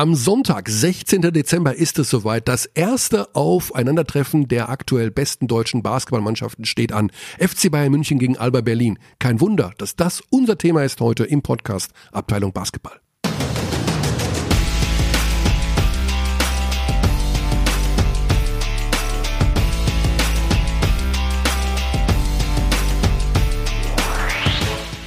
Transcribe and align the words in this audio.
Am 0.00 0.14
Sonntag, 0.14 0.70
16. 0.70 1.20
Dezember, 1.20 1.74
ist 1.74 1.98
es 1.98 2.08
soweit. 2.08 2.48
Das 2.48 2.64
erste 2.64 3.34
Aufeinandertreffen 3.34 4.48
der 4.48 4.70
aktuell 4.70 5.10
besten 5.10 5.46
deutschen 5.46 5.82
Basketballmannschaften 5.82 6.64
steht 6.64 6.90
an. 6.90 7.12
FC 7.38 7.70
Bayern 7.70 7.92
München 7.92 8.18
gegen 8.18 8.38
Alba 8.38 8.62
Berlin. 8.62 8.98
Kein 9.18 9.42
Wunder, 9.42 9.74
dass 9.76 9.96
das 9.96 10.22
unser 10.30 10.56
Thema 10.56 10.84
ist 10.84 11.02
heute 11.02 11.24
im 11.24 11.42
Podcast 11.42 11.92
Abteilung 12.12 12.54
Basketball. 12.54 12.98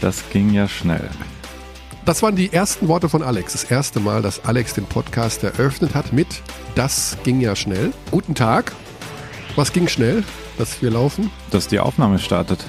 Das 0.02 0.30
ging 0.30 0.54
ja 0.54 0.68
schnell. 0.68 1.10
Das 2.06 2.22
waren 2.22 2.36
die 2.36 2.52
ersten 2.52 2.88
Worte 2.90 3.08
von 3.08 3.24
Alex. 3.24 3.54
Das 3.54 3.64
erste 3.64 4.00
Mal, 4.00 4.22
dass 4.22 4.44
Alex 4.46 4.74
den 4.74 4.86
Podcast 4.86 5.44
eröffnet 5.44 5.96
hat 5.96 6.12
mit 6.12 6.42
Das 6.76 7.18
ging 7.24 7.40
ja 7.40 7.56
schnell. 7.56 7.94
Guten 8.12 8.36
Tag. 8.36 8.74
Was 9.56 9.72
ging 9.72 9.88
schnell, 9.88 10.24
dass 10.58 10.82
wir 10.82 10.92
laufen? 10.92 11.32
Dass 11.52 11.68
die 11.68 11.80
Aufnahme 11.80 12.20
startet. 12.20 12.66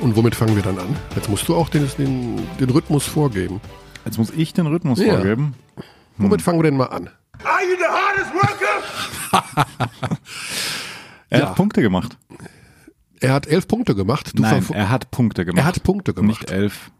Und 0.00 0.16
womit 0.16 0.34
fangen 0.34 0.56
wir 0.56 0.62
dann 0.62 0.78
an? 0.78 0.96
Jetzt 1.14 1.28
musst 1.30 1.48
du 1.48 1.54
auch 1.54 1.68
den, 1.68 1.88
den, 1.96 2.46
den 2.60 2.70
Rhythmus 2.70 3.06
vorgeben. 3.06 3.60
Jetzt 4.04 4.18
muss 4.18 4.30
ich 4.30 4.52
den 4.52 4.66
Rhythmus 4.66 4.98
Ja. 4.98 5.14
vorgeben. 5.14 5.54
Womit 6.18 6.42
fangen 6.42 6.58
wir 6.58 6.64
denn 6.64 6.76
mal 6.76 6.86
an? 6.86 7.08
Are 7.44 7.62
you 7.62 7.76
the 7.78 7.84
hardest 7.86 8.34
worker? 8.34 9.78
Er 11.30 11.40
Ja. 11.40 11.48
hat 11.48 11.56
Punkte 11.56 11.80
gemacht. 11.82 12.16
Er 13.20 13.32
hat 13.32 13.46
elf 13.48 13.66
Punkte 13.66 13.94
gemacht. 13.96 14.32
Du, 14.38 14.42
Nein, 14.42 14.64
er 14.72 14.90
hat 14.90 15.10
Punkte 15.10 15.44
gemacht. 15.44 15.58
er 15.58 15.66
hat 15.66 15.82
Punkte 15.82 16.14
gemacht. 16.14 16.42
Nicht 16.42 16.50
elf. 16.52 16.90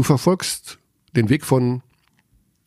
Du 0.00 0.04
verfolgst 0.04 0.78
den 1.14 1.28
Weg 1.28 1.44
von 1.44 1.82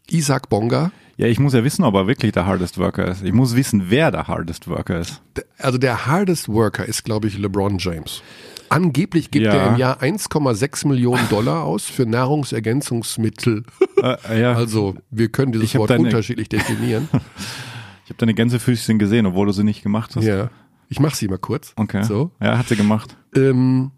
Isaac 0.07 0.49
Bonga. 0.49 0.91
Ja, 1.17 1.25
ich 1.25 1.39
muss 1.39 1.53
ja 1.53 1.63
wissen, 1.63 1.83
ob 1.83 1.95
er 1.95 2.05
wirklich 2.05 2.31
der 2.31 2.45
Hardest 2.45 2.77
Worker 2.77 3.07
ist. 3.07 3.23
Ich 3.23 3.33
muss 3.33 3.55
wissen, 3.55 3.85
wer 3.89 4.11
der 4.11 4.27
Hardest 4.27 4.67
Worker 4.67 4.99
ist. 4.99 5.19
Also 5.57 5.79
der 5.79 6.05
hardest 6.05 6.47
worker 6.47 6.85
ist, 6.85 7.03
glaube 7.03 7.27
ich, 7.27 7.39
LeBron 7.39 7.79
James. 7.79 8.21
Angeblich 8.69 9.31
gibt 9.31 9.47
Ja. 9.47 9.51
er 9.55 9.67
im 9.71 9.77
Jahr 9.77 10.03
1,6 10.03 10.87
Millionen 10.87 11.27
Dollar 11.29 11.63
aus 11.63 11.85
für 11.85 12.05
Nahrungsergänzungsmittel. 12.05 13.63
Äh, 14.03 14.39
ja, 14.39 14.53
Also 14.53 14.93
wir 15.09 15.29
können 15.29 15.53
dieses 15.53 15.73
Wort 15.73 15.89
unterschiedlich 15.89 16.49
definieren. 16.49 17.09
ich 18.03 18.09
habe 18.11 18.17
deine 18.19 18.35
Gänsefüßchen 18.35 18.99
gesehen, 18.99 19.25
obwohl 19.25 19.47
du 19.47 19.53
sie 19.53 19.63
nicht 19.63 19.81
gemacht 19.81 20.15
hast. 20.15 20.23
ja. 20.25 20.51
Ich 20.87 20.99
mache 20.99 21.15
sie 21.15 21.27
mal 21.27 21.39
kurz. 21.39 21.73
Okay. 21.77 22.03
So. 22.03 22.29
Ja, 22.39 22.59
hat 22.59 22.67
sie 22.67 22.75
gemacht. 22.75 23.17
Ähm, 23.35 23.89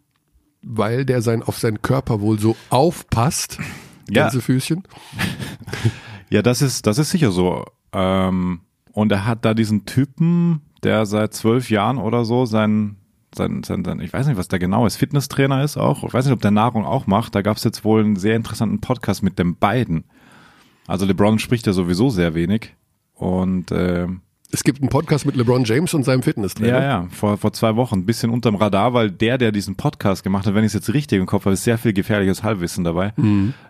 weil 0.66 1.05
der 1.05 1.21
sein, 1.21 1.44
auf 1.44 1.59
seinen 1.59 1.81
Körper 1.81 2.19
wohl 2.19 2.39
so 2.39 2.55
aufpasst. 2.69 3.59
Ja. 4.08 4.25
Gänsefüßchen. 4.25 4.83
Ja, 6.30 6.41
das 6.41 6.61
ist, 6.61 6.88
das 6.88 6.97
ist 6.97 7.11
sicher 7.11 7.31
so. 7.31 7.66
Ähm, 7.94 8.61
und 8.91 9.11
er 9.11 9.25
hat 9.25 9.45
da 9.45 9.53
diesen 9.53 9.85
Typen, 9.85 10.61
der 10.83 11.05
seit 11.05 11.33
zwölf 11.33 11.69
Jahren 11.69 11.97
oder 11.97 12.25
so 12.25 12.45
sein, 12.45 12.97
sein, 13.33 13.63
sein, 13.63 13.83
sein, 13.85 13.99
ich 13.99 14.11
weiß 14.11 14.27
nicht, 14.27 14.38
was 14.38 14.47
der 14.47 14.59
genau 14.59 14.85
ist, 14.85 14.95
Fitnesstrainer 14.95 15.63
ist 15.63 15.77
auch. 15.77 16.03
Ich 16.03 16.13
weiß 16.13 16.25
nicht, 16.25 16.33
ob 16.33 16.41
der 16.41 16.52
Nahrung 16.52 16.85
auch 16.85 17.07
macht. 17.07 17.35
Da 17.35 17.41
gab 17.41 17.57
es 17.57 17.63
jetzt 17.63 17.83
wohl 17.83 18.03
einen 18.03 18.16
sehr 18.16 18.35
interessanten 18.35 18.81
Podcast 18.81 19.23
mit 19.23 19.38
den 19.38 19.55
beiden. 19.55 20.05
Also 20.88 21.05
LeBron 21.05 21.39
spricht 21.39 21.67
ja 21.67 21.73
sowieso 21.73 22.09
sehr 22.09 22.33
wenig. 22.33 22.75
Und 23.13 23.72
ähm, 23.72 24.22
Es 24.55 24.63
gibt 24.63 24.79
einen 24.81 24.87
Podcast 24.89 25.25
mit 25.25 25.35
LeBron 25.35 25.65
James 25.65 25.93
und 25.93 26.03
seinem 26.03 26.23
Fitnesstrainer. 26.23 26.79
ja, 26.79 26.83
ja, 27.01 27.07
vor, 27.11 27.35
vor 27.37 27.51
zwei 27.51 27.75
Wochen, 27.75 27.95
ein 27.99 28.05
bisschen 28.05 28.29
unterm 28.29 28.55
Radar, 28.55 28.93
weil 28.93 29.11
der, 29.11 29.37
der 29.37 29.51
diesen 29.51 29.75
Podcast 29.75 30.23
gemacht 30.23 30.47
hat, 30.47 30.55
wenn 30.55 30.63
ich 30.63 30.67
es 30.69 30.73
jetzt 30.75 30.93
richtig 30.93 31.19
im 31.19 31.25
Kopf 31.25 31.43
habe, 31.43 31.51
ist 31.55 31.65
sehr 31.65 31.77
viel 31.77 31.91
gefährliches 31.91 32.41
Halbwissen 32.41 32.85
dabei. 32.85 33.11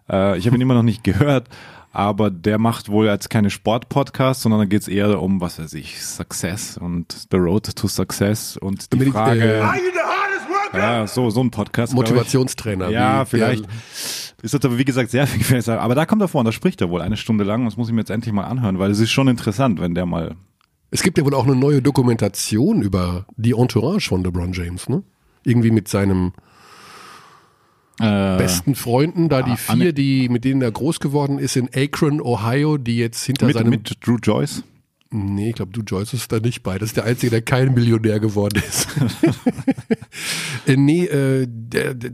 Äh, 0.08 0.38
ich 0.38 0.46
habe 0.46 0.56
ihn 0.56 0.62
immer 0.62 0.76
noch 0.76 0.84
nicht 0.84 1.04
gehört, 1.04 1.48
aber 1.92 2.30
der 2.30 2.60
macht 2.60 2.90
wohl 2.90 3.08
jetzt 3.08 3.32
keine 3.32 3.50
Sport-Podcasts, 3.50 4.44
sondern 4.44 4.60
da 4.62 4.66
geht 4.66 4.84
es 4.84 4.88
eher 4.88 5.20
um, 5.24 5.42
was 5.42 5.58
weiß 5.58 5.74
ich, 5.74 6.00
Success 6.06 6.78
und 6.78 7.28
The 7.32 7.38
Road 7.38 7.76
to 7.76 7.88
Success 7.88 8.56
und 8.56 8.84
die 8.86 8.90
Damit 8.92 9.08
ich, 9.08 9.14
Frage, 9.14 9.42
äh, 9.44 9.60
Are 9.62 9.76
you 9.78 9.82
the 9.92 10.00
hardest 10.02 10.48
worker? 10.48 10.78
ja, 10.78 11.08
so, 11.08 11.32
so 11.32 11.42
ein 11.42 11.50
Podcast. 11.50 11.94
ich. 11.94 11.98
Motivationstrainer. 11.98 12.90
Ja, 12.90 13.24
wie- 13.24 13.30
vielleicht. 13.32 13.64
Der, 13.66 13.72
Ist 14.44 14.54
jetzt 14.54 14.64
aber 14.66 14.78
wie 14.78 14.86
gesagt 14.86 15.10
sehr 15.10 15.26
viel 15.26 15.40
gefährlich. 15.40 15.68
Aber 15.68 15.96
da 15.96 16.06
kommt 16.06 16.22
er 16.22 16.28
vor 16.28 16.42
und 16.42 16.46
da 16.46 16.52
spricht 16.52 16.80
er 16.82 16.92
wohl 16.92 17.02
eine 17.02 17.18
Stunde 17.18 17.44
lang. 17.44 17.66
Das 17.66 17.76
muss 17.76 17.88
ich 17.88 17.94
mir 17.96 18.02
jetzt 18.02 18.12
endlich 18.12 18.32
mal 18.32 18.44
anhören, 18.44 18.78
weil 18.78 18.92
es 18.92 19.00
ist 19.00 19.10
schon 19.10 19.28
interessant, 19.28 19.82
wenn 19.82 19.96
der 19.96 20.06
mal 20.06 20.36
es 20.96 21.04
gibt 21.04 21.18
ja 21.18 21.26
wohl 21.26 21.34
auch 21.34 21.46
eine 21.46 21.58
neue 21.58 21.82
Dokumentation 21.82 22.82
über 22.82 23.26
die 23.36 23.52
Entourage 23.52 24.08
von 24.08 24.24
LeBron 24.24 24.54
James, 24.54 24.88
ne? 24.88 25.04
Irgendwie 25.44 25.70
mit 25.70 25.90
seinem 25.90 26.32
äh, 28.00 28.38
besten 28.38 28.76
Freunden, 28.76 29.28
da 29.28 29.42
die 29.42 29.52
Ah, 29.52 29.58
vier, 29.58 29.92
die, 29.92 30.30
mit 30.30 30.46
denen 30.46 30.62
er 30.62 30.72
groß 30.72 31.02
geworden 31.02 31.38
ist 31.38 31.58
in 31.58 31.70
Akron, 31.76 32.22
Ohio, 32.22 32.78
die 32.78 32.98
jetzt 32.98 33.26
hinter 33.26 33.46
mit, 33.46 33.58
seinem 33.58 33.72
mit 33.72 33.98
Drew 34.06 34.16
Joyce. 34.24 34.64
Nee, 35.12 35.50
ich 35.50 35.56
glaube, 35.56 35.72
du 35.72 35.82
Joyce 35.82 36.14
ist 36.14 36.32
da 36.32 36.40
nicht 36.40 36.64
bei. 36.64 36.78
Das 36.78 36.90
ist 36.90 36.98
der 36.98 37.06
Einzige, 37.06 37.30
der 37.30 37.42
kein 37.42 37.74
Millionär 37.74 38.20
geworden 38.20 38.62
ist. 38.68 38.88
äh, 40.68 40.76
nee, 40.76 41.06
äh, 41.06 41.46
der, 41.48 41.94
der, 41.94 42.12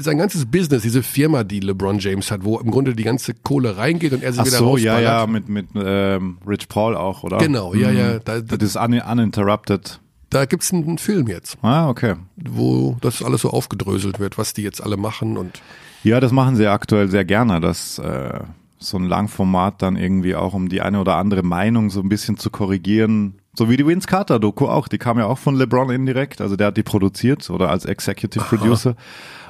sein 0.00 0.18
ganzes 0.18 0.46
Business, 0.46 0.82
diese 0.82 1.02
Firma, 1.02 1.42
die 1.44 1.60
LeBron 1.60 1.98
James 1.98 2.30
hat, 2.30 2.44
wo 2.44 2.58
im 2.58 2.70
Grunde 2.70 2.94
die 2.94 3.02
ganze 3.02 3.34
Kohle 3.34 3.76
reingeht 3.76 4.12
und 4.12 4.22
er 4.22 4.32
sich 4.32 4.42
Ach 4.42 4.46
wieder 4.46 4.58
so, 4.58 4.76
ja, 4.76 5.00
ja, 5.00 5.26
mit, 5.26 5.48
mit 5.48 5.68
ähm, 5.74 6.38
Rich 6.46 6.68
Paul 6.68 6.96
auch, 6.96 7.22
oder? 7.24 7.38
Genau, 7.38 7.74
ja, 7.74 7.90
ja. 7.90 8.18
Da, 8.18 8.40
Das 8.40 8.58
da, 8.58 8.64
ist 8.66 8.76
un 8.76 9.00
uninterrupted. 9.00 10.00
da 10.30 10.44
gibt's 10.44 10.72
einen 10.72 10.98
Film 10.98 11.26
jetzt, 11.28 11.56
Ah, 11.62 11.88
okay. 11.88 12.14
wo 12.36 12.96
das 13.00 13.22
alles 13.22 13.40
so 13.42 13.50
aufgedröselt 13.50 14.20
wird, 14.20 14.38
was 14.38 14.52
die 14.52 14.62
jetzt 14.62 14.82
alle 14.82 14.96
machen 14.96 15.36
und 15.38 15.60
Ja, 16.04 16.20
das 16.20 16.32
machen 16.32 16.56
sie 16.56 16.66
aktuell 16.66 17.08
sehr 17.08 17.24
gerne, 17.24 17.60
dass 17.60 17.98
äh, 17.98 18.40
so 18.78 18.96
ein 18.96 19.04
Langformat 19.04 19.82
dann 19.82 19.96
irgendwie 19.96 20.34
auch, 20.34 20.54
um 20.54 20.68
die 20.68 20.80
eine 20.80 21.00
oder 21.00 21.16
andere 21.16 21.42
Meinung 21.42 21.90
so 21.90 22.00
ein 22.00 22.08
bisschen 22.08 22.36
zu 22.36 22.50
korrigieren. 22.50 23.34
So 23.54 23.68
wie 23.68 23.76
die 23.76 23.86
Vince 23.86 24.06
Carter 24.06 24.38
Doku 24.38 24.66
auch, 24.66 24.88
die 24.88 24.98
kam 24.98 25.18
ja 25.18 25.26
auch 25.26 25.38
von 25.38 25.56
LeBron 25.56 25.90
indirekt, 25.90 26.40
also 26.40 26.54
der 26.54 26.68
hat 26.68 26.76
die 26.76 26.84
produziert 26.84 27.48
oder 27.50 27.70
als 27.70 27.84
Executive 27.84 28.44
Producer. 28.48 28.94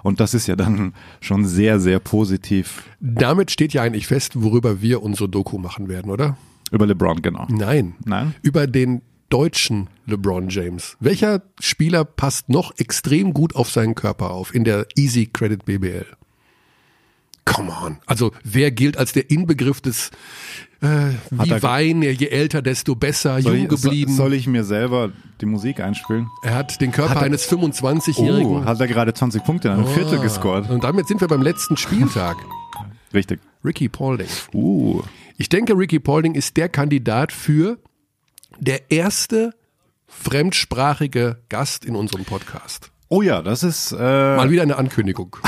Und 0.03 0.21
das 0.21 0.33
ist 0.33 0.47
ja 0.47 0.57
dann 0.57 0.95
schon 1.21 1.45
sehr, 1.45 1.81
sehr 1.81 1.99
positiv 1.99 2.85
damit 3.01 3.51
steht 3.51 3.73
ja 3.73 3.83
eigentlich 3.83 4.07
fest, 4.07 4.33
worüber 4.43 4.81
wir 4.81 5.03
unsere 5.03 5.29
Doku 5.29 5.59
machen 5.59 5.89
werden, 5.89 6.11
oder? 6.11 6.37
über 6.71 6.87
LeBron, 6.87 7.23
genau. 7.23 7.47
Nein. 7.49 7.95
Nein? 8.05 8.35
Über 8.43 8.67
den 8.67 9.03
deutschen 9.31 9.89
LeBron 10.07 10.49
James. 10.49 10.97
Welcher 11.01 11.43
Spieler 11.61 12.05
passt 12.05 12.49
noch 12.49 12.77
extrem 12.79 13.33
gut 13.33 13.55
auf 13.55 13.71
seinen 13.71 13.95
Körper 13.95 14.31
auf 14.31 14.55
in 14.55 14.65
der 14.65 14.87
Easy 14.97 15.27
Credit 15.27 15.65
BBL? 15.65 16.07
Come 17.55 17.73
on. 17.85 17.99
Also 18.07 18.33
wer 18.45 18.71
gilt 18.71 18.97
als 18.97 19.13
der 19.13 19.31
Inbegriff 19.31 19.81
des 19.81 20.11
äh, 20.81 20.87
wie 21.31 21.51
er- 21.51 21.63
Wein, 21.63 22.03
je 22.03 22.27
älter, 22.29 22.63
desto 22.63 22.95
besser, 22.95 23.41
Soll 23.43 23.55
jung 23.57 23.63
ich, 23.65 23.69
geblieben. 23.83 24.13
soll 24.15 24.33
ich 24.35 24.47
mir 24.47 24.63
selber 24.65 25.11
die 25.41 25.47
Musik 25.47 25.81
einspielen? 25.81 26.29
er 26.43 26.55
hat 26.55 26.81
den 26.81 26.93
Körper 26.93 27.21
eines 27.23 27.51
Oh, 27.53 27.57
25-Jährigen. 27.57 28.65
hat 28.65 28.79
er 28.81 28.87
gerade 28.87 29.13
20 29.15 29.43
Punkte 29.45 29.69
in 29.69 29.75
einem 29.75 29.87
Viertel 29.89 30.21
gescored. 30.21 30.71
Und 30.71 30.85
damit 30.85 31.09
sind 31.09 31.21
wir 31.21 31.29
beim 31.29 31.43
letzten 31.43 31.77
Spieltag. 31.77 32.37
Richtig. 33.15 33.41
Ricky 33.65 33.89
Paulding. 33.89 34.29
Uh. 34.55 35.03
Ich 35.37 35.49
denke, 35.49 35.77
Ricky 35.77 35.99
Paulding 35.99 36.35
ist 36.35 36.57
der 36.57 36.69
Kandidat 36.69 37.33
für 37.33 37.79
der 38.61 38.91
erste 38.91 39.53
fremdsprachige 40.07 41.39
Gast 41.49 41.85
in 41.85 41.97
unserem 41.97 42.25
Podcast. 42.25 42.91
Oh 43.09 43.23
ja, 43.23 43.41
das 43.43 43.63
ist. 43.63 43.93
Äh, 43.93 43.97
Mal 43.97 44.51
wieder 44.51 44.63
eine 44.63 44.77
Ankündigung. 44.77 45.37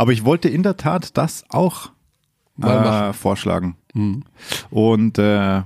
aber 0.00 0.12
ich 0.12 0.24
wollte 0.24 0.48
in 0.48 0.62
der 0.62 0.78
Tat 0.78 1.18
das 1.18 1.44
auch 1.50 1.90
Mal 2.56 3.10
äh, 3.10 3.12
vorschlagen. 3.12 3.76
Und 4.70 5.18
äh, 5.18 5.62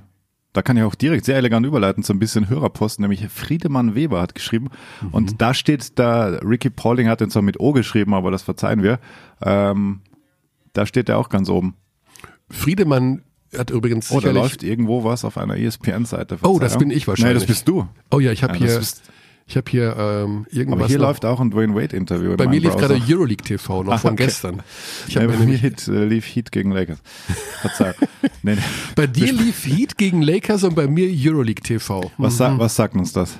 da 0.53 0.63
kann 0.63 0.77
ich 0.77 0.83
auch 0.83 0.97
direkt 0.97 1.25
sehr 1.25 1.37
elegant 1.37 1.65
überleiten 1.65 2.03
zu 2.03 2.13
ein 2.13 2.19
bisschen 2.19 2.49
Hörerposten, 2.49 3.03
nämlich 3.03 3.29
Friedemann 3.29 3.95
Weber 3.95 4.21
hat 4.21 4.35
geschrieben. 4.35 4.71
Und 5.13 5.41
da 5.41 5.55
steht 5.55 6.01
da, 6.01 6.41
Ricky 6.43 6.69
Paulding 6.69 7.07
hat 7.07 7.21
den 7.21 7.31
zwar 7.31 7.43
mit 7.43 7.61
O 7.61 7.73
geschrieben, 7.73 8.13
aber 8.13 8.33
das 8.33 8.43
verzeihen 8.43 8.83
wir. 8.83 8.99
Ähm, 9.41 10.01
da 10.73 10.85
steht 10.85 11.09
er 11.09 11.19
auch 11.19 11.29
ganz 11.29 11.49
oben. 11.49 11.77
Friedemann 12.51 13.23
hat 13.57 13.71
übrigens 13.71 14.11
Oh, 14.11 14.19
da 14.19 14.33
läuft 14.33 14.65
irgendwo 14.65 15.05
was 15.05 15.25
auf 15.25 15.39
einer 15.39 15.57
ESPN-Seite. 15.57 16.39
Oh, 16.43 16.59
das 16.59 16.77
bin 16.77 16.91
ich 16.91 17.07
wahrscheinlich. 17.07 17.35
Nee, 17.35 17.39
das 17.41 17.47
bist 17.47 17.69
du. 17.69 17.87
oh 18.11 18.19
ja, 18.19 18.33
ich 18.33 18.43
habe 18.43 18.55
Ja, 18.55 18.67
hier, 18.67 18.83
ich 19.47 19.57
habe 19.57 19.71
hier 19.71 19.95
ähm, 19.99 20.47
irgendwas. 20.51 20.81
Aber 20.81 20.89
hier 20.89 20.99
noch. 20.99 21.09
läuft 21.09 21.25
auch 21.27 21.39
ein 21.39 21.51
Dwayne 21.51 21.75
Wade-Interview. 21.75 22.31
in 22.31 22.37
bei 22.37 22.47
mir 22.47 22.61
lief 22.61 22.73
Browser. 22.73 22.89
gerade 22.89 23.01
Euroleague 23.07 23.45
TV 23.45 23.83
noch 23.83 23.93
Ah, 23.95 23.99
von 23.99 24.13
okay. 24.13 24.25
gestern. 24.25 24.63
Ich 25.07 25.17
hab 25.17 25.27
bei 25.27 25.33
mir 25.33 25.39
nämlich, 25.39 25.63
Heat, 25.63 25.87
äh, 25.89 26.05
lief 26.05 26.25
Heat 26.27 26.51
gegen 26.51 26.71
Lakers. 26.71 26.99
Nee, 28.43 28.55
nee. 28.57 28.63
bei 28.95 29.07
dir 29.07 29.33
lief 29.33 29.65
Heat 29.67 29.97
gegen 29.97 30.23
Lakers 30.23 30.65
und 30.65 30.75
bei 30.75 30.87
mir 30.87 31.09
Euroleague 31.11 31.63
TV. 31.63 32.11
Was, 32.19 32.37
sa 32.37 32.59
was 32.59 32.77
sagt 32.77 32.95
uns 32.95 33.13
das? 33.13 33.39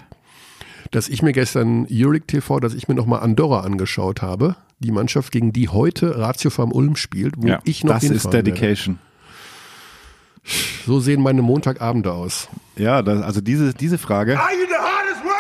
Dass 0.91 1.09
ich 1.09 1.23
mir 1.23 1.33
gestern 1.33 1.87
Euroleague 1.91 2.27
TV, 2.27 2.61
dass 2.61 2.75
ich 2.75 2.89
mir 2.89 2.95
nochmal 2.95 3.21
Andorra 3.21 3.61
angeschaut 3.61 4.23
habe, 4.23 4.57
die 4.79 4.91
Mannschaft, 4.93 5.33
gegen 5.33 5.53
die 5.53 5.69
heute 5.69 6.19
Ratio 6.19 6.51
Farm 6.51 6.73
Ulm 6.73 6.97
spielt, 6.97 7.35
wo 7.37 7.57
ich 7.65 7.85
noch 7.85 7.95
das 7.95 8.05
ist 8.05 8.11
hinfahren 8.11 8.33
werde. 8.35 8.51
Dedication. 8.53 8.99
So 10.87 11.01
sehen 11.01 11.23
meine 11.23 11.41
Montagabende 11.43 12.13
aus. 12.13 12.49
Ja, 12.77 13.01
das, 13.03 13.23
also 13.23 13.41
diese, 13.41 13.73
diese 13.73 13.97
Frage 13.99 14.39
Are 14.39 14.53
you? 14.53 14.64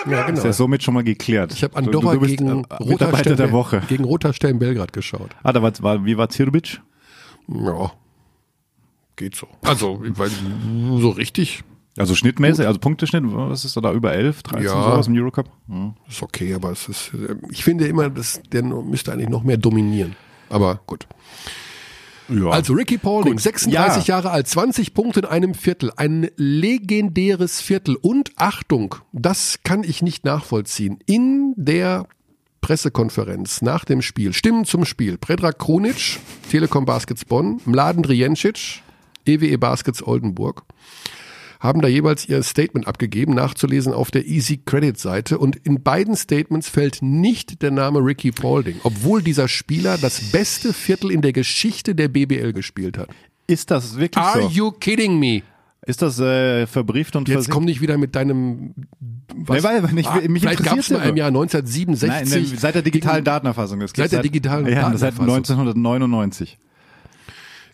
Ja, 0.06 0.26
genau. 0.26 0.38
ist 0.38 0.44
ja 0.44 0.52
somit 0.52 0.82
schon 0.82 0.94
mal 0.94 1.04
geklärt. 1.04 1.52
Ich 1.52 1.62
habe 1.64 1.76
Andorra 1.76 2.12
du, 2.12 2.20
du 2.20 2.26
bist, 2.26 2.36
gegen 2.38 2.64
äh, 2.64 2.74
Roter 2.74 3.12
der 3.36 3.52
Woche. 3.52 3.82
gegen 3.88 4.04
Roter 4.04 4.32
Stern 4.32 4.58
Belgrad 4.58 4.92
geschaut. 4.92 5.30
Ah, 5.42 5.52
da 5.52 5.62
war, 5.62 5.72
war 5.80 6.04
wie 6.04 6.16
war 6.16 6.28
Tirbic? 6.28 6.80
Ja. 7.48 7.92
geht 9.16 9.34
so. 9.36 9.46
Also, 9.62 10.00
weil 10.02 10.30
so 10.98 11.10
richtig 11.10 11.62
Also 11.96 12.14
schnittmäßig, 12.14 12.66
also 12.66 12.78
Punkteschnitt, 12.80 13.22
was 13.26 13.64
ist 13.64 13.76
da, 13.76 13.92
über 13.92 14.12
11, 14.12 14.42
13 14.42 14.64
Ja. 14.66 14.72
sowas 14.72 15.06
im 15.06 15.14
Eurocup? 15.16 15.48
ist 16.08 16.22
okay, 16.22 16.54
aber 16.54 16.70
es 16.72 16.88
ist, 16.88 17.12
äh, 17.14 17.36
ich 17.50 17.62
finde 17.64 17.86
immer, 17.86 18.10
dass 18.10 18.40
der 18.50 18.62
müsste 18.62 19.12
eigentlich 19.12 19.28
noch 19.28 19.42
mehr 19.44 19.56
dominieren. 19.56 20.16
Aber 20.50 20.80
gut. 20.86 21.06
Ja. 22.28 22.48
Also 22.50 22.72
Ricky 22.72 22.98
Paulding, 22.98 23.34
Gut. 23.34 23.42
36 23.42 24.06
Ja. 24.06 24.16
Jahre 24.16 24.30
alt, 24.30 24.48
20 24.48 24.94
Punkte 24.94 25.20
in 25.20 25.26
einem 25.26 25.54
Viertel, 25.54 25.92
ein 25.96 26.28
legendäres 26.36 27.60
Viertel 27.60 27.96
und 27.96 28.32
Achtung, 28.36 28.94
das 29.12 29.60
kann 29.62 29.84
ich 29.84 30.02
nicht 30.02 30.24
nachvollziehen. 30.24 30.98
In 31.06 31.52
der 31.56 32.06
Pressekonferenz 32.60 33.60
nach 33.60 33.84
dem 33.84 34.00
Spiel, 34.00 34.32
Stimmen 34.32 34.64
zum 34.64 34.86
Spiel, 34.86 35.18
Predrag 35.18 35.58
Krunic, 35.58 36.18
Telekom 36.50 36.86
Baskets 36.86 37.26
Bonn, 37.26 37.60
Mladen 37.66 38.02
Drijencic, 38.02 38.80
EWE 39.26 39.58
Baskets 39.58 40.02
Oldenburg, 40.06 40.62
haben 41.64 41.80
da 41.80 41.88
jeweils 41.88 42.28
ihr 42.28 42.42
Statement 42.42 42.86
abgegeben, 42.86 43.34
nachzulesen 43.34 43.92
auf 43.92 44.10
der 44.10 44.26
Easy 44.26 44.58
Credit 44.64 44.96
Seite. 44.98 45.38
Und 45.38 45.56
in 45.56 45.82
beiden 45.82 46.14
Statements 46.14 46.68
fällt 46.68 47.02
nicht 47.02 47.62
der 47.62 47.70
Name 47.72 47.98
Ricky 47.98 48.30
Paulding, 48.30 48.76
obwohl 48.84 49.22
dieser 49.22 49.48
Spieler 49.48 49.98
das 49.98 50.20
beste 50.30 50.72
Viertel 50.72 51.10
in 51.10 51.22
der 51.22 51.32
Geschichte 51.32 51.94
der 51.94 52.08
BBL 52.08 52.52
gespielt 52.52 52.98
hat. 52.98 53.08
ist 53.46 53.70
das 53.70 53.96
wirklich 53.98 54.22
Are 54.24 54.42
so? 54.42 54.48
you 54.48 54.70
kidding 54.72 55.18
me? 55.18 55.42
Ist 55.86 56.00
das 56.00 56.18
äh, 56.18 56.66
verbrieft 56.66 57.14
und 57.16 57.28
Jetzt 57.28 57.34
versiegelt? 57.34 57.54
komm 57.54 57.64
nicht 57.66 57.80
wieder 57.82 57.98
mit 57.98 58.14
deinem. 58.16 58.74
Was? 59.34 59.58
Nee, 59.58 59.68
weil- 59.68 59.82
weil 59.82 59.98
ich- 59.98 60.06
Ah, 60.06 60.20
mich 60.28 60.42
vielleicht 60.42 60.62
gab 60.64 60.78
es 60.78 60.88
mal 60.90 61.00
im 61.08 61.16
ja 61.16 61.24
Jahr 61.24 61.30
Nein, 61.30 61.42
1967. 61.42 62.52
ne, 62.52 62.58
seit 62.58 62.74
der 62.74 62.80
digitalen 62.82 63.16
gegen- 63.16 63.24
Datenerfassung. 63.26 63.80
Das 63.80 63.92
Seit 63.94 64.12
der 64.12 64.22
digitalen 64.22 64.66
ja, 64.66 64.90
das 64.90 65.00
seit 65.00 65.12
Datenerfassung. 65.18 65.34
1999. 65.34 66.58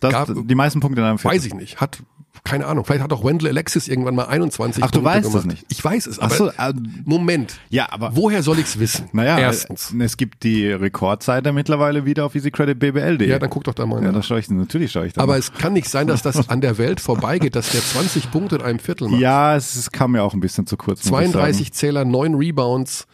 Das, 0.01 0.11
Gab- 0.11 0.29
die 0.47 0.55
meisten 0.55 0.79
Punkte 0.81 1.01
in 1.01 1.07
einem 1.07 1.17
Viertel. 1.19 1.37
Weiß 1.37 1.45
ich 1.45 1.53
nicht. 1.53 1.79
Hat 1.79 2.03
keine 2.43 2.65
Ahnung. 2.65 2.85
Vielleicht 2.85 3.03
hat 3.03 3.13
auch 3.13 3.23
Wendell 3.23 3.49
Alexis 3.49 3.87
irgendwann 3.87 4.15
mal 4.15 4.25
21 4.25 4.83
Ach, 4.83 4.89
du 4.89 5.01
Punkte 5.01 5.23
weißt 5.25 5.35
es 5.35 5.45
nicht. 5.45 5.65
Ich 5.69 5.83
weiß 5.83 6.07
es. 6.07 6.17
Ach 6.19 6.23
Aber 6.25 6.35
so, 6.35 6.47
äh, 6.49 6.73
Moment. 7.05 7.59
Ja, 7.69 7.87
aber- 7.91 8.15
woher 8.15 8.41
soll 8.41 8.57
ich's 8.59 8.79
wissen? 8.79 9.09
Naja, 9.11 9.37
erstens. 9.37 9.93
äh, 9.93 10.03
es 10.03 10.17
gibt 10.17 10.43
die 10.43 10.67
Rekordseite 10.67 11.51
mittlerweile 11.53 12.05
wieder 12.05 12.25
auf 12.25 12.33
easycreditbbl.de. 12.33 13.27
Ja, 13.29 13.37
dann 13.37 13.49
guck 13.49 13.65
doch 13.65 13.73
da 13.73 13.85
mal 13.85 14.01
Ja, 14.03 14.11
da 14.11 14.23
schaue 14.23 14.39
ich, 14.39 14.49
natürlich 14.49 14.91
schaue 14.91 15.05
ich 15.07 15.13
da 15.13 15.21
Aber 15.21 15.33
mal. 15.33 15.39
es 15.39 15.53
kann 15.53 15.73
nicht 15.73 15.89
sein, 15.89 16.07
dass 16.07 16.21
das 16.21 16.47
an 16.49 16.61
der 16.61 16.77
Welt 16.77 16.99
vorbeigeht, 16.99 17.55
dass 17.55 17.71
der 17.71 17.81
20 17.81 18.31
Punkte 18.31 18.55
in 18.55 18.61
einem 18.61 18.79
Viertel 18.79 19.09
macht. 19.09 19.21
Ja, 19.21 19.55
es, 19.55 19.75
es 19.75 19.91
kam 19.91 20.13
mir 20.13 20.23
auch 20.23 20.33
ein 20.33 20.39
bisschen 20.39 20.65
zu 20.65 20.77
kurz. 20.77 21.05
muss 21.05 21.21
ich 21.21 21.31
32 21.31 21.73
Zähler, 21.73 22.05
9 22.05 22.33
Rebounds. 22.35 23.07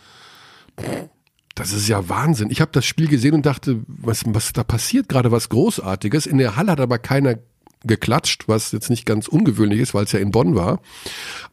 Das 1.56 1.74
ist 1.74 1.88
ja 1.88 2.08
Wahnsinn. 2.08 2.50
Ich 2.52 2.62
habe 2.62 2.72
das 2.72 2.86
Spiel 2.86 3.08
gesehen 3.08 3.34
und 3.34 3.46
dachte, 3.46 3.82
was, 3.88 4.22
was 4.28 4.54
da 4.54 4.64
passiert 4.64 5.10
gerade, 5.10 5.32
was 5.32 5.50
Großartiges. 5.50 6.28
In 6.28 6.38
der 6.38 6.56
Halle 6.56 6.72
hat 6.72 6.80
aber 6.80 7.00
keiner 7.00 7.36
geklatscht, 7.84 8.48
was 8.48 8.72
jetzt 8.72 8.90
nicht 8.90 9.06
ganz 9.06 9.28
ungewöhnlich 9.28 9.80
ist, 9.80 9.94
weil 9.94 10.06
es 10.06 10.12
ja 10.12 10.20
in 10.20 10.32
Bonn 10.32 10.56
war. 10.56 10.80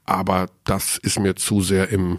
Aber 0.04 0.46
das 0.64 0.98
ist 0.98 1.18
mir 1.18 1.36
zu 1.36 1.60
sehr 1.60 1.90
im, 1.90 2.18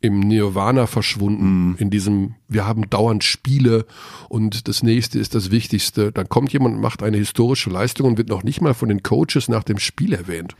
im 0.00 0.20
Nirvana 0.20 0.86
verschwunden, 0.86 1.76
in 1.78 1.90
diesem, 1.90 2.34
wir 2.48 2.66
haben 2.66 2.88
dauernd 2.90 3.24
Spiele 3.24 3.86
und 4.28 4.68
das 4.68 4.82
nächste 4.82 5.18
ist 5.18 5.34
das 5.34 5.50
Wichtigste. 5.50 6.12
Dann 6.12 6.28
kommt 6.28 6.52
jemand 6.52 6.76
und 6.76 6.80
macht 6.80 7.02
eine 7.02 7.16
historische 7.16 7.70
Leistung 7.70 8.08
und 8.08 8.18
wird 8.18 8.28
noch 8.28 8.42
nicht 8.42 8.60
mal 8.60 8.74
von 8.74 8.88
den 8.88 9.02
Coaches 9.02 9.48
nach 9.48 9.64
dem 9.64 9.78
Spiel 9.78 10.12
erwähnt. 10.12 10.54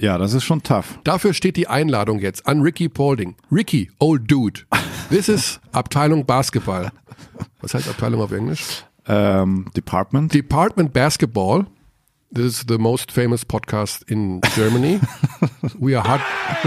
Ja, 0.00 0.18
das 0.18 0.32
ist 0.34 0.44
schon 0.44 0.62
tough. 0.62 0.98
Dafür 1.04 1.34
steht 1.34 1.56
die 1.56 1.68
Einladung 1.68 2.18
jetzt 2.18 2.46
an 2.46 2.62
Ricky 2.62 2.88
Paulding. 2.88 3.36
Ricky, 3.50 3.92
old 3.98 4.28
dude. 4.30 4.62
This 5.08 5.28
is 5.28 5.60
Abteilung 5.72 6.26
Basketball. 6.26 6.90
Was 7.60 7.74
heißt 7.74 7.88
Abteilung 7.88 8.20
auf 8.20 8.32
Englisch? 8.32 8.84
Ähm, 9.06 9.66
Department. 9.74 10.32
Department 10.32 10.92
Basketball. 10.92 11.66
This 12.30 12.46
is 12.46 12.64
the 12.66 12.78
most 12.78 13.12
famous 13.12 13.44
podcast 13.44 14.02
in 14.10 14.40
Germany. 14.56 15.00
we 15.78 15.94
are 15.94 16.02
hard, 16.04 16.20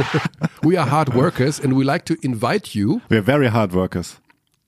we 0.63 0.78
are 0.78 0.86
hard 0.88 1.13
workers 1.13 1.60
and 1.60 1.74
we 1.74 1.84
like 1.84 2.06
to 2.06 2.16
invite 2.22 2.74
you 2.74 3.01
We're 3.10 3.22
very 3.25 3.48
hard 3.48 3.74
workers. 3.74 4.18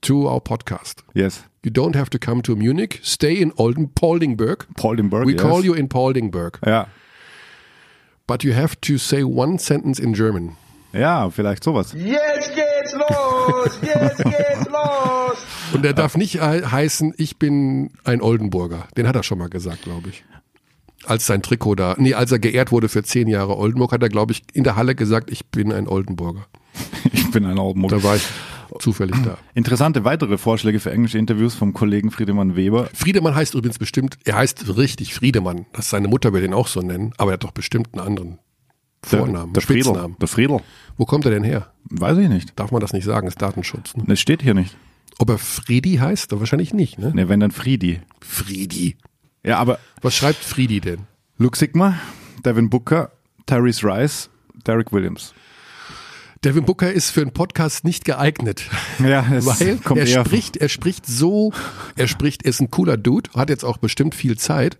to 0.01 0.27
our 0.27 0.41
podcast. 0.41 1.03
Yes. 1.13 1.43
You 1.63 1.71
don't 1.71 1.95
have 1.95 2.09
to 2.09 2.19
come 2.19 2.41
to 2.43 2.55
Munich. 2.55 2.99
Stay 3.03 3.33
in 3.41 3.51
Olden, 3.57 3.87
Pauldingburg. 3.89 4.65
Pauldingburg, 4.77 5.25
We 5.25 5.33
yes. 5.33 5.41
call 5.41 5.63
you 5.63 5.73
in 5.73 5.87
Pauldingburg. 5.87 6.57
Yeah. 6.65 6.85
But 8.27 8.43
you 8.43 8.53
have 8.53 8.79
to 8.81 8.97
say 8.97 9.23
one 9.23 9.57
sentence 9.57 9.99
in 9.99 10.13
German. 10.13 10.55
Ja, 10.93 11.29
vielleicht 11.29 11.63
sowas. 11.63 11.93
Jetzt 11.93 12.53
geht's 12.55 12.68
los! 12.93 13.79
Jetzt 13.81 14.17
geht's 14.23 14.65
los! 14.69 15.37
Und 15.73 15.83
der 15.83 15.93
darf 15.93 16.17
nicht 16.17 16.33
he- 16.41 16.65
heißen, 16.65 17.13
ich 17.17 17.37
bin 17.37 17.91
ein 18.03 18.21
Oldenburger. 18.21 18.87
Den 18.97 19.07
hat 19.07 19.15
er 19.15 19.23
schon 19.23 19.37
mal 19.37 19.49
gesagt, 19.49 19.83
glaube 19.83 20.09
ich. 20.09 20.23
Als 21.05 21.25
sein 21.25 21.41
Trikot 21.41 21.75
da, 21.75 21.95
nee, 21.97 22.13
als 22.13 22.31
er 22.31 22.39
geehrt 22.39 22.71
wurde 22.71 22.89
für 22.89 23.03
zehn 23.03 23.27
Jahre 23.29 23.57
Oldenburg, 23.57 23.91
hat 23.93 24.03
er, 24.03 24.09
glaube 24.09 24.33
ich, 24.33 24.41
in 24.53 24.63
der 24.65 24.75
Halle 24.75 24.95
gesagt, 24.95 25.31
ich 25.31 25.45
bin 25.47 25.71
ein 25.71 25.87
Oldenburger. 25.87 26.45
Ich 27.13 27.31
bin 27.31 27.45
ein 27.45 27.59
Oldenburg. 27.59 27.91
Da 27.91 28.03
war 28.03 28.15
ich 28.15 28.23
zufällig 28.79 29.15
da. 29.23 29.37
Interessante 29.53 30.03
weitere 30.03 30.37
Vorschläge 30.39 30.79
für 30.79 30.91
englische 30.91 31.17
Interviews 31.19 31.53
vom 31.53 31.73
Kollegen 31.73 32.09
Friedemann 32.09 32.55
Weber. 32.55 32.89
Friedemann 32.93 33.35
heißt 33.35 33.53
übrigens 33.53 33.77
bestimmt, 33.77 34.17
er 34.25 34.35
heißt 34.37 34.77
richtig 34.77 35.13
Friedemann. 35.13 35.67
Das 35.73 35.85
ist 35.85 35.91
seine 35.91 36.07
Mutter 36.07 36.33
will 36.33 36.41
den 36.41 36.53
auch 36.55 36.67
so 36.67 36.81
nennen, 36.81 37.13
aber 37.17 37.31
er 37.31 37.33
hat 37.33 37.43
doch 37.43 37.51
bestimmt 37.51 37.89
einen 37.93 38.05
anderen 38.05 38.39
Vornamen, 39.03 39.53
Der, 39.53 39.61
der 39.61 39.67
Friedel. 39.67 40.15
Der 40.19 40.27
Friedel. 40.27 40.59
Wo 40.97 41.05
kommt 41.05 41.25
er 41.25 41.31
denn 41.31 41.43
her? 41.43 41.71
Weiß 41.85 42.17
ich 42.17 42.29
nicht. 42.29 42.59
Darf 42.59 42.71
man 42.71 42.81
das 42.81 42.93
nicht 42.93 43.05
sagen, 43.05 43.27
ist 43.27 43.41
Datenschutz. 43.41 43.95
Ne? 43.95 44.03
Das 44.07 44.19
steht 44.19 44.41
hier 44.41 44.53
nicht. 44.53 44.75
Ob 45.17 45.29
er 45.29 45.37
Friedi 45.37 45.95
heißt? 45.97 46.37
Wahrscheinlich 46.39 46.73
nicht, 46.73 46.99
ne? 46.99 47.11
Ne, 47.13 47.29
wenn 47.29 47.39
dann 47.39 47.51
Friedi. 47.51 48.01
Friedi. 48.21 48.97
Ja, 49.43 49.57
aber 49.57 49.79
Was 50.01 50.15
schreibt 50.15 50.43
Friedi 50.43 50.81
denn? 50.81 51.07
Luke 51.37 51.57
Sigma, 51.57 51.99
Devin 52.45 52.69
Booker, 52.69 53.11
Tyrese 53.45 53.85
Rice, 53.85 54.29
Derek 54.65 54.91
Williams. 54.91 55.33
Devin 56.43 56.63
Booker 56.63 56.91
ist 56.91 57.09
für 57.09 57.21
einen 57.21 57.33
Podcast 57.33 57.83
nicht 57.83 58.05
geeignet. 58.05 58.63
Ja, 58.99 59.25
es 59.33 59.45
Weil 59.59 59.77
kommt 59.77 59.99
er 59.99 60.07
spricht, 60.07 60.55
er 60.55 60.69
spricht 60.69 61.05
so, 61.05 61.51
er 61.97 62.07
spricht, 62.07 62.43
er 62.43 62.49
ist 62.51 62.61
ein 62.61 62.71
cooler 62.71 62.95
Dude, 62.95 63.29
hat 63.35 63.49
jetzt 63.49 63.65
auch 63.65 63.77
bestimmt 63.77 64.15
viel 64.15 64.37
Zeit, 64.37 64.77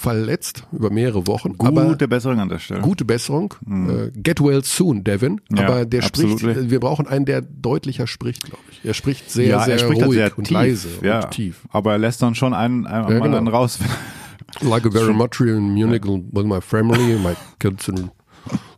verletzt 0.00 0.64
über 0.72 0.90
mehrere 0.90 1.26
Wochen, 1.26 1.54
aber 1.58 1.84
gute 1.84 2.08
Besserung 2.08 2.40
an 2.40 2.48
der 2.48 2.58
Stelle. 2.58 2.80
gute 2.80 3.04
Besserung. 3.04 3.52
Äh, 3.68 4.10
get 4.18 4.40
well 4.40 4.64
soon, 4.64 5.04
Devin. 5.04 5.42
Ja, 5.54 5.66
aber 5.66 5.84
der 5.84 6.00
spricht, 6.00 6.32
absolutely. 6.32 6.68
äh, 6.68 6.70
wir 6.70 6.80
brauchen 6.80 7.06
einen, 7.06 7.26
der 7.26 7.42
deutlicher 7.42 8.06
spricht, 8.06 8.44
glaube 8.44 8.62
ich. 8.70 8.82
Er 8.82 8.94
spricht 8.94 9.30
sehr, 9.30 9.46
ja, 9.46 9.60
sehr 9.62 9.78
spricht 9.78 10.02
ruhig 10.02 10.14
sehr 10.14 10.38
und 10.38 10.44
tief, 10.44 10.54
leise 10.54 10.88
ja. 11.02 11.24
und 11.24 11.30
tief. 11.32 11.60
Aber 11.68 11.92
er 11.92 11.98
lässt 11.98 12.22
dann 12.22 12.34
schon 12.34 12.54
einen, 12.54 12.86
einen 12.86 13.18
mal 13.18 13.20
genau. 13.20 13.36
einen 13.36 13.48
raus. 13.48 13.78
Like 14.62 14.84
a 14.84 14.90
very 14.90 15.12
much 15.12 15.40
in 15.40 15.74
Munich 15.74 16.02
with 16.04 16.44
my 16.44 16.60
family, 16.60 17.16
my 17.18 17.34
kids 17.60 17.88
and 17.88 18.10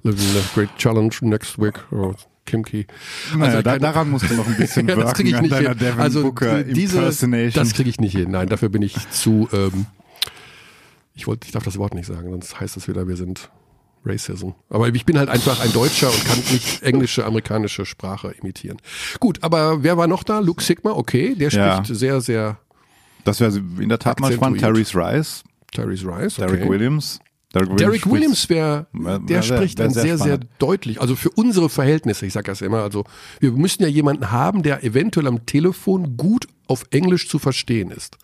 living 0.02 0.36
a 0.36 0.54
great 0.54 0.76
challenge 0.76 1.22
next 1.22 1.56
week. 1.56 1.80
Or 1.92 2.14
Kimki. 2.44 2.86
Naja, 3.38 3.62
da, 3.62 3.70
keine- 3.70 3.80
daran 3.80 4.10
musst 4.10 4.28
du 4.28 4.34
noch 4.34 4.46
ein 4.46 4.56
bisschen 4.56 4.88
ja, 4.88 4.96
das 4.96 5.14
kriege 5.14 5.30
ich 5.30 5.40
nicht 5.40 5.54
hin. 5.54 5.76
Also 5.96 6.22
Booker 6.22 6.64
diese, 6.64 7.00
das 7.00 7.72
kriege 7.72 7.88
ich 7.88 8.00
nicht 8.00 8.16
hin. 8.16 8.32
Nein, 8.32 8.48
dafür 8.48 8.68
bin 8.68 8.82
ich 8.82 8.96
zu. 9.10 9.48
Ähm, 9.52 9.86
ich 11.14 11.26
wollte, 11.26 11.46
ich 11.46 11.52
darf 11.52 11.64
das 11.64 11.78
Wort 11.78 11.94
nicht 11.94 12.06
sagen, 12.06 12.30
sonst 12.30 12.58
heißt 12.60 12.76
es 12.76 12.88
wieder, 12.88 13.06
wir 13.08 13.16
sind 13.16 13.50
Racism. 14.04 14.50
Aber 14.68 14.88
ich 14.88 15.04
bin 15.04 15.16
halt 15.18 15.28
einfach 15.28 15.60
ein 15.60 15.72
Deutscher 15.72 16.08
und 16.10 16.24
kann 16.24 16.38
nicht 16.50 16.82
englische, 16.82 17.24
amerikanische 17.24 17.86
Sprache 17.86 18.34
imitieren. 18.40 18.78
Gut, 19.20 19.38
aber 19.42 19.82
wer 19.84 19.96
war 19.96 20.06
noch 20.08 20.24
da? 20.24 20.40
Luke 20.40 20.62
Sigma, 20.62 20.90
okay, 20.92 21.34
der 21.36 21.50
Ja. 21.50 21.84
spricht 21.84 21.98
sehr, 21.98 22.20
sehr 22.20 22.58
das 23.24 23.38
wäre 23.38 23.56
in 23.78 23.88
der 23.88 24.00
Tat 24.00 24.18
mal 24.18 24.32
spannend. 24.32 24.58
Tyrese 24.60 24.98
Rice, 24.98 25.44
Tyrese 25.72 26.06
Rice. 26.08 26.38
Okay. 26.40 26.50
Derek 26.56 26.68
Williams. 26.68 27.20
Derek 27.54 27.68
Williams, 27.68 27.80
Derek 27.82 28.10
Williams 28.10 28.48
wäre, 28.48 28.86
Wär- 28.92 29.18
der 29.20 29.28
wär- 29.28 29.42
spricht 29.42 29.78
wär 29.78 29.84
dann 29.86 29.94
sehr 29.94 30.02
sehr, 30.02 30.18
sehr 30.18 30.38
deutlich. 30.58 31.00
Also 31.00 31.14
für 31.14 31.30
unsere 31.30 31.68
Verhältnisse, 31.68 32.26
ich 32.26 32.32
sage 32.32 32.46
das 32.46 32.58
ja 32.60 32.66
immer, 32.66 32.82
also 32.82 33.04
wir 33.38 33.52
müssen 33.52 33.82
ja 33.82 33.88
jemanden 33.88 34.32
haben, 34.32 34.62
der 34.64 34.82
eventuell 34.82 35.26
am 35.28 35.46
Telefon 35.46 36.16
gut 36.16 36.48
auf 36.66 36.84
Englisch 36.90 37.28
zu 37.28 37.38
verstehen 37.38 37.90
ist. 37.92 38.16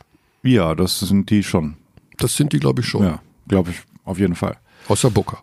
Ja, 0.42 0.74
das 0.74 0.98
sind 0.98 1.30
die 1.30 1.42
schon. 1.44 1.76
Das 2.18 2.36
sind 2.36 2.52
die, 2.52 2.60
glaube 2.60 2.82
ich, 2.82 2.86
schon. 2.88 3.04
Ja, 3.04 3.20
glaube 3.46 3.70
ich, 3.70 3.78
auf 4.04 4.18
jeden 4.18 4.34
Fall. 4.34 4.56
Außer 4.88 5.10
Booker. 5.10 5.38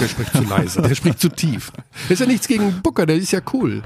Der 0.00 0.06
spricht 0.08 0.32
zu 0.32 0.42
leise, 0.44 0.82
der 0.82 0.94
spricht 0.94 1.18
zu 1.20 1.28
tief. 1.28 1.72
Das 2.02 2.12
ist 2.12 2.20
ja 2.20 2.26
nichts 2.26 2.46
gegen 2.46 2.80
Booker, 2.82 3.06
der 3.06 3.16
ist 3.16 3.32
ja 3.32 3.40
cool. 3.52 3.82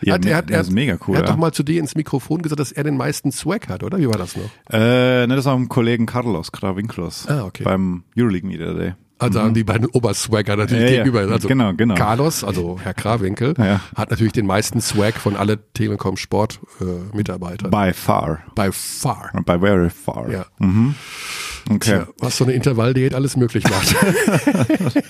Ja, 0.00 0.14
Hat- 0.14 0.24
er 0.26 0.36
hat, 0.36 0.50
er 0.50 0.60
ist 0.60 0.68
hat, 0.68 0.74
mega 0.74 0.98
cool. 1.06 1.14
Er 1.16 1.18
hat 1.20 1.26
ja. 1.28 1.32
doch 1.32 1.38
mal 1.40 1.52
zu 1.52 1.62
dir 1.62 1.80
ins 1.80 1.94
Mikrofon 1.94 2.42
gesagt, 2.42 2.60
dass 2.60 2.72
er 2.72 2.84
den 2.84 2.96
meisten 2.96 3.30
Swag 3.32 3.68
hat, 3.68 3.82
oder? 3.82 3.98
Wie 3.98 4.06
war 4.06 4.18
das 4.18 4.36
noch? 4.36 4.50
Äh, 4.70 5.26
ne, 5.26 5.36
das 5.36 5.44
war 5.44 5.56
mit 5.58 5.66
dem 5.66 5.68
Kollegen 5.68 6.06
Carlos 6.06 6.50
Kravinklos. 6.52 7.26
Ah, 7.28 7.44
okay. 7.44 7.62
Beim 7.64 8.04
Euroleague 8.16 8.46
Media 8.48 8.72
Day. 8.72 8.94
Also 9.18 9.40
haben 9.40 9.54
die 9.54 9.62
beiden 9.64 9.86
Oberswagger 9.86 10.56
natürlich 10.56 10.82
Mhm. 10.90 10.96
Ja, 10.96 11.04
gegenüber. 11.04 11.32
Also 11.32 11.46
Genau, 11.48 11.72
genau. 11.74 11.94
Carlos, 11.94 12.42
also 12.44 12.78
Herr 12.82 12.94
Krawinkel, 12.94 13.54
Ja. 13.58 13.80
hat 13.94 14.10
natürlich 14.10 14.32
den 14.32 14.46
meisten 14.46 14.80
Swag 14.80 15.14
von 15.14 15.36
alle 15.36 15.58
Telekom 15.72 16.16
Sport 16.16 16.58
äh, 16.80 16.84
Mitarbeitern. 17.16 17.70
By 17.70 17.92
far. 17.94 18.40
By 18.54 18.70
far. 18.72 19.30
By 19.46 19.58
very 19.60 19.88
far. 19.90 20.28
Ja. 20.30 20.46
Okay. 21.70 21.78
Tja, 21.78 22.06
was 22.18 22.36
so 22.36 22.44
eine 22.44 22.52
Intervalldiät 22.54 23.14
alles 23.14 23.36
möglich 23.36 23.64
macht. 23.70 23.94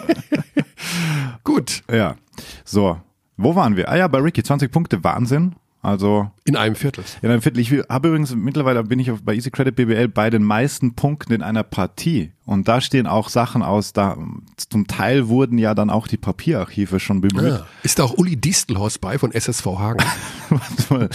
Gut. 1.45 1.83
Ja. 1.91 2.17
So. 2.65 3.01
Wo 3.37 3.57
waren 3.57 3.77
wir? 3.77 3.89
Ah 3.89 3.97
ja, 3.97 4.07
bei 4.09 4.19
Ricky, 4.19 4.43
20 4.43 4.71
Punkte, 4.71 5.03
Wahnsinn. 5.03 5.57
Also 5.85 6.31
In 6.45 6.57
einem 6.57 6.75
Viertel. 6.77 7.05
in 7.23 7.31
einem 7.31 7.43
Viertel. 7.43 7.61
Ich 7.61 7.71
habe 7.91 8.09
übrigens 8.09 8.35
mittlerweile 8.35 8.83
bin 8.85 8.99
ich 8.99 9.11
bei 9.23 9.35
Easy 9.35 9.51
Credit 9.51 9.77
BBL 9.77 10.09
bei 10.09 10.31
den 10.31 10.43
meisten 10.43 10.95
Punkten 10.95 11.33
in 11.35 11.43
einer 11.43 11.63
Partie. 11.63 12.33
Und 12.47 12.69
da 12.69 12.81
stehen 12.81 13.07
auch 13.07 13.29
Sachen 13.29 13.63
aus, 13.63 13.93
da 13.93 14.17
zum 14.57 14.87
Teil 14.87 15.29
wurden 15.29 15.59
ja 15.59 15.75
dann 15.75 15.91
auch 15.91 16.07
die 16.09 16.17
Papierarchive 16.17 16.99
schon 17.01 17.21
bemüht. 17.21 17.45
Ja. 17.53 17.67
Ist 17.83 17.99
da 17.99 18.05
auch 18.05 18.17
Uli 18.17 18.37
Distelhorst 18.37 19.01
bei 19.01 19.19
von 19.19 19.31
SSV 19.33 19.67
Hagen? 19.67 20.05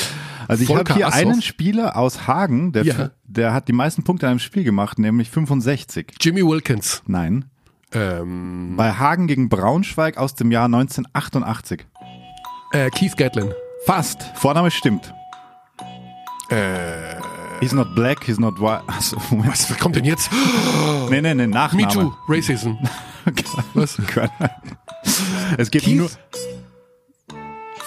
Also 0.48 0.64
ich 0.64 0.76
habe 0.76 0.94
hier 0.96 1.08
Assoff. 1.08 1.20
einen 1.22 1.42
Spieler 1.44 1.96
aus 1.96 2.26
Hagen, 2.26 2.72
der, 2.72 2.84
Ja. 2.84 3.12
der 3.24 3.54
hat 3.54 3.68
die 3.68 3.74
meisten 3.74 4.04
Punkte 4.04 4.26
in 4.26 4.32
einem 4.32 4.40
Spiel 4.40 4.64
gemacht, 4.64 4.98
nämlich 4.98 5.30
65. 5.30 6.14
Jimmy 6.20 6.44
Wilkins. 6.44 7.04
Nein. 7.06 7.46
Ähm, 7.92 8.74
Bei 8.76 8.94
Hagen 8.94 9.28
gegen 9.28 9.48
Braunschweig 9.50 10.18
aus 10.18 10.34
dem 10.34 10.52
Jahr 10.52 10.66
1988. 10.66 11.86
äh, 12.74 12.90
Keith 12.90 13.16
Gatlin. 13.16 13.52
Fast. 13.86 14.24
Vorname 14.36 14.72
stimmt. 14.72 15.14
Äh, 16.50 17.16
He's 17.62 17.74
not 17.74 17.94
black, 17.94 18.24
he's 18.24 18.40
not 18.40 18.58
white. 18.60 18.84
Achso, 18.88 19.18
Moment. 19.32 19.52
was 19.52 19.78
kommt 19.80 19.96
denn 19.98 20.06
jetzt? 20.06 20.30
Nee, 21.10 21.22
nee, 21.22 21.34
nee, 21.34 21.46
Nachname. 21.48 21.88
Me 21.88 21.94
Too, 21.94 22.14
Racism. 22.28 22.72
Was? 23.74 23.98
es 25.58 25.70
gibt 25.70 25.84
Keith? 25.86 25.98
nur 25.98 26.10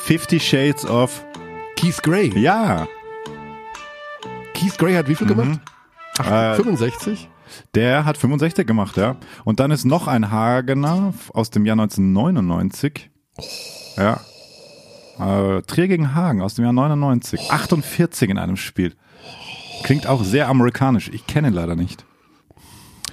Fifty 0.04 0.38
Shades 0.38 0.84
of. 0.84 1.24
Keith 1.76 2.02
Gray. 2.02 2.38
Ja, 2.38 2.86
Keith 4.54 4.76
Gray 4.78 4.94
hat 4.94 5.08
wie 5.08 5.14
viel 5.14 5.26
gemacht? 5.26 5.58
Ach, 6.18 6.26
Äh, 6.52 6.54
65? 6.56 7.28
der 7.74 8.04
hat 8.04 8.18
65 8.18 8.66
gemacht, 8.66 8.96
ja. 8.98 9.16
Und 9.44 9.58
dann 9.58 9.70
ist 9.70 9.84
noch 9.84 10.06
ein 10.06 10.30
Hagener 10.30 11.14
aus 11.32 11.50
dem 11.50 11.64
Jahr 11.66 11.74
1999. 11.80 13.10
Ja. 13.96 14.20
Äh, 15.18 15.62
Trier 15.62 15.88
gegen 15.88 16.14
Hagen 16.14 16.42
aus 16.42 16.54
dem 16.54 16.64
Jahr 16.64 16.72
99. 16.72 17.50
48 17.50 18.30
in 18.30 18.38
einem 18.38 18.56
Spiel. 18.56 18.94
Klingt 19.82 20.06
auch 20.06 20.24
sehr 20.24 20.48
amerikanisch. 20.48 21.10
Ich 21.12 21.26
kenne 21.26 21.48
ihn 21.48 21.54
leider 21.54 21.76
nicht. 21.76 22.04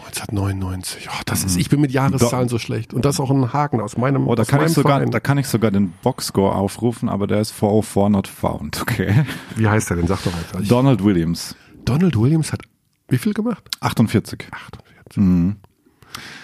1999. 0.10 1.08
Oh, 1.12 1.22
das 1.26 1.44
ist, 1.44 1.58
ich 1.58 1.70
bin 1.70 1.82
mit 1.82 1.92
Jahreszahlen 1.92 2.50
so 2.50 2.58
schlecht. 2.58 2.94
Und 2.94 3.06
das 3.06 3.16
ist 3.16 3.20
auch 3.20 3.30
ein 3.30 3.54
Haken 3.54 3.80
aus 3.80 3.96
meinem, 3.98 4.28
Oh, 4.28 4.36
da 4.36 4.44
kann, 4.44 4.66
ich 4.66 4.74
sogar, 4.74 4.98
Verein. 4.98 5.12
da 5.12 5.20
kann 5.20 5.38
ich 5.38 5.48
sogar 5.48 5.70
den 5.72 5.92
Boxscore 6.02 6.56
aufrufen, 6.56 7.10
aber 7.10 7.28
der 7.28 7.42
ist 7.42 7.52
404 7.52 8.10
not 8.10 8.28
found. 8.28 8.82
Okay. 8.82 9.26
Wie 9.56 9.68
heißt 9.68 9.90
der 9.92 9.98
denn? 9.98 10.08
Sag 10.08 10.24
doch 10.24 10.34
einfach. 10.36 10.62
Donald 10.68 11.04
Williams. 11.04 11.56
Donald 11.86 12.18
Williams 12.18 12.52
hat 12.52 12.62
wie 13.08 13.18
viel 13.18 13.34
gemacht? 13.34 13.64
48. 13.82 14.48
48. 14.52 15.56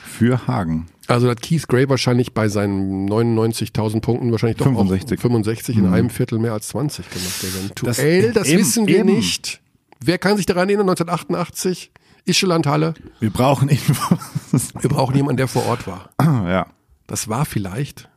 Für 0.04 0.48
Hagen. 0.48 0.88
Also 1.08 1.30
hat 1.30 1.42
Keith 1.42 1.68
Gray 1.68 1.88
wahrscheinlich 1.90 2.34
bei 2.34 2.48
seinen 2.50 3.08
99.000 3.10 4.02
Punkten 4.02 4.32
wahrscheinlich 4.32 4.58
doch 4.58 4.66
65. 4.66 5.20
auch 5.20 5.22
65 5.22 5.78
in 5.78 5.86
einem 5.88 6.10
Viertel 6.10 6.40
mehr 6.40 6.54
als 6.54 6.68
20 6.70 7.10
gemacht. 7.10 7.44
Der 7.44 7.50
Das- 7.86 7.98
Duell, 7.98 8.32
das, 8.34 8.48
eben, 8.48 8.60
wissen 8.60 8.88
wir 8.88 9.00
eben. 9.00 9.10
nicht. 9.16 9.62
Wer 10.04 10.18
kann 10.18 10.38
sich 10.38 10.46
daran 10.46 10.68
erinnern? 10.70 10.90
1988, 10.90 11.92
Ischelandhalle. 12.26 12.94
Wir 13.20 13.30
brauchen 13.30 13.70
Infos. 13.70 14.18
Wir 14.80 14.90
brauchen 14.90 15.16
jemanden, 15.16 15.38
der 15.38 15.48
vor 15.48 15.66
Ort 15.68 15.86
war. 15.88 16.10
ja. 16.22 16.68
Das 17.08 17.28
war 17.28 17.46
vielleicht, 17.46 18.10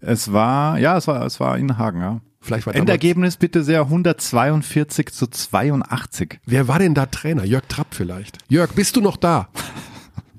Es 0.00 0.32
war, 0.32 0.78
ja, 0.78 0.96
es 0.96 1.06
war, 1.08 1.24
es 1.26 1.40
war 1.40 1.58
in 1.58 1.78
Hagen, 1.78 2.00
ja. 2.00 2.20
vielleicht 2.40 2.66
war 2.66 2.74
Endergebnis 2.76 3.36
bitte 3.36 3.64
sehr 3.64 3.80
142 3.82 5.08
zu 5.12 5.26
82. 5.26 6.38
Wer 6.46 6.68
war 6.68 6.78
denn 6.78 6.94
da 6.94 7.06
Trainer? 7.06 7.44
Jörg 7.44 7.64
Trapp 7.68 7.88
vielleicht. 7.90 8.38
Jörg, 8.48 8.72
bist 8.72 8.94
du 8.96 9.00
noch 9.00 9.16
da? 9.16 9.48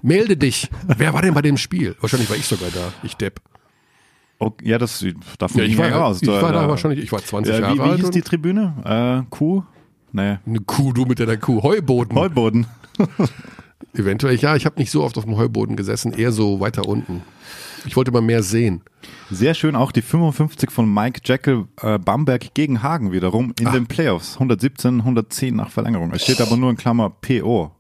Melde 0.02 0.38
dich. 0.38 0.70
Wer 0.98 1.14
war 1.14 1.22
denn 1.22 1.34
bei 1.34 1.42
dem 1.42 1.58
Spiel? 1.58 1.96
Wahrscheinlich 2.02 2.30
war 2.30 2.38
ich 2.38 2.46
sogar 2.46 2.70
da. 2.74 2.92
Ich 3.04 3.16
Depp. 3.18 3.40
Okay, 4.40 4.70
ja, 4.70 4.78
das 4.80 5.06
davon 5.38 5.60
Ja, 5.62 5.68
ich 5.68 5.78
war, 5.78 5.88
ja 5.90 6.04
aus. 6.06 6.22
ich 6.22 6.28
war 6.28 6.42
da 6.52 6.64
Da- 6.64 6.68
wahrscheinlich, 6.70 7.04
ich 7.04 7.12
war 7.12 7.24
20 7.24 7.54
Ja, 7.54 7.60
Jahre 7.62 7.74
wie, 7.74 7.78
wie 7.78 7.82
alt. 7.84 7.96
hieß 7.98 8.06
und- 8.06 8.16
die 8.16 8.22
Tribüne? 8.24 8.74
Äh, 9.24 9.28
Kuh? 9.30 9.64
Nee. 10.14 10.38
Eine 10.46 10.60
Kuh, 10.66 10.92
du 10.94 11.06
mit 11.06 11.20
deiner 11.20 11.38
Kuh. 11.38 11.62
Heuboden. 11.62 12.18
Heuboden. 12.18 12.66
Eventuell, 13.94 14.36
ja, 14.38 14.56
ich 14.56 14.66
habe 14.66 14.80
nicht 14.80 14.90
so 14.92 15.04
oft 15.04 15.18
auf 15.18 15.26
dem 15.26 15.36
Heuboden 15.38 15.76
gesessen, 15.76 16.14
eher 16.14 16.32
so 16.32 16.60
weiter 16.60 16.88
unten. 16.88 17.22
Ich 17.86 17.96
wollte 17.96 18.12
mal 18.12 18.22
mehr 18.22 18.42
sehen. 18.44 18.82
Sehr 19.32 19.54
schön 19.54 19.76
auch 19.76 19.92
die 19.92 20.02
55 20.02 20.70
von 20.72 20.92
Mike 20.94 21.22
Jekyll 21.26 21.66
äh, 21.82 21.98
Bamberg 21.98 22.54
gegen 22.54 22.84
Hagen 22.84 23.12
wiederum 23.12 23.54
in 23.60 23.72
den 23.72 23.88
Playoffs. 23.88 24.34
117, 24.36 25.00
110 25.00 25.56
nach 25.56 25.70
Verlängerung. 25.72 26.12
Es 26.14 26.24
steht 26.24 26.42
aber 26.42 26.58
nur 26.58 26.70
in 26.70 26.78
Klammer 26.78 27.10
PO. 27.10 27.72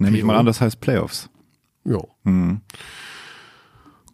Nehme 0.00 0.18
ich 0.18 0.24
mal 0.24 0.36
an, 0.36 0.46
das 0.46 0.60
heißt 0.60 0.80
Playoffs. 0.80 1.30
Ja. 1.84 1.98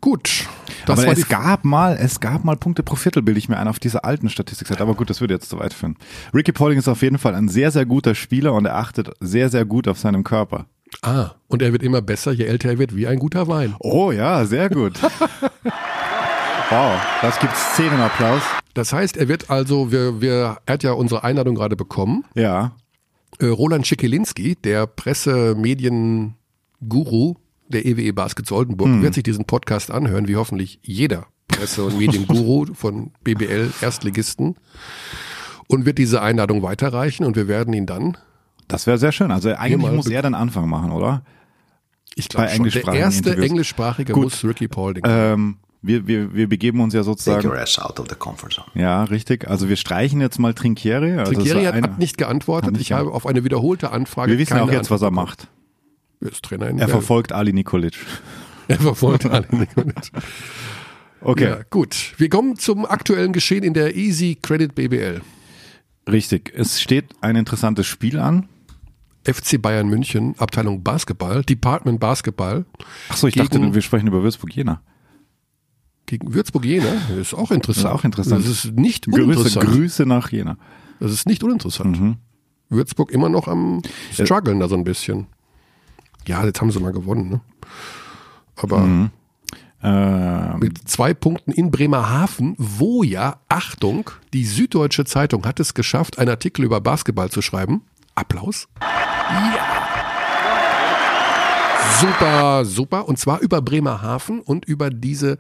Gut. 0.01 0.47
Das 0.87 1.01
aber 1.01 1.13
es 1.13 1.29
gab 1.29 1.65
mal, 1.65 1.97
es 2.01 2.21
gab 2.21 2.45
mal 2.45 2.57
Punkte 2.57 2.83
pro 2.83 2.97
Viertel, 2.97 3.23
bilde 3.23 3.39
ich 3.39 3.49
mir 3.49 3.57
ein, 3.57 3.67
auf 3.67 3.79
dieser 3.79 4.05
alten 4.05 4.29
Statistikseite. 4.29 4.81
Aber 4.81 4.95
gut, 4.95 5.11
das 5.11 5.21
würde 5.21 5.35
jetzt 5.35 5.49
zu 5.49 5.59
weit 5.59 5.75
führen. 5.75 5.97
Ricky 6.33 6.53
Pauling 6.53 6.79
ist 6.79 6.89
auf 6.89 7.03
jeden 7.03 7.19
Fall 7.19 7.35
ein 7.35 7.49
sehr, 7.49 7.71
sehr 7.71 7.87
guter 7.87 8.15
Spieler 8.15 8.53
und 8.53 8.67
er 8.67 8.77
achtet 8.77 9.11
sehr, 9.21 9.49
sehr 9.49 9.65
gut 9.65 9.89
auf 9.89 9.99
seinem 9.99 10.23
Körper. 10.23 10.67
Ah, 11.03 11.33
und 11.49 11.63
er 11.63 11.73
wird 11.73 11.83
immer 11.83 12.03
besser, 12.03 12.33
je 12.33 12.45
älter 12.45 12.69
er 12.69 12.79
wird, 12.79 12.95
wie 12.95 13.09
ein 13.09 13.19
guter 13.19 13.49
Wein. 13.49 13.75
Oh 13.81 14.13
ja, 14.13 14.45
sehr 14.45 14.71
gut. 14.71 15.01
wow, 16.71 17.01
das 17.23 17.41
gibt 17.41 17.57
Szenenapplaus. 17.57 18.43
Das 18.75 18.93
heißt, 18.93 19.17
er 19.17 19.27
wird 19.27 19.51
also, 19.51 19.91
wir, 19.91 20.21
wir, 20.21 20.59
er 20.67 20.75
hat 20.75 20.83
ja 20.85 20.93
unsere 20.93 21.25
Einladung 21.25 21.57
gerade 21.57 21.75
bekommen. 21.75 22.25
Ja, 22.35 22.77
Roland 23.43 23.87
Schickelinski, 23.87 24.57
der 24.57 24.87
Presse-Medien-Guru 24.87 27.35
der 27.69 27.85
EWE 27.85 28.13
Baskets 28.13 28.53
Oldenburg, 28.53 29.03
wird 29.03 29.15
sich 29.15 29.25
diesen 29.25 29.45
Podcast 29.45 29.91
anhören, 29.91 30.29
wie 30.29 30.37
hoffentlich 30.37 30.79
jeder 30.83 31.27
Presse- 31.49 31.85
und 31.85 31.99
Medienguru 31.99 32.67
von 32.75 33.11
BBL 33.25 33.73
Erstligisten 33.81 34.55
und 35.67 35.85
wird 35.85 35.99
diese 35.99 36.23
Einladung 36.23 36.63
weiterreichen 36.63 37.25
und 37.25 37.37
wir 37.37 37.49
werden 37.49 37.75
ihn 37.75 37.87
dann, 37.87 38.17
das 38.69 38.87
wäre 38.87 38.99
sehr 38.99 39.13
schön. 39.13 39.31
Also 39.31 39.51
eigentlich 39.51 39.93
muss 39.93 40.09
er 40.09 40.23
den 40.23 40.35
Anfang 40.35 40.69
machen, 40.69 40.93
oder? 40.93 41.23
ich 42.17 42.29
glaube 42.29 42.49
schon, 42.49 42.65
der 42.65 42.95
erste 42.95 43.31
Interviews. 43.31 43.51
englischsprachige 43.51 44.13
Gut. 44.15 44.25
muss 44.25 44.45
Ricky 44.45 44.69
Paulding. 44.69 45.05
Ähm, 45.07 45.59
wir, 45.83 46.07
wir, 46.07 46.35
wir 46.35 46.49
begeben 46.49 46.81
uns 46.81 46.95
ja 46.95 47.01
Take 47.01 47.05
sozusagen. 47.11 47.47
your 47.49 47.59
ass 47.59 47.79
out 47.79 48.01
of 48.01 48.07
the 48.09 48.15
comfort 48.17 48.51
zone. 48.53 48.67
Ja, 48.75 49.05
richtig. 49.05 49.49
Also 49.49 49.69
wir 49.69 49.77
streichen 49.77 50.21
jetzt 50.21 50.39
mal 50.39 50.53
Trinkieri. 50.55 51.13
Also 51.19 51.33
Trinkieri 51.33 51.65
hat, 51.65 51.75
eine- 51.75 51.83
hat 51.89 51.99
nicht 51.99 52.19
geantwortet. 52.19 52.67
Hat 52.67 52.73
nicht 52.73 52.83
ich 52.83 52.93
habe 52.93 53.13
auf 53.13 53.27
eine 53.27 53.45
wiederholte 53.45 53.91
Anfrage 53.93 54.33
wir 54.33 54.39
wissen 54.39 54.55
keine 54.55 54.63
auch 54.65 54.71
jetzt, 54.73 54.91
was 54.91 55.03
er 55.03 55.09
Antwort 55.09 55.27
macht. 55.29 55.49
Er 56.21 56.29
ist 56.33 56.43
Trainer 56.43 56.69
in 56.69 56.79
Er 56.79 56.89
verfolgt 56.89 57.33
Ali 57.33 57.53
Nikolic. 57.53 57.95
Er 58.69 58.79
verfolgt 58.81 59.27
alle 59.27 59.47
Nikolic. 59.51 59.95
Okay, 61.21 61.45
Ja, 61.45 61.59
gut. 61.71 62.15
Wir 62.19 62.29
kommen 62.29 62.57
zum 62.57 62.85
aktuellen 62.85 63.33
Geschehen 63.33 63.63
in 63.63 63.75
der 63.75 63.95
Easy 63.97 64.37
Credit 64.41 64.75
BBL. 64.75 65.21
richtig. 66.09 66.53
Es 66.55 66.81
steht 66.81 67.07
ein 67.21 67.37
interessantes 67.37 67.87
Spiel 67.87 68.19
an. 68.19 68.49
FC 69.25 69.61
Bayern 69.61 69.89
München, 69.89 70.35
Abteilung 70.39 70.83
Basketball, 70.85 71.43
Department 71.43 71.99
Basketball 71.99 72.65
Achso, 73.09 73.27
ich 73.27 73.35
dachte, 73.35 73.75
wir 73.75 73.83
sprechen 73.83 74.07
über 74.07 74.23
Würzburg-Jena. 74.23 74.81
Gegen 76.07 76.33
Würzburg-Jena. 76.35 76.87
Das 77.09 77.19
ist 77.19 77.35
auch 77.35 77.51
interessant. 77.51 77.85
Das 77.87 77.93
ist 77.93 77.99
auch 77.99 78.05
interessant. 78.05 78.45
Das 78.45 78.51
ist 78.51 78.73
nicht 78.73 79.07
Grüße, 79.07 79.23
uninteressant. 79.23 79.67
Grüße 79.67 80.07
nach 80.07 80.31
Jena. 80.31 80.57
Das 81.01 81.13
ist 81.13 81.27
nicht 81.27 81.43
uninteressant. 81.43 82.01
Mhm. 82.01 82.17
Würzburg 82.69 83.11
immer 83.13 83.29
noch 83.29 83.49
am 83.49 83.83
struggeln 84.13 84.61
da 84.61 84.69
so 84.69 84.77
ein 84.77 84.85
bisschen. 84.85 85.27
Ja, 86.27 86.45
jetzt 86.45 86.61
haben 86.61 86.71
sie 86.71 86.81
mal 86.81 86.93
gewonnen, 86.93 87.29
ne? 87.29 87.41
Aber 88.57 88.81
Mhm. 88.81 89.11
Ähm, 89.83 90.59
mit 90.59 90.89
zwei 90.89 91.13
Punkten 91.13 91.53
in 91.53 91.71
Bremerhaven, 91.71 92.55
wo 92.57 93.03
ja, 93.03 93.41
Achtung, 93.49 94.11
die 94.33 94.45
Süddeutsche 94.45 95.05
Zeitung 95.05 95.45
hat 95.45 95.61
es 95.61 95.75
geschafft, 95.75 96.19
einen 96.19 96.31
Artikel 96.31 96.65
über 96.65 96.81
Basketball 96.81 97.31
zu 97.31 97.43
schreiben. 97.43 97.83
Applaus. 98.15 98.69
Ja. 98.81 99.87
Super, 102.01 102.65
super. 102.65 103.07
Und 103.07 103.19
zwar 103.19 103.41
über 103.41 103.61
Bremerhaven 103.63 104.41
und 104.41 104.65
über 104.65 104.91
diese 104.91 105.39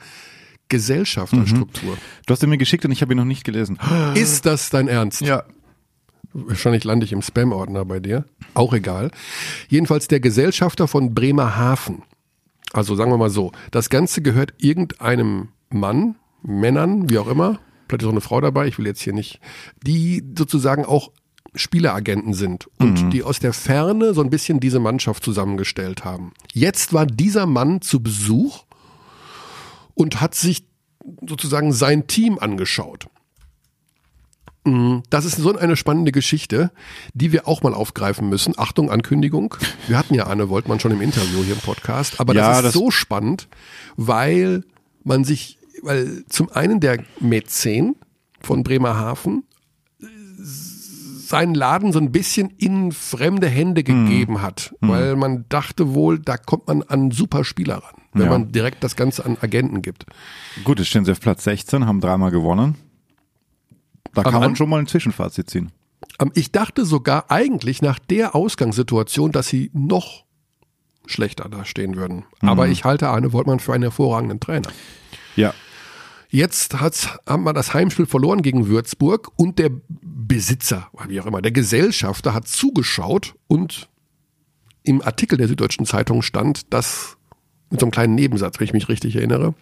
Gesellschafterstruktur. 0.69 1.97
du 2.27 2.33
hast 2.33 2.43
ihn 2.43 2.51
mir 2.51 2.59
geschickt 2.59 2.85
und 2.85 2.93
ich 2.93 3.03
habe 3.03 3.15
ihn 3.15 3.19
noch 3.19 3.25
nicht 3.25 3.45
gelesen. 3.45 3.79
Ist 4.15 4.47
das 4.47 4.71
dein 4.71 4.89
Ernst? 4.89 5.21
Ja. 5.21 5.45
Wahrscheinlich 6.33 6.85
lande 6.85 7.07
ich 7.07 7.13
im 7.13 7.23
Spam-Ordner 7.23 7.85
bei 7.85 7.99
dir. 7.99 8.27
Auch 8.53 8.75
egal. 8.75 9.11
Jedenfalls 9.69 10.07
der 10.09 10.21
Gesellschafter 10.21 10.87
von 10.87 11.15
Bremerhaven. 11.15 12.03
Also 12.73 12.95
sagen 12.95 13.11
wir 13.11 13.17
mal 13.17 13.31
so, 13.31 13.53
das 13.71 13.89
Ganze 13.89 14.21
gehört 14.21 14.53
irgendeinem 14.59 15.49
Mann, 15.71 16.17
Männern, 16.43 17.09
wie 17.09 17.19
auch 17.19 17.29
immer, 17.29 17.59
vielleicht 17.89 18.03
ist 18.03 18.09
auch 18.09 18.13
eine 18.13 18.21
Frau 18.21 18.41
dabei, 18.41 18.67
ich 18.67 18.79
will 18.79 18.87
jetzt 18.87 19.01
hier 19.01 19.15
nicht, 19.15 19.41
die 19.83 20.23
sozusagen 20.37 20.85
auch 20.85 21.11
Spieleragenten 21.55 22.35
sind 22.35 22.69
und 22.79 23.15
die 23.15 23.23
aus 23.23 23.39
der 23.39 23.55
Ferne 23.55 24.13
so 24.13 24.21
ein 24.21 24.29
bisschen 24.29 24.61
diese 24.61 24.79
Mannschaft 24.79 25.25
zusammengestellt 25.25 26.05
haben. 26.05 26.33
Jetzt 26.53 26.93
war 26.93 27.07
dieser 27.07 27.47
Mann 27.47 27.81
zu 27.81 28.03
Besuch 28.03 28.66
und 29.97 30.21
hat 30.21 30.37
sich 30.37 30.65
sozusagen 31.27 31.73
sein 31.73 32.07
Team 32.07 32.39
angeschaut. 32.39 33.07
Das 35.11 35.25
ist 35.25 35.37
so 35.37 35.57
eine 35.57 35.77
spannende 35.77 36.11
Geschichte, 36.11 36.73
die 37.15 37.31
wir 37.31 37.47
auch 37.47 37.63
mal 37.63 37.73
aufgreifen 37.73 38.29
müssen. 38.29 38.55
Achtung, 38.59 38.91
Ankündigung. 38.91 39.55
Wir 39.87 39.97
hatten 39.97 40.15
ja 40.15 40.27
Anne 40.27 40.49
Woltmann 40.49 40.81
schon 40.81 40.91
im 40.91 41.01
Interview 41.01 41.45
hier 41.45 41.55
im 41.55 41.61
Podcast, 41.61 42.19
aber 42.19 42.35
Ja, 42.35 42.49
das 42.49 42.59
ist 42.59 42.65
das- 42.67 42.73
so 42.75 42.91
spannend, 42.91 43.47
weil 43.97 44.65
man 45.05 45.23
sich, 45.23 45.59
weil 45.83 46.25
zum 46.29 46.51
einen 46.51 46.81
der 46.81 47.05
Mäzen 47.21 47.95
von 48.41 48.65
Bremerhaven 48.65 49.45
seinen 50.39 51.55
Laden 51.55 51.93
so 51.93 52.01
ein 52.01 52.11
bisschen 52.11 52.51
in 52.57 52.91
fremde 52.91 53.47
Hände 53.49 53.83
Mhm. 53.83 54.07
gegeben 54.07 54.43
hat, 54.43 54.75
weil 54.81 55.15
man 55.15 55.45
dachte 55.49 55.95
wohl, 55.95 56.19
da 56.19 56.37
kommt 56.37 56.67
man 56.67 56.83
an 56.83 57.13
super 57.13 57.45
Spieler 57.45 57.77
ran, 57.85 57.95
wenn 58.19 58.27
Ja. 58.27 58.31
man 58.33 58.53
direkt 58.53 58.83
das 58.85 58.97
Ganze 58.97 59.25
an 59.25 59.37
Agenten 59.41 59.83
gibt. 59.83 60.07
Gut, 60.65 60.79
jetzt 60.79 60.89
stehen 60.89 61.05
sie 61.05 61.13
auf 61.13 61.21
Platz 61.21 61.45
16, 61.45 61.87
haben 61.87 62.01
dreimal 62.01 62.31
gewonnen. 62.31 62.77
Da 64.15 64.23
kann 64.23 64.35
man 64.35 64.43
an- 64.45 64.57
schon 64.57 64.69
mal 64.69 64.79
ein 64.81 64.87
Zwischenfazit 64.87 65.51
ziehen. 65.51 65.73
Ähm, 66.21 66.31
Ich 66.35 66.53
dachte 66.53 66.85
sogar 66.85 67.31
eigentlich 67.31 67.83
nach 67.83 67.99
der 67.99 68.35
Ausgangssituation, 68.35 69.33
dass 69.33 69.49
sie 69.49 69.71
noch 69.75 70.25
schlechter 71.07 71.49
dastehen 71.49 71.97
würden. 71.97 72.25
Mhm. 72.41 72.49
Aber 72.49 72.69
ich 72.69 72.85
halte 72.85 73.09
Arne 73.09 73.33
Woltmann 73.33 73.61
für 73.61 73.73
einen 73.75 73.83
hervorragenden 73.85 74.41
Trainer. 74.41 74.69
Ja, 75.37 75.55
Jetzt 76.29 76.81
hat's, 76.81 77.09
haben 77.27 77.45
wir 77.45 77.53
das 77.53 77.73
Heimspiel 77.73 78.05
verloren 78.05 78.43
gegen 78.43 78.67
Würzburg 78.67 79.31
und 79.37 79.61
der 79.61 79.71
Besitzer, 79.89 80.89
wie 81.07 81.21
auch 81.21 81.27
immer, 81.27 81.41
der 81.41 81.53
Gesellschafter 81.53 82.35
hat 82.35 82.49
zugeschaut 82.49 83.35
und 83.47 83.89
im 84.83 85.03
Artikel 85.03 85.39
der 85.39 85.47
Süddeutschen 85.47 85.87
Zeitung 85.87 86.23
stand, 86.23 86.73
dass 86.75 87.16
mit 87.71 87.81
so 87.81 87.87
einem 87.87 87.91
kleinen 87.93 88.15
Nebensatz, 88.15 88.59
wenn 88.59 88.65
ich 88.67 88.73
mich 88.73 88.89
richtig 88.89 89.17
erinnere. 89.17 89.55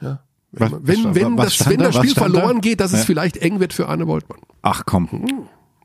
Ja. 0.00 0.20
Was- 0.52 0.72
Wenn, 0.80 1.04
was- 1.04 1.14
wenn, 1.14 1.38
was 1.38 1.58
das, 1.58 1.68
wenn 1.68 1.78
da? 1.78 1.84
das 1.86 1.96
Spiel 1.96 2.10
stand 2.10 2.34
da? 2.34 2.40
verloren 2.40 2.60
geht, 2.60 2.80
dass 2.80 2.92
es 2.92 3.00
Ja. 3.00 3.04
vielleicht 3.06 3.36
eng 3.38 3.60
wird 3.60 3.72
für 3.72 3.88
Arne 3.88 4.06
Woltmann. 4.06 4.38
ach 4.62 4.84
komm. 4.86 5.26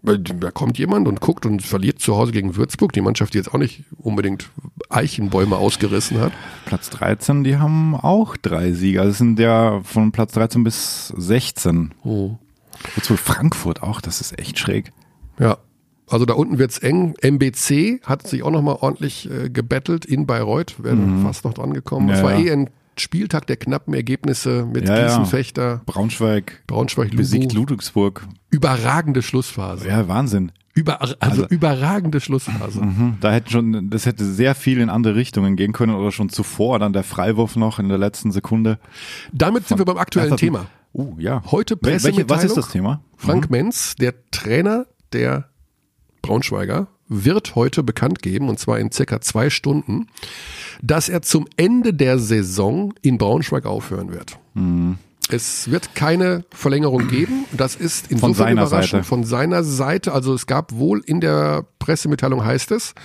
Weil 0.06 0.20
Da 0.20 0.52
kommt 0.52 0.78
jemand 0.78 1.08
und 1.08 1.22
guckt 1.22 1.46
und 1.46 1.62
verliert 1.64 2.00
zu 2.00 2.18
Hause 2.18 2.34
gegen 2.34 2.58
Würzburg, 2.58 2.92
die 2.92 3.00
Mannschaft, 3.02 3.34
die 3.34 3.38
jetzt 3.38 3.54
auch 3.54 3.58
nicht 3.58 3.84
unbedingt 3.98 4.50
Eichenbäume 4.90 5.56
ausgerissen 5.56 6.20
hat. 6.20 6.34
Platz 6.66 6.90
13, 6.90 7.46
die 7.46 7.56
haben 7.58 7.96
auch 7.96 8.36
drei 8.36 8.74
Siege. 8.74 9.00
Also 9.00 9.12
es 9.12 9.18
sind 9.18 9.40
ja 9.40 9.82
von 9.84 10.12
Platz 10.12 10.34
13 10.34 10.64
bis 10.66 11.08
16. 11.18 11.94
Oh. 12.04 12.32
Jetzt 12.98 13.10
wohl 13.10 13.16
Frankfurt 13.18 13.82
auch, 13.82 14.02
das 14.02 14.20
ist 14.20 14.38
echt 14.38 14.60
schräg. 14.60 14.92
Ja. 15.40 15.58
Also 16.14 16.26
da 16.26 16.34
unten 16.36 16.60
wird's 16.60 16.78
eng. 16.78 17.16
MBC 17.22 18.02
hat 18.06 18.28
sich 18.28 18.44
auch 18.44 18.52
nochmal 18.52 18.78
ordentlich 18.82 19.30
äh, 19.30 19.50
gebettelt 19.50 20.06
in 20.06 20.26
Bayreuth, 20.28 20.76
wäre 20.84 20.98
fast 21.24 21.44
noch 21.44 21.54
dran 21.54 21.74
gekommen. 21.74 22.08
Ja, 22.10 22.16
Es 22.16 22.24
war 22.24 22.34
ja. 22.38 22.46
eh 22.46 22.52
ein 22.52 22.70
Spieltag 22.98 23.48
der 23.48 23.58
knappen 23.58 23.94
Ergebnisse 23.96 24.68
mit 24.72 24.88
Ja. 24.88 25.08
Gießenfechter, 25.08 25.82
Braunschweig 25.88 26.62
Braunschweig, 26.68 27.16
besiegt 27.16 27.54
Lubu. 27.54 27.62
Ludwigsburg. 27.62 28.28
Überragende 28.52 29.24
Schlussphase. 29.24 29.88
Ja, 29.88 30.08
Wahnsinn. 30.08 30.52
Über, 30.76 31.02
also, 31.02 31.16
Also- 31.20 31.48
überragende 31.48 32.20
Schlussphase. 32.20 32.82
Mhm. 32.84 33.18
Da 33.20 33.32
hätten 33.32 33.50
schon, 33.50 33.90
das 33.90 34.06
hätte 34.06 34.24
sehr 34.26 34.54
viel 34.54 34.80
in 34.80 34.90
andere 34.90 35.16
Richtungen 35.16 35.56
gehen 35.56 35.72
können 35.74 35.96
oder 35.96 36.12
schon 36.12 36.30
zuvor, 36.30 36.78
dann 36.78 36.94
der 36.94 37.04
Freiwurf 37.04 37.56
noch 37.56 37.80
in 37.80 37.90
der 37.90 37.98
letzten 37.98 38.32
Sekunde. 38.32 38.78
Damit 39.32 39.68
sind 39.68 39.80
wir 39.80 39.86
beim 39.86 39.98
aktuellen 39.98 40.38
Thema. 40.38 40.68
Uh, 40.94 41.16
ja. 41.18 41.42
Heute 41.52 41.74
Wel- 41.76 41.82
welche, 41.86 41.98
Pressemitteilung. 41.98 42.30
Was 42.30 42.44
ist 42.44 42.58
das 42.58 42.70
Thema? 42.70 43.02
Frank 43.18 43.50
Menz, 43.50 43.96
der 43.96 44.14
Trainer 44.30 44.86
der 45.12 45.50
Braunschweiger, 46.24 46.88
wird 47.08 47.54
heute 47.54 47.84
bekannt 47.84 48.24
geben, 48.24 48.50
und 48.50 48.58
zwar 48.60 48.80
in 48.80 48.92
circa 48.92 49.22
zwei 49.22 49.52
Stunden, 49.52 50.08
dass 50.82 51.10
er 51.10 51.22
zum 51.22 51.48
Ende 51.58 51.94
der 51.94 52.18
Saison 52.18 52.94
in 53.04 53.20
Braunschweig 53.20 53.66
aufhören 53.66 54.12
wird. 54.12 54.40
Es 55.30 55.70
wird 55.70 55.96
keine 55.96 56.44
Verlängerung 56.50 57.08
geben. 57.08 57.46
Das 57.52 57.76
ist 57.76 58.08
insofern 58.10 58.34
seiner 58.34 58.62
überraschend 58.64 59.04
Seite. 59.04 59.04
von 59.04 59.24
seiner 59.24 59.64
Seite. 59.64 60.12
Also 60.14 60.34
es 60.34 60.48
gab 60.48 60.74
wohl 60.74 61.02
in 61.06 61.22
der 61.22 61.66
Pressemitteilung 61.80 62.44
heißt 62.44 62.72
es, 62.72 62.96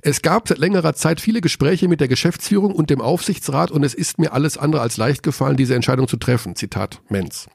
es 0.00 0.22
gab 0.22 0.48
seit 0.48 0.58
längerer 0.58 0.94
Zeit 0.94 1.20
viele 1.20 1.40
Gespräche 1.40 1.88
mit 1.88 2.00
der 2.00 2.06
Geschäftsführung 2.08 2.72
und 2.72 2.88
dem 2.88 3.00
Aufsichtsrat 3.00 3.70
und 3.72 3.82
es 3.82 3.94
ist 3.94 4.18
mir 4.18 4.32
alles 4.32 4.56
andere 4.56 4.80
als 4.80 4.96
leicht 4.96 5.24
gefallen, 5.24 5.56
diese 5.56 5.74
Entscheidung 5.74 6.06
zu 6.06 6.16
treffen. 6.16 6.54
Zitat 6.54 7.00
Menz. 7.08 7.48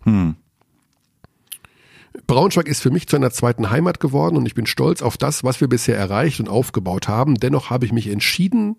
Braunschweig 2.28 2.68
ist 2.68 2.82
für 2.82 2.92
mich 2.92 3.08
zu 3.08 3.16
einer 3.16 3.32
zweiten 3.32 3.70
Heimat 3.70 4.00
geworden 4.00 4.38
und 4.38 4.46
ich 4.46 4.56
bin 4.56 4.66
stolz 4.66 5.02
auf 5.02 5.18
das, 5.18 5.44
was 5.44 5.62
wir 5.62 5.68
bisher 5.68 5.98
erreicht 5.98 6.40
und 6.40 6.50
aufgebaut 6.50 7.08
haben. 7.08 7.36
Dennoch 7.36 7.70
habe 7.70 7.86
ich 7.86 7.92
mich 7.92 8.08
entschieden 8.08 8.76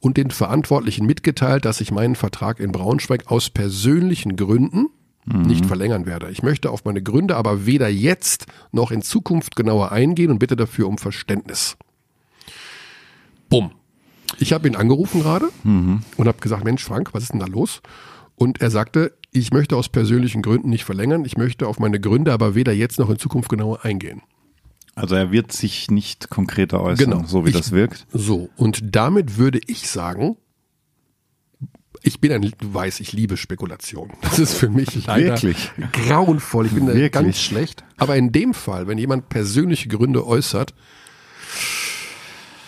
und 0.00 0.16
den 0.16 0.30
Verantwortlichen 0.30 1.06
mitgeteilt, 1.06 1.64
dass 1.64 1.80
ich 1.80 1.90
meinen 1.90 2.16
Vertrag 2.16 2.60
in 2.60 2.72
Braunschweig 2.72 3.30
aus 3.30 3.50
persönlichen 3.50 4.36
Gründen 4.36 4.86
nicht 5.46 5.66
verlängern 5.66 6.06
werde. 6.06 6.30
Ich 6.30 6.42
möchte 6.42 6.70
auf 6.70 6.86
meine 6.86 7.02
Gründe 7.02 7.36
aber 7.36 7.66
weder 7.66 7.88
jetzt 7.88 8.46
noch 8.72 8.90
in 8.90 9.02
Zukunft 9.02 9.56
genauer 9.56 9.92
eingehen 9.92 10.30
und 10.30 10.38
bitte 10.38 10.56
dafür 10.56 10.88
um 10.88 10.96
Verständnis. 10.96 11.76
Bumm. 13.50 13.72
Ich 14.38 14.54
habe 14.54 14.68
ihn 14.68 14.76
angerufen 14.76 15.20
gerade 15.20 15.50
und 15.64 16.26
habe 16.26 16.38
gesagt, 16.38 16.64
Mensch 16.64 16.82
Frank, 16.82 17.12
was 17.12 17.24
ist 17.24 17.32
denn 17.32 17.40
da 17.40 17.46
los? 17.46 17.82
Und 18.36 18.62
er 18.62 18.70
sagte, 18.70 19.17
ich 19.32 19.52
möchte 19.52 19.76
aus 19.76 19.88
persönlichen 19.88 20.42
Gründen 20.42 20.70
nicht 20.70 20.84
verlängern, 20.84 21.24
ich 21.24 21.36
möchte 21.36 21.66
auf 21.68 21.78
meine 21.78 22.00
Gründe 22.00 22.32
aber 22.32 22.54
weder 22.54 22.72
jetzt 22.72 22.98
noch 22.98 23.10
in 23.10 23.18
Zukunft 23.18 23.48
genauer 23.48 23.84
eingehen. 23.84 24.22
Also 24.94 25.14
er 25.14 25.30
wird 25.30 25.52
sich 25.52 25.90
nicht 25.90 26.28
konkreter 26.28 26.80
äußern, 26.82 27.10
Genau. 27.10 27.24
so 27.26 27.44
wie 27.44 27.50
Ich- 27.50 27.56
das 27.56 27.70
wirkt. 27.72 28.06
So, 28.12 28.48
und 28.56 28.80
damit 28.96 29.36
würde 29.38 29.60
ich 29.66 29.88
sagen, 29.88 30.36
ich 32.02 32.20
bin 32.20 32.32
ein, 32.32 32.42
du 32.42 32.74
weißt, 32.74 33.00
ich 33.00 33.12
liebe 33.12 33.36
Spekulation. 33.36 34.12
Das 34.22 34.38
ist 34.38 34.54
für 34.54 34.68
mich 34.70 34.88
leider 35.06 35.34
Wirklich? 35.42 35.70
grauenvoll. 35.92 36.66
Ich 36.66 36.72
bin 36.72 36.86
da 36.86 36.94
Wirklich? 36.94 37.12
ganz 37.12 37.38
schlecht. 37.40 37.84
Aber 37.96 38.16
in 38.16 38.32
dem 38.32 38.54
Fall, 38.54 38.86
wenn 38.88 38.98
jemand 38.98 39.28
persönliche 39.28 39.88
Gründe 39.88 40.26
äußert, 40.26 40.74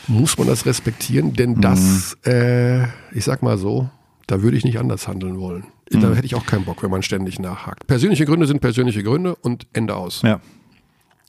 muss 0.08 0.36
man 0.38 0.46
das 0.48 0.66
respektieren, 0.66 1.34
denn 1.34 1.60
das, 1.60 2.16
äh, 2.26 2.84
ich 3.12 3.24
sag 3.24 3.42
mal 3.42 3.58
so, 3.58 3.88
da 4.26 4.42
würde 4.42 4.56
ich 4.56 4.64
nicht 4.64 4.78
anders 4.78 5.06
handeln 5.06 5.38
wollen. 5.38 5.64
Da 5.90 6.14
hätte 6.14 6.26
ich 6.26 6.36
auch 6.36 6.46
keinen 6.46 6.64
Bock, 6.64 6.82
wenn 6.82 6.90
man 6.90 7.02
ständig 7.02 7.40
nachhakt. 7.40 7.86
Persönliche 7.88 8.24
Gründe 8.24 8.46
sind 8.46 8.60
persönliche 8.60 9.02
Gründe 9.02 9.34
und 9.34 9.66
Ende 9.72 9.96
aus. 9.96 10.22
Ja. 10.22 10.40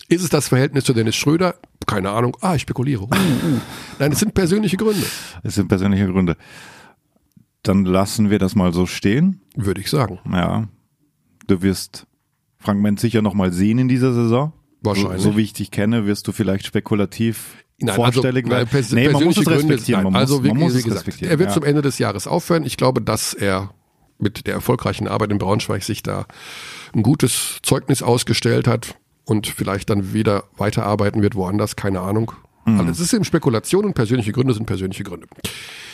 Ist 0.08 0.24
es 0.24 0.30
das 0.30 0.50
Verhältnis 0.50 0.84
zu 0.84 0.94
Dennis 0.94 1.16
Schröder? 1.16 1.56
Keine 1.88 2.12
Ahnung. 2.12 2.38
Ah, 2.42 2.56
ich 2.56 2.62
spekuliere. 2.62 3.04
Uh, 3.04 3.06
uh. 3.06 3.60
Nein, 3.98 4.12
es 4.12 4.20
sind 4.20 4.34
persönliche 4.34 4.78
Gründe, 4.78 5.06
Es 5.44 5.56
sind 5.56 5.68
persönliche 5.68 6.06
Gründe. 6.08 6.38
Dann 7.64 7.86
lassen 7.86 8.30
wir 8.30 8.38
das 8.40 8.56
mal 8.56 8.74
so 8.74 8.86
stehen. 8.86 9.42
würde 9.56 9.82
ich 9.82 9.90
sagen. 9.90 10.20
Ja. 10.32 10.68
Du 11.48 11.62
wirst 11.62 12.06
Frank 12.60 12.82
Menz 12.82 13.02
sicher 13.02 13.22
noch 13.22 13.34
mal 13.34 13.52
sehen 13.52 13.80
in 13.80 13.88
dieser 13.88 14.14
Saison. 14.14 14.54
Wahrscheinlich. 14.82 15.22
So, 15.22 15.32
so 15.32 15.38
wie 15.38 15.42
ich 15.42 15.54
dich 15.54 15.72
kenne, 15.72 16.06
wirst 16.06 16.28
du 16.28 16.32
vielleicht 16.32 16.66
spekulativ 16.66 17.56
Nein, 17.80 17.96
vorstellig 17.96 18.46
also, 18.46 18.56
nein, 18.56 18.58
werden. 18.60 18.70
pers 18.70 18.92
nee, 18.92 19.10
man 19.10 19.24
muss 19.24 19.38
es 19.38 19.44
persönliche 19.44 19.44
Gründe- 19.44 19.74
respektieren. 19.74 20.04
Nein, 20.04 20.14
man 20.14 20.22
also 20.22 20.36
muss, 20.36 20.44
wie, 20.44 20.48
man 20.50 20.58
muss 20.58 20.74
wie 20.74 20.78
es 20.78 20.84
gesagt, 20.84 21.08
respektieren. 21.08 21.32
er 21.32 21.40
wird 21.40 21.50
ja. 21.50 21.54
zum 21.54 21.64
Ende 21.64 21.82
des 21.82 21.98
Jahres 22.00 22.28
aufhören. 22.28 22.64
Ich 22.64 22.78
glaube, 22.78 23.02
dass 23.02 23.34
er 23.34 23.74
mit 24.22 24.48
der 24.48 24.54
erfolgreichen 24.54 25.08
Arbeit 25.08 25.32
in 25.32 25.38
Braunschweig 25.38 25.84
sich 25.84 26.04
da 26.04 26.26
ein 26.96 27.04
gutes 27.04 27.60
Zeugnis 27.64 28.02
ausgestellt 28.04 28.68
hat 28.68 28.96
und 29.26 29.48
vielleicht 29.48 29.90
dann 29.90 30.14
wieder 30.14 30.46
weiterarbeiten 30.58 31.22
wird 31.22 31.36
woanders, 31.36 31.76
keine 31.76 32.02
Ahnung. 32.02 32.32
Mhm. 32.66 32.80
Alles 32.80 33.00
ist 33.00 33.14
eben 33.14 33.24
Spekulation 33.24 33.86
und 33.86 33.94
persönliche 33.94 34.32
Gründe 34.32 34.54
sind 34.54 34.66
persönliche 34.66 35.04
Gründe. 35.04 35.28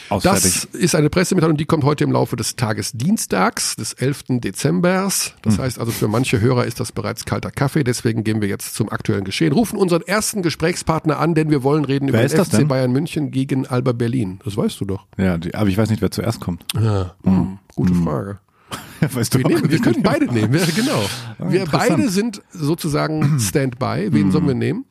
Aus, 0.10 0.24
Das 0.24 0.63
ist 0.65 0.96
eine 0.96 1.10
Pressemitteilung, 1.10 1.58
die 1.58 1.65
kommt 1.65 1.84
heute 1.84 2.04
im 2.04 2.12
Laufe 2.12 2.36
des 2.36 2.56
Tages 2.56 2.91
Dienstags, 2.93 3.76
des 3.76 3.93
11. 3.93 4.39
Dezembers. 4.41 5.34
Das 5.41 5.58
Hm. 5.58 5.63
heißt 5.63 5.80
also, 5.80 5.91
für 5.91 6.08
manche 6.08 6.39
Hörer 6.39 6.65
ist 6.65 6.80
das 6.80 6.91
bereits 6.91 7.26
kalter 7.26 7.52
Kaffee. 7.52 7.84
Deswegen 7.84 8.24
gehen 8.24 8.41
wir 8.41 8.48
jetzt 8.48 8.76
zum 8.76 8.89
aktuellen 8.89 9.24
Geschehen. 9.24 9.52
Rufen 9.54 9.78
unseren 9.78 10.02
ersten 10.04 10.41
Gesprächspartner 10.41 11.20
an, 11.20 11.36
denn 11.36 11.50
wir 11.50 11.63
wollen 11.63 11.86
reden 11.86 12.12
Wer 12.13 12.26
über 12.26 12.36
den 12.36 12.46
FC 12.46 12.52
denn? 12.58 12.67
Bayern 12.67 12.91
München 12.91 13.32
gegen 13.32 13.67
Alba 13.67 13.91
Berlin. 13.91 14.39
Das 14.46 14.56
weißt 14.58 14.80
du 14.82 14.86
doch. 14.86 15.06
Ja, 15.17 15.38
die, 15.38 15.54
aber 15.56 15.70
ich 15.70 15.78
weiß 15.78 15.89
nicht, 15.89 16.02
wer 16.02 16.12
zuerst 16.12 16.39
kommt. 16.39 16.63
Ja, 16.80 17.15
hm, 17.24 17.60
gute 17.76 17.93
Frage. 17.93 18.39
weißt 19.00 19.34
du 19.34 19.39
Wir, 19.39 19.48
nehmen, 19.48 19.70
wir 19.70 19.80
können 19.80 20.04
beide 20.04 20.26
nehmen, 20.26 20.54
ja, 20.54 20.65
genau. 20.76 21.04
Wir 21.50 21.62
interessant. 21.62 21.89
beide 21.98 22.10
sind 22.10 22.41
sozusagen 22.52 23.39
Standby. 23.39 24.08
Wen 24.12 24.32
sollen 24.32 24.48
wir 24.48 24.56
nehmen? 24.56 24.86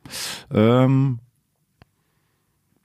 Ähm, 0.53 1.19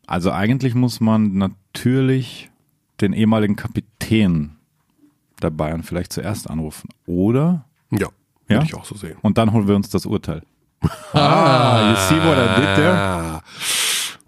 also 0.06 0.30
eigentlich 0.32 0.74
muss 0.74 1.00
man 1.00 1.34
natürlich 1.34 2.50
den 3.00 3.12
ehemaligen 3.12 3.56
Kapitän 3.56 4.56
der 5.42 5.50
Bayern 5.50 5.82
vielleicht 5.82 6.12
zuerst 6.12 6.48
anrufen. 6.48 6.88
Oder? 7.06 7.64
Ja, 7.90 8.08
würde 8.46 8.54
Ja? 8.54 8.62
ich 8.62 8.74
auch 8.74 8.84
so 8.84 8.94
sehen. 8.94 9.16
Und 9.22 9.38
dann 9.38 9.52
holen 9.52 9.66
wir 9.68 9.76
uns 9.76 9.88
das 9.90 10.06
Urteil. 10.06 10.42
ah, 11.12 11.90
you 11.90 11.96
see 12.08 12.16
what 12.24 12.36
I 12.36 12.60
did 12.60 12.74
there? 12.76 13.40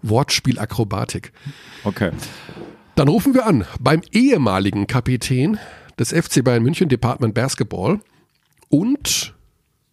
Wortspielakrobatik. 0.01 1.31
Okay. 1.83 2.11
Dann 2.95 3.07
rufen 3.07 3.33
wir 3.33 3.45
an 3.45 3.65
beim 3.79 4.01
ehemaligen 4.11 4.87
Kapitän 4.87 5.57
des 5.99 6.11
FC 6.13 6.43
Bayern 6.43 6.63
München 6.63 6.87
Department 6.89 7.33
Basketball 7.33 7.99
und 8.69 9.33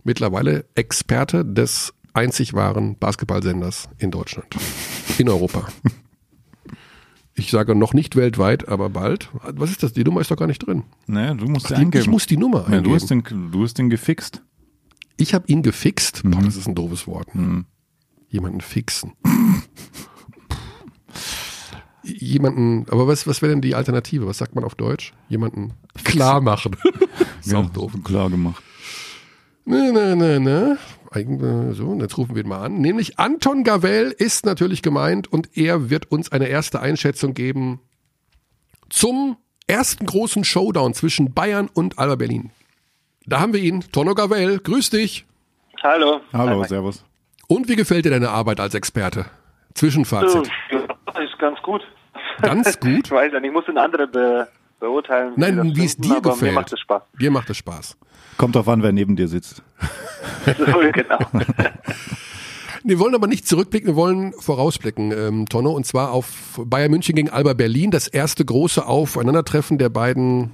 mittlerweile 0.04 0.64
Experte 0.74 1.44
des 1.44 1.92
einzig 2.14 2.54
wahren 2.54 2.96
Basketballsenders 2.98 3.88
in 3.98 4.10
Deutschland, 4.10 4.54
in 5.18 5.28
Europa. 5.28 5.68
Ich 7.34 7.50
sage 7.50 7.74
noch 7.74 7.94
nicht 7.94 8.14
weltweit, 8.14 8.68
aber 8.68 8.90
bald. 8.90 9.30
Was 9.54 9.70
ist 9.70 9.82
das? 9.82 9.92
Die 9.94 10.04
Nummer 10.04 10.20
ist 10.20 10.30
doch 10.30 10.36
gar 10.36 10.46
nicht 10.46 10.66
drin. 10.66 10.84
Nee, 11.06 11.34
du 11.34 11.46
musst 11.46 11.70
Die, 11.70 11.74
eingeben. 11.74 12.02
ich 12.02 12.08
muss 12.10 12.26
die 12.26 12.36
Nummer 12.36 12.58
ja, 12.60 12.64
eingeben. 12.66 12.84
du, 12.84 12.94
hast 12.94 13.10
den, 13.10 13.22
du 13.50 13.62
hast 13.62 13.78
den 13.78 13.88
gefixt. 13.88 14.42
ich 15.16 15.32
habe 15.32 15.46
ihn 15.48 15.62
gefixt. 15.62 16.24
Mhm. 16.24 16.30
Boah, 16.32 16.42
das 16.42 16.56
ist 16.56 16.66
ein 16.68 16.74
doofes 16.74 17.06
Wort. 17.06 17.28
Jemanden 18.28 18.60
fixen. 18.60 19.12
Jemanden, 22.04 22.86
aber 22.90 23.06
was, 23.06 23.26
was 23.26 23.42
wäre 23.42 23.52
denn 23.52 23.60
die 23.60 23.74
Alternative? 23.76 24.26
Was 24.26 24.38
sagt 24.38 24.54
man 24.54 24.64
auf 24.64 24.74
Deutsch? 24.74 25.12
Jemanden 25.28 25.72
klar 26.04 26.40
machen. 26.40 26.76
ist 27.44 27.54
auch 27.54 27.70
doof. 27.70 27.92
Klar 28.02 28.28
gemacht. 28.28 28.62
Ne, 29.64 29.92
ne, 29.92 30.16
ne, 30.16 30.40
ne. 30.40 30.78
Eigen- 31.12 31.72
So, 31.74 31.86
und 31.88 32.00
jetzt 32.00 32.16
rufen 32.18 32.34
wir 32.34 32.42
ihn 32.42 32.48
mal 32.48 32.64
an. 32.64 32.74
Nämlich 32.80 33.18
Anton 33.18 33.64
Gavel 33.64 34.10
ist 34.16 34.44
natürlich 34.46 34.82
gemeint 34.82 35.32
und 35.32 35.56
er 35.56 35.90
wird 35.90 36.10
uns 36.10 36.32
eine 36.32 36.48
erste 36.48 36.80
Einschätzung 36.80 37.34
geben 37.34 37.80
zum 38.88 39.36
ersten 39.66 40.06
großen 40.06 40.44
Showdown 40.44 40.94
zwischen 40.94 41.32
Bayern 41.32 41.68
und 41.72 41.98
Alba 41.98 42.16
Berlin. 42.16 42.50
Da 43.26 43.40
haben 43.40 43.52
wir 43.52 43.60
ihn, 43.60 43.84
Tono 43.92 44.14
Gavel. 44.14 44.58
Grüß 44.58 44.90
dich. 44.90 45.24
Hallo. 45.82 46.20
Hallo, 46.32 46.64
servus. 46.64 47.04
Und 47.48 47.68
wie 47.68 47.76
gefällt 47.76 48.04
dir 48.04 48.10
deine 48.10 48.30
Arbeit 48.30 48.60
als 48.60 48.74
Experte? 48.74 49.26
Zwischenfazit. 49.74 50.48
Ja, 50.70 50.78
ist 51.22 51.38
ganz 51.38 51.60
gut. 51.62 51.82
Ganz 52.40 52.78
gut? 52.80 53.06
Ich 53.06 53.10
weiß 53.10 53.32
ja 53.32 53.40
nicht, 53.40 53.48
ich 53.48 53.54
muss 53.54 53.64
den 53.66 53.78
anderen 53.78 54.10
be 54.10 54.48
beurteilen. 54.80 55.32
Nein, 55.36 55.76
wie 55.76 55.84
es 55.84 55.96
dir 55.96 56.20
gefällt. 56.20 56.42
Mir 56.42 56.52
macht 56.52 56.72
es 56.72 56.80
Spaß. 56.80 57.02
Dir 57.20 57.30
macht 57.30 57.50
es 57.50 57.56
Spaß. 57.56 57.96
Kommt 58.36 58.56
drauf 58.56 58.68
an, 58.68 58.82
wer 58.82 58.92
neben 58.92 59.16
dir 59.16 59.28
sitzt. 59.28 59.62
Genau. 60.44 61.18
Wir 62.84 62.98
wollen 62.98 63.14
aber 63.14 63.28
nicht 63.28 63.46
zurückblicken, 63.46 63.90
wir 63.90 63.94
wollen 63.94 64.32
vorausblicken, 64.32 65.12
ähm, 65.12 65.48
Tonno, 65.48 65.70
und 65.70 65.86
zwar 65.86 66.10
auf 66.10 66.60
Bayern 66.64 66.90
München 66.90 67.14
gegen 67.14 67.30
Alba 67.30 67.52
Berlin, 67.52 67.92
das 67.92 68.08
erste 68.08 68.44
große 68.44 68.84
Aufeinandertreffen 68.84 69.78
der 69.78 69.88
beiden 69.88 70.50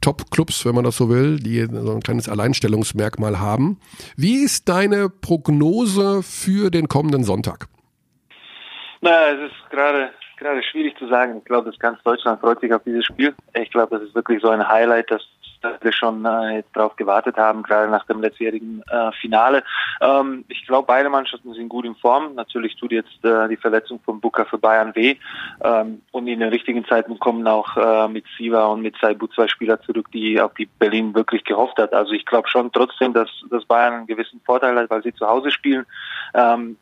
Top-Clubs, 0.00 0.64
wenn 0.64 0.76
man 0.76 0.84
das 0.84 0.96
so 0.96 1.08
will, 1.08 1.40
die 1.40 1.66
so 1.66 1.92
ein 1.92 2.00
kleines 2.00 2.28
Alleinstellungsmerkmal 2.28 3.40
haben. 3.40 3.80
Wie 4.16 4.44
ist 4.44 4.68
deine 4.68 5.08
Prognose 5.08 6.22
für 6.22 6.70
den 6.70 6.86
kommenden 6.86 7.24
Sonntag? 7.24 7.66
naja, 9.02 9.32
es 9.34 9.50
ist 9.50 9.70
gerade 9.70 10.10
gerade 10.38 10.62
schwierig 10.62 10.96
zu 10.98 11.08
sagen. 11.08 11.38
Ich 11.38 11.44
glaube, 11.44 11.70
dass 11.70 11.78
ganz 11.78 12.02
Deutschland 12.02 12.40
freut 12.40 12.60
sich 12.60 12.72
auf 12.72 12.82
dieses 12.84 13.04
Spiel. 13.04 13.34
Ich 13.54 13.70
glaube, 13.70 13.96
das 13.98 14.08
ist 14.08 14.14
wirklich 14.14 14.40
so 14.40 14.48
ein 14.48 14.66
Highlight, 14.66 15.10
dass 15.10 15.22
dass 15.62 15.82
wir 15.82 15.92
schon 15.92 16.24
äh, 16.24 16.56
jetzt 16.56 16.74
darauf 16.74 16.96
gewartet 16.96 17.36
haben, 17.36 17.62
gerade 17.62 17.90
nach 17.90 18.04
dem 18.06 18.20
letztjährigen 18.20 18.82
äh, 18.90 19.12
Finale. 19.20 19.64
Ähm, 20.00 20.44
ich 20.48 20.66
glaube, 20.66 20.86
beide 20.86 21.08
Mannschaften 21.08 21.52
sind 21.54 21.68
gut 21.68 21.84
in 21.84 21.94
Form. 21.94 22.34
Natürlich 22.34 22.76
tut 22.76 22.92
jetzt 22.92 23.24
äh, 23.24 23.48
die 23.48 23.56
Verletzung 23.56 24.00
von 24.04 24.20
Booker 24.20 24.44
für 24.46 24.58
Bayern 24.58 24.94
weh. 24.94 25.16
Ähm, 25.62 26.02
und 26.10 26.26
in 26.26 26.40
den 26.40 26.48
richtigen 26.48 26.84
Zeiten 26.86 27.18
kommen 27.18 27.46
auch 27.46 27.76
äh, 27.76 28.08
mit 28.08 28.24
Siva 28.36 28.66
und 28.66 28.82
mit 28.82 28.96
Saibu 29.00 29.26
zwei 29.28 29.48
Spieler 29.48 29.80
zurück, 29.82 30.10
die 30.12 30.40
auf 30.40 30.54
die 30.54 30.66
Berlin 30.66 31.14
wirklich 31.14 31.44
gehofft 31.44 31.78
hat. 31.78 31.92
Also 31.92 32.12
ich 32.12 32.26
glaube 32.26 32.48
schon 32.48 32.72
trotzdem, 32.72 33.12
dass, 33.12 33.28
dass 33.50 33.64
Bayern 33.64 33.94
einen 33.94 34.06
gewissen 34.06 34.40
Vorteil 34.44 34.76
hat, 34.76 34.90
weil 34.90 35.02
sie 35.02 35.14
zu 35.14 35.26
Hause 35.26 35.50
spielen. 35.50 35.86
Ähm, 36.34 36.76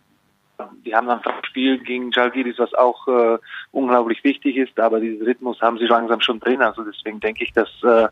die 0.84 0.94
haben 0.94 1.06
dann 1.06 1.22
ein 1.24 1.44
Spiel 1.44 1.78
gegen 1.78 2.10
Jalgiris, 2.10 2.58
was 2.58 2.74
auch 2.74 3.06
äh, 3.08 3.38
unglaublich 3.72 4.22
wichtig 4.24 4.56
ist, 4.56 4.78
aber 4.78 5.00
diesen 5.00 5.24
Rhythmus 5.24 5.60
haben 5.60 5.78
sie 5.78 5.86
langsam 5.86 6.20
schon 6.20 6.40
drin. 6.40 6.62
Also 6.62 6.82
deswegen 6.82 7.20
denke 7.20 7.44
ich, 7.44 7.52
dass 7.52 7.68
äh, 7.82 8.08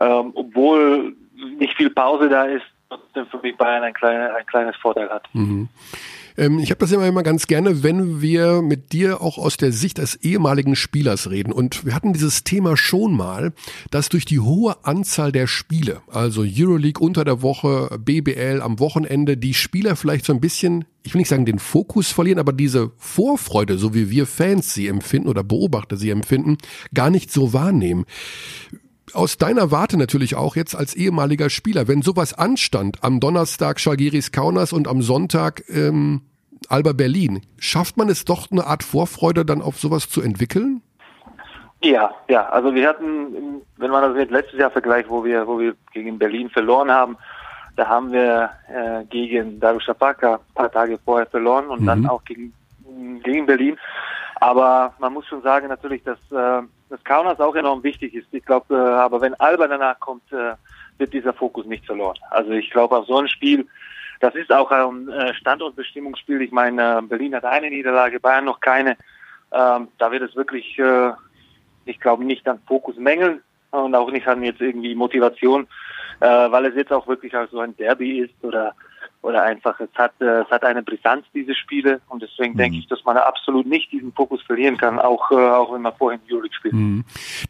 ähm, 0.00 0.32
obwohl 0.34 1.16
nicht 1.58 1.74
viel 1.76 1.90
Pause 1.90 2.28
da 2.28 2.44
ist, 2.44 2.64
trotzdem 2.88 3.26
für 3.26 3.38
mich 3.38 3.56
Bayern 3.56 3.82
ein, 3.82 3.94
kleine, 3.94 4.34
ein 4.34 4.46
kleines 4.46 4.76
Vorteil 4.76 5.08
hat. 5.10 5.28
Ähm, 6.38 6.60
ich 6.60 6.70
habe 6.70 6.78
das 6.78 6.92
immer, 6.92 7.06
immer 7.06 7.22
ganz 7.22 7.46
gerne, 7.46 7.82
wenn 7.82 8.22
wir 8.22 8.62
mit 8.62 8.92
dir 8.92 9.20
auch 9.20 9.38
aus 9.38 9.56
der 9.56 9.72
Sicht 9.72 9.98
des 9.98 10.14
ehemaligen 10.16 10.76
Spielers 10.76 11.30
reden. 11.30 11.52
Und 11.52 11.84
wir 11.84 11.94
hatten 11.94 12.12
dieses 12.12 12.44
Thema 12.44 12.76
schon 12.76 13.14
mal, 13.14 13.52
dass 13.90 14.08
durch 14.08 14.24
die 14.24 14.38
hohe 14.38 14.76
Anzahl 14.84 15.32
der 15.32 15.48
Spiele, 15.48 16.00
also 16.06 16.42
Euroleague 16.42 17.04
unter 17.04 17.24
der 17.24 17.42
Woche, 17.42 17.98
BBL 17.98 18.62
am 18.62 18.78
Wochenende, 18.78 19.36
die 19.36 19.54
Spieler 19.54 19.96
vielleicht 19.96 20.24
so 20.24 20.32
ein 20.32 20.40
bisschen, 20.40 20.84
ich 21.02 21.12
will 21.12 21.18
nicht 21.18 21.28
sagen 21.28 21.44
den 21.44 21.58
Fokus 21.58 22.12
verlieren, 22.12 22.38
aber 22.38 22.52
diese 22.52 22.92
Vorfreude, 22.96 23.76
so 23.76 23.94
wie 23.94 24.10
wir 24.10 24.26
Fans 24.26 24.72
sie 24.72 24.86
empfinden 24.86 25.28
oder 25.28 25.42
Beobachter 25.42 25.96
sie 25.96 26.10
empfinden, 26.10 26.56
gar 26.94 27.10
nicht 27.10 27.32
so 27.32 27.52
wahrnehmen 27.52 28.06
aus 29.14 29.38
deiner 29.38 29.70
Warte 29.70 29.96
natürlich 29.96 30.34
auch 30.36 30.56
jetzt 30.56 30.74
als 30.74 30.94
ehemaliger 30.94 31.50
Spieler, 31.50 31.88
wenn 31.88 32.02
sowas 32.02 32.34
anstand 32.34 33.02
am 33.02 33.20
Donnerstag 33.20 33.80
Schalgiris 33.80 34.32
Kaunas 34.32 34.72
und 34.72 34.88
am 34.88 35.02
Sonntag 35.02 35.62
ähm, 35.68 36.22
Alba 36.68 36.92
Berlin, 36.92 37.42
schafft 37.58 37.96
man 37.96 38.08
es 38.08 38.24
doch 38.24 38.50
eine 38.50 38.66
Art 38.66 38.82
Vorfreude 38.82 39.44
dann 39.44 39.62
auf 39.62 39.78
sowas 39.78 40.08
zu 40.08 40.20
entwickeln? 40.20 40.82
Ja, 41.82 42.12
ja, 42.28 42.48
also 42.48 42.74
wir 42.74 42.88
hatten, 42.88 43.62
wenn 43.76 43.90
man 43.90 44.02
das 44.02 44.14
mit 44.14 44.30
letztes 44.30 44.58
Jahr 44.58 44.70
vergleicht, 44.70 45.08
wo 45.08 45.24
wir, 45.24 45.46
wo 45.46 45.60
wir 45.60 45.74
gegen 45.92 46.18
Berlin 46.18 46.50
verloren 46.50 46.90
haben, 46.90 47.16
da 47.76 47.86
haben 47.86 48.10
wir 48.10 48.50
äh, 48.68 49.04
gegen 49.04 49.60
Darussafaka 49.60 50.34
ein 50.34 50.54
paar 50.54 50.72
Tage 50.72 50.98
vorher 51.04 51.26
verloren 51.26 51.68
und 51.68 51.82
Mhm. 51.82 51.86
dann 51.86 52.06
auch 52.06 52.24
gegen, 52.24 52.52
gegen 53.22 53.46
Berlin. 53.46 53.78
Aber 54.40 54.94
man 54.98 55.12
muss 55.12 55.26
schon 55.26 55.42
sagen 55.42 55.68
natürlich, 55.68 56.02
dass, 56.02 56.18
äh, 56.32 56.62
dass 56.90 57.02
Kaunas 57.04 57.40
auch 57.40 57.54
enorm 57.54 57.82
wichtig 57.82 58.14
ist. 58.14 58.28
Ich 58.32 58.44
glaube, 58.44 58.74
äh, 58.74 58.78
aber 58.78 59.20
wenn 59.20 59.34
Alba 59.34 59.68
danach 59.68 59.98
kommt, 60.00 60.32
äh, 60.32 60.54
wird 60.98 61.12
dieser 61.12 61.32
Fokus 61.32 61.66
nicht 61.66 61.86
verloren. 61.86 62.18
Also 62.30 62.52
ich 62.52 62.70
glaube, 62.70 62.96
auf 62.96 63.06
so 63.06 63.18
ein 63.18 63.28
Spiel, 63.28 63.66
das 64.20 64.34
ist 64.34 64.52
auch 64.52 64.70
ein 64.70 65.08
äh, 65.08 65.34
Standortbestimmungsspiel. 65.34 66.42
Ich 66.42 66.50
meine, 66.50 66.98
äh, 66.98 67.02
Berlin 67.02 67.34
hat 67.34 67.44
eine 67.44 67.70
Niederlage, 67.70 68.20
Bayern 68.20 68.46
noch 68.46 68.60
keine. 68.60 68.96
Ähm, 69.52 69.88
da 69.98 70.10
wird 70.10 70.22
es 70.22 70.34
wirklich, 70.34 70.78
äh, 70.78 71.12
ich 71.84 72.00
glaube, 72.00 72.24
nicht 72.24 72.46
an 72.48 72.60
Fokus 72.66 72.96
mängeln 72.96 73.40
und 73.70 73.94
auch 73.94 74.10
nicht 74.10 74.26
an 74.26 74.42
jetzt 74.42 74.60
irgendwie 74.60 74.94
Motivation, 74.94 75.66
äh, 76.20 76.26
weil 76.26 76.66
es 76.66 76.74
jetzt 76.74 76.92
auch 76.92 77.06
wirklich 77.06 77.36
auch 77.36 77.48
so 77.50 77.60
ein 77.60 77.76
Derby 77.76 78.20
ist 78.20 78.34
oder 78.42 78.74
oder 79.22 79.42
einfach 79.42 79.80
es 79.80 79.90
hat 79.94 80.12
äh, 80.20 80.42
es 80.42 80.50
hat 80.50 80.64
eine 80.64 80.82
Brisanz 80.82 81.24
diese 81.34 81.54
Spiele 81.54 82.00
und 82.08 82.22
deswegen 82.22 82.56
denke 82.56 82.78
ich, 82.78 82.86
dass 82.86 83.04
man 83.04 83.16
absolut 83.16 83.66
nicht 83.66 83.90
diesen 83.90 84.12
Fokus 84.12 84.40
verlieren 84.42 84.76
kann, 84.76 84.98
auch 84.98 85.30
äh, 85.30 85.34
auch 85.34 85.74
wenn 85.74 85.82
man 85.82 85.94
vorhin 85.94 86.20
Euroleague 86.30 86.54
spielt. 86.54 86.74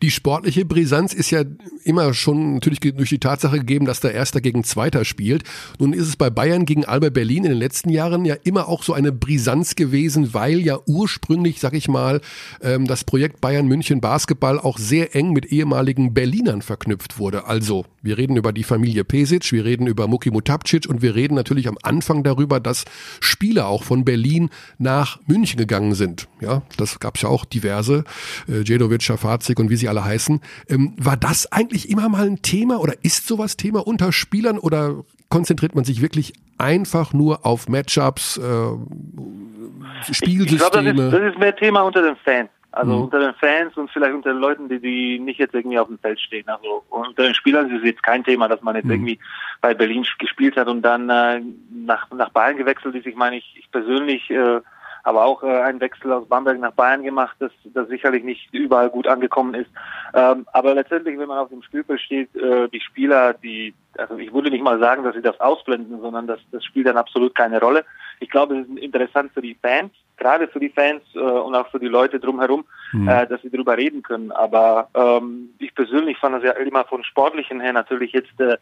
Die 0.03 0.11
sportliche 0.11 0.65
Brisanz 0.65 1.13
ist 1.13 1.31
ja 1.31 1.43
immer 1.85 2.15
schon 2.15 2.55
natürlich 2.55 2.81
durch 2.81 3.11
die 3.11 3.19
Tatsache 3.19 3.59
gegeben, 3.59 3.87
dass 3.87 4.01
der 4.01 4.15
Erster 4.15 4.41
gegen 4.41 4.65
Zweiter 4.65 5.05
spielt. 5.05 5.45
Nun 5.79 5.93
ist 5.93 6.09
es 6.09 6.17
bei 6.17 6.31
Bayern 6.31 6.65
gegen 6.65 6.85
Alba 6.85 7.11
Berlin 7.11 7.45
in 7.45 7.51
den 7.51 7.59
letzten 7.59 7.91
Jahren 7.91 8.25
ja 8.25 8.37
immer 8.45 8.69
auch 8.69 8.83
so 8.83 8.93
eine 8.93 9.13
Brisanz 9.13 9.77
gewesen, 9.77 10.35
weil 10.35 10.59
ja 10.61 10.79
ursprünglich, 10.87 11.61
sag 11.61 11.75
ich 11.75 11.89
mal, 11.89 12.21
ähm, 12.63 12.87
das 12.87 13.05
Projekt 13.05 13.41
Bayern 13.41 13.67
München 13.67 14.01
Basketball 14.01 14.59
auch 14.59 14.79
sehr 14.79 15.15
eng 15.15 15.33
mit 15.33 15.47
ehemaligen 15.47 16.15
Berlinern 16.15 16.63
verknüpft 16.63 17.19
wurde. 17.19 17.47
Also, 17.47 17.85
wir 18.03 18.19
reden 18.19 18.37
über 18.37 18.53
die 18.53 18.65
Familie 18.65 19.05
Pesic, 19.05 19.53
wir 19.53 19.65
reden 19.65 19.87
über 19.87 20.07
Muki 20.07 20.31
Mutapcic 20.31 20.89
und 20.89 21.03
wir 21.03 21.15
reden 21.15 21.35
natürlich 21.35 21.58
am 21.67 21.79
Anfang 21.83 22.23
darüber, 22.23 22.61
dass 22.61 22.85
Spieler 23.21 23.67
auch 23.67 23.83
von 23.83 24.05
Berlin 24.05 24.51
nach 24.79 25.19
München 25.27 25.59
gegangen 25.59 25.95
sind. 25.95 26.29
Ja, 26.41 26.63
das 26.77 27.01
gab 27.01 27.17
es 27.17 27.23
ja 27.23 27.29
auch 27.29 27.45
diverse, 27.45 28.05
äh, 28.47 28.63
Djedovic, 28.63 29.03
Schafazik 29.03 29.59
und 29.59 29.71
wie 29.71 29.77
sie 29.77 29.89
alle 29.89 30.05
heißen. 30.05 30.41
Ähm, 30.69 30.95
war 30.97 31.17
das 31.17 31.51
eigentlich 31.51 31.89
immer 31.89 32.09
mal 32.09 32.27
ein 32.27 32.43
Thema 32.43 32.79
oder 32.79 32.95
ist 33.03 33.27
sowas 33.27 33.57
Thema 33.57 33.85
unter 33.87 34.13
Spielern 34.13 34.59
oder 34.59 35.03
konzentriert 35.31 35.75
man 35.75 35.85
sich 35.85 36.01
wirklich 36.01 36.35
einfach 36.59 37.13
nur 37.13 37.45
auf 37.47 37.69
Matchups, 37.69 38.37
äh, 38.39 38.41
Ich, 38.41 38.43
ich 38.43 38.49
glaube, 38.49 40.07
das 40.07 40.17
Spielsysteme? 40.17 41.11
das 41.11 41.33
ist 41.33 41.39
mehr 41.39 41.57
Thema 41.57 41.83
unter 41.83 42.03
den 42.03 42.17
Fans. 42.25 42.51
Also 42.71 42.93
Mhm. 42.93 43.03
unter 43.05 43.19
den 43.21 43.35
Fans 43.35 43.77
und 43.77 43.91
vielleicht 43.91 44.15
unter 44.15 44.31
den 44.33 44.41
Leuten, 44.41 44.69
die, 44.69 44.79
die 44.79 45.19
nicht 45.19 45.39
jetzt 45.39 45.55
irgendwie 45.55 45.79
auf 45.79 45.89
dem 45.89 45.99
Feld 45.99 46.21
stehen. 46.21 46.49
Also 46.49 46.85
unter 46.91 47.23
den 47.23 47.35
Spielern 47.35 47.71
ist 47.71 47.79
es 47.79 47.85
jetzt 47.85 48.03
kein 48.03 48.25
Thema, 48.25 48.47
dass 48.49 48.61
man 48.63 48.77
jetzt 48.77 48.87
Mhm. 48.87 48.93
irgendwie 48.93 49.19
bei 49.61 49.73
Berlin 49.75 50.07
gespielt 50.19 50.57
hat 50.57 50.69
und 50.69 50.83
dann 50.83 51.09
äh, 51.09 51.41
nach, 51.71 52.11
nach 52.11 52.31
Bayern 52.31 52.59
gewechselt 52.59 52.95
ist. 52.95 53.07
Ich 53.07 53.17
meine, 53.17 53.39
ich, 53.39 53.57
ich 53.59 53.71
persönlich 53.71 54.29
äh, 54.31 54.61
habe 55.05 55.23
auch 55.23 55.43
äh, 55.43 55.61
einen 55.63 55.81
Wechsel 55.81 56.13
aus 56.13 56.29
Bamberg 56.29 56.59
nach 56.61 56.73
Bayern 56.73 57.03
gemacht, 57.03 57.37
das, 57.39 57.53
das 57.73 57.89
sicherlich 57.89 58.23
nicht 58.23 58.53
überall 58.53 58.91
gut 58.91 59.07
angekommen 59.07 59.55
ist. 59.55 59.71
Ähm, 60.13 60.47
aber 60.53 60.75
letztendlich, 60.75 61.19
wenn 61.19 61.29
man 61.29 61.39
auf 61.39 61.49
dem 61.49 61.63
Spielfeld 61.63 62.01
steht, 62.01 62.37
äh, 62.37 62.69
die 62.69 62.81
Spieler, 62.81 63.33
die, 63.33 63.75
also 63.97 64.19
ich 64.19 64.33
würde 64.35 64.51
nicht 64.51 64.63
mal 64.63 64.79
sagen, 64.79 65.05
dass 65.05 65.15
sie 65.15 65.23
das 65.23 65.41
ausblenden, 65.41 66.01
sondern 66.01 66.27
das, 66.27 66.41
das 66.53 66.63
spielt 66.65 66.87
dann 66.87 66.99
absolut 66.99 67.35
keine 67.35 67.61
Rolle. 67.61 67.87
Ich 68.21 68.29
glaube, 68.29 68.59
es 68.59 68.69
ist 68.69 68.79
interessant 68.79 69.33
für 69.33 69.41
die 69.41 69.55
Fans, 69.55 69.93
gerade 70.19 70.49
für 70.49 70.61
die 70.61 70.69
Fans 70.69 71.03
äh, 71.15 71.19
und 71.19 71.55
auch 71.55 71.69
für 71.71 71.79
die 71.79 71.89
Leute 71.89 72.21
drumherum, 72.21 72.65
äh, 73.07 73.27
dass 73.27 73.41
sie 73.43 73.51
darüber 73.51 73.77
reden 73.77 74.03
können. 74.03 74.33
Aber 74.33 74.89
ähm, 74.95 75.51
ich 75.59 75.75
persönlich 75.75 76.19
fand 76.19 76.35
das 76.37 76.45
ja 76.45 76.53
immer 76.53 76.85
von 76.85 77.05
sportlichen 77.05 77.61
her 77.61 77.73
natürlich 77.73 78.13
jetzt 78.13 78.39
äh, 78.41 78.57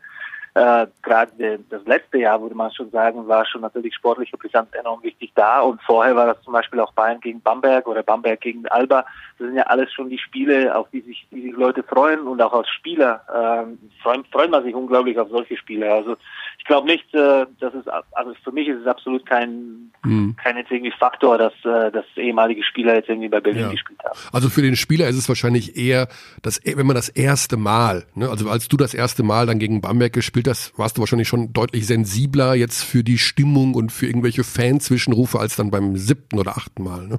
äh, 0.56 0.86
gerade 1.02 1.58
das 1.68 1.84
letzte 1.84 2.16
Jahr, 2.16 2.40
würde 2.40 2.54
man 2.54 2.72
schon 2.72 2.90
sagen, 2.90 3.28
war 3.28 3.44
schon 3.44 3.60
natürlich 3.60 3.94
sportliche 3.94 4.38
Brisanz 4.38 4.70
enorm 4.72 5.02
wichtig 5.02 5.30
da. 5.34 5.60
Und 5.60 5.82
vorher 5.82 6.16
war 6.16 6.24
das 6.26 6.42
zum 6.42 6.54
Beispiel 6.54 6.80
auch 6.80 6.94
Bayern 6.94 7.20
gegen 7.20 7.42
Bamberg 7.42 7.86
oder 7.86 8.02
Bamberg 8.02 8.40
gegen 8.40 8.66
Alba. 8.68 9.04
Das 9.38 9.48
sind 9.48 9.56
ja 9.56 9.64
alles 9.64 9.92
schon 9.92 10.08
die 10.08 10.18
Spiele, 10.18 10.74
auf 10.74 10.88
die 10.90 11.02
sich, 11.02 11.26
die 11.30 11.42
sich 11.42 11.52
Leute 11.52 11.82
freuen 11.82 12.20
und 12.20 12.40
auch 12.40 12.54
als 12.54 12.70
Spieler 12.70 13.20
ähm, 13.34 13.78
freuen, 14.02 14.24
freuen 14.32 14.50
man 14.50 14.64
sich 14.64 14.74
unglaublich 14.74 15.18
auf 15.18 15.28
solche 15.28 15.58
Spiele. 15.58 15.92
Also 15.92 16.16
ich 16.58 16.64
glaube 16.64 16.86
nicht, 16.86 17.14
äh, 17.14 17.44
dass 17.60 17.74
es, 17.74 17.86
also 18.12 18.32
für 18.42 18.52
mich 18.52 18.66
ist 18.68 18.80
es 18.80 18.86
absolut 18.86 19.26
kein, 19.26 19.92
Mhm. 20.04 20.36
kein 20.36 20.56
jetzt 20.56 20.70
irgendwie 20.70 20.92
Faktor, 20.96 21.36
dass, 21.36 21.52
äh, 21.64 21.90
dass 21.90 22.04
ehemalige 22.16 22.62
Spieler 22.62 22.94
jetzt 22.94 23.08
irgendwie 23.08 23.28
bei 23.28 23.40
Berlin 23.40 23.62
Ja. 23.62 23.70
gespielt 23.70 23.98
haben. 24.04 24.16
Also 24.32 24.48
für 24.48 24.62
den 24.62 24.76
Spieler 24.76 25.08
ist 25.08 25.16
es 25.16 25.28
wahrscheinlich 25.28 25.76
eher, 25.76 26.06
das, 26.42 26.60
wenn 26.64 26.86
man 26.86 26.94
das 26.94 27.08
erste 27.08 27.56
Mal, 27.56 28.04
ne, 28.14 28.28
also 28.30 28.48
als 28.48 28.68
du 28.68 28.76
das 28.76 28.94
erste 28.94 29.24
Mal 29.24 29.46
dann 29.46 29.58
gegen 29.58 29.80
Bamberg 29.80 30.12
gespielt 30.12 30.45
hast, 30.46 30.78
warst 30.78 30.96
du 30.96 31.00
wahrscheinlich 31.00 31.28
schon 31.28 31.52
deutlich 31.52 31.86
sensibler 31.86 32.54
jetzt 32.54 32.82
für 32.82 33.04
die 33.04 33.18
Stimmung 33.18 33.74
und 33.74 33.92
für 33.92 34.06
irgendwelche 34.06 34.44
Fan-Zwischenrufe 34.44 35.38
als 35.38 35.56
dann 35.56 35.70
beim 35.70 35.96
siebten 35.96 36.38
oder 36.38 36.52
achten 36.52 36.82
Mal. 36.82 37.06
Ne? 37.06 37.18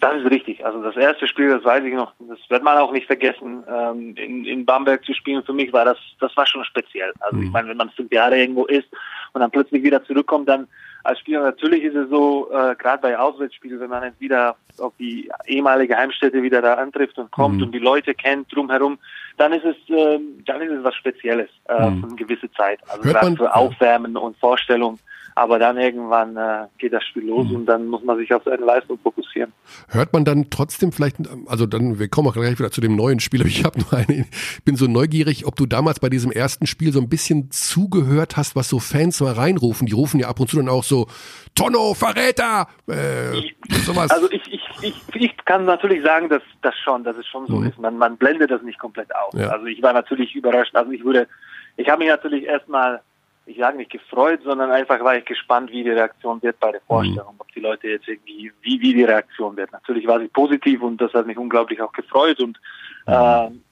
Das 0.00 0.16
ist 0.16 0.30
richtig. 0.30 0.64
Also 0.64 0.82
das 0.82 0.96
erste 0.96 1.26
Spiel, 1.26 1.48
das 1.48 1.64
weiß 1.64 1.82
ich 1.84 1.94
noch, 1.94 2.12
das 2.20 2.38
wird 2.48 2.62
man 2.62 2.78
auch 2.78 2.92
nicht 2.92 3.06
vergessen, 3.06 3.64
ähm, 3.68 4.14
in, 4.16 4.44
in 4.44 4.64
Bamberg 4.64 5.04
zu 5.04 5.12
spielen. 5.12 5.42
Für 5.42 5.52
mich 5.52 5.72
war 5.72 5.84
das, 5.84 5.98
das 6.20 6.36
war 6.36 6.46
schon 6.46 6.64
speziell. 6.64 7.12
Also 7.20 7.36
mhm. 7.36 7.44
ich 7.44 7.50
meine, 7.50 7.68
wenn 7.68 7.76
man 7.76 7.90
fünf 7.90 8.12
Jahre 8.12 8.38
irgendwo 8.38 8.66
ist 8.66 8.86
und 9.32 9.40
dann 9.40 9.50
plötzlich 9.50 9.82
wieder 9.82 10.04
zurückkommt, 10.04 10.48
dann 10.48 10.68
als 11.04 11.20
Spieler 11.20 11.42
natürlich 11.42 11.84
ist 11.84 11.96
es 11.96 12.08
so, 12.10 12.50
äh, 12.52 12.76
gerade 12.76 13.00
bei 13.00 13.18
Auswärtsspielen, 13.18 13.80
wenn 13.80 13.90
man 13.90 14.04
jetzt 14.04 14.20
wieder 14.20 14.56
auf 14.78 14.92
die 14.98 15.30
ehemalige 15.46 15.96
Heimstätte 15.96 16.42
wieder 16.42 16.62
da 16.62 16.74
antrifft 16.74 17.18
und 17.18 17.30
kommt 17.30 17.56
mhm. 17.56 17.64
und 17.64 17.72
die 17.72 17.78
Leute 17.78 18.14
kennt 18.14 18.54
drumherum, 18.54 18.98
dann 19.38 19.52
ist 19.52 19.64
es, 19.64 19.76
äh, 19.88 20.18
dann 20.46 20.60
ist 20.60 20.72
es 20.72 20.84
was 20.84 20.94
Spezielles 20.96 21.48
äh, 21.68 21.90
mhm. 21.90 22.00
für 22.00 22.06
eine 22.08 22.16
gewisse 22.16 22.50
Zeit. 22.52 22.80
Also 22.88 23.02
gerade 23.02 23.36
für 23.36 23.54
Aufwärmen 23.54 24.16
und 24.16 24.36
Vorstellung. 24.36 24.98
Aber 25.34 25.60
dann 25.60 25.76
irgendwann 25.76 26.36
äh, 26.36 26.66
geht 26.78 26.92
das 26.92 27.04
Spiel 27.04 27.26
los 27.26 27.48
mhm. 27.48 27.56
und 27.56 27.66
dann 27.66 27.86
muss 27.86 28.02
man 28.02 28.18
sich 28.18 28.34
auf 28.34 28.42
seine 28.44 28.64
Leistung 28.64 28.98
fokussieren. 28.98 29.52
Hört 29.86 30.12
man 30.12 30.24
dann 30.24 30.50
trotzdem 30.50 30.90
vielleicht, 30.90 31.16
also 31.46 31.64
dann, 31.64 32.00
wir 32.00 32.08
kommen 32.08 32.26
auch 32.26 32.32
gleich 32.32 32.58
wieder 32.58 32.72
zu 32.72 32.80
dem 32.80 32.96
neuen 32.96 33.20
Spiel, 33.20 33.42
aber 33.42 33.48
ich 33.48 33.64
habe 33.64 33.78
nur 33.78 33.92
eine, 33.92 34.26
bin 34.64 34.74
so 34.74 34.86
neugierig, 34.86 35.46
ob 35.46 35.54
du 35.54 35.66
damals 35.66 36.00
bei 36.00 36.08
diesem 36.08 36.32
ersten 36.32 36.66
Spiel 36.66 36.92
so 36.92 37.00
ein 37.00 37.08
bisschen 37.08 37.52
zugehört 37.52 38.36
hast, 38.36 38.56
was 38.56 38.68
so 38.68 38.80
Fans 38.80 39.20
mal 39.20 39.32
reinrufen. 39.32 39.86
Die 39.86 39.92
rufen 39.92 40.18
ja 40.18 40.28
ab 40.28 40.40
und 40.40 40.50
zu 40.50 40.56
dann 40.56 40.68
auch 40.68 40.82
so, 40.82 41.06
Tonno, 41.54 41.94
Verräter! 41.94 42.66
Äh, 42.88 43.40
sowas. 43.84 44.10
Also 44.10 44.28
ich, 44.32 44.42
ich, 44.52 44.60
ich, 44.82 44.94
ich 45.14 45.36
kann 45.44 45.64
natürlich 45.64 46.02
sagen, 46.02 46.28
dass 46.28 46.42
das 46.62 46.76
schon, 46.78 47.04
dass 47.04 47.16
es 47.16 47.26
schon 47.26 47.46
so 47.46 47.56
mhm. 47.56 47.68
ist. 47.68 47.78
Man, 47.78 47.98
man 47.98 48.16
blendet 48.16 48.50
das 48.50 48.62
nicht 48.62 48.78
komplett 48.78 49.14
aus. 49.14 49.34
Ja. 49.34 49.48
Also 49.48 49.66
ich 49.66 49.82
war 49.82 49.92
natürlich 49.92 50.34
überrascht. 50.34 50.74
Also 50.74 50.90
ich 50.92 51.04
würde, 51.04 51.28
ich 51.76 51.88
habe 51.88 52.00
mich 52.00 52.08
natürlich 52.08 52.44
erstmal 52.44 53.00
ich 53.48 53.58
sage 53.58 53.78
nicht 53.78 53.90
gefreut, 53.90 54.40
sondern 54.44 54.70
einfach 54.70 55.02
war 55.02 55.16
ich 55.16 55.24
gespannt, 55.24 55.70
wie 55.70 55.82
die 55.82 55.90
Reaktion 55.90 56.42
wird 56.42 56.60
bei 56.60 56.70
der 56.70 56.82
Vorstellung, 56.82 57.34
mhm. 57.34 57.40
ob 57.40 57.52
die 57.52 57.60
Leute 57.60 57.88
jetzt 57.88 58.06
irgendwie, 58.06 58.52
wie, 58.60 58.80
wie 58.80 58.94
die 58.94 59.04
Reaktion 59.04 59.56
wird. 59.56 59.72
Natürlich 59.72 60.06
war 60.06 60.20
sie 60.20 60.28
positiv 60.28 60.82
und 60.82 61.00
das 61.00 61.12
hat 61.14 61.26
mich 61.26 61.38
unglaublich 61.38 61.80
auch 61.80 61.92
gefreut 61.92 62.38
und 62.40 62.58
mhm. 63.06 63.62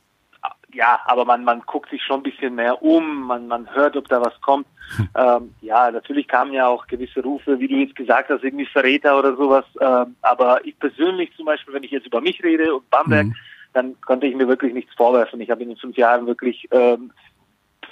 Äh, 0.47 0.77
ja, 0.77 1.01
aber 1.07 1.25
man, 1.25 1.45
man 1.45 1.63
guckt 1.63 1.91
sich 1.91 2.03
schon 2.03 2.21
ein 2.21 2.23
bisschen 2.23 2.55
mehr 2.55 2.83
um, 2.83 3.23
man, 3.23 3.49
man 3.49 3.73
hört, 3.75 3.97
ob 3.97 4.09
da 4.09 4.21
was 4.21 4.39
kommt. 4.41 4.67
Hm. 4.97 5.09
Ähm, 5.15 5.55
ja, 5.61 5.91
natürlich 5.91 6.29
kamen 6.29 6.53
ja 6.53 6.67
auch 6.69 6.87
gewisse 6.87 7.23
Rufe, 7.23 7.59
wie 7.59 7.69
du 7.69 7.75
jetzt 7.77 7.97
gesagt 7.97 8.31
hast, 8.31 8.45
irgendwie 8.45 8.67
Verräter 8.67 9.19
oder 9.19 9.37
sowas. 9.37 9.65
Ähm, 9.81 10.17
aber 10.23 10.65
ich 10.65 10.79
persönlich 10.79 11.35
zum 11.37 11.47
Beispiel, 11.47 11.75
wenn 11.75 11.83
ich 11.83 11.91
jetzt 11.91 12.07
über 12.07 12.21
mich 12.21 12.43
rede 12.43 12.75
und 12.75 12.89
Bamberg, 12.91 13.27
mhm. 13.27 13.35
dann 13.73 14.01
konnte 14.03 14.27
ich 14.27 14.37
mir 14.37 14.49
wirklich 14.49 14.75
nichts 14.75 14.95
vorwerfen. 14.95 15.41
Ich 15.41 15.51
habe 15.51 15.63
in 15.63 15.71
den 15.71 15.79
fünf 15.79 15.97
Jahren 15.97 16.27
wirklich, 16.27 16.69
ähm, 16.71 17.11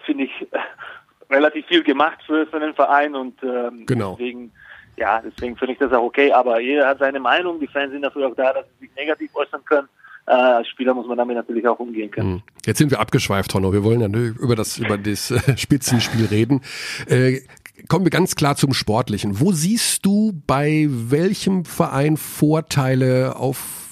finde 0.05 0.25
ich, 0.25 0.47
relativ 1.31 1.67
viel 1.67 1.83
gemacht 1.83 2.19
für, 2.27 2.47
für 2.47 2.61
den 2.61 2.75
Verein 2.75 3.15
und 3.15 3.43
ähm, 3.43 3.87
genau. 3.87 4.13
deswegen 4.13 4.53
ja, 4.97 5.21
deswegen 5.21 5.57
finde 5.57 5.73
ich 5.73 5.79
das 5.79 5.93
auch 5.93 6.03
okay. 6.03 6.33
Aber 6.33 6.61
jeder 6.61 6.87
hat 6.87 6.99
seine 6.99 7.21
Meinung. 7.21 7.61
Die 7.61 7.67
Fans 7.67 7.93
sind 7.93 8.03
dafür 8.03 8.29
auch 8.29 8.37
da, 8.37 8.53
dass 8.53 8.67
sie 8.79 8.87
sich 8.87 8.97
negativ 8.97 9.35
äußern 9.35 9.65
können. 9.65 9.89
Äh, 10.27 10.33
als 10.33 10.69
Spieler 10.69 10.95
muss 10.95 11.07
man 11.07 11.19
damit 11.19 11.37
natürlich 11.37 11.67
auch 11.69 11.79
umgehen 11.79 12.11
können. 12.11 12.35
Hm. 12.35 12.43
Jetzt 12.65 12.79
sind 12.79 12.91
wir 12.91 13.01
abgeschweift, 13.01 13.53
Honno. 13.55 13.73
Wir 13.73 13.85
wollen 13.85 14.01
ja 14.01 14.09
über 14.09 14.57
das 14.57 14.79
über 14.79 14.97
das 14.97 15.31
äh, 15.31 15.57
Spitzenspiel 15.57 16.27
reden. 16.27 16.63
Äh, 17.07 17.41
kommen 17.89 18.07
wir 18.07 18.11
ganz 18.11 18.35
klar 18.35 18.57
zum 18.57 18.73
Sportlichen. 18.73 19.41
Wo 19.41 19.53
siehst 19.53 20.07
du 20.07 20.33
bei 20.47 20.87
welchem 20.89 21.65
Verein 21.65 22.17
Vorteile 22.17 23.37
auf 23.37 23.83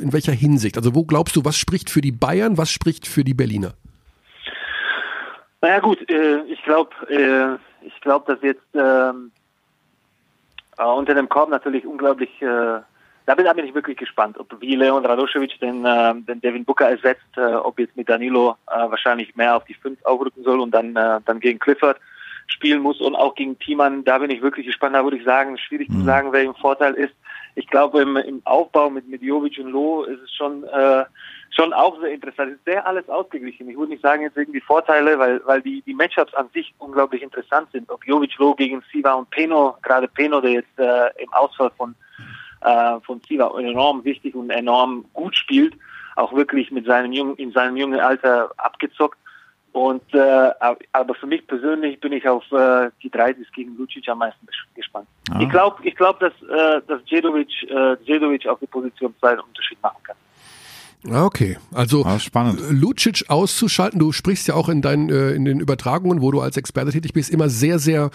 in 0.00 0.12
welcher 0.12 0.32
Hinsicht? 0.32 0.76
Also 0.76 0.94
wo 0.94 1.04
glaubst 1.04 1.36
du, 1.36 1.44
was 1.44 1.56
spricht 1.56 1.90
für 1.90 2.00
die 2.00 2.12
Bayern, 2.12 2.58
was 2.58 2.70
spricht 2.70 3.06
für 3.06 3.24
die 3.24 3.34
Berliner? 3.34 3.74
Naja 5.62 5.80
gut, 5.80 6.08
äh, 6.10 6.42
ich 6.44 6.62
glaube, 6.64 6.90
äh, 7.08 7.86
ich 7.86 8.00
glaube, 8.00 8.32
dass 8.32 8.42
jetzt 8.42 8.66
ähm, 8.74 9.30
äh, 10.78 10.84
unter 10.84 11.14
dem 11.14 11.28
Korb 11.28 11.50
natürlich 11.50 11.86
unglaublich, 11.86 12.30
äh, 12.40 12.80
da 13.26 13.34
bin, 13.34 13.44
da 13.44 13.52
bin 13.52 13.66
ich 13.66 13.74
wirklich 13.74 13.96
gespannt, 13.96 14.38
ob 14.38 14.60
wie 14.60 14.76
Leon 14.76 15.04
Radoschewitsch 15.04 15.58
den, 15.60 15.84
äh, 15.84 16.14
den 16.14 16.40
Devin 16.40 16.64
Booker 16.64 16.88
ersetzt, 16.88 17.36
äh, 17.36 17.54
ob 17.54 17.78
jetzt 17.78 17.96
mit 17.96 18.08
Danilo 18.08 18.56
äh, 18.68 18.90
wahrscheinlich 18.90 19.34
mehr 19.34 19.56
auf 19.56 19.64
die 19.64 19.74
5 19.74 20.04
aufrücken 20.04 20.44
soll 20.44 20.60
und 20.60 20.70
dann, 20.70 20.94
äh, 20.94 21.20
dann 21.24 21.40
gegen 21.40 21.58
Clifford 21.58 21.98
spielen 22.46 22.80
muss 22.80 23.00
und 23.00 23.16
auch 23.16 23.34
gegen 23.34 23.58
Thiemann, 23.58 24.04
da 24.04 24.18
bin 24.18 24.30
ich 24.30 24.42
wirklich 24.42 24.66
gespannt, 24.66 24.94
da 24.94 25.02
würde 25.02 25.16
ich 25.16 25.24
sagen, 25.24 25.58
schwierig 25.58 25.88
mhm. 25.88 26.00
zu 26.00 26.04
sagen, 26.04 26.32
wer 26.32 26.42
im 26.42 26.54
Vorteil 26.54 26.94
ist. 26.94 27.14
Ich 27.56 27.66
glaube, 27.66 28.02
im, 28.02 28.16
im 28.16 28.42
Aufbau 28.44 28.90
mit, 28.90 29.08
mit 29.08 29.22
Jovic 29.22 29.58
und 29.58 29.70
Loh 29.70 30.04
ist 30.04 30.20
es 30.22 30.32
schon, 30.32 30.62
äh, 30.64 31.04
schon 31.50 31.72
auch 31.72 31.98
sehr 32.00 32.12
interessant. 32.12 32.52
Es 32.52 32.58
ist 32.58 32.64
sehr 32.66 32.86
alles 32.86 33.08
ausgeglichen. 33.08 33.68
Ich 33.68 33.76
würde 33.76 33.92
nicht 33.92 34.02
sagen 34.02 34.22
jetzt 34.22 34.36
irgendwie 34.36 34.60
Vorteile, 34.60 35.18
weil, 35.18 35.40
weil 35.46 35.62
die, 35.62 35.82
die 35.82 35.94
Matchups 35.94 36.34
an 36.34 36.48
sich 36.52 36.74
unglaublich 36.78 37.22
interessant 37.22 37.68
sind. 37.72 37.90
Ob 37.90 38.06
Jovic 38.06 38.36
Loh 38.38 38.54
gegen 38.54 38.84
Siva 38.92 39.14
und 39.14 39.30
Peno, 39.30 39.76
gerade 39.82 40.06
Peno, 40.06 40.40
der 40.40 40.52
jetzt 40.52 40.78
äh, 40.78 41.08
im 41.22 41.32
Ausfall 41.32 41.70
von, 41.76 41.94
äh, 42.60 43.00
von 43.00 43.20
Siva 43.28 43.58
enorm 43.58 44.04
wichtig 44.04 44.34
und 44.34 44.50
enorm 44.50 45.04
gut 45.12 45.36
spielt, 45.36 45.74
auch 46.16 46.32
wirklich 46.32 46.70
mit 46.70 46.86
seinem 46.86 47.12
jungen, 47.12 47.36
in 47.36 47.52
seinem 47.52 47.76
jungen 47.76 48.00
Alter 48.00 48.50
abgezockt. 48.56 49.18
Und 49.72 50.14
äh, 50.14 50.50
aber 50.92 51.14
für 51.14 51.26
mich 51.26 51.46
persönlich 51.46 52.00
bin 52.00 52.12
ich 52.12 52.26
auf 52.26 52.50
äh, 52.50 52.88
die 53.02 53.10
30 53.10 53.52
gegen 53.52 53.76
Lucic 53.76 54.08
am 54.08 54.18
meisten 54.18 54.46
gespannt. 54.74 55.06
Ah. 55.30 55.38
Ich 55.38 55.50
glaube, 55.50 55.76
ich 55.82 55.94
glaube, 55.94 56.18
dass 56.18 56.48
äh, 56.48 56.80
dass 56.86 57.04
Djedovic, 57.04 57.50
äh, 57.64 57.96
Djedovic 58.06 58.46
auf 58.46 58.58
die 58.58 58.66
Position 58.66 59.14
2 59.20 59.28
einen 59.32 59.40
Unterschied 59.40 59.82
machen 59.82 60.02
kann. 60.02 60.16
Ah, 61.08 61.24
okay, 61.24 61.56
also 61.72 62.04
ah, 62.04 62.18
spannend. 62.18 62.60
Lucic 62.70 63.24
auszuschalten, 63.28 64.00
du 64.00 64.12
sprichst 64.12 64.48
ja 64.48 64.54
auch 64.54 64.68
in 64.68 64.82
deinen 64.82 65.08
äh, 65.08 65.30
in 65.32 65.44
den 65.44 65.60
Übertragungen, 65.60 66.20
wo 66.20 66.30
du 66.32 66.40
als 66.40 66.56
Experte 66.56 66.90
tätig 66.90 67.12
bist, 67.12 67.30
immer 67.30 67.48
sehr 67.48 67.78
sehr 67.78 68.10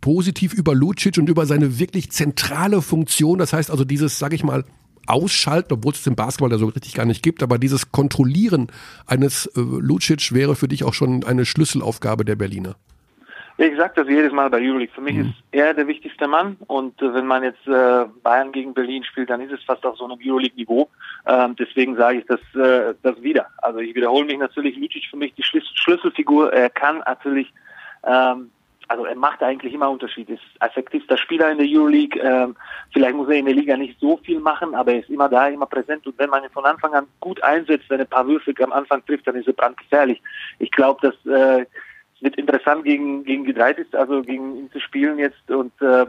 positiv 0.00 0.54
über 0.54 0.74
Lucic 0.74 1.18
und 1.18 1.28
über 1.28 1.46
seine 1.46 1.78
wirklich 1.78 2.10
zentrale 2.12 2.82
Funktion, 2.82 3.38
das 3.38 3.52
heißt 3.52 3.70
also 3.70 3.84
dieses, 3.84 4.18
sag 4.18 4.32
ich 4.32 4.44
mal, 4.44 4.64
ausschalten, 5.06 5.72
obwohl 5.72 5.92
es 5.92 6.02
den 6.02 6.14
Basketball 6.14 6.50
da 6.50 6.58
so 6.58 6.66
richtig 6.66 6.94
gar 6.94 7.06
nicht 7.06 7.22
gibt, 7.22 7.42
aber 7.42 7.58
dieses 7.58 7.90
Kontrollieren 7.90 8.68
eines 9.06 9.46
äh, 9.46 9.60
Lucic 9.60 10.32
wäre 10.32 10.54
für 10.54 10.68
dich 10.68 10.84
auch 10.84 10.94
schon 10.94 11.24
eine 11.24 11.44
Schlüsselaufgabe 11.44 12.24
der 12.24 12.36
Berliner. 12.36 12.76
Ich 13.62 13.76
sage 13.76 13.92
das 13.94 14.08
jedes 14.08 14.32
Mal 14.32 14.48
bei 14.48 14.56
Euroleague. 14.58 14.94
Für 14.94 15.02
mich 15.02 15.16
mhm. 15.16 15.20
ist 15.20 15.34
er 15.52 15.74
der 15.74 15.86
wichtigste 15.86 16.26
Mann 16.26 16.56
und 16.66 17.00
äh, 17.02 17.12
wenn 17.12 17.26
man 17.26 17.42
jetzt 17.42 17.66
äh, 17.66 18.06
Bayern 18.22 18.52
gegen 18.52 18.72
Berlin 18.72 19.04
spielt, 19.04 19.28
dann 19.28 19.42
ist 19.42 19.52
es 19.52 19.62
fast 19.64 19.84
auf 19.84 19.98
so 19.98 20.06
einem 20.06 20.18
Euroleague-Niveau. 20.18 20.88
Ähm, 21.26 21.56
deswegen 21.56 21.94
sage 21.94 22.20
ich 22.20 22.24
das, 22.24 22.40
äh, 22.54 22.94
das 23.02 23.20
wieder. 23.22 23.48
Also 23.58 23.80
ich 23.80 23.94
wiederhole 23.94 24.24
mich 24.24 24.38
natürlich, 24.38 24.78
Lucic 24.78 25.04
für 25.10 25.18
mich 25.18 25.34
die 25.34 25.42
Schlüsselfigur. 25.42 26.50
Er 26.54 26.70
kann 26.70 27.00
natürlich 27.00 27.52
ähm, 28.02 28.50
also 28.88 29.04
er 29.04 29.14
macht 29.14 29.42
eigentlich 29.42 29.74
immer 29.74 29.90
Unterschied. 29.90 30.30
Ist 30.30 30.42
effektivster 30.60 31.18
Spieler 31.18 31.52
in 31.52 31.58
der 31.58 31.66
Euroleague. 31.68 32.18
Ähm, 32.20 32.56
vielleicht 32.94 33.14
muss 33.14 33.28
er 33.28 33.36
in 33.36 33.44
der 33.44 33.54
Liga 33.54 33.76
nicht 33.76 34.00
so 34.00 34.16
viel 34.16 34.40
machen, 34.40 34.74
aber 34.74 34.94
er 34.94 35.00
ist 35.00 35.10
immer 35.10 35.28
da, 35.28 35.48
immer 35.48 35.66
präsent. 35.66 36.06
Und 36.06 36.18
wenn 36.18 36.30
man 36.30 36.42
ihn 36.42 36.50
von 36.50 36.64
Anfang 36.64 36.94
an 36.94 37.06
gut 37.20 37.40
einsetzt, 37.44 37.90
wenn 37.90 38.00
er 38.00 38.06
ein 38.06 38.10
paar 38.10 38.26
Würfel 38.26 38.54
am 38.62 38.72
Anfang 38.72 39.04
trifft, 39.04 39.26
dann 39.28 39.36
ist 39.36 39.46
er 39.46 39.52
brandgefährlich. 39.52 40.20
Ich 40.58 40.70
glaube, 40.72 41.06
dass 41.06 41.26
äh, 41.32 41.66
wird 42.20 42.36
interessant 42.36 42.84
gegen 42.84 43.24
gegen 43.24 43.46
ist, 43.46 43.94
also 43.94 44.22
gegen 44.22 44.56
ihn 44.56 44.70
zu 44.72 44.80
spielen 44.80 45.18
jetzt. 45.18 45.50
Und 45.50 45.72
äh, 45.80 46.06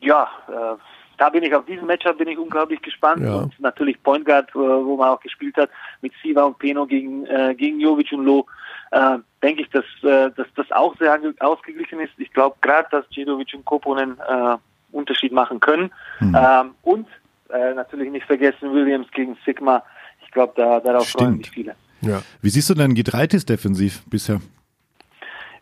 ja, 0.00 0.28
äh, 0.48 0.76
da 1.18 1.28
bin 1.28 1.42
ich 1.42 1.54
auf 1.54 1.66
diesen 1.66 1.86
Matchup 1.86 2.18
bin 2.18 2.28
ich 2.28 2.38
unglaublich 2.38 2.80
gespannt. 2.82 3.22
Ja. 3.22 3.36
Und 3.36 3.60
natürlich 3.60 4.02
Point 4.02 4.24
Guard, 4.24 4.50
äh, 4.50 4.58
wo 4.58 4.96
man 4.96 5.08
auch 5.08 5.20
gespielt 5.20 5.56
hat, 5.56 5.70
mit 6.00 6.12
Siva 6.22 6.44
und 6.44 6.58
Peno 6.58 6.86
gegen 6.86 7.26
äh, 7.26 7.54
gegen 7.54 7.80
Jovic 7.80 8.12
und 8.12 8.24
Loh 8.24 8.46
äh, 8.90 9.18
denke 9.42 9.62
ich, 9.62 9.70
dass, 9.70 9.84
äh, 10.02 10.30
dass 10.36 10.46
das 10.56 10.70
auch 10.72 10.96
sehr 10.98 11.18
ausgeglichen 11.40 12.00
ist. 12.00 12.12
Ich 12.18 12.32
glaube 12.32 12.56
gerade, 12.60 12.88
dass 12.90 13.04
Cedovic 13.12 13.54
und 13.54 13.64
Koponen 13.64 14.18
äh, 14.18 14.56
Unterschied 14.92 15.32
machen 15.32 15.60
können. 15.60 15.90
Mhm. 16.20 16.36
Ähm, 16.38 16.70
und 16.82 17.06
äh, 17.50 17.74
natürlich 17.74 18.10
nicht 18.10 18.26
vergessen 18.26 18.72
Williams 18.72 19.06
gegen 19.12 19.36
Sigma. 19.44 19.82
Ich 20.24 20.30
glaube, 20.32 20.52
da, 20.56 20.80
darauf 20.80 21.08
Stimmt. 21.08 21.22
freuen 21.22 21.38
sich 21.38 21.50
viele. 21.50 21.74
Ja. 22.02 22.22
Wie 22.40 22.50
siehst 22.50 22.70
du 22.70 22.74
denn 22.74 22.94
Gitreitis 22.94 23.44
defensiv 23.44 24.02
bisher? 24.06 24.40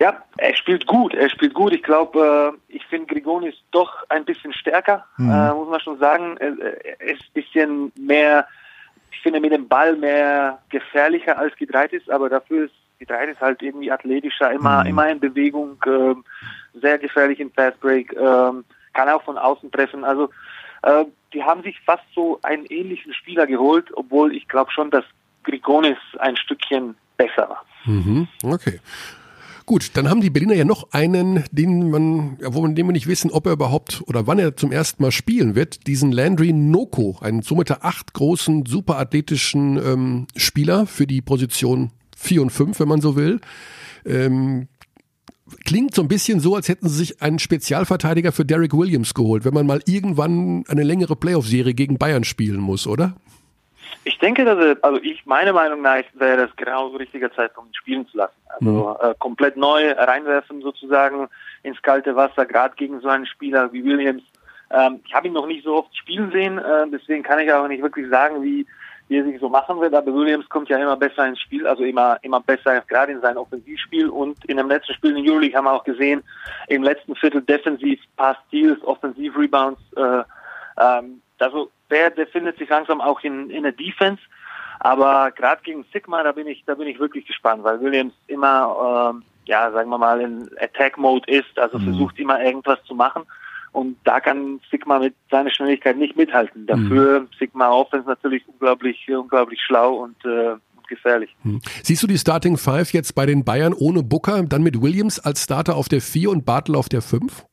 Ja, 0.01 0.23
er 0.37 0.55
spielt 0.55 0.87
gut. 0.87 1.15
Er 1.15 1.29
spielt 1.29 1.55
gut. 1.55 1.73
Ich 1.73 1.83
glaube, 1.83 2.55
äh, 2.55 2.77
ich 2.77 2.85
finde 2.87 3.13
Grigoni 3.13 3.49
ist 3.49 3.63
doch 3.73 4.05
ein 4.09 4.25
bisschen 4.25 4.53
stärker, 4.53 5.05
mhm. 5.17 5.31
äh, 5.31 5.53
muss 5.53 5.69
man 5.69 5.81
schon 5.81 5.99
sagen. 5.99 6.37
Er, 6.39 6.53
ist 7.01 7.23
ein 7.23 7.33
bisschen 7.35 7.93
mehr, 7.99 8.47
ich 9.11 9.21
finde 9.21 9.41
mit 9.41 9.53
dem 9.53 9.67
Ball 9.67 9.97
mehr 9.97 10.59
gefährlicher 10.69 11.39
als 11.39 11.57
Gitreitis, 11.57 12.09
aber 12.09 12.29
dafür 12.29 12.67
ist 12.67 12.75
ist 13.01 13.41
halt 13.41 13.63
irgendwie 13.63 13.93
athletischer, 13.93 14.51
immer, 14.51 14.83
mhm. 14.83 14.91
immer 14.91 15.09
in 15.09 15.21
Bewegung, 15.21 15.77
ähm, 15.87 16.25
sehr 16.75 16.99
gefährlich 16.99 17.41
im 17.41 17.53
Fastbreak, 17.53 18.13
ähm, 18.13 18.65
kann 18.93 19.09
auch 19.09 19.23
von 19.23 19.39
außen 19.39 19.71
treffen. 19.71 20.05
Also 20.05 20.31
äh, 20.83 21.05
die 21.33 21.43
haben 21.43 21.63
sich 21.63 21.79
fast 21.81 22.05
so 22.15 22.41
einen 22.43 22.67
ähnlichen 22.67 23.15
Spieler 23.15 23.47
geholt, 23.47 23.87
obwohl 23.95 24.35
ich 24.35 24.49
glaube 24.49 24.71
schon, 24.73 24.91
dass 24.91 25.05
Grigonis 25.45 25.99
ein 26.19 26.37
Stückchen 26.37 26.97
besser 27.17 27.49
war. 27.49 27.65
Mhm. 27.85 28.29
Okay. 28.43 28.81
Gut, 29.69 29.91
dann 29.99 30.09
haben 30.09 30.23
die 30.23 30.31
Berliner 30.31 30.55
ja 30.55 30.65
noch 30.65 30.93
einen, 30.93 31.45
den 31.53 31.91
man, 31.91 32.39
ja, 32.41 32.55
wo 32.55 32.63
man, 32.63 32.75
den 32.75 32.87
wir 32.87 32.95
nicht 32.95 33.07
wissen, 33.07 33.31
ob 33.31 33.45
er 33.45 33.53
überhaupt 33.53 34.03
oder 34.07 34.27
wann 34.27 34.39
er 34.39 34.57
zum 34.57 34.73
ersten 34.73 35.03
Mal 35.03 35.13
spielen 35.13 35.55
wird, 35.57 35.87
diesen 35.87 36.11
Landry 36.11 36.55
Noko, 36.55 37.19
einen 37.21 37.43
somit 37.43 37.69
der 37.69 37.85
acht 37.85 38.15
großen, 38.15 38.65
superathletischen 38.65 39.77
ähm, 39.77 40.27
Spieler 40.35 40.87
für 40.87 41.07
die 41.07 41.21
Position 41.21 41.91
4 42.17 42.41
und 42.41 42.51
5, 42.51 42.81
wenn 42.81 42.89
man 42.89 43.03
so 43.03 43.15
will. 43.15 43.43
Ähm, 44.07 44.69
klingt 45.67 45.95
so 45.95 46.01
ein 46.01 46.09
bisschen 46.09 46.41
so, 46.41 46.57
als 46.57 46.71
hätten 46.71 46.89
sie 46.89 46.97
sich 46.97 47.21
einen 47.21 47.39
Spezialverteidiger 47.39 48.33
für 48.33 48.47
Derek 48.47 48.73
Williams 48.73 49.13
geholt, 49.13 49.45
wenn 49.45 49.53
man 49.53 49.67
mal 49.67 49.83
irgendwann 49.85 50.65
eine 50.69 50.83
längere 50.83 51.15
Playoff-Serie 51.15 51.75
gegen 51.75 51.99
Bayern 51.99 52.25
spielen 52.25 52.61
muss, 52.61 52.87
oder? 52.87 53.17
Ich 54.05 54.19
denke, 54.19 54.45
dass 54.45 54.59
er, 54.59 54.77
also 54.83 55.01
ich, 55.03 55.27
meine 55.27 55.53
Meinung 55.53 55.83
nach 55.83 56.03
wäre 56.15 56.47
das 56.47 56.57
genau 56.57 56.91
so 56.91 56.97
richtiger 56.97 57.33
Zeitpunkt, 57.33 57.71
ihn 57.71 57.75
spielen 57.75 58.09
zu 58.09 58.17
lassen. 58.17 58.41
Also 58.49 58.97
äh, 59.01 59.15
komplett 59.19 59.57
neu 59.57 59.93
reinwerfen 59.93 60.63
sozusagen 60.63 61.29
ins 61.63 61.81
kalte 61.83 62.17
Wasser, 62.17 62.47
gerade 62.47 62.75
gegen 62.77 63.01
so 63.01 63.09
einen 63.09 63.27
Spieler 63.27 63.73
wie 63.73 63.85
Williams. 63.85 64.23
Ähm, 64.71 65.01
ich 65.05 65.15
habe 65.15 65.27
ihn 65.27 65.33
noch 65.33 65.47
nicht 65.47 65.65
so 65.65 65.77
oft 65.77 65.97
spielen 65.97 66.31
sehen, 66.33 66.59
äh, 66.59 66.87
deswegen 66.91 67.23
kann 67.23 67.39
ich 67.39 67.53
auch 67.53 67.69
nicht 67.69 67.83
wirklich 67.83 68.09
sagen, 68.09 68.43
wie, 68.43 68.67
wie 69.09 69.19
er 69.19 69.25
sich 69.25 69.41
so 69.41 69.49
machen 69.49 69.81
wird. 69.81 69.95
Aber 69.95 70.15
Williams 70.15 70.49
kommt 70.49 70.69
ja 70.69 70.79
immer 70.79 70.97
besser 70.97 71.27
ins 71.27 71.41
Spiel, 71.41 71.67
also 71.67 71.85
immer 71.85 72.19
immer 72.23 72.41
besser, 72.41 72.83
gerade 72.89 73.13
in 73.13 73.21
seinem 73.21 73.39
Offensivspiel. 73.39 74.09
Und 74.09 74.45
in 74.45 74.59
dem 74.59 74.69
letzten 74.69 74.95
Spiel 74.95 75.17
in 75.17 75.29
Euroleague 75.29 75.57
haben 75.57 75.65
wir 75.65 75.73
auch 75.73 75.85
gesehen, 75.85 76.23
im 76.69 76.83
letzten 76.83 77.15
Viertel 77.17 77.43
defensiv, 77.43 78.01
Pass 78.17 78.37
Steals, 78.49 78.83
Offensiv 78.85 79.37
Rebounds. 79.37 79.81
Äh, 79.97 80.23
ähm, 80.81 81.23
also 81.39 81.71
der, 81.91 82.11
der 82.11 82.27
findet 82.27 82.59
sich 82.59 82.69
langsam 82.69 83.01
auch 83.01 83.21
in, 83.23 83.51
in 83.51 83.63
der 83.63 83.73
Defense. 83.73 84.23
Aber 84.81 85.33
gerade 85.33 85.63
gegen 85.63 85.85
Sigma, 85.93 86.23
da 86.23 86.33
bin 86.33 86.47
ich, 86.47 86.65
da 86.65 86.75
bin 86.75 86.87
ich 86.87 86.99
wirklich 86.99 87.27
gespannt, 87.27 87.65
weil 87.65 87.81
Williams 87.81 88.15
immer, 88.29 89.13
ähm, 89.13 89.25
ja, 89.47 89.73
sagen 89.73 89.91
wir 89.91 89.99
mal, 89.99 90.21
in 90.21 90.49
Attack-Mode 90.61 91.31
ist, 91.31 91.59
also 91.59 91.79
mhm. 91.79 91.85
versucht 91.85 92.19
immer 92.19 92.41
irgendwas 92.41 92.79
zu 92.85 92.95
machen. 92.95 93.25
Und 93.73 93.97
da 94.05 94.21
kann 94.21 94.61
Sigma 94.71 94.99
mit 94.99 95.15
seiner 95.31 95.51
Schnelligkeit 95.51 95.97
nicht 95.97 96.17
mithalten. 96.17 96.67
Dafür 96.67 97.21
mhm. 97.21 97.29
Sigma 97.39 97.71
Offense 97.71 98.09
natürlich 98.09 98.43
unglaublich, 98.47 99.09
unglaublich 99.09 99.61
schlau 99.61 99.95
und, 99.95 100.25
äh, 100.25 100.57
gefährlich. 100.89 101.37
Mhm. 101.45 101.61
Siehst 101.83 102.03
du 102.03 102.07
die 102.07 102.19
Starting 102.19 102.57
Five 102.57 102.93
jetzt 102.93 103.15
bei 103.15 103.27
den 103.27 103.45
Bayern 103.45 103.75
ohne 103.75 104.03
Booker, 104.03 104.43
dann 104.43 104.63
mit 104.63 104.81
Williams 104.81 105.21
als 105.21 105.45
Starter 105.45 105.77
auf 105.77 105.89
der 105.89 106.01
4 106.01 106.31
und 106.31 106.45
Bartel 106.45 106.75
auf 106.75 106.89
der 106.89 107.03
5? 107.03 107.45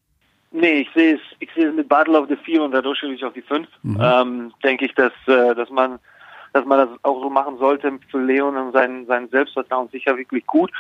Nee, 0.58 0.82
ich 0.82 0.90
sehe 0.94 1.16
es, 1.16 1.22
ich 1.40 1.50
sehe 1.54 1.68
es 1.68 1.76
mit 1.76 1.90
Bartel 1.90 2.16
auf 2.16 2.28
der 2.28 2.38
4 2.38 2.64
und 2.64 2.74
Radoschewitsch 2.74 3.24
auf 3.24 3.34
die 3.34 3.42
5. 3.42 3.68
Mhm. 3.84 4.00
Ähm, 4.02 4.54
denke 4.64 4.86
ich, 4.86 4.96
dass, 4.96 5.12
äh, 5.28 5.54
dass 5.54 5.70
man, 5.70 6.00
dass 6.54 6.64
man 6.64 6.88
das 6.88 7.00
auch 7.04 7.22
so 7.22 7.30
machen 7.30 7.58
sollte 7.58 7.92
für 8.10 8.22
Leon 8.22 8.56
und 8.56 8.72
sein, 8.72 9.06
sein 9.06 9.28
Selbstvertrauen 9.28 9.90
sicher 9.90 10.16
wirklich 10.16 10.46
gut. 10.46 10.72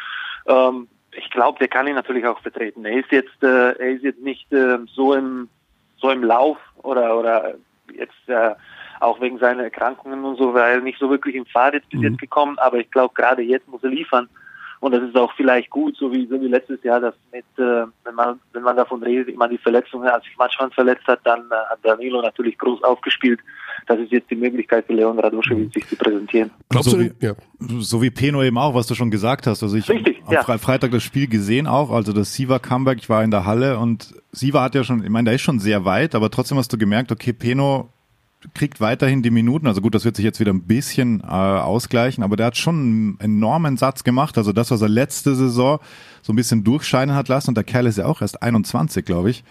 Ähm, 0.48 0.88
ich 1.12 1.30
glaube, 1.30 1.60
der 1.60 1.68
kann 1.68 1.88
ihn 1.88 1.96
natürlich 1.96 2.26
auch 2.26 2.40
vertreten. 2.40 2.86
Er 2.86 3.00
ist 3.00 3.12
jetzt, 3.12 3.44
äh, 3.44 3.72
er 3.72 3.90
ist 3.92 4.04
jetzt 4.04 4.22
nicht 4.22 4.50
äh, 4.54 4.78
so 4.94 5.14
im, 5.14 5.50
so 5.98 6.10
im 6.10 6.24
Lauf 6.24 6.58
oder, 6.82 7.20
oder 7.20 7.56
jetzt, 7.94 8.28
äh, 8.28 8.56
auch 9.02 9.20
wegen 9.20 9.40
seiner 9.40 9.64
Erkrankungen 9.64 10.24
und 10.24 10.38
so, 10.38 10.54
weil 10.54 10.76
er 10.76 10.82
nicht 10.82 11.00
so 11.00 11.10
wirklich 11.10 11.36
im 11.36 11.46
Fahrt 11.46 11.74
jetzt 11.74 11.90
bis 11.90 12.00
mhm. 12.00 12.08
jetzt 12.08 12.20
gekommen, 12.20 12.58
aber 12.60 12.78
ich 12.78 12.90
glaube, 12.92 13.14
gerade 13.14 13.42
jetzt 13.42 13.68
muss 13.68 13.84
er 13.84 13.90
liefern. 13.90 14.30
Und 14.86 14.92
das 14.92 15.02
ist 15.02 15.16
auch 15.16 15.34
vielleicht 15.36 15.72
gut, 15.72 15.98
so 15.98 16.12
wie, 16.12 16.28
so 16.28 16.40
wie 16.40 16.48
letztes 16.48 16.84
Jahr, 16.84 17.00
dass 17.00 17.16
mit, 17.34 17.44
äh, 17.58 17.88
wenn 18.04 18.14
man, 18.14 18.40
wenn 18.54 18.62
man 18.62 18.76
davon 18.76 19.02
redet, 19.02 19.30
immer 19.30 19.48
die 19.48 19.58
Verletzungen, 19.58 20.08
als 20.08 20.24
sich 20.26 20.38
Matschmann 20.38 20.70
verletzt 20.70 21.08
hat, 21.08 21.22
dann 21.24 21.40
äh, 21.40 21.56
hat 21.72 21.80
Danilo 21.82 22.22
natürlich 22.22 22.56
groß 22.60 22.84
aufgespielt. 22.84 23.40
Das 23.88 23.98
ist 23.98 24.12
jetzt 24.12 24.30
die 24.30 24.36
Möglichkeit 24.36 24.86
für 24.86 24.94
Leon 24.94 25.18
Radoschewitz, 25.18 25.74
sich 25.74 25.88
zu 25.88 25.96
präsentieren. 25.96 26.52
Glaubst 26.70 26.92
so, 26.92 26.98
du, 26.98 27.06
wie, 27.06 27.12
ja. 27.20 27.34
so 27.80 28.00
wie 28.04 28.12
Peno 28.12 28.44
eben 28.44 28.60
auch, 28.60 28.76
was 28.76 28.86
du 28.86 28.94
schon 28.94 29.10
gesagt 29.10 29.48
hast. 29.48 29.64
Also 29.64 29.76
ich 29.76 29.90
Richtig, 29.90 30.22
am 30.28 30.34
ja. 30.34 30.44
Freitag 30.44 30.92
das 30.92 31.02
Spiel 31.02 31.28
gesehen 31.28 31.66
auch, 31.66 31.90
also 31.90 32.14
das 32.14 32.36
Siva 32.36 32.60
Comeback, 32.60 33.00
ich 33.00 33.10
war 33.10 33.24
in 33.24 33.32
der 33.32 33.44
Halle 33.44 33.80
und 33.80 34.14
Siva 34.34 34.62
hat 34.62 34.76
ja 34.76 34.84
schon, 34.84 35.04
ich 35.04 35.10
meine, 35.10 35.26
der 35.26 35.34
ist 35.34 35.42
schon 35.42 35.58
sehr 35.58 35.86
weit, 35.86 36.14
aber 36.14 36.30
trotzdem 36.30 36.60
hast 36.60 36.72
du 36.72 36.78
gemerkt, 36.78 37.12
okay, 37.12 37.34
Peno 37.34 37.90
kriegt 38.54 38.82
weiterhin 38.82 39.22
die 39.22 39.32
Minuten. 39.32 39.68
Also 39.68 39.82
gut, 39.82 39.96
das 39.96 40.06
wird 40.06 40.16
sich 40.16 40.26
jetzt 40.26 40.40
wieder 40.40 40.54
ein 40.54 40.64
bisschen 40.64 41.22
äh, 41.22 41.26
ausgleichen, 41.26 42.24
aber 42.24 42.36
der 42.36 42.48
hat 42.48 42.58
schon 42.58 42.76
einen 42.76 43.20
enormen 43.20 43.78
Satz 43.78 44.04
gemacht. 44.04 44.38
Also 44.38 44.52
das, 44.52 44.72
was 44.72 44.82
er 44.82 44.90
letzte 44.90 45.36
Saison 45.36 45.80
so 46.22 46.34
ein 46.34 46.36
bisschen 46.36 46.64
durchscheinen 46.64 47.16
hat 47.16 47.28
lassen, 47.28 47.52
und 47.52 47.56
der 47.56 47.64
Kerl 47.64 47.86
ist 47.88 47.98
ja 47.98 48.06
auch 48.06 48.22
erst 48.22 48.42
21, 48.42 49.06
glaube 49.06 49.30
ich, 49.30 49.44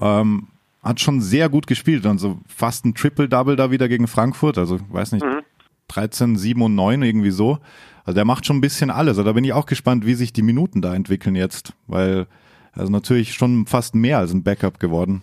ähm, 0.00 0.48
hat 0.82 1.00
schon 1.00 1.20
sehr 1.20 1.48
gut 1.48 1.66
gespielt. 1.66 2.06
Also 2.06 2.38
fast 2.46 2.84
ein 2.84 2.94
Triple-Double 2.94 3.56
da 3.56 3.70
wieder 3.70 3.88
gegen 3.88 4.08
Frankfurt. 4.08 4.58
Also 4.58 4.78
weiß 4.90 5.12
nicht, 5.12 5.24
mhm. 5.24 5.42
13, 5.88 6.36
7 6.36 6.62
und 6.62 6.74
9 6.74 7.02
irgendwie 7.02 7.30
so. 7.30 7.58
Also 8.04 8.14
der 8.16 8.24
macht 8.24 8.46
schon 8.46 8.56
ein 8.56 8.62
bisschen 8.62 8.90
alles. 8.90 9.18
Also 9.18 9.24
da 9.24 9.32
bin 9.32 9.44
ich 9.44 9.52
auch 9.52 9.66
gespannt, 9.66 10.06
wie 10.06 10.14
sich 10.14 10.32
die 10.32 10.42
Minuten 10.42 10.82
da 10.82 10.94
entwickeln 10.94 11.36
jetzt, 11.36 11.74
weil 11.86 12.26
er 12.74 12.84
ist 12.84 12.90
natürlich 12.90 13.34
schon 13.34 13.66
fast 13.66 13.94
mehr 13.94 14.18
als 14.18 14.32
ein 14.32 14.42
Backup 14.42 14.80
geworden. 14.80 15.22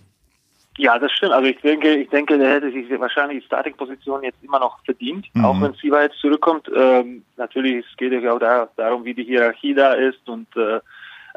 Ja, 0.80 0.98
das 0.98 1.12
stimmt. 1.12 1.34
Also 1.34 1.50
ich 1.50 1.60
denke, 1.60 1.94
ich 1.94 2.10
denke, 2.10 2.38
der 2.38 2.52
hätte 2.52 2.72
sich 2.72 2.90
wahrscheinlich 2.98 3.40
die 3.40 3.46
Starting-Position 3.48 4.24
jetzt 4.24 4.42
immer 4.42 4.60
noch 4.60 4.80
verdient, 4.86 5.28
mhm. 5.34 5.44
auch 5.44 5.62
wenn 5.62 5.74
Siva 5.74 6.04
jetzt 6.04 6.20
zurückkommt. 6.20 6.72
Ähm, 6.74 7.26
natürlich 7.36 7.86
geht 7.98 8.14
es 8.14 8.24
ja 8.24 8.32
auch 8.32 8.40
da, 8.40 8.70
darum, 8.78 9.04
wie 9.04 9.14
die 9.14 9.26
Hierarchie 9.26 9.74
da 9.74 9.92
ist 9.92 10.28
und 10.30 10.48
äh, 10.56 10.80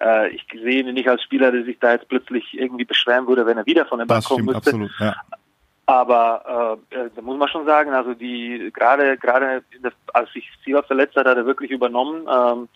äh, 0.01 0.29
ich 0.29 0.47
sehe 0.53 0.85
ihn 0.85 0.95
nicht 0.95 1.09
als 1.09 1.25
Spieler, 1.25 1.51
der 1.51 1.65
sich 1.65 1.77
da 1.81 1.91
jetzt 1.91 2.09
plötzlich 2.09 2.57
irgendwie 2.57 2.85
beschweren 2.85 3.27
würde, 3.27 3.45
wenn 3.45 3.59
er 3.59 3.67
wieder 3.67 3.85
von 3.85 3.99
der 3.99 4.07
Bank 4.07 4.25
kommen 4.25 4.45
müsste. 4.45 4.71
Absolut, 4.71 4.91
ja. 5.01 5.17
Aber 5.87 6.79
äh, 6.93 6.97
äh, 6.97 7.11
da 7.13 7.21
muss 7.21 7.37
man 7.37 7.49
schon 7.49 7.67
sagen, 7.67 7.93
also 7.93 8.15
die 8.15 8.71
gerade 8.73 9.19
gerade 9.19 9.65
als 10.15 10.33
sich 10.33 10.49
Siva 10.65 10.83
verletzt 10.83 11.17
hat, 11.17 11.27
hat 11.27 11.37
er 11.37 11.47
wirklich 11.47 11.73
übernommen. 11.73 12.29
Ähm, 12.33 12.69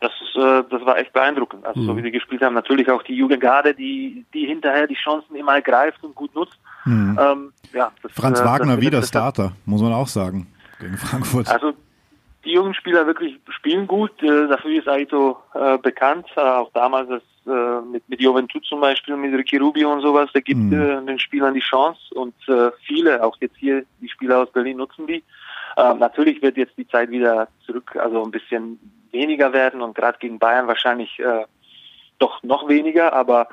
das, 0.00 0.12
äh, 0.34 0.64
das 0.70 0.84
war 0.84 0.98
echt 0.98 1.12
beeindruckend. 1.12 1.64
Also 1.64 1.80
mhm. 1.80 1.86
so 1.86 1.96
wie 1.96 2.02
sie 2.02 2.10
gespielt 2.10 2.42
haben, 2.42 2.54
natürlich 2.54 2.90
auch 2.90 3.02
die 3.02 3.14
Jugendgarde, 3.14 3.74
die, 3.74 4.24
die 4.32 4.46
hinterher 4.46 4.86
die 4.86 4.94
Chancen 4.94 5.36
immer 5.36 5.54
ergreift 5.54 6.02
und 6.02 6.14
gut 6.14 6.34
nutzt. 6.34 6.58
Mhm. 6.86 7.18
Ähm, 7.20 7.52
ja, 7.72 7.92
das, 8.02 8.12
Franz 8.12 8.40
äh, 8.40 8.44
Wagner 8.44 8.76
das 8.76 8.84
wieder 8.84 9.02
Starter, 9.02 9.52
muss 9.66 9.82
man 9.82 9.92
auch 9.92 10.08
sagen, 10.08 10.46
gegen 10.80 10.96
Frankfurt. 10.96 11.48
Also 11.48 11.74
die 12.44 12.52
jungen 12.52 12.72
Spieler 12.72 13.06
wirklich 13.06 13.38
spielen 13.50 13.86
gut. 13.86 14.22
Äh, 14.22 14.48
dafür 14.48 14.78
ist 14.78 14.88
Aito 14.88 15.38
äh, 15.54 15.76
bekannt. 15.76 16.26
Äh, 16.34 16.40
auch 16.40 16.70
damals 16.72 17.08
das, 17.10 17.22
äh, 17.46 17.82
mit, 17.82 18.08
mit 18.08 18.22
Juventud 18.22 18.64
zum 18.64 18.80
Beispiel, 18.80 19.16
mit 19.16 19.34
Ricky 19.34 19.58
Rubio 19.58 19.92
und 19.92 20.00
sowas. 20.00 20.30
Der 20.32 20.40
gibt 20.40 20.60
mhm. 20.60 20.72
äh, 20.72 21.04
den 21.04 21.18
Spielern 21.18 21.52
die 21.52 21.60
Chance 21.60 22.00
und 22.14 22.34
äh, 22.48 22.70
viele, 22.86 23.22
auch 23.22 23.36
jetzt 23.40 23.56
hier 23.58 23.84
die 24.00 24.08
Spieler 24.08 24.38
aus 24.38 24.50
Berlin 24.50 24.78
nutzen 24.78 25.06
die. 25.06 25.22
Äh, 25.76 25.94
natürlich 25.94 26.42
wird 26.42 26.56
jetzt 26.56 26.76
die 26.76 26.88
Zeit 26.88 27.10
wieder 27.10 27.48
zurück, 27.64 27.96
also 27.96 28.24
ein 28.24 28.30
bisschen 28.30 28.78
weniger 29.10 29.52
werden 29.52 29.82
und 29.82 29.94
gerade 29.94 30.18
gegen 30.18 30.38
Bayern 30.38 30.66
wahrscheinlich 30.66 31.18
äh, 31.18 31.44
doch 32.18 32.42
noch 32.42 32.68
weniger, 32.68 33.12
aber 33.12 33.48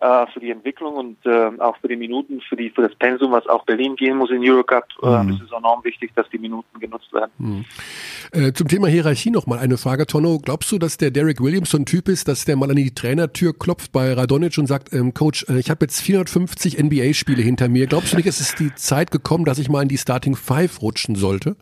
äh, 0.00 0.26
für 0.32 0.40
die 0.40 0.50
Entwicklung 0.50 0.94
und 0.94 1.16
äh, 1.24 1.50
auch 1.58 1.76
für 1.78 1.88
die 1.88 1.96
Minuten, 1.96 2.40
für 2.42 2.56
die 2.56 2.70
für 2.70 2.82
das 2.82 2.94
Pensum, 2.96 3.32
was 3.32 3.46
auch 3.46 3.64
Berlin 3.64 3.96
gehen 3.96 4.18
muss 4.18 4.30
in 4.30 4.42
Eurocup, 4.42 4.84
äh, 5.02 5.22
mhm. 5.22 5.30
ist 5.30 5.42
es 5.42 5.52
enorm 5.52 5.82
wichtig, 5.84 6.12
dass 6.14 6.28
die 6.30 6.38
Minuten 6.38 6.78
genutzt 6.78 7.12
werden. 7.12 7.30
Mhm. 7.38 7.64
Äh, 8.32 8.52
zum 8.52 8.68
Thema 8.68 8.88
Hierarchie 8.88 9.30
noch 9.30 9.46
mal 9.46 9.58
eine 9.58 9.78
Frage, 9.78 10.06
Tonno. 10.06 10.38
Glaubst 10.38 10.70
du, 10.70 10.78
dass 10.78 10.98
der 10.98 11.10
Derek 11.10 11.40
Williams 11.40 11.70
so 11.70 11.78
ein 11.78 11.86
Typ 11.86 12.08
ist, 12.08 12.28
dass 12.28 12.44
der 12.44 12.56
mal 12.56 12.70
an 12.70 12.76
die 12.76 12.94
Trainertür 12.94 13.58
klopft 13.58 13.92
bei 13.92 14.12
Radonic 14.12 14.58
und 14.58 14.66
sagt, 14.66 14.92
ähm, 14.92 15.14
Coach, 15.14 15.46
äh, 15.48 15.58
ich 15.58 15.70
habe 15.70 15.84
jetzt 15.84 16.00
450 16.02 16.78
NBA-Spiele 16.78 17.42
hinter 17.42 17.68
mir. 17.68 17.86
Glaubst 17.86 18.12
du 18.12 18.16
nicht, 18.16 18.26
es 18.26 18.40
ist 18.40 18.58
die 18.58 18.74
Zeit 18.74 19.10
gekommen, 19.10 19.44
dass 19.44 19.58
ich 19.58 19.68
mal 19.68 19.82
in 19.82 19.88
die 19.88 19.98
Starting 19.98 20.36
Five 20.36 20.82
rutschen 20.82 21.14
sollte? 21.14 21.56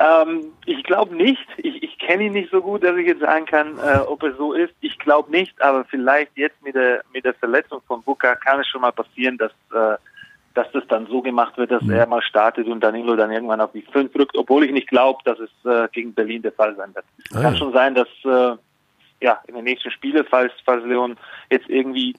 Ähm, 0.00 0.52
ich 0.64 0.82
glaube 0.84 1.14
nicht. 1.14 1.46
Ich, 1.58 1.82
ich 1.82 1.98
kenne 1.98 2.24
ihn 2.24 2.32
nicht 2.32 2.50
so 2.50 2.62
gut, 2.62 2.82
dass 2.82 2.96
ich 2.96 3.06
jetzt 3.06 3.20
sagen 3.20 3.44
kann, 3.44 3.78
äh, 3.78 3.98
ob 3.98 4.22
er 4.22 4.34
so 4.34 4.54
ist. 4.54 4.72
Ich 4.80 4.98
glaube 4.98 5.30
nicht, 5.30 5.60
aber 5.60 5.84
vielleicht 5.84 6.34
jetzt 6.36 6.60
mit 6.62 6.74
der 6.74 7.02
mit 7.12 7.26
der 7.26 7.34
Verletzung 7.34 7.82
von 7.86 8.02
Booker 8.02 8.34
kann 8.36 8.60
es 8.60 8.66
schon 8.66 8.80
mal 8.80 8.92
passieren, 8.92 9.36
dass 9.36 9.52
äh, 9.74 9.98
dass 10.54 10.72
das 10.72 10.84
dann 10.88 11.06
so 11.06 11.20
gemacht 11.20 11.56
wird, 11.58 11.70
dass 11.70 11.82
mhm. 11.82 11.92
er 11.92 12.06
mal 12.06 12.22
startet 12.22 12.66
und 12.66 12.80
Danilo 12.80 13.14
dann 13.14 13.30
irgendwann 13.30 13.60
auf 13.60 13.72
die 13.72 13.82
5 13.82 14.12
rückt, 14.16 14.36
obwohl 14.36 14.64
ich 14.64 14.72
nicht 14.72 14.88
glaube, 14.88 15.20
dass 15.24 15.38
es 15.38 15.50
äh, 15.64 15.86
gegen 15.92 16.14
Berlin 16.14 16.42
der 16.42 16.52
Fall 16.52 16.74
sein 16.76 16.94
wird. 16.94 17.04
Ah, 17.32 17.42
kann 17.42 17.52
ja. 17.52 17.58
schon 17.58 17.72
sein, 17.72 17.94
dass 17.94 18.08
äh, 18.24 18.56
ja 19.20 19.38
in 19.48 19.54
den 19.54 19.64
nächsten 19.64 19.90
Spielen, 19.90 20.24
falls 20.28 20.52
falls 20.64 20.84
Leon 20.86 21.18
jetzt 21.50 21.68
irgendwie 21.68 22.16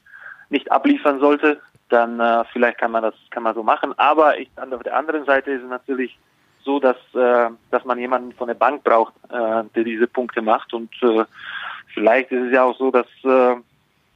nicht 0.49 0.71
abliefern 0.71 1.19
sollte, 1.19 1.59
dann 1.89 2.19
äh, 2.19 2.43
vielleicht 2.53 2.77
kann 2.77 2.91
man 2.91 3.01
das 3.01 3.15
kann 3.31 3.41
man 3.41 3.55
so 3.55 3.63
machen. 3.63 3.97
Aber 3.97 4.37
ich, 4.37 4.51
an 4.57 4.69
der 4.69 4.95
anderen 4.95 5.25
Seite 5.25 5.49
ist 5.49 5.63
es 5.63 5.69
natürlich 5.69 6.15
so, 6.63 6.79
dass, 6.79 6.97
äh, 7.13 7.49
dass 7.69 7.85
man 7.85 7.99
jemanden 7.99 8.33
von 8.33 8.47
der 8.47 8.55
Bank 8.55 8.83
braucht, 8.83 9.13
äh, 9.29 9.63
der 9.75 9.83
diese 9.83 10.07
Punkte 10.07 10.41
macht. 10.41 10.73
Und 10.73 10.91
äh, 11.01 11.25
vielleicht 11.93 12.31
ist 12.31 12.47
es 12.47 12.53
ja 12.53 12.63
auch 12.63 12.77
so, 12.77 12.91
dass 12.91 13.07
äh, 13.23 13.55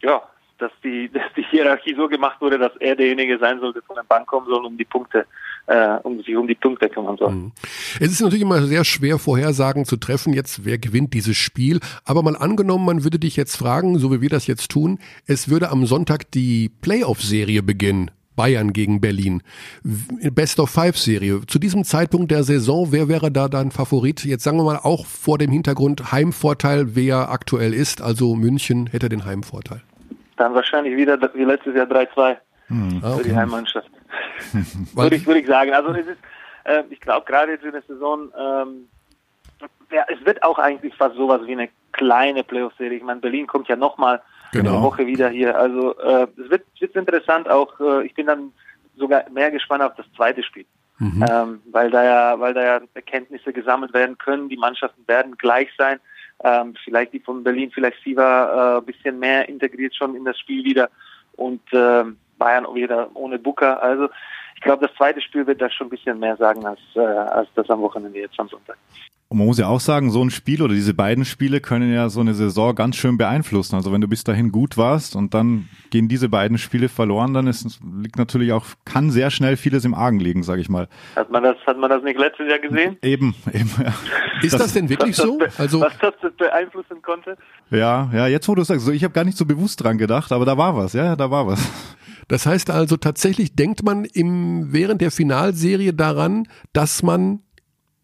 ja, 0.01 0.21
dass 0.57 0.71
die, 0.83 1.09
dass 1.13 1.33
die 1.35 1.43
Hierarchie 1.43 1.95
so 1.95 2.07
gemacht 2.07 2.39
wurde, 2.41 2.57
dass 2.57 2.75
er 2.79 2.95
derjenige 2.95 3.37
sein 3.37 3.59
sollte, 3.59 3.81
von 3.81 3.95
der 3.95 4.03
Bank 4.03 4.27
kommen 4.27 4.47
soll, 4.47 4.65
um 4.65 4.77
die 4.77 4.85
Punkte, 4.85 5.25
äh, 5.67 5.97
um 6.03 6.21
sich 6.21 6.35
um 6.35 6.47
die 6.47 6.55
Punkte 6.55 6.89
kümmern 6.89 7.17
soll. 7.17 7.31
Mhm. 7.31 7.51
Es 7.99 8.11
ist 8.11 8.21
natürlich 8.21 8.43
immer 8.43 8.61
sehr 8.63 8.85
schwer, 8.85 9.19
Vorhersagen 9.19 9.85
zu 9.85 9.97
treffen, 9.97 10.33
jetzt 10.33 10.65
wer 10.65 10.77
gewinnt 10.77 11.13
dieses 11.13 11.37
Spiel. 11.37 11.79
Aber 12.05 12.23
mal 12.23 12.35
angenommen, 12.35 12.85
man 12.85 13.03
würde 13.03 13.19
dich 13.19 13.35
jetzt 13.35 13.55
fragen, 13.55 13.99
so 13.99 14.11
wie 14.11 14.21
wir 14.21 14.29
das 14.29 14.47
jetzt 14.47 14.71
tun, 14.71 14.99
es 15.25 15.49
würde 15.49 15.69
am 15.69 15.85
Sonntag 15.85 16.31
die 16.31 16.69
Playoff-Serie 16.81 17.63
beginnen. 17.63 18.11
Bayern 18.35 18.73
gegen 18.73 19.01
Berlin. 19.01 19.41
Best 19.83 20.59
of 20.59 20.69
Five 20.69 20.97
Serie. 20.97 21.41
Zu 21.47 21.59
diesem 21.59 21.83
Zeitpunkt 21.83 22.31
der 22.31 22.43
Saison, 22.43 22.91
wer 22.91 23.07
wäre 23.07 23.31
da 23.31 23.47
dein 23.47 23.71
Favorit? 23.71 24.25
Jetzt 24.25 24.43
sagen 24.43 24.57
wir 24.57 24.63
mal 24.63 24.79
auch 24.81 25.05
vor 25.05 25.37
dem 25.37 25.51
Hintergrund 25.51 26.11
Heimvorteil, 26.11 26.95
wer 26.95 27.29
aktuell 27.29 27.73
ist. 27.73 28.01
Also 28.01 28.35
München 28.35 28.87
hätte 28.87 29.09
den 29.09 29.25
Heimvorteil. 29.25 29.81
Dann 30.37 30.53
wahrscheinlich 30.53 30.95
wieder 30.97 31.19
wie 31.33 31.43
letztes 31.43 31.75
Jahr 31.75 31.85
3-2 31.85 32.37
hm. 32.67 33.01
für 33.01 33.23
die 33.23 33.35
Heimmannschaft. 33.35 33.89
würde, 34.93 35.15
ich, 35.15 35.25
würde 35.25 35.39
ich 35.39 35.47
sagen. 35.47 35.73
Also 35.73 35.91
es 35.91 36.07
ist, 36.07 36.19
äh, 36.65 36.83
ich 36.89 36.99
glaube 36.99 37.25
gerade 37.25 37.53
jetzt 37.53 37.63
in 37.63 37.71
der 37.71 37.83
Saison, 37.87 38.29
ähm, 38.37 38.87
ja, 39.91 40.03
es 40.07 40.25
wird 40.25 40.43
auch 40.43 40.59
eigentlich 40.59 40.93
fast 40.95 41.15
sowas 41.15 41.41
wie 41.45 41.53
eine 41.53 41.69
kleine 41.91 42.43
Playoff-Serie. 42.43 42.97
Ich 42.97 43.03
meine, 43.03 43.21
Berlin 43.21 43.47
kommt 43.47 43.67
ja 43.67 43.75
nochmal 43.75 44.21
Genau. 44.55 44.81
Woche 44.81 45.05
wieder 45.05 45.29
hier. 45.29 45.57
Also 45.57 45.97
äh, 45.99 46.27
es 46.37 46.49
wird, 46.49 46.63
wird 46.79 46.95
interessant. 46.95 47.49
Auch 47.49 47.79
äh, 47.79 48.05
ich 48.05 48.13
bin 48.13 48.27
dann 48.27 48.51
sogar 48.97 49.29
mehr 49.29 49.51
gespannt 49.51 49.83
auf 49.83 49.95
das 49.95 50.05
zweite 50.15 50.43
Spiel, 50.43 50.65
ähm, 50.99 51.61
weil 51.71 51.91
da 51.91 52.03
ja, 52.03 52.39
weil 52.39 52.53
da 52.53 52.63
ja 52.63 52.81
Erkenntnisse 52.93 53.51
gesammelt 53.51 53.93
werden 53.93 54.17
können. 54.17 54.49
Die 54.49 54.57
Mannschaften 54.57 55.07
werden 55.07 55.37
gleich 55.37 55.69
sein. 55.77 55.99
Ähm, 56.43 56.75
vielleicht 56.83 57.13
die 57.13 57.19
von 57.19 57.43
Berlin, 57.43 57.71
vielleicht 57.73 58.03
Siva 58.03 58.75
äh, 58.75 58.77
ein 58.79 58.85
bisschen 58.85 59.19
mehr 59.19 59.47
integriert 59.47 59.95
schon 59.95 60.15
in 60.15 60.25
das 60.25 60.37
Spiel 60.39 60.63
wieder 60.63 60.89
und 61.37 61.61
ähm, 61.71 62.17
Bayern 62.37 62.65
wieder 62.73 63.09
ohne 63.13 63.39
Booker. 63.39 63.81
Also 63.81 64.09
ich 64.55 64.61
glaube, 64.61 64.87
das 64.87 64.95
zweite 64.95 65.21
Spiel 65.21 65.47
wird 65.47 65.61
da 65.61 65.69
schon 65.69 65.87
ein 65.87 65.91
bisschen 65.91 66.19
mehr 66.19 66.35
sagen 66.37 66.65
als, 66.65 66.79
äh, 66.95 66.99
als 66.99 67.49
das 67.55 67.69
am 67.69 67.81
Wochenende 67.81 68.19
jetzt 68.19 68.39
am 68.39 68.49
Sonntag. 68.49 68.77
Und 69.35 69.39
man 69.39 69.47
muss 69.47 69.57
ja 69.57 69.67
auch 69.67 69.81
sagen, 69.81 70.11
so 70.11 70.23
ein 70.23 70.29
Spiel 70.29 70.61
oder 70.61 70.73
diese 70.73 70.93
beiden 70.93 71.25
Spiele 71.25 71.59
können 71.59 71.93
ja 71.93 72.07
so 72.07 72.21
eine 72.21 72.33
Saison 72.33 72.73
ganz 72.73 72.95
schön 72.95 73.17
beeinflussen. 73.17 73.75
Also 73.75 73.91
wenn 73.91 73.99
du 73.99 74.07
bis 74.07 74.23
dahin 74.23 74.49
gut 74.49 74.77
warst 74.77 75.13
und 75.13 75.33
dann 75.33 75.67
gehen 75.89 76.07
diese 76.07 76.29
beiden 76.29 76.57
Spiele 76.57 76.87
verloren, 76.87 77.33
dann 77.33 77.45
ist, 77.47 77.81
liegt 78.01 78.17
natürlich 78.17 78.53
auch, 78.53 78.65
kann 78.85 79.11
sehr 79.11 79.31
schnell 79.31 79.57
vieles 79.57 79.83
im 79.83 79.93
Argen 79.93 80.21
liegen, 80.21 80.43
sage 80.43 80.61
ich 80.61 80.69
mal. 80.69 80.87
Hat 81.17 81.31
man 81.31 81.43
das, 81.43 81.57
hat 81.67 81.77
man 81.77 81.89
das 81.89 82.01
nicht 82.01 82.17
letztes 82.17 82.47
Jahr 82.47 82.59
gesehen? 82.59 82.95
Eben, 83.01 83.35
eben. 83.51 83.69
Ja. 83.77 83.93
Ist 84.41 84.57
das, 84.57 84.71
denn 84.71 84.87
wirklich 84.87 85.17
was 85.17 85.25
so? 85.25 85.37
Das, 85.37 85.59
Also 85.59 85.81
was 85.81 85.91
das 85.99 86.13
beeinflussen 86.37 87.01
konnte? 87.01 87.35
Ja, 87.71 88.09
ja, 88.13 88.27
jetzt 88.27 88.47
wo 88.47 88.55
du 88.55 88.63
sagst, 88.63 88.85
so, 88.85 88.93
ich 88.93 89.03
habe 89.03 89.13
gar 89.13 89.25
nicht 89.25 89.37
so 89.37 89.45
bewusst 89.45 89.83
dran 89.83 89.97
gedacht, 89.97 90.31
aber 90.31 90.45
da 90.45 90.57
war 90.57 90.77
was, 90.77 90.93
ja, 90.93 91.17
da 91.17 91.29
war 91.29 91.45
was. 91.45 91.59
Das 92.29 92.45
heißt 92.45 92.69
also 92.69 92.95
tatsächlich 92.97 93.53
denkt 93.53 93.83
man 93.83 94.05
im, 94.05 94.71
während 94.71 95.01
der 95.01 95.11
Finalserie 95.11 95.93
daran, 95.93 96.47
dass 96.71 97.03
man 97.03 97.41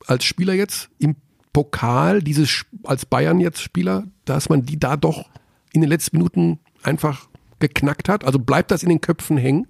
als 0.08 0.24
Spieler 0.24 0.54
jetzt 0.54 0.90
im 1.00 1.16
Pokal, 1.54 2.22
dieses 2.22 2.66
als 2.84 3.06
Bayern 3.06 3.40
jetzt 3.40 3.62
Spieler, 3.62 4.04
dass 4.26 4.50
man 4.50 4.66
die 4.66 4.80
da 4.80 4.96
doch 4.96 5.30
in 5.74 5.82
den 5.82 5.90
letzten 5.90 6.18
Minuten 6.18 6.60
einfach 6.84 7.28
geknackt 7.60 8.10
hat? 8.10 8.26
Also 8.26 8.40
bleibt 8.40 8.72
das 8.72 8.84
in 8.84 8.90
den 8.90 9.02
Köpfen 9.02 9.38
hängen? 9.38 9.68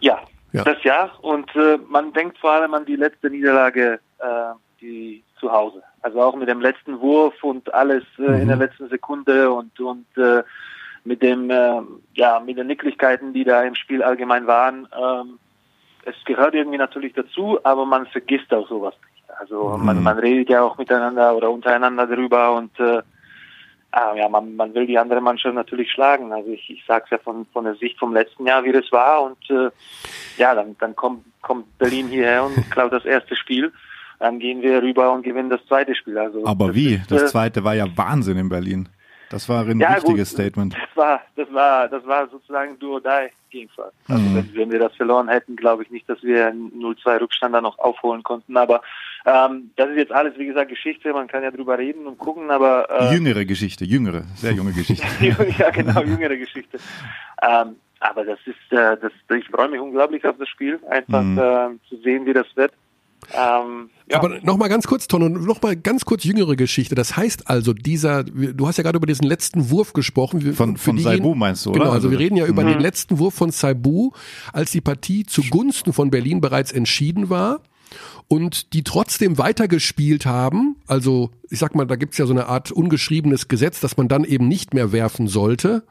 Ja, 0.00 0.20
Ja. 0.52 0.64
das 0.64 0.82
ja. 0.82 1.10
Und 1.22 1.54
äh, 1.56 1.78
man 1.88 2.12
denkt 2.12 2.38
vor 2.38 2.52
allem 2.52 2.74
an 2.74 2.84
die 2.84 2.96
letzte 2.96 3.30
Niederlage, 3.30 4.00
äh, 4.18 4.54
die 4.80 5.22
zu 5.40 5.50
Hause. 5.52 5.82
Also 6.02 6.20
auch 6.20 6.36
mit 6.36 6.48
dem 6.48 6.60
letzten 6.60 7.00
Wurf 7.00 7.42
und 7.42 7.72
alles 7.74 8.04
äh, 8.18 8.40
in 8.40 8.48
der 8.48 8.56
letzten 8.56 8.88
Sekunde 8.88 9.50
und 9.50 9.78
und 9.80 10.06
äh, 10.16 10.42
mit 11.04 11.22
dem 11.22 11.50
äh, 11.50 11.80
ja 12.14 12.40
mit 12.40 12.58
den 12.58 12.66
Nicklichkeiten, 12.66 13.32
die 13.32 13.44
da 13.44 13.62
im 13.62 13.74
Spiel 13.74 14.02
allgemein 14.02 14.46
waren. 14.46 14.88
Ähm, 14.96 15.38
es 16.08 16.24
gehört 16.24 16.54
irgendwie 16.54 16.78
natürlich 16.78 17.12
dazu, 17.14 17.58
aber 17.62 17.84
man 17.84 18.06
vergisst 18.06 18.52
auch 18.52 18.68
sowas 18.68 18.94
nicht. 19.06 19.30
Also 19.38 19.78
man, 19.78 20.02
man 20.02 20.18
redet 20.18 20.48
ja 20.48 20.62
auch 20.62 20.78
miteinander 20.78 21.36
oder 21.36 21.50
untereinander 21.50 22.06
drüber 22.06 22.54
und 22.54 22.78
äh, 22.80 23.02
Ah, 23.90 24.14
ja, 24.14 24.28
man, 24.28 24.54
man 24.54 24.74
will 24.74 24.86
die 24.86 24.98
andere 24.98 25.20
Mannschaft 25.20 25.54
natürlich 25.54 25.90
schlagen. 25.90 26.30
Also 26.32 26.50
ich, 26.50 26.68
ich 26.68 26.84
sage 26.86 27.04
es 27.06 27.10
ja 27.10 27.18
von, 27.18 27.46
von 27.52 27.64
der 27.64 27.74
Sicht 27.76 27.98
vom 27.98 28.12
letzten 28.12 28.46
Jahr, 28.46 28.62
wie 28.64 28.72
das 28.72 28.92
war. 28.92 29.22
Und 29.22 29.38
äh, 29.48 29.70
ja, 30.36 30.54
dann, 30.54 30.76
dann 30.78 30.94
kommt, 30.94 31.24
kommt 31.40 31.78
Berlin 31.78 32.08
hierher 32.08 32.44
und 32.44 32.54
klaut 32.70 32.92
das 32.92 33.06
erste 33.06 33.34
Spiel. 33.34 33.72
Dann 34.18 34.40
gehen 34.40 34.60
wir 34.60 34.82
rüber 34.82 35.12
und 35.12 35.22
gewinnen 35.22 35.48
das 35.48 35.64
zweite 35.66 35.94
Spiel. 35.94 36.18
Also 36.18 36.44
Aber 36.44 36.66
das 36.66 36.76
wie? 36.76 37.00
Das 37.08 37.22
äh, 37.22 37.26
zweite 37.26 37.64
war 37.64 37.74
ja 37.74 37.86
Wahnsinn 37.96 38.36
in 38.36 38.48
Berlin. 38.50 38.88
Das 39.30 39.48
war 39.48 39.66
ein 39.66 39.78
ja, 39.78 39.96
wichtiges 39.96 40.30
gut, 40.30 40.40
Statement. 40.40 40.74
Das 40.74 40.88
war, 40.96 41.20
das 41.36 41.52
war, 41.52 41.88
das 41.88 42.06
war 42.06 42.28
sozusagen 42.28 42.78
do 42.78 42.94
or 42.94 43.00
die 43.00 43.30
Gegenfall. 43.50 43.90
Also 44.08 44.22
Mhm. 44.22 44.34
wenn, 44.34 44.54
wenn 44.54 44.72
wir 44.72 44.78
das 44.78 44.94
verloren 44.96 45.28
hätten, 45.28 45.56
glaube 45.56 45.82
ich 45.82 45.90
nicht, 45.90 46.08
dass 46.08 46.22
wir 46.22 46.48
einen 46.48 46.72
0-2 46.80 47.20
Rückstand 47.20 47.54
dann 47.54 47.62
noch 47.64 47.78
aufholen 47.78 48.22
konnten. 48.22 48.56
Aber 48.56 48.80
ähm, 49.26 49.70
das 49.76 49.90
ist 49.90 49.96
jetzt 49.96 50.12
alles, 50.12 50.38
wie 50.38 50.46
gesagt, 50.46 50.70
Geschichte. 50.70 51.12
Man 51.12 51.26
kann 51.28 51.42
ja 51.42 51.50
drüber 51.50 51.78
reden 51.78 52.06
und 52.06 52.18
gucken, 52.18 52.50
aber 52.50 52.88
äh, 52.90 53.12
Jüngere 53.14 53.44
Geschichte, 53.44 53.84
jüngere, 53.84 54.22
sehr 54.34 54.52
junge 54.52 54.72
Geschichte. 54.72 55.06
ja, 55.58 55.70
genau, 55.70 56.02
jüngere 56.02 56.36
Geschichte. 56.36 56.78
Ähm, 57.42 57.76
aber 58.00 58.24
das 58.24 58.38
ist, 58.46 58.72
äh, 58.72 58.96
das, 58.96 59.12
ich 59.36 59.48
freue 59.48 59.68
mich 59.68 59.80
unglaublich 59.80 60.24
auf 60.24 60.36
das 60.38 60.48
Spiel, 60.48 60.78
einfach 60.88 61.22
Mhm. 61.22 61.38
äh, 61.38 61.88
zu 61.88 61.96
sehen, 62.02 62.26
wie 62.26 62.32
das 62.32 62.46
wird. 62.54 62.72
Ähm, 63.32 63.90
ja. 64.10 64.18
Aber 64.18 64.40
nochmal 64.42 64.68
ganz 64.70 64.86
kurz, 64.86 65.06
Tonno, 65.06 65.28
nochmal 65.28 65.76
ganz 65.76 66.04
kurz 66.04 66.24
jüngere 66.24 66.56
Geschichte. 66.56 66.94
Das 66.94 67.16
heißt 67.16 67.48
also, 67.50 67.74
dieser, 67.74 68.24
du 68.24 68.66
hast 68.66 68.78
ja 68.78 68.82
gerade 68.82 68.96
über 68.96 69.06
diesen 69.06 69.26
letzten 69.26 69.68
Wurf 69.70 69.92
gesprochen. 69.92 70.54
Von- 70.54 70.76
von 70.78 70.98
Saibu 70.98 71.34
meinst 71.34 71.66
du, 71.66 71.70
oder? 71.70 71.80
Genau, 71.80 71.90
also 71.92 72.10
wir 72.10 72.16
Also- 72.16 72.24
reden 72.24 72.36
ja 72.36 72.46
über 72.46 72.62
Mhm. 72.64 72.68
den 72.68 72.80
letzten 72.80 73.18
Wurf 73.18 73.34
von 73.34 73.50
Saibu, 73.50 74.12
als 74.52 74.70
die 74.70 74.80
Partie 74.80 75.26
zugunsten 75.26 75.92
von 75.92 76.10
Berlin 76.10 76.40
bereits 76.40 76.72
entschieden 76.72 77.28
war 77.28 77.60
und 78.28 78.72
die 78.72 78.82
trotzdem 78.82 79.36
weitergespielt 79.38 80.24
haben. 80.24 80.76
Also 80.86 81.30
ich 81.50 81.58
sag 81.58 81.74
mal, 81.74 81.86
da 81.86 81.96
gibt's 81.96 82.16
ja 82.18 82.24
so 82.26 82.32
eine 82.32 82.46
Art 82.46 82.72
ungeschriebenes 82.72 83.48
Gesetz, 83.48 83.80
dass 83.80 83.96
man 83.98 84.08
dann 84.08 84.24
eben 84.24 84.48
nicht 84.48 84.72
mehr 84.72 84.92
werfen 84.92 85.28
sollte. 85.28 85.84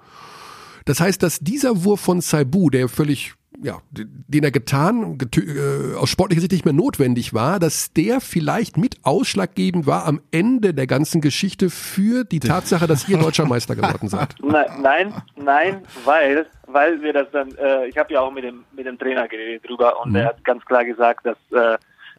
Das 0.85 0.99
heißt, 1.01 1.21
dass 1.21 1.39
dieser 1.39 1.83
Wurf 1.83 1.99
von 1.99 2.21
Saibu, 2.21 2.69
der 2.69 2.87
völlig, 2.89 3.33
ja, 3.63 3.79
den 3.91 4.43
er 4.43 4.51
getan, 4.51 5.17
getö- 5.17 5.93
äh, 5.93 5.95
aus 5.95 6.09
sportlicher 6.09 6.41
Sicht 6.41 6.51
nicht 6.51 6.65
mehr 6.65 6.73
notwendig 6.75 7.33
war, 7.33 7.59
dass 7.59 7.91
der 7.93 8.21
vielleicht 8.21 8.77
mit 8.77 8.97
ausschlaggebend 9.03 9.87
war 9.87 10.05
am 10.05 10.21
Ende 10.31 10.73
der 10.73 10.85
ganzen 10.87 11.21
Geschichte 11.21 11.69
für 11.69 12.23
die 12.23 12.39
Tatsache, 12.39 12.85
dass 12.87 13.09
ihr 13.09 13.17
deutscher 13.17 13.45
Meister 13.45 13.75
geworden 13.75 14.09
seid. 14.09 14.35
Nein, 14.43 14.67
nein, 14.81 15.13
nein, 15.35 15.81
weil, 16.05 16.45
weil 16.67 17.01
wir 17.01 17.13
das 17.13 17.27
dann, 17.31 17.49
äh, 17.55 17.87
ich 17.87 17.97
habe 17.97 18.13
ja 18.13 18.21
auch 18.21 18.31
mit 18.31 18.43
dem, 18.43 18.63
mit 18.75 18.85
dem 18.85 18.97
Trainer 18.99 19.27
geredet 19.27 19.67
drüber 19.67 19.99
und 20.01 20.09
Mhm. 20.11 20.15
er 20.17 20.25
hat 20.27 20.43
ganz 20.43 20.63
klar 20.65 20.85
gesagt, 20.85 21.25
dass, 21.25 21.37
äh, 21.51 21.77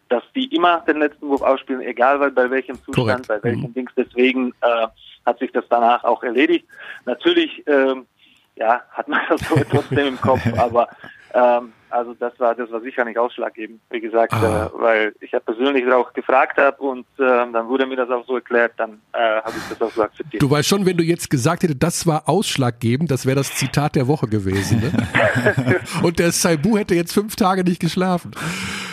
dass 0.09 0.22
die 0.34 0.53
immer 0.55 0.80
den 0.80 0.99
letzten 0.99 1.28
Wurf 1.28 1.43
ausspielen, 1.43 1.82
egal 1.82 2.18
bei, 2.18 2.30
bei 2.30 2.51
welchem 2.51 2.76
Zustand, 2.82 2.97
Korrekt. 2.97 3.28
bei 3.28 3.43
welchem 3.43 3.70
Mhm. 3.70 3.74
Dings. 3.74 3.93
Deswegen 3.97 4.53
äh, 4.62 4.86
hat 5.24 5.39
sich 5.39 5.53
das 5.53 5.64
danach 5.70 6.03
auch 6.03 6.22
erledigt. 6.22 6.66
Natürlich, 7.05 7.62
ähm, 7.66 8.07
ja, 8.57 8.82
hat 8.91 9.07
man 9.07 9.20
das 9.28 9.41
so 9.49 9.55
trotzdem 9.70 10.07
im 10.09 10.20
Kopf, 10.20 10.41
aber 10.57 10.89
ähm, 11.35 11.72
also 11.91 12.14
das 12.14 12.39
war 12.39 12.55
das 12.55 12.70
war 12.70 12.81
sicher 12.83 13.05
nicht 13.05 13.18
ausschlaggebend, 13.18 13.81
wie 13.91 14.01
gesagt, 14.01 14.33
Ah. 14.35 14.66
äh, 14.66 14.79
weil 14.81 15.14
ich 15.20 15.31
ja 15.33 15.41
persönlich 15.41 15.91
auch 15.91 16.12
gefragt 16.12 16.59
habe 16.59 16.76
und 16.83 17.07
äh, 17.18 17.24
dann 17.53 17.68
wurde 17.68 17.87
mir 17.87 17.97
das 17.97 18.11
auch 18.11 18.26
so 18.26 18.35
erklärt, 18.37 18.72
dann 18.76 19.01
äh, 19.12 19.18
habe 19.18 19.53
ich 19.57 19.62
das 19.70 19.81
auch 19.81 19.91
so 19.93 20.03
akzeptiert. 20.03 20.43
Du 20.43 20.51
weißt 20.51 20.68
schon, 20.68 20.85
wenn 20.85 20.97
du 20.99 21.05
jetzt 21.05 21.31
gesagt 21.31 21.62
hättest, 21.62 21.83
das 21.83 22.07
war 22.07 22.29
ausschlaggebend, 22.29 23.11
das 23.11 23.24
wäre 23.24 23.37
das 23.37 23.55
Zitat 23.55 23.97
der 23.97 24.07
Woche 24.07 24.26
gewesen. 24.29 24.81
Ne? 24.81 25.81
Und 26.03 26.18
der 26.18 26.33
Saibu 26.33 26.76
hätte 26.76 26.95
jetzt 26.95 27.12
fünf 27.14 27.37
Tage 27.37 27.64
nicht 27.64 27.81
geschlafen. 27.81 28.33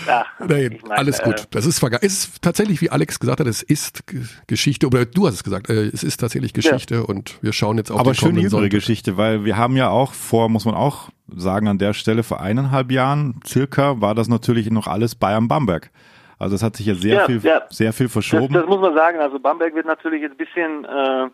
Ja, 0.05 0.25
Nein, 0.39 0.73
ich 0.73 0.81
meine, 0.83 0.97
alles 0.97 1.21
gut. 1.21 1.39
äh, 1.41 1.45
Das 1.51 1.65
ist 1.65 1.79
vergangen. 1.79 2.03
Es 2.05 2.13
ist 2.25 2.41
tatsächlich, 2.41 2.81
wie 2.81 2.89
Alex 2.89 3.19
gesagt 3.19 3.39
hat, 3.39 3.47
es 3.47 3.61
ist 3.63 4.03
Geschichte, 4.47 4.87
oder 4.87 5.05
du 5.05 5.27
hast 5.27 5.35
es 5.35 5.43
gesagt, 5.43 5.69
äh, 5.69 5.85
es 5.87 6.03
ist 6.03 6.17
tatsächlich 6.17 6.53
Geschichte 6.53 7.05
und 7.05 7.37
wir 7.41 7.53
schauen 7.53 7.77
jetzt 7.77 7.91
auf 7.91 7.99
Aber 7.99 8.11
den 8.11 8.15
schöne 8.15 8.29
kommenden 8.31 8.49
Sonntag. 8.49 8.71
Geschichte, 8.71 9.17
weil 9.17 9.45
wir 9.45 9.57
haben 9.57 9.75
ja 9.75 9.89
auch 9.89 10.13
vor, 10.13 10.49
muss 10.49 10.65
man 10.65 10.75
auch 10.75 11.09
sagen, 11.27 11.67
an 11.67 11.77
der 11.77 11.93
Stelle 11.93 12.23
vor 12.23 12.39
eineinhalb 12.41 12.91
Jahren 12.91 13.39
circa 13.45 13.99
war 14.01 14.13
das 14.15 14.27
natürlich 14.27 14.69
noch 14.71 14.87
alles 14.87 15.15
Bayern-Bamberg. 15.15 15.89
Also 16.37 16.55
es 16.55 16.63
hat 16.63 16.75
sich 16.75 16.85
ja 16.85 16.95
sehr 16.95 17.15
Ja, 17.15 17.25
viel, 17.25 17.39
ja. 17.43 17.61
sehr 17.69 17.93
viel 17.93 18.07
Das, 18.07 18.13
verschoben. 18.13 18.53
das 18.53 18.65
muss 18.67 18.79
man 18.81 18.93
sagen. 18.93 19.19
Also 19.19 19.39
Bamberg 19.39 19.73
wird 19.73 19.85
natürlich 19.85 20.21
jetzt 20.21 20.33
ein 20.33 20.37
bisschen 20.37 20.85
äh, 20.85 21.29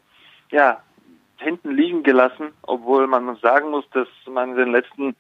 ja, 0.56 0.78
hinten 1.38 1.72
liegen 1.72 2.04
gelassen, 2.04 2.50
obwohl 2.62 3.08
man 3.08 3.36
sagen 3.42 3.72
muss, 3.72 3.84
dass 3.94 4.08
man 4.32 4.52
in 4.52 4.58
den 4.58 4.72
letzten, 4.72 5.16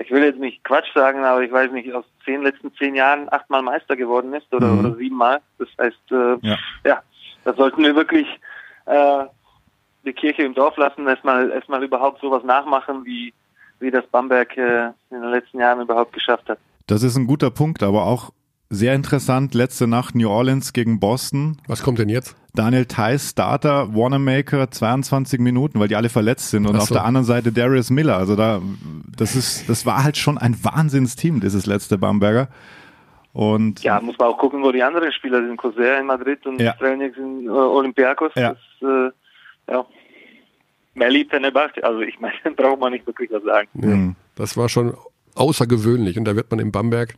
ich 0.00 0.10
will 0.10 0.22
jetzt 0.24 0.38
nicht 0.38 0.62
Quatsch 0.64 0.92
sagen, 0.94 1.24
aber 1.24 1.42
ich 1.42 1.52
weiß 1.52 1.72
nicht, 1.72 1.92
aus 1.92 2.04
zehn 2.24 2.42
letzten 2.42 2.72
zehn 2.74 2.94
Jahren 2.94 3.30
achtmal 3.32 3.62
Meister 3.62 3.96
geworden 3.96 4.32
ist 4.34 4.52
oder, 4.52 4.68
Mhm. 4.68 4.78
oder 4.80 4.94
siebenmal. 4.96 5.40
Das 5.58 5.68
heißt, 5.78 6.12
äh, 6.12 6.36
Ja. 6.46 6.56
ja, 6.84 7.02
da 7.44 7.54
sollten 7.54 7.82
wir 7.82 7.94
wirklich 7.96 8.26
äh, 8.86 9.24
die 10.04 10.12
Kirche 10.12 10.42
im 10.42 10.54
Dorf 10.54 10.76
lassen, 10.76 11.06
erstmal 11.06 11.50
erstmal 11.50 11.82
überhaupt 11.82 12.20
sowas 12.20 12.42
nachmachen, 12.44 13.04
wie 13.04 13.32
wie 13.80 13.90
das 13.92 14.04
Bamberg 14.08 14.56
äh, 14.56 14.86
in 15.10 15.20
den 15.20 15.30
letzten 15.30 15.60
Jahren 15.60 15.80
überhaupt 15.80 16.12
geschafft 16.12 16.48
hat. 16.48 16.58
Das 16.88 17.02
ist 17.04 17.16
ein 17.16 17.26
guter 17.28 17.50
Punkt, 17.50 17.82
aber 17.84 18.06
auch 18.06 18.30
sehr 18.70 18.94
interessant. 18.94 19.54
Letzte 19.54 19.86
Nacht 19.86 20.14
New 20.14 20.28
Orleans 20.28 20.72
gegen 20.72 21.00
Boston. 21.00 21.56
Was 21.66 21.82
kommt 21.82 21.98
denn 21.98 22.08
jetzt? 22.08 22.36
Daniel 22.54 22.86
Theiss, 22.86 23.30
Starter, 23.30 23.94
Wanamaker, 23.94 24.70
22 24.70 25.38
Minuten, 25.40 25.78
weil 25.80 25.88
die 25.88 25.96
alle 25.96 26.08
verletzt 26.08 26.50
sind. 26.50 26.66
Und 26.66 26.76
Ach 26.76 26.80
auf 26.82 26.88
so. 26.88 26.94
der 26.94 27.04
anderen 27.04 27.24
Seite 27.24 27.52
Darius 27.52 27.90
Miller. 27.90 28.16
Also 28.16 28.36
da, 28.36 28.60
das 29.16 29.36
ist, 29.36 29.68
das 29.68 29.86
war 29.86 30.02
halt 30.04 30.16
schon 30.16 30.38
ein 30.38 30.56
Wahnsinnsteam, 30.64 31.40
dieses 31.40 31.66
letzte 31.66 31.98
Bamberger. 31.98 32.48
Und 33.32 33.82
Ja, 33.84 34.00
muss 34.00 34.18
man 34.18 34.28
auch 34.28 34.38
gucken, 34.38 34.62
wo 34.62 34.72
die 34.72 34.82
anderen 34.82 35.12
Spieler 35.12 35.40
sind. 35.46 35.56
Coser 35.56 35.98
in 36.00 36.06
Madrid 36.06 36.44
und 36.46 36.60
Ja. 36.60 36.74
Strelniak 36.74 37.16
in 37.16 37.46
äh, 37.46 37.50
Olympiakos. 37.50 38.32
Ja. 38.34 38.54
Das, 38.80 38.88
äh, 38.90 39.72
ja. 39.72 39.86
Melli 40.94 41.24
Fenerbahce, 41.30 41.84
also 41.84 42.00
ich 42.00 42.18
meine, 42.18 42.34
braucht 42.56 42.80
man 42.80 42.92
nicht 42.92 43.06
wirklich 43.06 43.30
was 43.30 43.44
sagen. 43.44 43.68
Ja, 43.74 43.88
Mhm. 43.88 44.16
Das 44.34 44.56
war 44.56 44.68
schon 44.68 44.94
außergewöhnlich 45.36 46.18
und 46.18 46.24
da 46.24 46.34
wird 46.36 46.50
man 46.50 46.58
in 46.60 46.72
Bamberg 46.72 47.14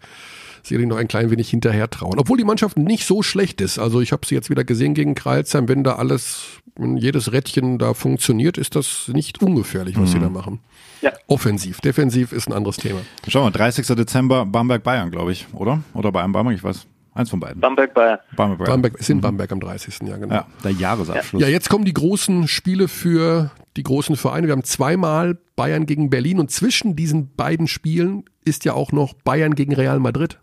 sicherlich 0.63 0.89
noch 0.89 0.97
ein 0.97 1.09
klein 1.09 1.31
wenig 1.31 1.51
hinterher 1.51 1.89
trauen. 1.91 2.19
Obwohl 2.19 2.39
die 2.39 2.45
Mannschaft 2.45 2.77
nicht 2.77 3.07
so 3.07 3.23
schlecht 3.23 3.61
ist. 3.61 3.79
Also 3.79 4.01
ich 4.01 4.13
habe 4.13 4.27
sie 4.27 4.35
jetzt 4.35 4.51
wieder 4.51 4.65
gesehen 4.65 4.95
gegen 4.95 5.15
Kreilsheim. 5.15 5.69
Wenn 5.69 5.85
da 5.85 5.97
alles, 5.97 6.61
wenn 6.77 6.97
jedes 6.97 7.33
Rädchen 7.33 7.79
da 7.79 7.95
funktioniert, 7.95 8.59
ist 8.59 8.77
das 8.77 9.09
nicht 9.13 9.43
ungefährlich, 9.43 9.99
was 9.99 10.13
sie 10.13 10.19
da 10.19 10.29
machen. 10.29 10.61
Ja. 11.03 11.13
Offensiv. 11.27 11.81
Defensiv 11.81 12.33
ist 12.33 12.49
ein 12.49 12.53
anderes 12.53 12.77
Thema. 12.77 13.01
Schau 13.27 13.43
mal, 13.43 13.51
30. 13.51 13.87
Dezember 13.87 14.45
Bamberg-Bayern, 14.45 15.11
glaube 15.11 15.33
ich, 15.33 15.47
oder? 15.53 15.83
Oder 15.95 16.13
Bayern-Bamberg, 16.13 16.57
ich 16.57 16.65
weiß. 16.65 16.87
Eins 17.13 17.31
von 17.31 17.41
beiden. 17.41 17.61
Bamberg, 17.61 17.93
Bayern. 17.93 18.19
Bamberg. 18.37 18.69
Bamberg 18.69 18.97
ist 18.99 19.11
in 19.11 19.21
Bamberg 19.21 19.51
am 19.51 19.61
30. 19.61 19.99
Ja, 20.07 20.17
genau. 20.17 20.35
Ja, 20.35 20.47
der 20.63 20.71
Jahresabschluss. 20.71 21.43
Ja, 21.43 21.49
jetzt 21.49 21.69
kommen 21.69 21.85
die 21.85 21.93
großen 21.93 22.47
Spiele 22.47 22.87
für 22.87 23.51
die 23.77 23.83
großen 23.83 24.17
Vereine. 24.17 24.47
Wir 24.47 24.53
haben 24.53 24.65
zweimal 24.65 25.37
Bayern 25.57 25.87
gegen 25.87 26.09
Berlin 26.09 26.39
und 26.39 26.51
zwischen 26.53 26.95
diesen 26.95 27.35
beiden 27.35 27.67
Spielen 27.67 28.25
ist 28.45 28.65
ja 28.65 28.75
auch 28.75 28.93
noch 28.93 29.15
Bayern 29.15 29.55
gegen 29.55 29.75
Real 29.75 29.99
Madrid. 29.99 30.39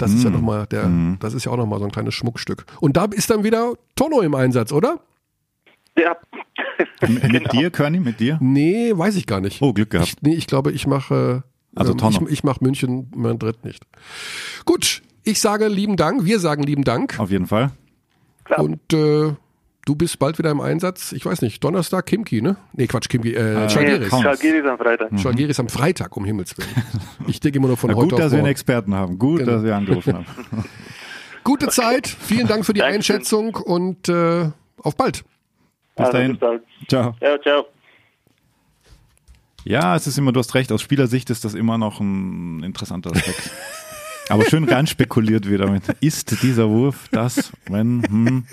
Das 0.00 0.12
ist 0.12 0.24
ja 0.24 0.30
noch 0.30 0.40
mal 0.40 0.66
der, 0.66 0.90
das 1.20 1.34
ist 1.34 1.44
ja 1.44 1.52
auch 1.52 1.56
noch 1.56 1.66
mal 1.66 1.78
so 1.78 1.84
ein 1.84 1.90
kleines 1.92 2.14
Schmuckstück. 2.14 2.64
Und 2.80 2.96
da 2.96 3.04
ist 3.06 3.28
dann 3.30 3.44
wieder 3.44 3.74
Tono 3.96 4.20
im 4.20 4.34
Einsatz, 4.34 4.72
oder? 4.72 5.00
Ja. 5.98 6.16
Mit 7.08 7.52
dir, 7.52 7.70
Körny, 7.70 8.00
mit 8.00 8.20
dir? 8.20 8.38
Nee, 8.40 8.92
weiß 8.94 9.16
ich 9.16 9.26
gar 9.26 9.40
nicht. 9.40 9.60
Oh, 9.60 9.72
Glück 9.74 9.90
gehabt. 9.90 10.08
Ich, 10.08 10.22
nee, 10.22 10.34
ich 10.34 10.46
glaube, 10.46 10.72
ich 10.72 10.86
mache 10.86 11.42
Also 11.74 11.92
ähm, 11.92 11.98
Tono. 11.98 12.26
ich, 12.26 12.32
ich 12.32 12.44
mache 12.44 12.58
München 12.62 13.10
Madrid 13.14 13.64
nicht. 13.64 13.84
Gut, 14.64 15.02
ich 15.24 15.40
sage 15.40 15.68
lieben 15.68 15.96
Dank, 15.96 16.24
wir 16.24 16.38
sagen 16.40 16.62
lieben 16.62 16.84
Dank 16.84 17.18
Auf 17.18 17.30
jeden 17.30 17.46
Fall. 17.46 17.72
Klar. 18.44 18.60
und 18.60 18.92
äh, 18.94 19.34
du 19.90 19.96
bist 19.96 20.20
bald 20.20 20.38
wieder 20.38 20.52
im 20.52 20.60
Einsatz. 20.60 21.10
Ich 21.10 21.26
weiß 21.26 21.42
nicht, 21.42 21.64
Donnerstag 21.64 22.06
Kimki, 22.06 22.40
ne? 22.42 22.54
Nee, 22.74 22.86
Quatsch, 22.86 23.08
Kimki, 23.08 23.32
äh, 23.34 23.64
Äh, 23.64 23.68
Schalgiris. 23.70 24.08
kaum. 24.08 24.22
Schalgiris 24.22 24.64
am 24.64 24.78
Freitag. 24.78 25.20
Schalgiris 25.20 25.58
am 25.60 25.68
Freitag, 25.68 26.16
um 26.16 26.24
Himmels 26.24 26.56
Willen. 26.56 26.68
Ich 27.26 27.40
denke 27.40 27.58
immer 27.58 27.66
nur 27.66 27.76
von 27.76 27.90
Na, 27.90 27.96
heute 27.96 28.10
gut, 28.10 28.18
dass 28.20 28.26
auf 28.26 28.30
wir 28.30 28.36
einen 28.38 28.42
morgen. 28.42 28.50
Experten 28.52 28.94
haben. 28.94 29.18
Gut, 29.18 29.40
Genau. 29.40 29.50
dass 29.52 29.64
wir 29.64 29.74
angerufen 29.74 30.14
haben. 30.14 30.26
Gute 31.42 31.66
Zeit, 31.68 32.06
vielen 32.06 32.46
Dank 32.46 32.64
für 32.64 32.72
die 32.72 32.78
Dankeschön. 32.80 33.16
Einschätzung 33.16 33.56
und 33.56 34.08
äh, 34.08 34.48
auf 34.80 34.94
bald. 34.96 35.24
Bis 35.96 36.06
Also, 36.06 36.12
dahin. 36.12 36.30
bis 36.32 36.40
bald. 36.40 36.62
Ciao. 36.88 37.16
Ja, 37.20 37.40
ciao. 37.40 37.64
Ja, 39.64 39.96
es 39.96 40.06
ist 40.06 40.16
immer, 40.18 40.30
du 40.32 40.38
hast 40.38 40.54
recht, 40.54 40.70
aus 40.70 40.82
Spielersicht 40.82 41.30
ist 41.30 41.44
das 41.44 41.54
immer 41.54 41.78
noch 41.78 41.98
ein 41.98 42.62
interessanter 42.62 43.10
Aspekt. 43.10 43.50
Aber 44.28 44.44
schön 44.44 44.62
rein 44.68 44.86
spekuliert 44.86 45.50
wieder 45.50 45.68
mit, 45.68 45.82
ist 46.00 46.42
dieser 46.44 46.68
Wurf 46.70 47.08
das, 47.10 47.50
wenn, 47.68 48.02
hm. 48.08 48.44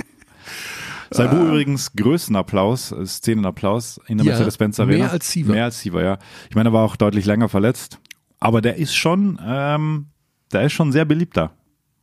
Saibu 1.12 1.36
übrigens 1.48 1.94
größten 1.96 2.36
Applaus, 2.36 2.92
äh, 2.92 3.06
Szenenapplaus 3.06 4.00
in 4.08 4.18
der 4.18 4.26
Ja, 4.26 4.32
Mercedes-Benz 4.34 4.80
Arena. 4.80 4.98
mehr 5.06 5.12
als 5.12 5.32
Siever. 5.32 5.54
Mehr 5.54 5.66
als 5.66 5.80
Siever, 5.80 6.04
ja. 6.04 6.18
Ich 6.50 6.56
meine, 6.56 6.70
er 6.70 6.74
war 6.74 6.84
auch 6.84 6.96
deutlich 6.96 7.26
länger 7.26 7.50
verletzt. 7.50 8.00
Aber 8.40 8.62
der 8.62 8.76
ist 8.78 8.96
schon, 8.96 9.40
ähm, 9.46 10.08
der 10.52 10.64
ist 10.64 10.74
schon 10.74 10.92
sehr 10.92 11.06
beliebt 11.06 11.38
da. 11.38 11.52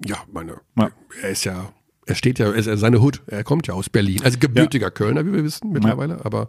Ja, 0.05 0.17
meine, 0.33 0.57
Ja. 0.77 0.91
er 1.23 1.29
ist 1.31 1.45
ja, 1.45 1.69
er 2.07 2.15
steht 2.17 2.39
ja, 2.39 2.51
er 2.53 2.61
ja 2.61 2.77
seine 2.77 3.01
Hut, 3.01 3.23
er 3.29 3.45
kommt 3.45 3.67
ja 3.69 3.75
aus 3.75 3.89
Berlin. 3.89 4.21
Also 4.25 4.39
gebürtiger 4.39 4.91
Kölner, 4.91 5.25
wie 5.27 5.33
wir 5.33 5.45
wissen 5.45 5.71
mittlerweile, 5.71 6.25
aber 6.25 6.49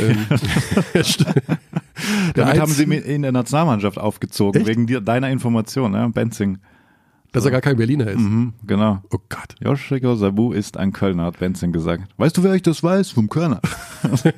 ähm, 0.00 0.26
Damit 2.34 2.60
haben 2.60 2.70
sie 2.72 2.84
ihn 2.84 2.92
in 2.92 3.22
der 3.22 3.32
Nationalmannschaft 3.32 3.98
aufgezogen, 3.98 4.60
Echt? 4.60 4.68
wegen 4.68 5.04
deiner 5.04 5.30
Information, 5.30 5.94
ja, 5.94 6.06
Benzing. 6.08 6.58
Dass 7.32 7.44
er 7.44 7.50
gar 7.50 7.60
kein 7.60 7.76
Berliner 7.76 8.06
ist. 8.08 8.18
Mhm, 8.18 8.54
genau. 8.66 9.02
Oh 9.10 9.18
Gott. 9.28 9.54
Joschiko 9.60 10.14
Sabu 10.16 10.52
ist 10.52 10.76
ein 10.76 10.92
Kölner, 10.92 11.24
hat 11.24 11.38
Benzing 11.38 11.72
gesagt. 11.72 12.04
Weißt 12.16 12.36
du, 12.36 12.42
wer 12.42 12.54
ich 12.54 12.62
das 12.62 12.82
weiß? 12.82 13.10
Vom 13.10 13.28
Kölner. 13.28 13.60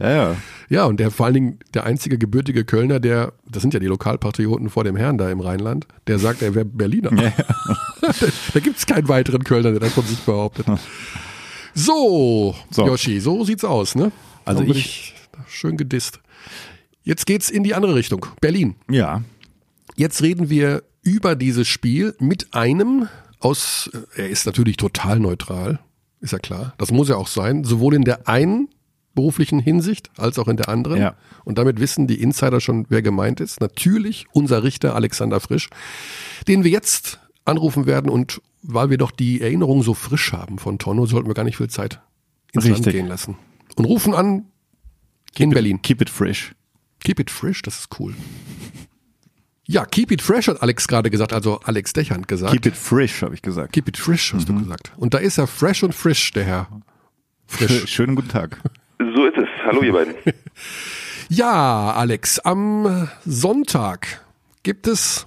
ja, 0.00 0.10
ja. 0.10 0.36
Ja, 0.68 0.84
und 0.86 0.98
der 0.98 1.10
vor 1.12 1.26
allen 1.26 1.34
Dingen 1.34 1.58
der 1.74 1.84
einzige 1.84 2.18
gebürtige 2.18 2.64
Kölner, 2.64 2.98
der, 2.98 3.32
das 3.48 3.62
sind 3.62 3.72
ja 3.74 3.78
die 3.80 3.86
Lokalpatrioten 3.86 4.68
vor 4.68 4.82
dem 4.82 4.96
Herrn 4.96 5.16
da 5.18 5.30
im 5.30 5.38
Rheinland, 5.40 5.86
der 6.08 6.18
sagt, 6.18 6.42
er 6.42 6.54
wäre 6.56 6.64
Berliner. 6.64 7.10
da 8.00 8.12
da 8.54 8.60
gibt 8.60 8.78
es 8.78 8.86
keinen 8.86 9.08
weiteren 9.08 9.44
Kölner, 9.44 9.70
der 9.70 9.80
das 9.80 9.92
von 9.92 10.04
sich 10.04 10.18
behauptet. 10.20 10.66
So, 11.74 12.54
So. 12.70 12.86
Yoshi, 12.86 13.20
so 13.20 13.44
sieht's 13.44 13.64
aus, 13.64 13.94
ne? 13.94 14.10
Also 14.44 14.66
wurde 14.66 14.78
ich- 14.78 15.14
schön 15.46 15.76
gedisst. 15.76 16.20
Jetzt 17.04 17.26
geht's 17.26 17.50
in 17.50 17.62
die 17.62 17.74
andere 17.74 17.94
Richtung. 17.94 18.26
Berlin. 18.40 18.74
Ja. 18.90 19.22
Jetzt 19.94 20.22
reden 20.22 20.50
wir 20.50 20.82
über 21.06 21.36
dieses 21.36 21.68
Spiel 21.68 22.14
mit 22.18 22.52
einem 22.52 23.08
aus, 23.38 23.88
er 24.16 24.28
ist 24.28 24.44
natürlich 24.44 24.76
total 24.76 25.20
neutral, 25.20 25.78
ist 26.20 26.32
ja 26.32 26.38
klar. 26.38 26.74
Das 26.78 26.90
muss 26.90 27.08
er 27.08 27.16
auch 27.16 27.28
sein, 27.28 27.62
sowohl 27.62 27.94
in 27.94 28.02
der 28.02 28.28
einen 28.28 28.68
beruflichen 29.14 29.60
Hinsicht 29.60 30.10
als 30.18 30.38
auch 30.38 30.48
in 30.48 30.56
der 30.56 30.68
anderen. 30.68 31.00
Ja. 31.00 31.14
Und 31.44 31.58
damit 31.58 31.78
wissen 31.78 32.08
die 32.08 32.20
Insider 32.20 32.60
schon, 32.60 32.86
wer 32.88 33.02
gemeint 33.02 33.40
ist. 33.40 33.60
Natürlich 33.60 34.26
unser 34.32 34.64
Richter 34.64 34.96
Alexander 34.96 35.38
Frisch, 35.38 35.70
den 36.48 36.64
wir 36.64 36.72
jetzt 36.72 37.20
anrufen 37.44 37.86
werden 37.86 38.10
und 38.10 38.42
weil 38.62 38.90
wir 38.90 38.98
doch 38.98 39.12
die 39.12 39.40
Erinnerung 39.40 39.84
so 39.84 39.94
frisch 39.94 40.32
haben 40.32 40.58
von 40.58 40.78
Tonno, 40.78 41.06
sollten 41.06 41.28
wir 41.28 41.34
gar 41.34 41.44
nicht 41.44 41.56
viel 41.56 41.70
Zeit 41.70 42.00
ins 42.52 42.64
Land 42.64 42.78
Richtig. 42.78 42.94
gehen 42.94 43.06
lassen. 43.06 43.36
Und 43.76 43.84
rufen 43.84 44.12
an 44.12 44.46
in 45.38 45.50
Berlin. 45.50 45.80
Keep 45.82 46.02
it 46.02 46.10
fresh. 46.10 46.52
Keep 47.00 47.20
it 47.20 47.30
fresh, 47.30 47.62
das 47.62 47.78
ist 47.80 48.00
cool. 48.00 48.14
Ja, 49.68 49.84
keep 49.84 50.12
it 50.12 50.22
fresh 50.22 50.46
hat 50.46 50.62
Alex 50.62 50.86
gerade 50.86 51.10
gesagt, 51.10 51.32
also 51.32 51.60
Alex 51.64 51.92
Dechand 51.92 52.28
gesagt. 52.28 52.52
Keep 52.52 52.66
it 52.66 52.76
fresh, 52.76 53.22
habe 53.22 53.34
ich 53.34 53.42
gesagt. 53.42 53.72
Keep 53.72 53.88
it 53.88 53.96
fresh, 53.96 54.32
hast 54.32 54.48
du 54.48 54.56
gesagt. 54.56 54.92
Und 54.96 55.12
da 55.12 55.18
ist 55.18 55.38
er 55.38 55.48
fresh 55.48 55.82
und 55.82 55.92
frisch, 55.92 56.30
der 56.32 56.44
Herr. 56.44 56.68
Frisch. 57.46 57.90
Schönen 57.90 58.14
guten 58.16 58.28
Tag. 58.28 58.60
So 58.98 59.26
ist 59.26 59.36
es. 59.36 59.46
Hallo 59.64 59.82
ihr 59.82 59.92
beiden. 59.92 60.14
Ja, 61.28 61.92
Alex, 61.92 62.38
am 62.38 63.08
Sonntag 63.26 64.24
gibt 64.62 64.86
es 64.86 65.26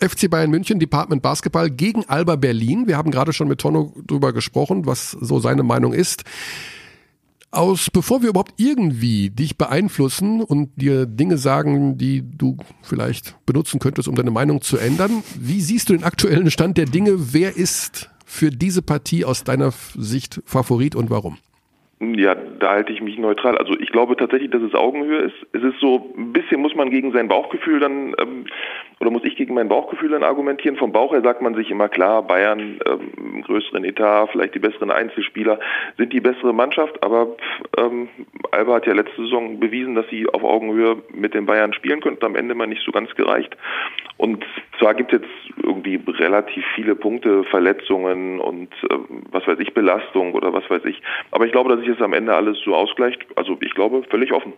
FC 0.00 0.30
Bayern 0.30 0.50
München 0.50 0.80
Department 0.80 1.22
Basketball 1.22 1.70
gegen 1.70 2.04
Alba 2.08 2.36
Berlin. 2.36 2.88
Wir 2.88 2.96
haben 2.96 3.10
gerade 3.10 3.32
schon 3.32 3.46
mit 3.46 3.60
Tonno 3.60 3.94
drüber 4.06 4.32
gesprochen, 4.32 4.86
was 4.86 5.10
so 5.10 5.38
seine 5.38 5.62
Meinung 5.62 5.92
ist. 5.92 6.24
Aus, 7.50 7.90
bevor 7.90 8.20
wir 8.20 8.28
überhaupt 8.28 8.54
irgendwie 8.58 9.30
dich 9.30 9.56
beeinflussen 9.56 10.42
und 10.42 10.70
dir 10.76 11.06
Dinge 11.06 11.38
sagen, 11.38 11.96
die 11.96 12.22
du 12.22 12.58
vielleicht 12.82 13.34
benutzen 13.46 13.80
könntest, 13.80 14.06
um 14.06 14.14
deine 14.14 14.30
Meinung 14.30 14.60
zu 14.60 14.76
ändern, 14.76 15.22
wie 15.40 15.60
siehst 15.60 15.88
du 15.88 15.94
den 15.94 16.04
aktuellen 16.04 16.50
Stand 16.50 16.76
der 16.76 16.84
Dinge? 16.84 17.32
Wer 17.32 17.56
ist 17.56 18.10
für 18.26 18.50
diese 18.50 18.82
Partie 18.82 19.24
aus 19.24 19.44
deiner 19.44 19.70
Sicht 19.70 20.42
Favorit 20.44 20.94
und 20.94 21.08
warum? 21.08 21.38
Ja, 22.00 22.34
da 22.34 22.70
halte 22.70 22.92
ich 22.92 23.00
mich 23.00 23.18
neutral. 23.18 23.58
Also 23.58 23.72
ich 23.80 23.90
glaube 23.90 24.16
tatsächlich, 24.16 24.50
dass 24.50 24.62
es 24.62 24.74
Augenhöhe 24.74 25.22
ist. 25.22 25.34
Es 25.52 25.62
ist 25.62 25.80
so, 25.80 26.14
ein 26.16 26.32
bisschen 26.32 26.60
muss 26.60 26.74
man 26.74 26.90
gegen 26.90 27.12
sein 27.12 27.28
Bauchgefühl 27.28 27.80
dann, 27.80 28.14
ähm, 28.20 28.46
oder 29.00 29.10
muss 29.10 29.24
ich 29.24 29.36
gegen 29.36 29.54
mein 29.54 29.68
Bauchgefühl 29.68 30.10
dann 30.10 30.22
argumentieren. 30.22 30.76
Vom 30.76 30.92
Bauch 30.92 31.12
her 31.12 31.22
sagt 31.22 31.42
man 31.42 31.54
sich 31.54 31.70
immer 31.70 31.88
klar, 31.88 32.22
Bayern, 32.22 32.80
ähm, 32.86 33.42
größeren 33.42 33.84
Etat, 33.84 34.28
vielleicht 34.32 34.54
die 34.54 34.58
besseren 34.58 34.90
Einzelspieler, 34.90 35.58
sind 35.96 36.12
die 36.12 36.20
bessere 36.20 36.52
Mannschaft. 36.52 37.02
Aber 37.02 37.36
ähm, 37.76 38.08
Alba 38.50 38.74
hat 38.74 38.86
ja 38.86 38.94
letzte 38.94 39.22
Saison 39.22 39.60
bewiesen, 39.60 39.94
dass 39.94 40.06
sie 40.10 40.28
auf 40.28 40.42
Augenhöhe 40.42 41.02
mit 41.14 41.34
den 41.34 41.46
Bayern 41.46 41.72
spielen 41.72 42.00
könnten. 42.00 42.24
Am 42.24 42.36
Ende 42.36 42.54
mal 42.54 42.66
nicht 42.66 42.82
so 42.84 42.92
ganz 42.92 43.14
gereicht. 43.14 43.56
Und 44.16 44.44
zwar 44.78 44.94
gibt 44.94 45.12
es 45.12 45.20
jetzt 45.20 45.62
irgendwie 45.62 46.00
relativ 46.08 46.64
viele 46.74 46.96
Punkte, 46.96 47.44
Verletzungen 47.44 48.40
und 48.40 48.68
ähm, 48.90 49.22
was 49.30 49.46
weiß 49.46 49.58
ich, 49.60 49.74
Belastung 49.74 50.34
oder 50.34 50.52
was 50.52 50.68
weiß 50.68 50.84
ich. 50.86 51.00
Aber 51.30 51.46
ich 51.46 51.52
glaube, 51.52 51.70
dass 51.70 51.80
sich 51.80 51.88
das 51.88 52.02
am 52.02 52.12
Ende 52.12 52.34
alles 52.34 52.58
so 52.64 52.74
ausgleicht. 52.74 53.24
Also 53.36 53.56
ich 53.60 53.74
glaube, 53.74 54.02
völlig 54.10 54.32
offen. 54.32 54.52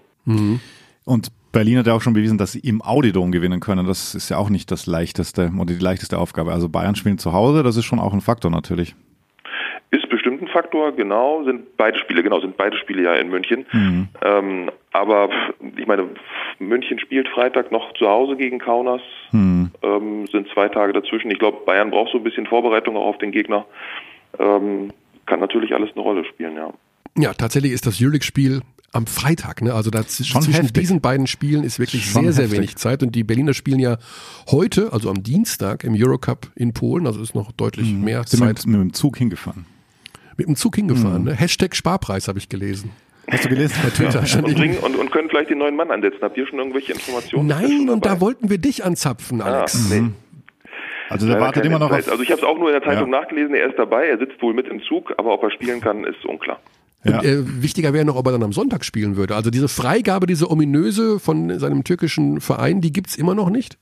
Und 1.04 1.28
Berlin 1.52 1.78
hat 1.78 1.86
ja 1.86 1.94
auch 1.94 2.00
schon 2.00 2.12
bewiesen, 2.12 2.38
dass 2.38 2.52
sie 2.52 2.60
im 2.60 2.82
Audidom 2.82 3.32
gewinnen 3.32 3.60
können. 3.60 3.86
Das 3.86 4.14
ist 4.14 4.28
ja 4.28 4.36
auch 4.36 4.50
nicht 4.50 4.70
das 4.70 4.86
leichteste 4.86 5.50
oder 5.56 5.74
die 5.74 5.82
leichteste 5.82 6.18
Aufgabe. 6.18 6.52
Also 6.52 6.68
Bayern 6.68 6.94
spielen 6.94 7.18
zu 7.18 7.32
Hause, 7.32 7.62
das 7.62 7.76
ist 7.76 7.84
schon 7.84 7.98
auch 7.98 8.12
ein 8.12 8.20
Faktor 8.20 8.50
natürlich. 8.50 8.94
Ist 9.90 10.08
bestimmt 10.08 10.40
ein 10.40 10.48
Faktor, 10.48 10.92
genau, 10.92 11.42
sind 11.42 11.76
beide 11.76 11.98
Spiele, 11.98 12.22
genau, 12.22 12.40
sind 12.40 12.56
beide 12.56 12.76
Spiele 12.76 13.02
ja 13.02 13.14
in 13.14 13.28
München. 13.28 13.66
Ähm, 14.24 14.70
aber 14.92 15.30
ich 15.76 15.86
meine, 15.86 16.08
München 16.60 17.00
spielt 17.00 17.28
Freitag 17.28 17.72
noch 17.72 17.92
zu 17.94 18.06
Hause 18.06 18.36
gegen 18.36 18.60
Kaunas, 18.60 19.00
ähm, 19.82 20.26
sind 20.30 20.48
zwei 20.54 20.68
Tage 20.68 20.92
dazwischen. 20.92 21.30
Ich 21.32 21.40
glaube, 21.40 21.58
Bayern 21.66 21.90
braucht 21.90 22.12
so 22.12 22.18
ein 22.18 22.24
bisschen 22.24 22.46
Vorbereitung 22.46 22.96
auch 22.96 23.06
auf 23.06 23.18
den 23.18 23.32
Gegner. 23.32 23.64
Ähm, 24.38 24.92
kann 25.26 25.40
natürlich 25.40 25.74
alles 25.74 25.90
eine 25.94 26.02
Rolle 26.02 26.24
spielen, 26.24 26.54
ja. 26.54 26.72
Ja, 27.18 27.34
tatsächlich 27.34 27.72
ist 27.72 27.86
das 27.86 28.00
Euroleague-Spiel 28.00 28.60
am 28.92 29.06
Freitag. 29.06 29.62
Ne? 29.62 29.72
Also 29.74 29.90
da 29.90 30.02
Schon 30.02 30.42
zwischen 30.42 30.52
heftig. 30.62 30.72
diesen 30.82 31.00
beiden 31.00 31.26
Spielen 31.26 31.62
ist 31.64 31.78
wirklich 31.78 32.06
Schon 32.10 32.24
sehr, 32.24 32.32
sehr 32.32 32.44
heftig. 32.44 32.58
wenig 32.58 32.76
Zeit. 32.76 33.02
Und 33.02 33.14
die 33.14 33.22
Berliner 33.24 33.54
spielen 33.54 33.78
ja 33.78 33.98
heute, 34.50 34.92
also 34.92 35.10
am 35.10 35.22
Dienstag, 35.22 35.84
im 35.84 35.94
Eurocup 35.96 36.50
in 36.56 36.72
Polen. 36.72 37.06
Also 37.06 37.22
ist 37.22 37.34
noch 37.34 37.52
deutlich 37.52 37.92
mehr 37.92 38.24
Sind 38.26 38.40
Zeit 38.40 38.66
mit, 38.66 38.66
mit 38.66 38.80
dem 38.80 38.92
Zug 38.92 39.16
hingefahren. 39.16 39.66
mit 40.36 40.46
dem 40.48 40.56
Zug 40.56 40.74
hingefahren. 40.76 41.24
Ne? 41.24 41.34
Hashtag 41.34 41.76
Sparpreis 41.76 42.26
habe 42.28 42.38
ich 42.38 42.48
gelesen. 42.48 42.90
Hast 43.30 43.44
du 43.44 43.48
gelesen? 43.48 43.76
Bei 43.82 43.90
Twitter 43.90 44.26
stand 44.26 44.48
Und, 44.48 44.56
bringen, 44.56 44.78
und, 44.78 44.96
und 44.96 45.12
können 45.12 45.28
vielleicht 45.28 45.50
den 45.50 45.58
neuen 45.58 45.76
Mann 45.76 45.92
ansetzen. 45.92 46.18
Habt 46.22 46.36
ihr 46.36 46.46
schon 46.48 46.58
irgendwelche 46.58 46.92
Informationen? 46.92 47.46
Nein, 47.46 47.88
und 47.88 48.04
dabei? 48.04 48.14
da 48.16 48.20
wollten 48.20 48.50
wir 48.50 48.58
dich 48.58 48.84
anzapfen, 48.84 49.40
Ah, 49.40 49.58
Alex. 49.58 49.88
nee. 49.90 50.10
Also 51.08 51.26
der 51.26 51.34
Leider 51.36 51.46
wartet 51.46 51.64
immer 51.64 51.78
noch 51.78 51.90
auf. 51.90 52.08
Also 52.08 52.22
ich 52.22 52.30
habe 52.30 52.40
es 52.40 52.46
auch 52.46 52.56
nur 52.58 52.68
in 52.68 52.74
der 52.74 52.82
Zeitung 52.82 53.12
Ja. 53.12 53.20
nachgelesen, 53.20 53.54
er 53.54 53.68
ist 53.68 53.78
dabei, 53.78 54.06
er 54.08 54.18
sitzt 54.18 54.40
wohl 54.42 54.54
mit 54.54 54.66
im 54.68 54.80
Zug, 54.82 55.12
aber 55.16 55.32
ob 55.34 55.42
er 55.44 55.50
spielen 55.52 55.80
kann, 55.80 56.04
ist 56.04 56.24
unklar. 56.24 56.60
Ja. 57.04 57.18
Und, 57.18 57.24
äh, 57.24 57.62
wichtiger 57.62 57.92
wäre 57.92 58.04
noch, 58.04 58.16
ob 58.16 58.26
er 58.26 58.32
dann 58.32 58.42
am 58.42 58.52
Sonntag 58.52 58.84
spielen 58.84 59.16
würde. 59.16 59.34
Also 59.34 59.50
diese 59.50 59.68
Freigabe, 59.68 60.26
diese 60.26 60.50
ominöse 60.50 61.18
von 61.18 61.58
seinem 61.58 61.84
türkischen 61.84 62.40
Verein, 62.40 62.80
die 62.80 62.92
gibt's 62.92 63.16
immer 63.16 63.34
noch 63.34 63.50
nicht. 63.50 63.78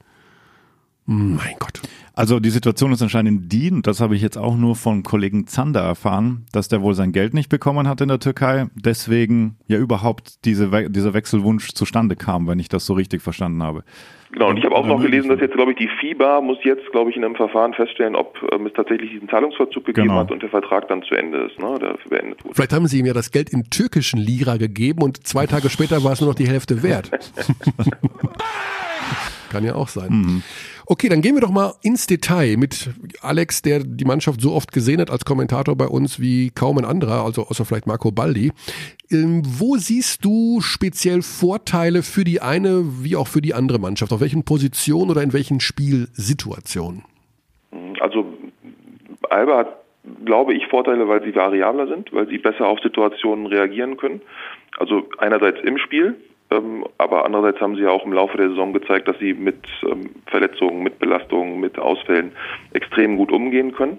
Mein 1.10 1.54
Gott. 1.58 1.80
Also 2.14 2.38
die 2.38 2.50
Situation 2.50 2.92
ist 2.92 3.00
anscheinend 3.00 3.50
die, 3.50 3.70
und 3.70 3.86
das 3.86 4.00
habe 4.00 4.14
ich 4.14 4.20
jetzt 4.20 4.36
auch 4.36 4.56
nur 4.56 4.76
von 4.76 5.02
Kollegen 5.04 5.46
Zander 5.46 5.80
erfahren, 5.80 6.44
dass 6.52 6.68
der 6.68 6.82
wohl 6.82 6.92
sein 6.94 7.12
Geld 7.12 7.32
nicht 7.32 7.48
bekommen 7.48 7.88
hat 7.88 8.02
in 8.02 8.08
der 8.08 8.18
Türkei, 8.18 8.66
deswegen 8.74 9.56
ja 9.68 9.78
überhaupt 9.78 10.44
diese 10.44 10.70
We 10.70 10.90
dieser 10.90 11.14
Wechselwunsch 11.14 11.68
zustande 11.72 12.14
kam, 12.14 12.46
wenn 12.46 12.58
ich 12.58 12.68
das 12.68 12.84
so 12.84 12.92
richtig 12.92 13.22
verstanden 13.22 13.62
habe. 13.62 13.84
Genau, 14.32 14.50
und 14.50 14.58
ich 14.58 14.64
habe 14.66 14.74
auch 14.74 14.86
noch 14.86 15.00
gelesen, 15.00 15.30
dass 15.30 15.40
jetzt, 15.40 15.54
glaube 15.54 15.72
ich, 15.72 15.78
die 15.78 15.88
FIBA 15.88 16.42
muss 16.42 16.58
jetzt, 16.62 16.84
glaube 16.92 17.08
ich, 17.10 17.16
in 17.16 17.24
einem 17.24 17.36
Verfahren 17.36 17.72
feststellen, 17.72 18.14
ob 18.14 18.36
ähm, 18.52 18.66
es 18.66 18.74
tatsächlich 18.74 19.10
diesen 19.12 19.30
Zahlungsverzug 19.30 19.86
gegeben 19.86 20.08
Genau. 20.08 20.20
hat 20.20 20.30
und 20.30 20.42
der 20.42 20.50
Vertrag 20.50 20.88
dann 20.88 21.02
zu 21.04 21.14
Ende 21.14 21.38
ist, 21.46 21.58
ne, 21.58 21.78
der 21.80 21.96
beendet 22.10 22.44
wurde. 22.44 22.54
Vielleicht 22.54 22.74
haben 22.74 22.86
sie 22.86 22.98
ihm 22.98 23.06
ja 23.06 23.14
das 23.14 23.30
Geld 23.30 23.48
in 23.48 23.70
türkischen 23.70 24.18
Lira 24.20 24.58
gegeben 24.58 25.02
und 25.02 25.26
zwei 25.26 25.46
Tage 25.46 25.70
später 25.70 26.04
war 26.04 26.12
es 26.12 26.20
nur 26.20 26.28
noch 26.28 26.36
die 26.36 26.48
Hälfte 26.48 26.82
wert. 26.82 27.10
Kann 29.50 29.64
ja 29.64 29.74
auch 29.76 29.88
sein. 29.88 30.42
Okay, 30.90 31.10
dann 31.10 31.20
gehen 31.20 31.34
wir 31.34 31.42
doch 31.42 31.50
mal 31.50 31.74
ins 31.82 32.06
Detail 32.06 32.56
mit 32.56 32.88
Alex, 33.20 33.60
der 33.60 33.80
die 33.80 34.06
Mannschaft 34.06 34.40
so 34.40 34.52
oft 34.52 34.72
gesehen 34.72 35.02
hat 35.02 35.10
als 35.10 35.26
Kommentator 35.26 35.76
bei 35.76 35.86
uns 35.86 36.18
wie 36.18 36.48
kaum 36.48 36.78
ein 36.78 36.86
anderer, 36.86 37.26
also 37.26 37.42
außer 37.42 37.66
vielleicht 37.66 37.86
Marco 37.86 38.10
Baldi. 38.10 38.52
Ähm, 39.10 39.42
wo 39.44 39.76
siehst 39.76 40.24
du 40.24 40.62
speziell 40.62 41.20
Vorteile 41.20 42.02
für 42.02 42.24
die 42.24 42.40
eine 42.40 42.84
wie 43.04 43.16
auch 43.16 43.26
für 43.26 43.42
die 43.42 43.52
andere 43.52 43.78
Mannschaft? 43.78 44.14
Auf 44.14 44.22
welchen 44.22 44.46
Positionen 44.46 45.10
oder 45.10 45.22
in 45.22 45.34
welchen 45.34 45.60
Spielsituationen? 45.60 47.04
Also 48.00 48.24
Alba 49.28 49.58
hat, 49.58 49.76
glaube 50.24 50.54
ich, 50.54 50.68
Vorteile, 50.68 51.06
weil 51.06 51.22
sie 51.22 51.34
variabler 51.34 51.86
sind, 51.88 52.14
weil 52.14 52.28
sie 52.28 52.38
besser 52.38 52.66
auf 52.66 52.80
Situationen 52.80 53.44
reagieren 53.44 53.98
können. 53.98 54.22
Also 54.78 55.06
einerseits 55.18 55.58
im 55.64 55.76
Spiel, 55.76 56.16
aber 56.50 57.24
andererseits 57.24 57.60
haben 57.60 57.76
sie 57.76 57.82
ja 57.82 57.90
auch 57.90 58.06
im 58.06 58.12
Laufe 58.12 58.36
der 58.38 58.48
Saison 58.48 58.72
gezeigt, 58.72 59.06
dass 59.06 59.18
sie 59.18 59.34
mit 59.34 59.66
ähm, 59.82 60.10
Verletzungen, 60.26 60.82
mit 60.82 60.98
Belastungen, 60.98 61.60
mit 61.60 61.78
Ausfällen 61.78 62.32
extrem 62.72 63.16
gut 63.16 63.30
umgehen 63.30 63.72
können. 63.72 63.98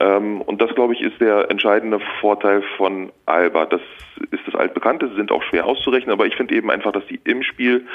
Ähm, 0.00 0.40
und 0.40 0.60
das, 0.60 0.74
glaube 0.74 0.94
ich, 0.94 1.00
ist 1.00 1.20
der 1.20 1.50
entscheidende 1.50 2.00
Vorteil 2.20 2.62
von 2.76 3.12
Alba. 3.26 3.66
Das 3.66 3.80
ist 4.30 4.42
das 4.46 4.56
Altbekannte, 4.56 5.08
sie 5.08 5.14
sind 5.14 5.30
auch 5.30 5.42
schwer 5.44 5.66
auszurechnen, 5.66 6.12
aber 6.12 6.26
ich 6.26 6.34
finde 6.34 6.54
eben 6.56 6.70
einfach, 6.70 6.92
dass 6.92 7.06
sie 7.06 7.20
im 7.24 7.44
Spiel 7.44 7.86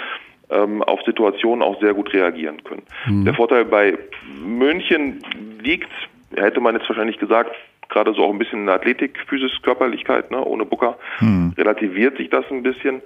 ähm, 0.49 0.81
auf 0.83 1.01
Situationen 1.05 1.61
auch 1.61 1.79
sehr 1.81 1.93
gut 1.93 2.13
reagieren 2.13 2.63
können. 2.63 2.83
Der 3.25 3.33
Vorteil 3.33 3.65
bei 3.65 3.97
München 4.41 5.21
liegt, 5.61 5.91
hätte 6.35 6.61
man 6.61 6.75
jetzt 6.75 6.87
wahrscheinlich 6.87 7.17
gesagt, 7.17 7.51
gerade 7.89 8.13
so 8.13 8.23
auch 8.23 8.31
ein 8.31 8.39
bisschen 8.39 8.59
in 8.59 8.65
der 8.67 8.75
Athletik, 8.75 9.17
Physis, 9.27 9.51
Körperlichkeit, 9.61 10.31
ne, 10.31 10.43
ohne 10.43 10.65
Booker, 10.65 10.97
relativiert 11.57 12.17
sich 12.17 12.29
das 12.29 12.45
ein 12.51 12.63
bisschen. 12.63 13.01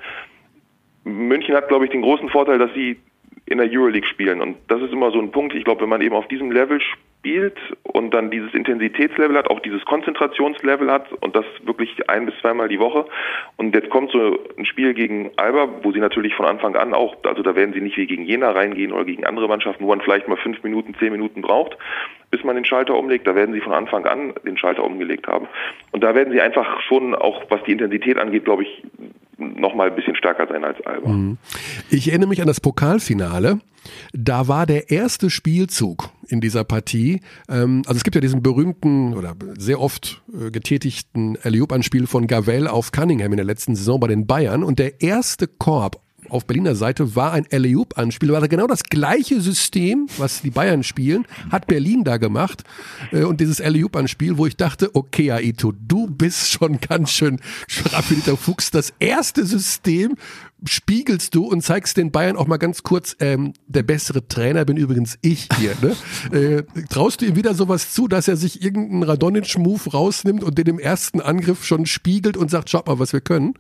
München 1.04 1.56
hat, 1.56 1.68
glaube 1.68 1.86
ich, 1.86 1.92
den 1.92 2.02
großen 2.02 2.30
Vorteil, 2.30 2.60
dass 2.60 2.74
sie 2.74 2.98
in 3.46 3.58
der 3.58 3.70
Euroleague 3.70 4.08
spielen. 4.08 4.42
Und 4.42 4.58
das 4.68 4.82
ist 4.82 4.94
immer 4.94 5.12
so 5.12 5.20
ein 5.20 5.32
Punkt. 5.32 5.54
Ich 5.54 5.66
glaube, 5.66 5.82
wenn 5.82 5.90
man 5.90 6.02
eben 6.02 6.16
auf 6.16 6.28
diesem 6.28 6.52
Level 6.52 6.80
spielt 6.82 7.58
und 7.84 8.14
dann 8.14 8.32
dieses 8.32 8.54
Intensitätslevel 8.54 9.38
hat, 9.38 9.50
auch 9.50 9.60
dieses 9.60 9.84
Konzentrationslevel 9.86 10.90
hat 10.90 11.12
und 11.22 11.36
das 11.36 11.46
wirklich 11.64 12.10
ein 12.10 12.26
bis 12.26 12.36
zweimal 12.40 12.70
die 12.70 12.80
Woche. 12.80 13.06
Und 13.58 13.76
jetzt 13.76 13.90
kommt 13.90 14.12
so 14.12 14.40
ein 14.58 14.66
Spiel 14.66 14.94
gegen 14.94 15.32
Alba, 15.36 15.68
wo 15.84 15.92
sie 15.92 16.00
natürlich 16.00 16.34
von 16.34 16.46
Anfang 16.46 16.76
an 16.76 16.94
auch, 16.94 17.18
also 17.24 17.44
da 17.44 17.56
werden 17.56 17.74
sie 17.74 17.82
nicht 17.82 17.98
wie 17.98 18.08
gegen 18.08 18.24
Jena 18.24 18.52
reingehen 18.52 18.92
oder 18.92 19.06
gegen 19.06 19.26
andere 19.26 19.48
Mannschaften, 19.48 19.84
wo 19.84 19.90
man 19.90 20.02
vielleicht 20.02 20.28
mal 20.28 20.38
fünf 20.38 20.64
Minuten, 20.64 20.96
zehn 20.96 21.12
Minuten 21.12 21.42
braucht, 21.42 21.78
bis 22.32 22.44
man 22.44 22.56
den 22.56 22.66
Schalter 22.66 22.96
umlegt. 22.96 23.28
Da 23.28 23.36
werden 23.36 23.54
sie 23.54 23.62
von 23.62 23.74
Anfang 23.74 24.06
an 24.06 24.34
den 24.46 24.58
Schalter 24.58 24.84
umgelegt 24.84 25.28
haben. 25.28 25.48
Und 25.92 26.04
da 26.04 26.16
werden 26.16 26.32
sie 26.32 26.42
einfach 26.42 26.82
schon 26.82 27.14
auch, 27.14 27.44
was 27.50 27.62
die 27.64 27.74
Intensität 27.74 28.18
angeht, 28.18 28.46
glaube 28.46 28.64
ich, 28.64 28.84
noch 29.42 29.76
mal 29.76 29.90
ein 29.90 29.96
bisschen 29.96 30.16
stärker 30.16 30.48
sein 30.48 30.64
als 30.64 30.78
Alba. 30.86 31.36
Ich 31.90 32.10
erinnere 32.10 32.30
mich 32.30 32.42
an 32.42 32.48
das 32.48 32.62
Pokalfinale. 32.62 33.60
Da 34.14 34.48
war 34.48 34.66
der 34.66 34.92
erste 34.92 35.30
Spielzug 35.30 36.10
in 36.28 36.40
dieser 36.40 36.64
Partie. 36.64 37.22
Ähm, 37.50 37.82
also 37.88 37.98
es 37.98 38.04
gibt 38.04 38.16
ja 38.16 38.22
diesen 38.22 38.44
berühmten 38.44 39.14
oder 39.14 39.36
sehr 39.58 39.82
oft 39.82 40.22
äh, 40.32 40.52
getätigten 40.52 41.38
Alley-Oop-Anspiel 41.42 42.08
von 42.08 42.28
Gavel 42.28 42.68
auf 42.68 42.92
Cunningham 42.92 43.34
in 43.34 43.38
der 43.38 43.46
letzten 43.46 43.76
Saison 43.76 44.00
bei 44.00 44.08
den 44.08 44.28
Bayern. 44.28 44.64
Und 44.64 44.80
der 44.80 45.02
erste 45.02 45.48
Korb 45.48 46.00
auf 46.32 46.46
Berliner 46.46 46.76
Seite 46.76 47.16
war 47.16 47.34
ein 47.34 47.46
Alley-Oop-Anspiel, 47.52 48.32
war 48.32 48.48
genau 48.48 48.68
das 48.68 48.84
gleiche 48.84 49.42
System, 49.42 50.08
was 50.18 50.42
die 50.42 50.50
Bayern 50.50 50.84
spielen, 50.84 51.26
hat 51.52 51.68
Berlin 51.68 52.04
da 52.04 52.18
gemacht. 52.18 52.64
Äh, 53.12 53.24
Und 53.24 53.42
dieses 53.42 53.60
Alley-Oop-Anspiel, 53.60 54.38
wo 54.38 54.46
ich 54.46 54.56
dachte, 54.56 54.96
okay, 54.96 55.32
Aito, 55.32 55.74
du 55.74 56.08
bist 56.08 56.50
schon 56.52 56.80
ganz 56.80 57.12
schön 57.12 57.40
raffinierter 57.86 58.38
Fuchs. 58.38 58.72
Das 58.72 58.94
erste 59.00 59.46
System 59.46 60.16
spiegelst 60.66 61.34
du 61.36 61.46
und 61.46 61.62
zeigst 61.62 61.98
den 61.98 62.12
Bayern 62.12 62.38
auch 62.38 62.48
mal 62.48 62.58
ganz 62.58 62.84
kurz, 62.84 63.16
ähm, 63.20 63.54
der 63.68 63.84
bessere 63.84 64.28
Trainer 64.28 64.64
bin 64.66 64.78
übrigens 64.78 65.18
ich 65.22 65.50
hier. 65.58 65.74
Ne? 65.82 65.96
äh, 66.38 66.64
traust 66.90 67.22
du 67.22 67.26
ihm 67.26 67.36
wieder 67.36 67.56
sowas 67.56 67.94
zu, 67.94 68.08
dass 68.08 68.28
er 68.28 68.38
sich 68.38 68.62
irgendeinen 68.62 69.04
Radonic-Move 69.04 69.92
rausnimmt 69.92 70.44
und 70.44 70.58
den 70.58 70.68
im 70.68 70.80
ersten 70.80 71.20
Angriff 71.20 71.66
schon 71.66 71.86
spiegelt 71.86 72.38
und 72.38 72.52
sagt, 72.52 72.70
schaut 72.70 72.88
mal, 72.88 73.00
was 73.00 73.14
wir 73.14 73.22
können? 73.22 73.56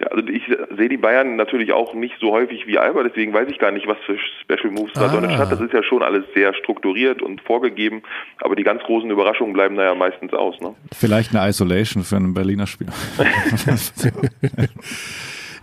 Ja, 0.00 0.06
also 0.08 0.26
ich 0.26 0.42
sehe 0.76 0.88
die 0.88 0.96
Bayern 0.96 1.36
natürlich 1.36 1.72
auch 1.72 1.94
nicht 1.94 2.14
so 2.20 2.32
häufig 2.32 2.66
wie 2.66 2.78
Alba, 2.78 3.02
deswegen 3.02 3.32
weiß 3.32 3.48
ich 3.50 3.58
gar 3.58 3.70
nicht, 3.70 3.86
was 3.86 3.98
für 4.06 4.16
Special 4.40 4.72
Moves 4.72 4.92
da 4.94 5.02
Ah. 5.06 5.08
Donnerstag 5.12 5.38
hat. 5.40 5.52
Das 5.52 5.60
ist 5.60 5.72
ja 5.72 5.82
schon 5.82 6.02
alles 6.02 6.24
sehr 6.34 6.54
strukturiert 6.54 7.20
und 7.22 7.40
vorgegeben, 7.42 8.02
aber 8.40 8.56
die 8.56 8.62
ganz 8.64 8.82
großen 8.82 9.10
Überraschungen 9.10 9.52
bleiben 9.52 9.76
da 9.76 9.84
ja 9.84 9.94
meistens 9.94 10.32
aus. 10.32 10.58
Ne? 10.60 10.74
Vielleicht 10.92 11.34
eine 11.36 11.48
Isolation 11.48 12.04
für 12.04 12.16
einen 12.16 12.34
Berliner 12.34 12.66
Spieler. 12.66 12.92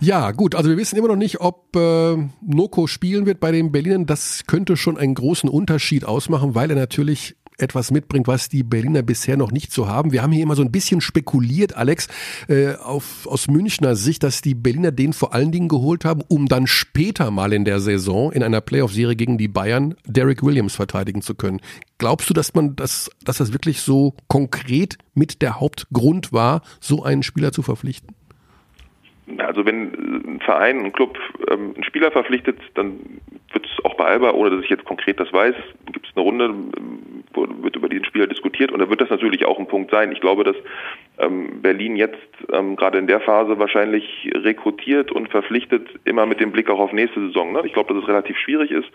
Ja, 0.02 0.30
gut, 0.30 0.54
also 0.54 0.70
wir 0.70 0.78
wissen 0.78 0.96
immer 0.96 1.08
noch 1.08 1.16
nicht, 1.16 1.42
ob 1.42 1.76
äh, 1.76 2.16
Noko 2.40 2.86
spielen 2.86 3.26
wird 3.26 3.38
bei 3.38 3.52
den 3.52 3.70
Berlinern. 3.70 4.06
Das 4.06 4.44
könnte 4.46 4.78
schon 4.78 4.96
einen 4.96 5.12
großen 5.14 5.46
Unterschied 5.50 6.06
ausmachen, 6.06 6.54
weil 6.54 6.70
er 6.70 6.76
natürlich 6.76 7.36
etwas 7.60 7.90
mitbringt, 7.90 8.26
was 8.26 8.48
die 8.48 8.62
Berliner 8.62 9.02
bisher 9.02 9.36
noch 9.36 9.52
nicht 9.52 9.72
so 9.72 9.86
haben. 9.86 10.12
Wir 10.12 10.22
haben 10.22 10.32
hier 10.32 10.42
immer 10.42 10.56
so 10.56 10.62
ein 10.62 10.72
bisschen 10.72 11.00
spekuliert, 11.00 11.76
Alex, 11.76 12.08
äh, 12.48 12.74
auf, 12.74 13.26
aus 13.26 13.48
Münchner 13.48 13.96
Sicht, 13.96 14.22
dass 14.22 14.42
die 14.42 14.54
Berliner 14.54 14.92
den 14.92 15.12
vor 15.12 15.34
allen 15.34 15.52
Dingen 15.52 15.68
geholt 15.68 16.04
haben, 16.04 16.22
um 16.28 16.46
dann 16.46 16.66
später 16.66 17.30
mal 17.30 17.52
in 17.52 17.64
der 17.64 17.80
Saison 17.80 18.32
in 18.32 18.42
einer 18.42 18.60
Playoff-Serie 18.60 19.16
gegen 19.16 19.38
die 19.38 19.48
Bayern 19.48 19.94
Derek 20.06 20.42
Williams 20.42 20.74
verteidigen 20.74 21.22
zu 21.22 21.34
können. 21.34 21.60
Glaubst 21.98 22.30
du, 22.30 22.34
dass 22.34 22.54
man 22.54 22.76
das, 22.76 23.10
dass 23.24 23.38
das 23.38 23.52
wirklich 23.52 23.80
so 23.80 24.14
konkret 24.28 24.96
mit 25.14 25.42
der 25.42 25.60
Hauptgrund 25.60 26.32
war, 26.32 26.62
so 26.80 27.02
einen 27.02 27.22
Spieler 27.22 27.52
zu 27.52 27.62
verpflichten? 27.62 28.14
Also 29.38 29.64
wenn 29.66 29.92
ein 30.36 30.40
Verein, 30.40 30.84
ein 30.84 30.92
Club 30.92 31.18
ähm, 31.50 31.72
einen 31.74 31.84
Spieler 31.84 32.10
verpflichtet, 32.10 32.58
dann 32.74 33.20
wird 33.52 33.66
es 33.66 33.84
auch 33.84 33.94
bei 33.94 34.04
Alba, 34.04 34.32
ohne 34.32 34.50
dass 34.50 34.64
ich 34.64 34.70
jetzt 34.70 34.84
konkret 34.84 35.18
das 35.20 35.32
weiß, 35.32 35.54
gibt 35.92 36.06
es 36.06 36.16
eine 36.16 36.24
Runde, 36.24 36.44
ähm, 36.46 37.24
wo 37.32 37.46
wird 37.62 37.76
über 37.76 37.88
diesen 37.88 38.04
Spieler 38.04 38.26
diskutiert 38.26 38.72
und 38.72 38.80
da 38.80 38.88
wird 38.88 39.00
das 39.00 39.10
natürlich 39.10 39.44
auch 39.44 39.58
ein 39.58 39.68
Punkt 39.68 39.90
sein. 39.90 40.12
Ich 40.12 40.20
glaube, 40.20 40.44
dass 40.44 40.56
ähm, 41.18 41.62
Berlin 41.62 41.96
jetzt 41.96 42.18
ähm, 42.52 42.76
gerade 42.76 42.98
in 42.98 43.06
der 43.06 43.20
Phase 43.20 43.58
wahrscheinlich 43.58 44.30
rekrutiert 44.34 45.12
und 45.12 45.28
verpflichtet, 45.28 45.88
immer 46.04 46.26
mit 46.26 46.40
dem 46.40 46.52
Blick 46.52 46.68
auch 46.70 46.80
auf 46.80 46.92
nächste 46.92 47.20
Saison. 47.26 47.52
Ne? 47.52 47.62
Ich 47.64 47.72
glaube, 47.72 47.94
dass 47.94 48.02
es 48.02 48.08
relativ 48.08 48.36
schwierig 48.38 48.70
ist, 48.70 48.88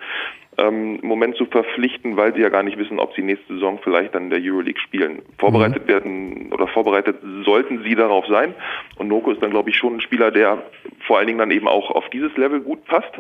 ähm, 0.57 0.99
im 1.01 1.07
Moment 1.07 1.35
zu 1.35 1.45
verpflichten, 1.45 2.17
weil 2.17 2.33
sie 2.33 2.41
ja 2.41 2.49
gar 2.49 2.63
nicht 2.63 2.77
wissen, 2.77 2.99
ob 2.99 3.13
sie 3.13 3.21
nächste 3.21 3.53
Saison 3.53 3.79
vielleicht 3.83 4.15
dann 4.15 4.25
in 4.25 4.29
der 4.29 4.39
Euroleague 4.41 4.79
spielen. 4.79 5.21
Vorbereitet 5.37 5.87
werden 5.87 6.51
oder 6.51 6.67
vorbereitet 6.67 7.17
sollten 7.43 7.83
sie 7.83 7.95
darauf 7.95 8.25
sein. 8.27 8.53
Und 8.97 9.07
Noko 9.07 9.31
ist 9.31 9.41
dann, 9.41 9.51
glaube 9.51 9.69
ich, 9.69 9.77
schon 9.77 9.95
ein 9.95 10.01
Spieler, 10.01 10.31
der 10.31 10.63
vor 11.05 11.17
allen 11.17 11.27
Dingen 11.27 11.39
dann 11.39 11.51
eben 11.51 11.67
auch 11.67 11.91
auf 11.91 12.09
dieses 12.09 12.35
Level 12.37 12.61
gut 12.61 12.85
passt, 12.85 13.11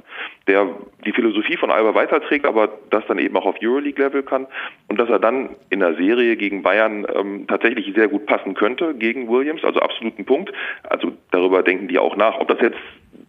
der 0.47 0.67
die 1.05 1.11
Philosophie 1.11 1.57
von 1.57 1.71
Alba 1.71 1.95
weiterträgt, 1.95 2.45
aber 2.45 2.69
das 2.89 3.05
dann 3.07 3.19
eben 3.19 3.35
auch 3.37 3.45
auf 3.45 3.55
Euroleague-Level 3.61 4.23
kann 4.23 4.47
und 4.87 4.99
dass 4.99 5.09
er 5.09 5.19
dann 5.19 5.49
in 5.69 5.79
der 5.79 5.95
Serie 5.95 6.35
gegen 6.37 6.63
Bayern 6.63 7.05
ähm, 7.13 7.45
tatsächlich 7.47 7.93
sehr 7.95 8.07
gut 8.07 8.25
passen 8.25 8.53
könnte 8.53 8.95
gegen 8.95 9.29
Williams, 9.29 9.63
also 9.63 9.79
absoluten 9.79 10.25
Punkt. 10.25 10.51
Also 10.83 11.11
darüber 11.31 11.63
denken 11.63 11.87
die 11.87 11.99
auch 11.99 12.15
nach. 12.15 12.39
Ob 12.39 12.47
das 12.47 12.59
jetzt 12.61 12.77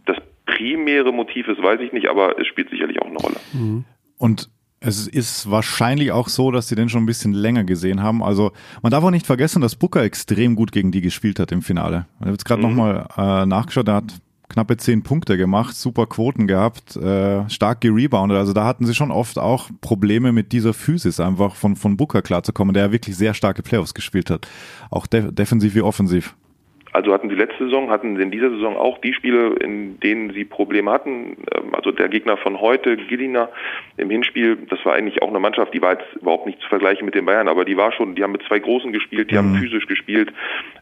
das 0.06 0.16
primäre 0.46 1.12
Motiv 1.12 1.48
ist, 1.48 1.62
weiß 1.62 1.80
ich 1.80 1.92
nicht, 1.92 2.08
aber 2.08 2.38
es 2.38 2.46
spielt 2.46 2.70
sicherlich 2.70 3.00
auch 3.02 3.06
eine 3.06 3.18
Rolle. 3.18 3.36
Und 4.18 4.50
es 4.80 5.08
ist 5.08 5.50
wahrscheinlich 5.50 6.12
auch 6.12 6.28
so, 6.28 6.50
dass 6.50 6.68
sie 6.68 6.74
den 6.74 6.88
schon 6.88 7.02
ein 7.02 7.06
bisschen 7.06 7.32
länger 7.32 7.64
gesehen 7.64 8.02
haben. 8.02 8.22
Also 8.22 8.52
man 8.82 8.90
darf 8.90 9.02
auch 9.02 9.10
nicht 9.10 9.26
vergessen, 9.26 9.62
dass 9.62 9.74
Booker 9.74 10.02
extrem 10.02 10.54
gut 10.54 10.70
gegen 10.70 10.92
die 10.92 11.00
gespielt 11.00 11.40
hat 11.40 11.50
im 11.50 11.62
Finale. 11.62 12.06
Ich 12.16 12.20
habe 12.20 12.30
jetzt 12.32 12.44
gerade 12.44 12.62
Mhm. 12.62 12.68
nochmal 12.68 13.06
äh, 13.16 13.46
nachgeschaut, 13.46 13.88
er 13.88 13.94
hat 13.96 14.14
knappe 14.48 14.76
zehn 14.76 15.02
Punkte 15.02 15.36
gemacht, 15.36 15.74
super 15.74 16.06
Quoten 16.06 16.46
gehabt, 16.46 16.94
äh, 16.96 17.48
stark 17.48 17.80
gereboundet. 17.80 18.38
Also 18.38 18.52
da 18.52 18.64
hatten 18.64 18.86
sie 18.86 18.94
schon 18.94 19.10
oft 19.10 19.38
auch 19.38 19.70
Probleme 19.80 20.30
mit 20.30 20.52
dieser 20.52 20.72
Physis, 20.72 21.18
einfach 21.20 21.56
von, 21.56 21.74
von 21.74 21.96
Booker 21.96 22.22
klarzukommen, 22.22 22.72
der 22.72 22.84
ja 22.84 22.92
wirklich 22.92 23.16
sehr 23.16 23.34
starke 23.34 23.62
Playoffs 23.62 23.92
gespielt 23.94 24.30
hat. 24.30 24.46
Auch 24.90 25.06
de 25.06 25.32
defensiv 25.32 25.74
wie 25.74 25.82
offensiv. 25.82 26.36
Also 26.96 27.12
hatten 27.12 27.28
sie 27.28 27.34
letzte 27.34 27.64
Saison, 27.64 27.90
hatten 27.90 28.16
sie 28.16 28.22
in 28.22 28.30
dieser 28.30 28.48
Saison 28.48 28.74
auch 28.74 28.96
die 29.02 29.12
Spiele, 29.12 29.54
in 29.56 30.00
denen 30.00 30.32
sie 30.32 30.46
Probleme 30.46 30.90
hatten. 30.90 31.36
Ähm, 31.54 31.74
also 31.74 31.90
der 31.90 32.08
Gegner 32.08 32.38
von 32.38 32.58
heute, 32.58 32.96
Gillina, 32.96 33.50
im 33.98 34.08
Hinspiel, 34.08 34.56
das 34.70 34.82
war 34.86 34.94
eigentlich 34.94 35.20
auch 35.20 35.28
eine 35.28 35.38
Mannschaft, 35.38 35.74
die 35.74 35.82
war 35.82 35.92
jetzt 35.92 36.16
überhaupt 36.18 36.46
nicht 36.46 36.58
zu 36.62 36.68
vergleichen 36.68 37.04
mit 37.04 37.14
den 37.14 37.26
Bayern, 37.26 37.48
aber 37.48 37.66
die 37.66 37.76
war 37.76 37.92
schon, 37.92 38.14
die 38.14 38.22
haben 38.22 38.32
mit 38.32 38.44
zwei 38.44 38.60
Großen 38.60 38.94
gespielt, 38.94 39.30
die 39.30 39.34
mhm. 39.34 39.38
haben 39.38 39.54
physisch 39.56 39.86
gespielt, 39.86 40.32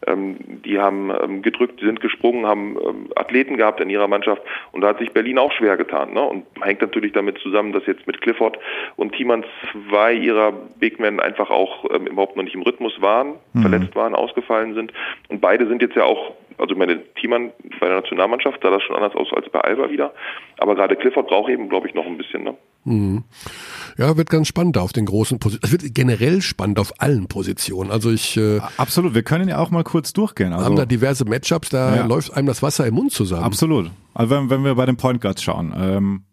ähm, 0.06 0.36
die 0.64 0.78
haben 0.78 1.10
ähm, 1.10 1.42
gedrückt, 1.42 1.80
sind 1.80 2.00
gesprungen, 2.00 2.46
haben 2.46 2.78
Athleten 3.16 3.56
gehabt 3.56 3.80
in 3.80 3.90
ihrer 3.90 4.06
Mannschaft 4.06 4.42
und 4.70 4.82
da 4.82 4.88
hat 4.90 5.00
sich 5.00 5.10
Berlin 5.10 5.38
auch 5.38 5.50
schwer 5.50 5.76
getan. 5.76 6.12
Ne? 6.12 6.22
Und 6.22 6.44
hängt 6.62 6.80
natürlich 6.80 7.10
damit 7.10 7.38
zusammen, 7.38 7.72
dass 7.72 7.86
jetzt 7.86 8.06
mit 8.06 8.20
Clifford 8.20 8.56
und 8.94 9.14
Thiemann 9.16 9.44
zwei 9.88 10.12
ihrer 10.14 10.52
Big 10.78 11.00
Men 11.00 11.18
einfach 11.18 11.50
auch 11.50 11.84
überhaupt 11.84 12.36
noch 12.36 12.44
nicht 12.44 12.54
im 12.54 12.62
Rhythmus 12.62 13.00
waren, 13.00 13.34
mhm. 13.52 13.62
verletzt 13.62 13.96
waren, 13.96 14.14
ausgefallen 14.14 14.74
sind 14.74 14.92
und 15.28 15.40
beide 15.40 15.66
sind 15.66 15.82
jetzt 15.82 15.96
ja 15.96 16.03
auch, 16.04 16.32
also 16.58 16.74
meine 16.74 17.02
Thiemann 17.14 17.52
bei 17.80 17.88
der 17.88 18.00
Nationalmannschaft 18.00 18.62
sah 18.62 18.70
das 18.70 18.82
schon 18.82 18.96
anders 18.96 19.14
aus 19.14 19.28
als 19.34 19.48
bei 19.50 19.60
Alba 19.60 19.90
wieder. 19.90 20.12
Aber 20.58 20.74
gerade 20.74 20.96
Clifford 20.96 21.28
braucht 21.28 21.50
eben, 21.50 21.68
glaube 21.68 21.88
ich, 21.88 21.94
noch 21.94 22.06
ein 22.06 22.16
bisschen. 22.16 22.44
Ne? 22.44 22.54
Mhm. 22.84 23.24
Ja, 23.96 24.16
wird 24.16 24.30
ganz 24.30 24.48
spannend 24.48 24.78
auf 24.78 24.92
den 24.92 25.06
großen 25.06 25.38
Positionen. 25.38 25.74
Es 25.74 25.82
wird 25.82 25.94
generell 25.94 26.42
spannend 26.42 26.78
auf 26.78 26.92
allen 26.98 27.28
Positionen. 27.28 27.90
Also 27.90 28.10
ich 28.10 28.36
äh, 28.36 28.60
absolut. 28.76 29.14
Wir 29.14 29.22
können 29.22 29.48
ja 29.48 29.58
auch 29.58 29.70
mal 29.70 29.84
kurz 29.84 30.12
durchgehen. 30.12 30.52
Also, 30.52 30.64
haben 30.64 30.76
da 30.76 30.86
diverse 30.86 31.24
Matchups, 31.24 31.70
da 31.70 31.96
ja. 31.96 32.06
läuft 32.06 32.34
einem 32.34 32.46
das 32.46 32.62
Wasser 32.62 32.86
im 32.86 32.94
Mund 32.94 33.12
zusammen. 33.12 33.44
Absolut. 33.44 33.90
Also 34.12 34.34
wenn, 34.34 34.50
wenn 34.50 34.64
wir 34.64 34.74
bei 34.74 34.86
den 34.86 34.96
Point 34.96 35.20
Guards 35.20 35.42
schauen. 35.42 35.74
Ähm, 35.76 36.24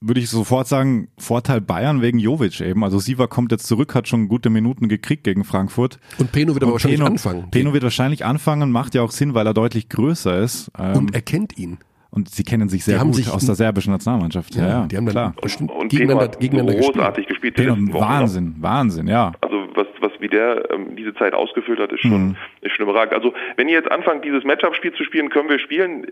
würde 0.00 0.20
ich 0.20 0.30
sofort 0.30 0.68
sagen, 0.68 1.08
Vorteil 1.18 1.60
Bayern 1.60 2.02
wegen 2.02 2.18
Jovic 2.18 2.60
eben. 2.60 2.84
Also 2.84 2.98
Siva 2.98 3.26
kommt 3.26 3.52
jetzt 3.52 3.66
zurück, 3.66 3.94
hat 3.94 4.08
schon 4.08 4.28
gute 4.28 4.50
Minuten 4.50 4.88
gekriegt 4.88 5.24
gegen 5.24 5.44
Frankfurt. 5.44 5.98
Und 6.18 6.32
Peno 6.32 6.54
wird 6.54 6.62
aber 6.62 6.72
wahrscheinlich 6.72 7.00
Peno, 7.00 7.10
anfangen. 7.10 7.50
Peno 7.50 7.72
wird 7.72 7.82
wahrscheinlich 7.82 8.24
anfangen, 8.24 8.70
macht 8.70 8.94
ja 8.94 9.02
auch 9.02 9.10
Sinn, 9.10 9.34
weil 9.34 9.46
er 9.46 9.54
deutlich 9.54 9.88
größer 9.88 10.38
ist. 10.38 10.70
Ähm, 10.78 10.96
und 10.96 11.14
er 11.14 11.22
kennt 11.22 11.58
ihn. 11.58 11.78
Und 12.10 12.30
sie 12.30 12.42
kennen 12.42 12.70
sich 12.70 12.84
sehr 12.84 13.00
gut 13.00 13.16
sich 13.16 13.30
aus 13.30 13.44
der 13.44 13.54
serbischen 13.54 13.92
Nationalmannschaft. 13.92 14.54
Ja, 14.54 14.66
ja, 14.66 14.86
die 14.86 14.96
haben 14.96 15.04
dann 15.04 15.12
klar. 15.12 15.34
bestimmt 15.42 15.70
und, 15.70 15.82
und 15.82 15.88
gegeneinander, 15.90 16.28
gegeneinander 16.38 16.80
großartig 16.80 17.26
gespielt. 17.26 17.54
gespielt 17.54 17.92
Wahnsinn, 17.92 18.54
Wahnsinn, 18.60 19.08
ja. 19.08 19.32
Also 19.42 19.67
was, 19.78 19.86
was 20.00 20.12
wie 20.18 20.28
der 20.28 20.70
ähm, 20.70 20.94
diese 20.96 21.14
Zeit 21.14 21.32
ausgefüllt 21.32 21.78
hat, 21.78 21.90
ist 21.92 22.02
schon, 22.02 22.28
mhm. 22.28 22.36
ist 22.60 22.76
schon 22.76 22.86
überragend. 22.86 23.14
Also 23.14 23.32
wenn 23.56 23.68
ihr 23.68 23.74
jetzt 23.74 23.90
anfangt, 23.90 24.24
dieses 24.24 24.44
Matchup-Spiel 24.44 24.92
zu 24.92 25.04
spielen, 25.04 25.30
können 25.30 25.48
wir 25.48 25.58
spielen. 25.58 26.06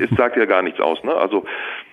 Es 0.00 0.10
sagt 0.16 0.36
ja 0.36 0.46
gar 0.46 0.62
nichts 0.62 0.80
aus. 0.80 1.04
Ne? 1.04 1.14
Also 1.14 1.44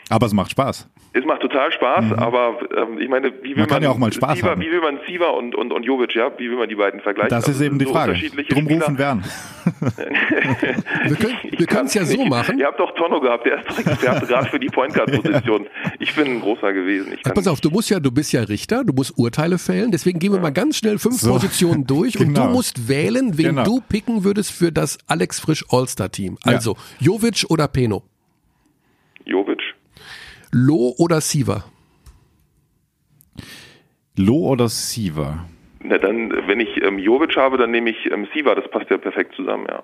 aber 0.09 0.25
es 0.25 0.33
macht 0.33 0.51
Spaß. 0.51 0.89
Es 1.13 1.25
macht 1.25 1.41
total 1.41 1.71
Spaß, 1.71 2.05
mhm. 2.05 2.13
aber 2.13 2.59
ähm, 2.75 2.99
ich 2.99 3.09
meine, 3.09 3.33
wie 3.41 3.55
will 3.55 3.63
man, 3.63 3.69
man 3.69 3.83
ja 3.83 3.89
auch 3.89 3.97
mal 3.97 4.13
Spaß 4.13 4.37
Siva, 4.37 4.51
haben. 4.51 4.61
wie 4.61 4.71
will 4.71 4.81
man 4.81 4.99
Siva 5.07 5.29
und, 5.29 5.55
und, 5.55 5.73
und 5.73 5.83
Jovic, 5.83 6.13
ja, 6.15 6.31
wie 6.37 6.49
will 6.49 6.57
man 6.57 6.69
die 6.69 6.75
beiden 6.75 7.01
vergleichen? 7.01 7.29
Das 7.29 7.43
ist 7.43 7.55
also, 7.55 7.63
eben 7.65 7.79
die 7.79 7.85
so 7.85 7.91
Frage. 7.91 8.13
Drum 8.49 8.67
rufen 8.67 8.97
werden. 8.97 9.23
wir 11.57 11.65
können 11.65 11.87
es 11.87 11.93
ja 11.93 12.05
so 12.05 12.23
machen. 12.25 12.59
Ihr 12.59 12.67
habt 12.67 12.79
doch 12.79 12.93
Tonno 12.95 13.19
gehabt, 13.19 13.45
der 13.45 13.59
ist 13.59 13.69
doch 13.69 13.79
Experte 13.79 14.25
gerade 14.27 14.47
für 14.49 14.59
die 14.59 14.67
Point 14.67 14.93
Guard 14.93 15.11
Position. 15.11 15.63
ja. 15.63 15.91
Ich 15.99 16.15
bin 16.15 16.27
ein 16.27 16.39
großer 16.41 16.71
gewesen. 16.71 17.17
Pass 17.23 17.47
auf, 17.47 17.59
du 17.59 17.69
musst 17.69 17.89
ja, 17.89 17.99
du 17.99 18.11
bist 18.11 18.31
ja 18.31 18.43
Richter, 18.43 18.83
du 18.85 18.93
musst 18.93 19.17
Urteile 19.17 19.57
fällen, 19.57 19.91
deswegen 19.91 20.19
gehen 20.19 20.31
wir 20.31 20.37
ja. 20.37 20.43
mal 20.43 20.53
ganz 20.53 20.77
schnell 20.77 20.99
fünf 20.99 21.16
so. 21.21 21.33
Positionen 21.33 21.83
durch 21.87 22.13
genau. 22.13 22.27
und 22.27 22.33
du 22.35 22.41
genau. 22.41 22.53
musst 22.53 22.87
wählen, 22.87 23.37
wen 23.37 23.45
genau. 23.47 23.63
du 23.63 23.81
picken 23.81 24.23
würdest 24.23 24.51
für 24.51 24.71
das 24.71 24.97
Alex 25.07 25.39
Frisch 25.39 25.65
All-Star 25.69 26.11
Team. 26.11 26.37
Also, 26.43 26.75
ja. 26.99 27.07
Jovic 27.07 27.45
oder 27.49 27.67
Peno? 27.67 28.03
Jovic. 29.25 29.61
Lo 30.51 30.93
oder 30.97 31.21
Siva? 31.21 31.65
Lo 34.15 34.47
oder 34.47 34.69
Siva? 34.69 35.45
Na 35.83 35.97
dann, 35.97 36.31
wenn 36.47 36.59
ich 36.59 36.81
ähm, 36.81 36.99
Jovic 36.99 37.35
habe, 37.35 37.57
dann 37.57 37.71
nehme 37.71 37.91
ich 37.91 38.11
ähm, 38.11 38.27
Siva, 38.33 38.55
das 38.55 38.69
passt 38.71 38.89
ja 38.89 38.97
perfekt 38.97 39.35
zusammen, 39.35 39.67
ja. 39.69 39.83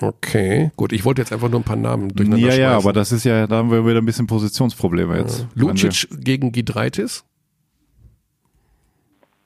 Okay, 0.00 0.70
gut. 0.76 0.92
Ich 0.92 1.04
wollte 1.04 1.22
jetzt 1.22 1.32
einfach 1.32 1.48
nur 1.48 1.60
ein 1.60 1.64
paar 1.64 1.76
Namen 1.76 2.10
durcheinander 2.10 2.46
Ja, 2.46 2.52
schmeißen. 2.52 2.62
ja, 2.62 2.76
aber 2.76 2.92
das 2.92 3.10
ist 3.10 3.24
ja, 3.24 3.46
da 3.46 3.56
haben 3.56 3.70
wir 3.70 3.86
wieder 3.86 3.98
ein 4.00 4.04
bisschen 4.04 4.26
Positionsprobleme 4.26 5.16
jetzt. 5.18 5.40
Ja. 5.40 5.62
Lucic 5.62 6.08
gegen 6.20 6.52
Gidreitis? 6.52 7.24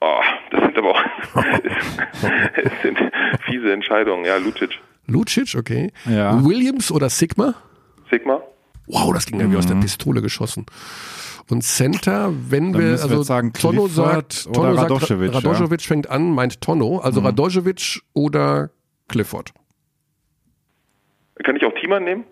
Oh, 0.01 0.21
das 0.51 0.61
sind 0.61 0.77
aber 0.77 0.91
auch 0.91 1.03
es 1.35 2.71
sind 2.81 2.97
fiese 3.45 3.73
Entscheidungen, 3.73 4.25
ja, 4.25 4.37
Lucic. 4.37 4.79
Lucic, 5.07 5.55
okay. 5.57 5.91
Ja. 6.05 6.43
Williams 6.43 6.91
oder 6.91 7.09
Sigma? 7.09 7.55
Sigma. 8.09 8.41
Wow, 8.87 9.13
das 9.13 9.25
ging 9.25 9.39
ja 9.39 9.49
wie 9.49 9.57
aus 9.57 9.65
der 9.65 9.75
mhm. 9.75 9.81
Pistole 9.81 10.21
geschossen. 10.21 10.65
Und 11.49 11.63
Center, 11.63 12.33
wenn 12.49 12.73
Dann 12.73 12.81
wir, 12.81 12.91
also 12.91 13.09
wir 13.09 13.23
sagen, 13.23 13.53
Tono 13.53 13.87
sagt, 13.87 14.45
Tono 14.53 14.75
sagt, 14.75 14.91
Radoschewitsch, 14.91 15.35
Radoschewitsch 15.35 15.83
ja. 15.83 15.87
fängt 15.87 16.09
an, 16.09 16.31
meint 16.31 16.61
Tono, 16.61 16.99
also 16.99 17.19
mhm. 17.19 17.27
Radoschewitsch 17.27 18.01
oder 18.13 18.69
Clifford. 19.09 19.53
Kann 21.43 21.55
ich 21.55 21.65
auch 21.65 21.73
Thiemann 21.79 22.03
nehmen? 22.03 22.23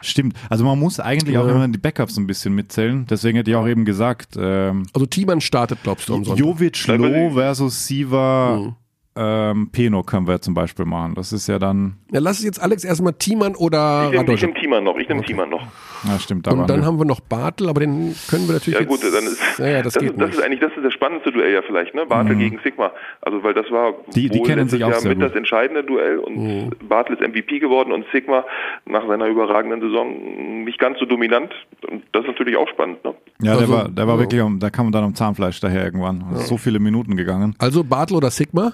Stimmt. 0.00 0.36
Also 0.48 0.64
man 0.64 0.78
muss 0.78 1.00
eigentlich 1.00 1.34
ja. 1.34 1.42
auch 1.42 1.48
immer 1.48 1.66
die 1.68 1.78
Backups 1.78 2.16
ein 2.16 2.26
bisschen 2.26 2.54
mitzählen. 2.54 3.06
Deswegen 3.08 3.36
hätte 3.36 3.50
ich 3.50 3.56
auch 3.56 3.66
eben 3.66 3.84
gesagt. 3.84 4.36
Ähm, 4.38 4.86
also 4.92 5.06
Thiemann 5.06 5.40
startet, 5.40 5.80
glaubst 5.82 6.08
du, 6.08 6.14
am 6.14 6.24
Sonntag? 6.24 6.44
Jovic 6.44 6.86
Loh 6.86 7.30
versus 7.30 7.86
Siva. 7.86 8.58
Mhm 8.60 8.79
ähm, 9.20 9.68
Peno 9.70 10.02
können 10.02 10.26
wir 10.26 10.40
zum 10.40 10.54
Beispiel 10.54 10.86
machen. 10.86 11.14
Das 11.14 11.32
ist 11.32 11.46
ja 11.46 11.58
dann. 11.58 11.96
Ja, 12.10 12.20
lass 12.20 12.38
es 12.38 12.44
jetzt 12.44 12.62
Alex 12.62 12.84
erstmal 12.84 13.12
Thiemann 13.12 13.54
oder 13.54 14.10
Ich 14.12 14.22
nehme 14.22 14.34
nehm 14.34 14.54
Thiemann 14.54 14.84
noch, 14.84 14.96
ich 14.96 15.08
nehme 15.08 15.20
okay. 15.20 15.28
Thiemann 15.28 15.50
noch. 15.50 15.62
Ja, 16.04 16.18
stimmt. 16.18 16.48
Und 16.48 16.70
dann 16.70 16.86
haben 16.86 16.98
wir 16.98 17.04
noch 17.04 17.20
Bartel, 17.20 17.68
aber 17.68 17.80
den 17.80 18.14
können 18.30 18.46
wir 18.46 18.54
natürlich. 18.54 18.80
Ja, 18.80 18.86
gut, 18.86 19.02
jetzt, 19.02 19.14
dann 19.14 19.24
ist. 19.24 19.58
Ja, 19.58 19.66
ja, 19.66 19.82
das, 19.82 19.92
das, 19.92 20.02
geht 20.02 20.12
ist, 20.12 20.20
das 20.20 20.30
ist 20.30 20.42
eigentlich 20.42 20.60
das 20.60 20.72
ist 20.74 20.84
das 20.84 20.94
spannendste 20.94 21.32
Duell 21.32 21.52
ja 21.52 21.60
vielleicht, 21.60 21.94
ne? 21.94 22.06
Bartel 22.06 22.34
mhm. 22.34 22.40
gegen 22.40 22.60
Sigma. 22.64 22.92
Also, 23.20 23.42
weil 23.42 23.52
das 23.52 23.70
war 23.70 23.92
die, 24.14 24.30
die 24.30 24.42
kennen 24.42 24.68
sich 24.68 24.82
auch 24.84 24.90
Jahr 24.90 25.00
sehr 25.00 25.10
mit 25.10 25.20
gut. 25.20 25.28
das 25.28 25.36
entscheidende 25.36 25.84
Duell 25.84 26.18
und 26.18 26.36
mhm. 26.36 26.70
Bartel 26.88 27.16
ist 27.16 27.20
MVP 27.20 27.58
geworden 27.58 27.92
und 27.92 28.06
Sigma 28.12 28.44
nach 28.86 29.06
seiner 29.06 29.26
überragenden 29.26 29.82
Saison 29.82 30.64
nicht 30.64 30.78
ganz 30.78 30.98
so 30.98 31.04
dominant. 31.04 31.52
Und 31.90 32.04
das 32.12 32.22
ist 32.22 32.28
natürlich 32.28 32.56
auch 32.56 32.68
spannend, 32.68 33.04
ne? 33.04 33.14
Ja, 33.42 33.52
also, 33.52 33.66
der 33.66 33.74
war, 33.74 33.88
der 33.88 34.06
war 34.06 34.14
ja. 34.14 34.20
wirklich, 34.20 34.42
da 34.58 34.70
kam 34.70 34.86
man 34.86 34.92
dann 34.92 35.04
am 35.04 35.14
Zahnfleisch 35.14 35.60
daher 35.60 35.84
irgendwann. 35.84 36.24
Ja. 36.32 36.38
So 36.38 36.56
viele 36.56 36.78
Minuten 36.78 37.16
gegangen. 37.16 37.54
Also 37.58 37.84
Bartel 37.84 38.16
oder 38.16 38.30
Sigma? 38.30 38.72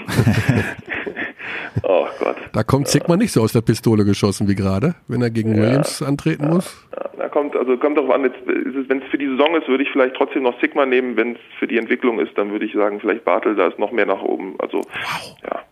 oh 1.82 2.06
Gott. 2.18 2.36
Da 2.52 2.62
kommt 2.62 2.88
Sigma 2.88 3.16
nicht 3.16 3.32
so 3.32 3.42
aus 3.42 3.52
der 3.52 3.60
Pistole 3.60 4.04
geschossen 4.04 4.48
wie 4.48 4.54
gerade, 4.54 4.94
wenn 5.08 5.22
er 5.22 5.30
gegen 5.30 5.54
ja, 5.54 5.62
Williams 5.62 6.02
antreten 6.02 6.44
ja, 6.44 6.50
muss. 6.50 6.86
Ja, 6.96 7.08
da 7.18 7.28
kommt, 7.28 7.56
also 7.56 7.76
kommt 7.76 7.96
darauf 7.96 8.10
an, 8.10 8.22
wenn 8.24 8.98
es 9.02 9.08
für 9.10 9.18
die 9.18 9.28
Saison 9.28 9.56
ist, 9.56 9.68
würde 9.68 9.82
ich 9.84 9.90
vielleicht 9.90 10.16
trotzdem 10.16 10.42
noch 10.42 10.58
Sigma 10.60 10.86
nehmen. 10.86 11.16
Wenn 11.16 11.32
es 11.32 11.40
für 11.58 11.66
die 11.66 11.78
Entwicklung 11.78 12.20
ist, 12.20 12.36
dann 12.36 12.50
würde 12.50 12.64
ich 12.64 12.72
sagen, 12.72 13.00
vielleicht 13.00 13.24
Bartel, 13.24 13.54
da 13.54 13.66
ist 13.68 13.78
noch 13.78 13.92
mehr 13.92 14.06
nach 14.06 14.22
oben. 14.22 14.54
Also, 14.58 14.78
wow. 14.78 15.36
ja. 15.42 15.64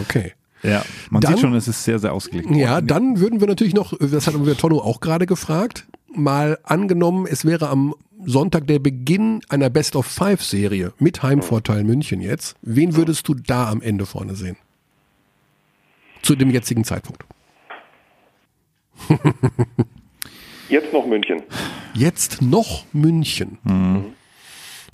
Okay. 0.00 0.32
Ja, 0.62 0.84
man 1.10 1.20
dann, 1.20 1.32
sieht 1.32 1.40
schon, 1.40 1.54
es 1.54 1.68
ist 1.68 1.84
sehr, 1.84 1.98
sehr 1.98 2.12
ausgelegt. 2.12 2.48
Ja, 2.50 2.80
dann 2.80 3.18
würden 3.18 3.40
wir 3.40 3.48
natürlich 3.48 3.74
noch, 3.74 3.94
das 3.98 4.26
hat 4.26 4.34
wir 4.44 4.56
Tonno 4.56 4.78
auch 4.78 5.00
gerade 5.00 5.26
gefragt, 5.26 5.86
mal 6.14 6.58
angenommen, 6.62 7.26
es 7.28 7.44
wäre 7.44 7.68
am 7.68 7.94
Sonntag 8.24 8.66
der 8.68 8.78
Beginn 8.78 9.40
einer 9.48 9.70
Best 9.70 9.96
of 9.96 10.06
Five 10.06 10.42
Serie 10.42 10.92
mit 10.98 11.22
Heimvorteil 11.22 11.82
München 11.82 12.20
jetzt. 12.20 12.56
Wen 12.62 12.94
würdest 12.94 13.26
du 13.26 13.34
da 13.34 13.68
am 13.68 13.82
Ende 13.82 14.06
vorne 14.06 14.36
sehen? 14.36 14.56
Zu 16.22 16.36
dem 16.36 16.50
jetzigen 16.50 16.84
Zeitpunkt. 16.84 17.24
Jetzt 20.68 20.92
noch 20.92 21.06
München. 21.06 21.42
Jetzt 21.94 22.40
noch 22.40 22.84
München. 22.92 23.58
Mhm. 23.64 24.04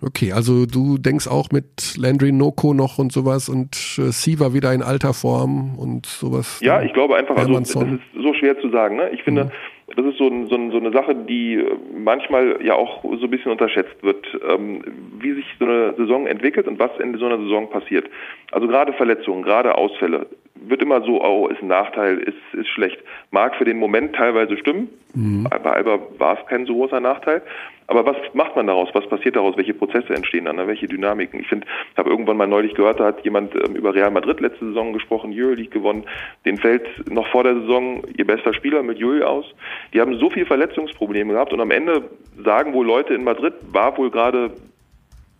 Okay, 0.00 0.32
also 0.32 0.66
du 0.66 0.98
denkst 0.98 1.26
auch 1.26 1.50
mit 1.50 1.96
Landry 1.96 2.32
Noko 2.32 2.72
noch 2.72 2.98
und 2.98 3.12
sowas 3.12 3.48
und 3.48 3.74
äh, 3.98 4.12
Siva 4.12 4.52
wieder 4.52 4.72
in 4.72 4.82
alter 4.82 5.12
Form 5.12 5.76
und 5.78 6.06
sowas. 6.06 6.60
Ja, 6.62 6.82
ich 6.82 6.92
glaube 6.92 7.16
einfach, 7.16 7.36
also, 7.36 7.58
das 7.58 7.70
ist 7.70 8.00
so 8.14 8.34
schwer 8.34 8.60
zu 8.60 8.70
sagen. 8.70 8.96
Ne? 8.96 9.10
Ich 9.10 9.22
finde, 9.22 9.46
mhm 9.46 9.50
das 9.96 10.04
ist 10.04 10.18
so, 10.18 10.28
ein, 10.28 10.46
so, 10.48 10.54
ein, 10.54 10.70
so, 10.70 10.76
eine 10.76 10.92
Sache, 10.92 11.14
die 11.14 11.54
äh, 11.54 11.76
manchmal 11.96 12.58
ja 12.62 12.74
auch 12.74 13.02
so 13.02 13.24
ein 13.24 13.30
bisschen 13.30 13.52
unterschätzt 13.52 14.02
wird, 14.02 14.26
ähm, 14.46 14.82
wie 15.18 15.32
sich 15.32 15.46
so 15.58 15.64
eine 15.64 15.94
Saison 15.96 16.26
entwickelt 16.26 16.68
und 16.68 16.78
was 16.78 16.90
in 17.00 17.16
so 17.16 17.26
einer 17.26 17.38
Saison 17.38 17.70
passiert. 17.70 18.06
Also 18.52 18.68
gerade 18.68 18.92
Verletzungen, 18.92 19.42
gerade 19.42 19.76
Ausfälle, 19.76 20.26
wird 20.54 20.82
immer 20.82 21.02
so, 21.02 21.22
oh, 21.24 21.48
ist 21.48 21.62
ein 21.62 21.68
Nachteil, 21.68 22.18
ist, 22.18 22.36
ist 22.52 22.68
schlecht. 22.68 22.98
Mag 23.30 23.54
für 23.56 23.64
den 23.64 23.78
Moment 23.78 24.14
teilweise 24.14 24.58
stimmen. 24.58 24.88
Mhm. 25.14 25.44
Bei 25.44 25.72
Alba 25.72 26.00
war 26.18 26.38
es 26.38 26.46
kein 26.46 26.66
so 26.66 26.74
großer 26.74 27.00
Nachteil. 27.00 27.42
Aber 27.88 28.04
was 28.04 28.16
macht 28.34 28.54
man 28.54 28.66
daraus? 28.66 28.90
Was 28.92 29.08
passiert 29.08 29.34
daraus? 29.34 29.56
Welche 29.56 29.72
Prozesse 29.72 30.14
entstehen 30.14 30.44
dann? 30.44 30.58
Welche 30.58 30.86
Dynamiken? 30.86 31.40
Ich 31.40 31.48
finde, 31.48 31.66
ich 31.90 31.98
habe 31.98 32.10
irgendwann 32.10 32.36
mal 32.36 32.46
neulich 32.46 32.74
gehört, 32.74 33.00
da 33.00 33.06
hat 33.06 33.24
jemand 33.24 33.54
ähm, 33.54 33.76
über 33.76 33.94
Real 33.94 34.10
Madrid 34.10 34.40
letzte 34.40 34.66
Saison 34.66 34.92
gesprochen, 34.92 35.32
Euroleague 35.34 35.70
gewonnen. 35.70 36.04
Den 36.44 36.58
fällt 36.58 36.86
noch 37.10 37.26
vor 37.28 37.44
der 37.44 37.54
Saison 37.54 38.02
ihr 38.14 38.26
bester 38.26 38.52
Spieler 38.52 38.82
mit 38.82 38.98
Jul 38.98 39.22
aus. 39.22 39.46
Die 39.94 40.02
haben 40.02 40.18
so 40.18 40.28
viel 40.28 40.44
Verletzungsprobleme 40.44 41.32
gehabt 41.32 41.54
und 41.54 41.62
am 41.62 41.70
Ende 41.70 42.10
sagen 42.44 42.74
wohl 42.74 42.86
Leute 42.86 43.14
in 43.14 43.24
Madrid, 43.24 43.54
war 43.72 43.96
wohl 43.96 44.10
gerade 44.10 44.52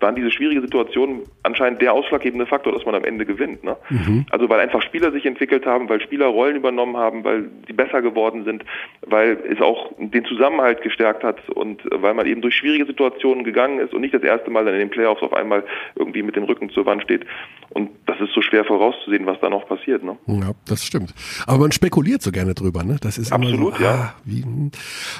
waren 0.00 0.14
diese 0.14 0.30
schwierige 0.30 0.60
Situation 0.60 1.22
anscheinend 1.48 1.82
der 1.82 1.92
ausschlaggebende 1.92 2.46
Faktor, 2.46 2.72
dass 2.72 2.84
man 2.86 2.94
am 2.94 3.04
Ende 3.04 3.26
gewinnt. 3.26 3.64
Ne? 3.64 3.76
Mhm. 3.90 4.26
Also 4.30 4.48
weil 4.48 4.60
einfach 4.60 4.82
Spieler 4.82 5.10
sich 5.10 5.26
entwickelt 5.26 5.66
haben, 5.66 5.88
weil 5.88 6.00
Spieler 6.00 6.26
Rollen 6.26 6.56
übernommen 6.56 6.96
haben, 6.96 7.24
weil 7.24 7.50
sie 7.66 7.72
besser 7.72 8.02
geworden 8.02 8.44
sind, 8.44 8.64
weil 9.06 9.38
es 9.50 9.60
auch 9.60 9.90
den 9.98 10.24
Zusammenhalt 10.24 10.82
gestärkt 10.82 11.24
hat 11.24 11.48
und 11.50 11.82
weil 11.90 12.14
man 12.14 12.26
eben 12.26 12.40
durch 12.40 12.54
schwierige 12.54 12.86
Situationen 12.86 13.44
gegangen 13.44 13.80
ist 13.80 13.92
und 13.92 14.02
nicht 14.02 14.14
das 14.14 14.22
erste 14.22 14.50
Mal 14.50 14.64
dann 14.64 14.74
in 14.74 14.80
den 14.80 14.90
Playoffs 14.90 15.22
auf 15.22 15.32
einmal 15.32 15.64
irgendwie 15.96 16.22
mit 16.22 16.36
dem 16.36 16.44
Rücken 16.44 16.70
zur 16.70 16.86
Wand 16.86 17.02
steht. 17.02 17.24
Und 17.70 17.90
das 18.06 18.18
ist 18.20 18.32
so 18.34 18.40
schwer 18.40 18.64
vorauszusehen, 18.64 19.26
was 19.26 19.38
da 19.40 19.50
noch 19.50 19.68
passiert. 19.68 20.02
Ne? 20.02 20.16
Ja, 20.26 20.52
das 20.66 20.84
stimmt. 20.84 21.12
Aber 21.46 21.58
man 21.58 21.72
spekuliert 21.72 22.22
so 22.22 22.32
gerne 22.32 22.54
drüber, 22.54 22.82
ne? 22.82 22.96
Das 23.00 23.18
ist 23.18 23.32
Absolut, 23.32 23.76
so, 23.76 23.82
ja. 23.82 23.90
ah, 23.90 24.14
hm. 24.26 24.70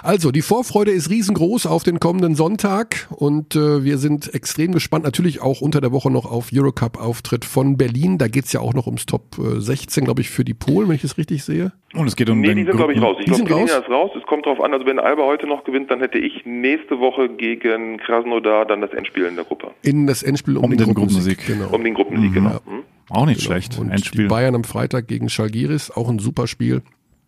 Also, 0.03 0.31
die 0.31 0.41
Vorfreude 0.43 0.91
ist 0.91 1.11
riesengroß 1.11 1.67
auf 1.67 1.83
den 1.83 2.01
kommenden 2.01 2.35
Sonntag 2.35 3.07
und 3.11 3.55
äh, 3.55 3.85
wir 3.85 3.99
sind 3.99 4.35
extrem 4.35 4.73
gespannt. 4.73 5.05
Natürlich 5.05 5.43
auch 5.43 5.61
unter 5.61 5.81
der 5.81 5.93
Woche 5.93 6.11
noch 6.11 6.18
auf 6.27 6.51
Eurocup-Auftritt 6.53 7.45
von 7.45 7.77
Berlin. 7.77 8.19
Da 8.19 8.29
geht's 8.29 8.53
ja 8.53 8.61
auch 8.61 8.75
noch 8.75 8.87
ums 8.87 9.07
Top 9.07 9.37
äh, 9.39 9.61
16, 9.61 10.05
glaube 10.05 10.21
ich, 10.21 10.31
für 10.31 10.45
die 10.45 10.55
Polen, 10.55 10.89
wenn 10.89 10.97
ich 10.97 11.05
es 11.05 11.19
richtig 11.19 11.45
sehe. 11.45 11.73
Und 11.95 12.07
es 12.07 12.17
geht 12.17 12.29
um 12.31 12.41
Nee, 12.41 12.49
den 12.49 12.57
die 12.59 12.65
sind, 12.65 12.77
glaube 12.77 12.93
ich, 12.93 13.01
raus. 13.01 13.17
Ich 13.21 13.25
Die 13.33 13.45
glaube, 13.45 13.63
raus? 13.63 13.71
ist 13.71 13.89
raus. 13.91 14.11
Es 14.19 14.27
kommt 14.27 14.47
drauf 14.47 14.61
an, 14.61 14.73
also 14.73 14.85
wenn 14.87 14.99
Alba 14.99 15.23
heute 15.25 15.47
noch 15.47 15.65
gewinnt, 15.65 15.91
dann 15.91 16.01
hätte 16.01 16.19
ich 16.19 16.45
nächste 16.45 16.99
Woche 17.01 17.29
gegen 17.29 17.99
Krasnodar 17.99 18.67
dann 18.67 18.81
das 18.81 18.91
Endspiel 18.93 19.25
in 19.25 19.37
der 19.37 19.45
Gruppe. 19.45 19.71
In 19.83 20.07
das 20.07 20.23
Endspiel 20.23 20.57
um, 20.57 20.65
Um 20.65 20.71
den, 20.71 20.79
den 20.79 20.95
Gruppensieg. 20.95 21.39
Gruppensieg. 21.39 21.59
Genau. 21.59 21.75
Um 21.75 21.85
den 21.85 21.95
Gruppensieg, 21.95 22.33
genau. 22.35 22.61
Hm? 22.67 22.83
Auch 23.11 23.27
nicht 23.27 23.41
Genau. 23.41 23.53
schlecht. 23.53 23.79
Und 23.79 23.91
Endspiel. 23.91 24.23
die 24.25 24.29
Bayern 24.29 24.55
am 24.55 24.65
Freitag 24.65 25.09
gegen 25.09 25.29
Schalgiris, 25.29 25.91
auch 25.91 26.09
ein 26.09 26.19
super 26.19 26.47
Spiel. 26.47 26.83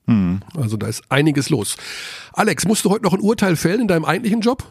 Mhm. 0.06 0.40
Also 0.56 0.76
da 0.76 0.88
ist 0.88 1.04
einiges 1.08 1.50
los. 1.50 1.76
Alex, 2.32 2.66
musst 2.66 2.84
du 2.84 2.90
heute 2.90 3.04
noch 3.04 3.12
ein 3.14 3.20
Urteil 3.20 3.56
fällen 3.56 3.82
in 3.82 3.88
deinem 3.88 4.04
eigentlichen 4.04 4.40
Job? 4.40 4.64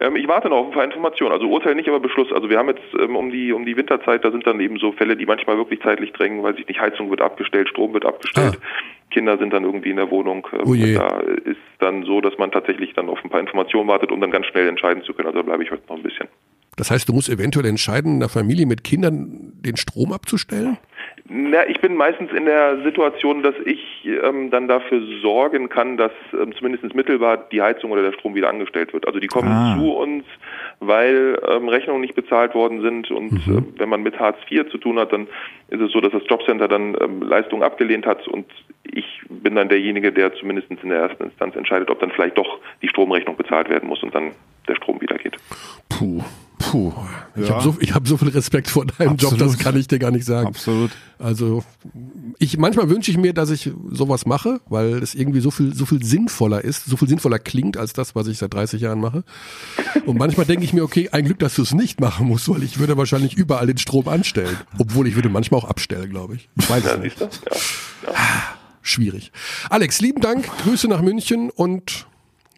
Ähm, 0.00 0.16
ich 0.16 0.26
warte 0.26 0.48
noch 0.48 0.56
auf 0.58 0.66
ein 0.66 0.72
paar 0.72 0.84
Informationen. 0.84 1.32
Also 1.32 1.48
Urteil 1.48 1.74
nicht, 1.74 1.88
aber 1.88 2.00
Beschluss. 2.00 2.32
Also 2.32 2.48
wir 2.48 2.58
haben 2.58 2.68
jetzt 2.68 2.82
ähm, 2.98 3.16
um 3.16 3.30
die 3.30 3.52
um 3.52 3.64
die 3.66 3.76
Winterzeit, 3.76 4.24
da 4.24 4.30
sind 4.30 4.46
dann 4.46 4.60
eben 4.60 4.78
so 4.78 4.92
Fälle, 4.92 5.16
die 5.16 5.26
manchmal 5.26 5.58
wirklich 5.58 5.80
zeitlich 5.82 6.12
drängen, 6.12 6.42
weil 6.42 6.56
sich 6.56 6.66
nicht 6.66 6.80
Heizung 6.80 7.10
wird 7.10 7.20
abgestellt, 7.20 7.68
Strom 7.68 7.92
wird 7.92 8.06
abgestellt. 8.06 8.58
Kinder 9.10 9.38
sind 9.38 9.52
dann 9.52 9.64
irgendwie 9.64 9.90
in 9.90 9.96
der 9.96 10.10
Wohnung. 10.10 10.46
Ähm, 10.52 10.60
Ah. 10.60 10.64
Oh. 10.66 10.74
Da 10.74 11.20
ist 11.50 11.58
dann 11.78 12.04
so, 12.04 12.20
dass 12.20 12.36
man 12.38 12.50
tatsächlich 12.52 12.92
dann 12.94 13.08
auf 13.08 13.22
ein 13.24 13.30
paar 13.30 13.40
Informationen 13.40 13.88
wartet, 13.88 14.12
um 14.12 14.20
dann 14.20 14.30
ganz 14.30 14.46
schnell 14.46 14.68
entscheiden 14.68 15.02
zu 15.02 15.12
können. 15.12 15.28
Also 15.28 15.40
da 15.40 15.44
bleibe 15.44 15.62
ich 15.62 15.70
heute 15.70 15.82
noch 15.88 15.96
ein 15.96 16.02
bisschen. 16.02 16.28
Das 16.76 16.90
heißt, 16.90 17.08
du 17.08 17.12
musst 17.12 17.28
eventuell 17.28 17.66
entscheiden, 17.66 18.16
einer 18.16 18.28
Familie 18.28 18.66
mit 18.66 18.84
Kindern 18.84 19.52
den 19.54 19.76
Strom 19.76 20.12
abzustellen? 20.12 20.78
Na, 21.32 21.64
ich 21.68 21.80
bin 21.80 21.94
meistens 21.94 22.32
in 22.32 22.44
der 22.44 22.82
Situation, 22.82 23.44
dass 23.44 23.54
ich 23.64 24.04
ähm, 24.04 24.50
dann 24.50 24.66
dafür 24.66 25.00
sorgen 25.22 25.68
kann, 25.68 25.96
dass 25.96 26.10
ähm, 26.32 26.52
zumindest 26.56 26.92
mittelbar 26.92 27.36
die 27.52 27.62
Heizung 27.62 27.92
oder 27.92 28.02
der 28.02 28.10
Strom 28.12 28.34
wieder 28.34 28.48
angestellt 28.48 28.92
wird. 28.92 29.06
Also 29.06 29.20
die 29.20 29.28
kommen 29.28 29.46
Ah. 29.48 29.76
zu 29.78 29.92
uns, 29.92 30.24
weil 30.80 31.40
ähm, 31.48 31.68
Rechnungen 31.68 32.00
nicht 32.00 32.16
bezahlt 32.16 32.56
worden 32.56 32.80
sind 32.80 33.12
und 33.12 33.32
äh, 33.46 33.62
wenn 33.78 33.88
man 33.88 34.02
mit 34.02 34.18
Hartz 34.18 34.38
IV 34.50 34.68
zu 34.70 34.78
tun 34.78 34.98
hat, 34.98 35.12
dann 35.12 35.28
ist 35.68 35.80
es 35.80 35.92
so, 35.92 36.00
dass 36.00 36.10
das 36.10 36.22
Jobcenter 36.28 36.66
dann 36.66 36.96
ähm, 37.00 37.22
Leistungen 37.22 37.62
abgelehnt 37.62 38.06
hat 38.06 38.26
und 38.26 38.46
ich 38.82 39.22
bin 39.28 39.54
dann 39.54 39.68
derjenige, 39.68 40.10
der 40.10 40.34
zumindest 40.34 40.68
in 40.70 40.88
der 40.88 40.98
ersten 40.98 41.22
Instanz 41.22 41.54
entscheidet, 41.54 41.90
ob 41.90 42.00
dann 42.00 42.10
vielleicht 42.10 42.38
doch 42.38 42.58
die 42.82 42.88
Stromrechnung 42.88 43.36
bezahlt 43.36 43.68
werden 43.70 43.88
muss 43.88 44.02
und 44.02 44.12
dann 44.16 44.32
der 44.66 44.74
Strom 44.74 45.00
wieder 45.00 45.16
geht. 45.16 45.36
Puh. 45.90 46.24
Puh. 46.70 46.92
Ich 47.36 47.48
Ja. 47.48 47.54
habe 47.54 47.62
so, 47.64 47.76
ich 47.80 47.94
hab 47.94 48.06
so 48.06 48.16
viel 48.16 48.28
Respekt 48.28 48.68
vor 48.68 48.84
deinem 48.86 49.16
Job, 49.16 49.32
Absolut. 49.32 49.40
das 49.54 49.58
kann 49.58 49.76
ich 49.78 49.88
dir 49.88 49.98
gar 49.98 50.10
nicht 50.10 50.24
sagen. 50.24 50.48
Absolut. 50.48 50.90
Also 51.18 51.64
ich 52.38 52.58
manchmal 52.58 52.88
wünsche 52.88 53.10
ich 53.10 53.16
mir, 53.18 53.32
dass 53.32 53.50
ich 53.50 53.70
sowas 53.90 54.24
mache, 54.26 54.60
weil 54.68 54.94
es 55.02 55.14
irgendwie 55.14 55.40
so 55.40 55.50
viel 55.50 55.74
so 55.74 55.84
viel 55.86 56.02
sinnvoller 56.04 56.62
ist, 56.62 56.86
so 56.86 56.96
viel 56.96 57.08
sinnvoller 57.08 57.38
klingt 57.38 57.76
als 57.76 57.92
das, 57.92 58.14
was 58.14 58.26
ich 58.28 58.38
seit 58.38 58.54
30 58.54 58.80
Jahren 58.82 59.00
mache. 59.00 59.24
Und 60.06 60.18
manchmal 60.18 60.46
denke 60.46 60.64
ich 60.64 60.72
mir, 60.72 60.82
okay, 60.84 61.08
ein 61.10 61.24
Glück, 61.24 61.38
dass 61.40 61.54
du 61.56 61.62
es 61.62 61.74
nicht 61.74 62.00
machen 62.00 62.26
musst, 62.28 62.48
weil 62.48 62.62
ich 62.62 62.78
würde 62.78 62.96
wahrscheinlich 62.96 63.34
überall 63.34 63.66
den 63.66 63.78
Strom 63.78 64.08
anstellen, 64.08 64.56
obwohl 64.78 65.06
ich 65.06 65.14
würde 65.16 65.28
manchmal 65.28 65.60
auch 65.60 65.68
abstellen, 65.68 66.10
glaube 66.10 66.36
ich. 66.36 66.48
Ich 66.58 66.70
weiß 66.70 66.84
es 66.84 66.98
nicht. 66.98 67.20
Ja. 67.20 68.12
Schwierig. 68.82 69.30
Alex, 69.68 70.00
lieben 70.00 70.20
Dank, 70.20 70.48
Grüße 70.64 70.88
nach 70.88 71.02
München 71.02 71.50
und 71.50 72.06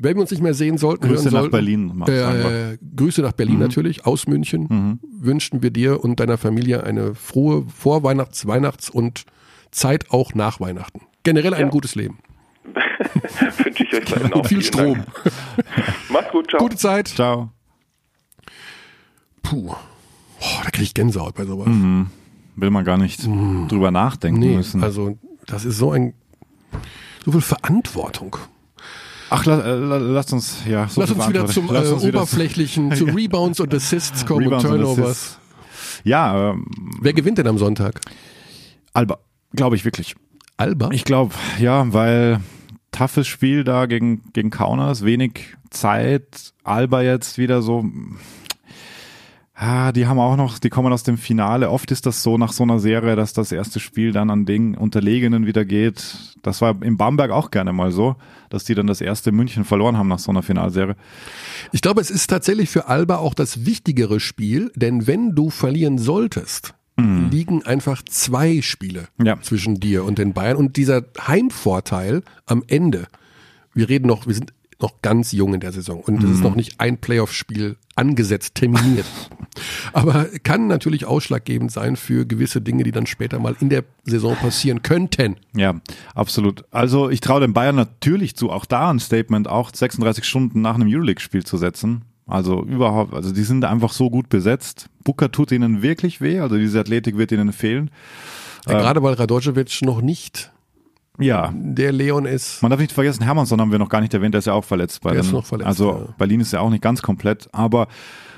wenn 0.02 0.16
wir 0.16 0.20
uns 0.22 0.30
nicht 0.30 0.42
mehr 0.42 0.54
sehen 0.54 0.78
sollten, 0.78 1.06
Grüße 1.06 1.24
hören 1.24 1.32
nach 1.34 1.40
sollten, 1.40 1.52
Berlin, 1.52 1.92
Max, 1.94 2.10
einfach. 2.10 2.50
Äh, 2.50 2.78
Grüße 2.96 3.22
nach 3.22 3.32
Berlin 3.32 3.58
natürlich, 3.58 4.04
aus 4.06 4.26
München. 4.26 4.98
Wünschen 5.10 5.62
wir 5.62 5.70
dir 5.70 6.02
und 6.02 6.20
deiner 6.20 6.38
Familie 6.38 6.84
eine 6.84 7.14
frohe 7.14 7.64
Vorweihnachts-, 7.68 8.46
Weihnachts- 8.46 8.90
und 8.90 9.24
Zeit 9.70 10.10
auch 10.10 10.34
nach 10.34 10.60
Weihnachten. 10.60 11.00
Generell 11.22 11.54
ein 11.54 11.60
Ja. 11.62 11.68
gutes 11.68 11.94
Leben. 11.94 12.18
Wünsche 13.64 13.84
ich 13.84 13.92
euch 13.94 14.04
dann 14.04 14.32
auch. 14.32 14.36
Und 14.38 14.46
viel 14.48 14.62
Strom. 14.62 15.04
Macht's 16.10 16.30
gut, 16.32 16.50
ciao. 16.50 16.60
Gute 16.60 16.76
Zeit. 16.76 17.08
Ciao. 17.08 17.50
Puh. 19.42 19.66
Boah, 19.68 20.60
da 20.64 20.70
kriege 20.70 20.84
ich 20.84 20.94
Gänsehaut 20.94 21.34
bei 21.34 21.44
sowas. 21.44 21.68
Will 22.56 22.70
man 22.70 22.84
gar 22.84 22.98
nicht 22.98 23.24
drüber 23.26 23.90
nachdenken 23.90 24.40
Nee, 24.40 24.56
müssen. 24.56 24.82
also 24.82 25.16
das 25.46 25.64
ist 25.64 25.78
so 25.78 25.92
ein 25.92 26.14
so 27.24 27.32
viel 27.32 27.40
Verantwortung. 27.40 28.36
Ach, 29.34 29.46
la, 29.46 29.60
äh, 29.60 29.74
la, 29.76 29.96
lasst 29.96 30.32
uns, 30.34 30.58
ja, 30.68 30.86
so 30.88 31.00
Lass 31.00 31.10
uns 31.10 31.26
wieder 31.26 31.46
zum 31.46 31.74
äh, 31.74 31.78
uns 31.78 32.04
wieder 32.04 32.18
oberflächlichen, 32.20 32.92
zu 32.96 33.06
Rebounds 33.06 33.60
und 33.60 33.72
Assists 33.72 34.26
kommen 34.26 34.44
Rebounds 34.44 34.66
und 34.66 34.72
und 34.72 34.80
Turnovers. 34.80 35.08
Assists. 35.08 35.38
Ja, 36.04 36.50
ähm, 36.50 36.66
Wer 37.00 37.14
gewinnt 37.14 37.38
denn 37.38 37.46
am 37.46 37.56
Sonntag? 37.56 38.00
Alba, 38.92 39.20
glaube 39.54 39.76
ich 39.76 39.86
wirklich. 39.86 40.16
Alba? 40.58 40.90
Ich 40.92 41.04
glaube, 41.04 41.34
ja, 41.58 41.90
weil 41.94 42.40
toughes 42.90 43.26
Spiel 43.26 43.64
da 43.64 43.86
gegen, 43.86 44.22
gegen 44.34 44.50
Kaunas, 44.50 45.02
wenig 45.02 45.56
Zeit, 45.70 46.52
Alba 46.62 47.00
jetzt 47.00 47.38
wieder 47.38 47.62
so, 47.62 47.86
ah, 49.62 49.92
die 49.92 50.06
haben 50.06 50.18
auch 50.18 50.36
noch, 50.36 50.58
die 50.58 50.68
kommen 50.68 50.92
aus 50.92 51.02
dem 51.04 51.16
Finale. 51.16 51.70
Oft 51.70 51.90
ist 51.90 52.06
das 52.06 52.22
so 52.22 52.36
nach 52.38 52.52
so 52.52 52.62
einer 52.64 52.78
Serie, 52.80 53.16
dass 53.16 53.32
das 53.32 53.52
erste 53.52 53.80
Spiel 53.80 54.12
dann 54.12 54.30
an 54.30 54.44
den 54.44 54.74
Unterlegenen 54.76 55.46
wieder 55.46 55.64
geht. 55.64 56.16
Das 56.42 56.60
war 56.60 56.82
in 56.82 56.96
Bamberg 56.96 57.30
auch 57.30 57.50
gerne 57.50 57.72
mal 57.72 57.92
so, 57.92 58.16
dass 58.50 58.64
die 58.64 58.74
dann 58.74 58.86
das 58.88 59.00
erste 59.00 59.30
München 59.30 59.64
verloren 59.64 59.96
haben 59.96 60.08
nach 60.08 60.18
so 60.18 60.30
einer 60.32 60.42
Finalserie. 60.42 60.96
Ich 61.70 61.80
glaube, 61.82 62.00
es 62.00 62.10
ist 62.10 62.26
tatsächlich 62.28 62.68
für 62.70 62.88
Alba 62.88 63.16
auch 63.18 63.34
das 63.34 63.64
wichtigere 63.64 64.18
Spiel, 64.20 64.72
denn 64.74 65.06
wenn 65.06 65.34
du 65.34 65.50
verlieren 65.50 65.98
solltest, 65.98 66.74
liegen 66.98 67.64
einfach 67.64 68.02
zwei 68.04 68.60
Spiele 68.60 69.08
Ja. 69.22 69.40
zwischen 69.40 69.80
dir 69.80 70.04
und 70.04 70.18
den 70.18 70.34
Bayern 70.34 70.56
und 70.56 70.76
dieser 70.76 71.02
Heimvorteil 71.26 72.22
am 72.46 72.62
Ende. 72.68 73.06
Wir 73.74 73.88
reden 73.88 74.06
noch, 74.06 74.26
wir 74.26 74.34
sind 74.34 74.52
noch 74.82 75.00
ganz 75.02 75.32
jung 75.32 75.54
in 75.54 75.60
der 75.60 75.72
Saison 75.72 76.00
und 76.00 76.22
es 76.22 76.30
ist 76.30 76.42
noch 76.42 76.54
nicht 76.54 76.80
ein 76.80 76.98
Playoff-Spiel 76.98 77.76
angesetzt, 77.94 78.54
terminiert. 78.54 79.06
Aber 79.92 80.26
kann 80.42 80.66
natürlich 80.66 81.04
ausschlaggebend 81.04 81.70
sein 81.70 81.96
für 81.96 82.26
gewisse 82.26 82.60
Dinge, 82.60 82.84
die 82.84 82.92
dann 82.92 83.06
später 83.06 83.38
mal 83.38 83.56
in 83.60 83.68
der 83.68 83.84
Saison 84.04 84.34
passieren 84.36 84.82
könnten. 84.82 85.36
Ja, 85.54 85.80
absolut. 86.14 86.64
Also 86.70 87.10
ich 87.10 87.20
traue 87.20 87.40
den 87.40 87.52
Bayern 87.52 87.76
natürlich 87.76 88.36
zu, 88.36 88.50
auch 88.50 88.64
da 88.64 88.90
ein 88.90 88.98
Statement 88.98 89.48
auch 89.48 89.70
36 89.74 90.24
Stunden 90.24 90.60
nach 90.60 90.74
einem 90.74 90.88
Euroleague-Spiel 90.88 91.44
zu 91.44 91.56
setzen. 91.56 92.02
Also 92.26 92.62
überhaupt, 92.62 93.14
also 93.14 93.32
die 93.32 93.42
sind 93.42 93.64
einfach 93.64 93.92
so 93.92 94.08
gut 94.08 94.28
besetzt. 94.28 94.88
Booker 95.04 95.30
tut 95.30 95.52
ihnen 95.52 95.82
wirklich 95.82 96.20
weh, 96.20 96.40
also 96.40 96.56
diese 96.56 96.80
Athletik 96.80 97.18
wird 97.18 97.32
ihnen 97.32 97.52
fehlen. 97.52 97.90
Ja, 98.66 98.78
Gerade 98.78 99.02
weil 99.02 99.14
Radojevic 99.14 99.82
noch 99.82 100.00
nicht 100.00 100.52
Ja, 101.18 101.52
der 101.54 101.92
Leon 101.92 102.24
ist. 102.24 102.62
man 102.62 102.70
darf 102.70 102.80
nicht 102.80 102.92
vergessen, 102.92 103.22
Hermannsson 103.22 103.60
haben 103.60 103.70
wir 103.70 103.78
noch 103.78 103.88
gar 103.90 104.00
nicht 104.00 104.14
erwähnt, 104.14 104.34
der 104.34 104.38
ist 104.40 104.46
ja 104.46 104.54
auch 104.54 104.64
verletzt. 104.64 105.00
Bei 105.02 105.12
Der 105.12 105.20
ist 105.20 105.32
noch 105.32 105.44
verletzt, 105.44 105.66
Also 105.68 105.90
ja. 105.90 106.14
Berlin 106.16 106.40
ist 106.40 106.52
ja 106.52 106.60
auch 106.60 106.70
nicht 106.70 106.82
ganz 106.82 107.02
komplett, 107.02 107.48
aber 107.52 107.86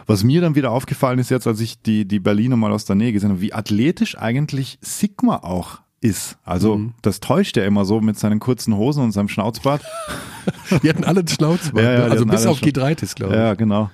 was 0.06 0.24
mir 0.24 0.40
dann 0.40 0.54
wieder 0.54 0.70
aufgefallen 0.72 1.18
ist 1.18 1.30
jetzt, 1.30 1.46
als 1.46 1.60
ich 1.60 1.80
die, 1.80 2.04
die 2.04 2.18
Berliner 2.18 2.56
mal 2.56 2.72
aus 2.72 2.84
der 2.84 2.96
Nähe 2.96 3.12
gesehen 3.12 3.30
habe, 3.30 3.40
wie 3.40 3.52
athletisch 3.54 4.18
eigentlich 4.18 4.78
Sigma 4.82 5.36
auch 5.36 5.80
ist. 6.00 6.36
Also 6.44 6.76
Mhm. 6.76 6.94
das 7.00 7.20
täuscht 7.20 7.56
er 7.56 7.64
immer 7.64 7.84
so 7.86 8.00
mit 8.00 8.18
seinen 8.18 8.38
kurzen 8.40 8.76
Hosen 8.76 9.02
und 9.04 9.12
seinem 9.12 9.28
Schnauzbart. 9.28 9.82
Die 10.82 10.88
hatten 10.90 11.04
alle 11.04 11.20
einen 11.20 11.28
Schnauzbart. 11.28 11.82
Ja, 11.82 11.92
ja, 11.92 12.04
also 12.06 12.26
bis 12.26 12.44
auf 12.44 12.58
schon- 12.58 12.68
G3 12.68 13.14
glaube 13.14 13.32
ich. 13.32 13.38
Ja, 13.38 13.54
genau. 13.54 13.90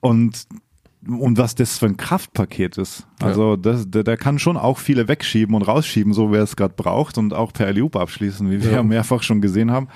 Und 0.00 0.46
und 1.08 1.38
was 1.38 1.54
das 1.54 1.78
für 1.78 1.86
ein 1.86 1.96
Kraftpaket 1.96 2.78
ist. 2.78 3.06
Also 3.20 3.56
das, 3.56 3.90
der, 3.90 4.04
der 4.04 4.16
kann 4.16 4.38
schon 4.38 4.56
auch 4.56 4.78
viele 4.78 5.08
wegschieben 5.08 5.54
und 5.54 5.62
rausschieben, 5.62 6.12
so 6.12 6.32
wie 6.32 6.36
er 6.36 6.42
es 6.42 6.56
gerade 6.56 6.74
braucht 6.76 7.18
und 7.18 7.32
auch 7.34 7.52
per 7.52 7.72
Loop 7.72 7.96
abschließen, 7.96 8.50
wie 8.50 8.62
wir 8.62 8.70
Ja. 8.70 8.76
ja 8.76 8.82
mehrfach 8.82 9.22
schon 9.22 9.40
gesehen 9.40 9.70
haben. 9.70 9.88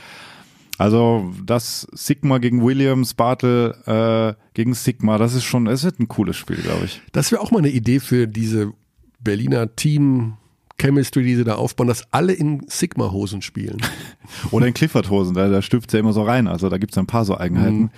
Also 0.79 1.33
das 1.45 1.89
Sigma 1.93 2.39
gegen 2.39 2.63
Williams, 2.65 3.15
Bartel 3.15 3.75
äh, 3.87 4.35
gegen 4.55 4.75
Sigma, 4.75 5.19
das 5.19 5.35
ist 5.35 5.45
schon, 5.45 5.67
es 5.67 5.83
wird 5.83 5.99
ein 5.99 6.07
cooles 6.07 6.37
Spiel, 6.37 6.57
glaube 6.57 6.85
ich. 6.85 7.03
Das 7.13 7.33
wäre 7.33 7.43
auch 7.43 7.51
mal 7.51 7.59
eine 7.59 7.71
Idee 7.71 7.99
für 7.99 8.29
diese 8.29 8.73
Berliner 9.21 9.75
Team 9.75 10.35
Chemistry, 10.81 11.25
die 11.25 11.35
sie 11.37 11.45
da 11.45 11.57
aufbauen, 11.57 11.89
dass 11.89 12.05
alle 12.13 12.33
in 12.33 12.63
Sigma-Hosen 12.69 13.43
spielen. 13.43 13.79
Oder 14.53 14.67
in 14.69 14.75
Clifford-Hosen, 14.75 15.35
da, 15.35 15.49
da 15.49 15.61
stüpft 15.63 15.93
ja 15.93 15.99
immer 16.01 16.13
so 16.13 16.23
rein. 16.23 16.47
Also 16.47 16.69
da 16.69 16.79
gibt 16.79 16.93
es 16.93 16.99
ein 16.99 17.07
paar 17.07 17.25
so 17.25 17.37
Eigenheiten. 17.37 17.79
Mhm. 17.81 17.91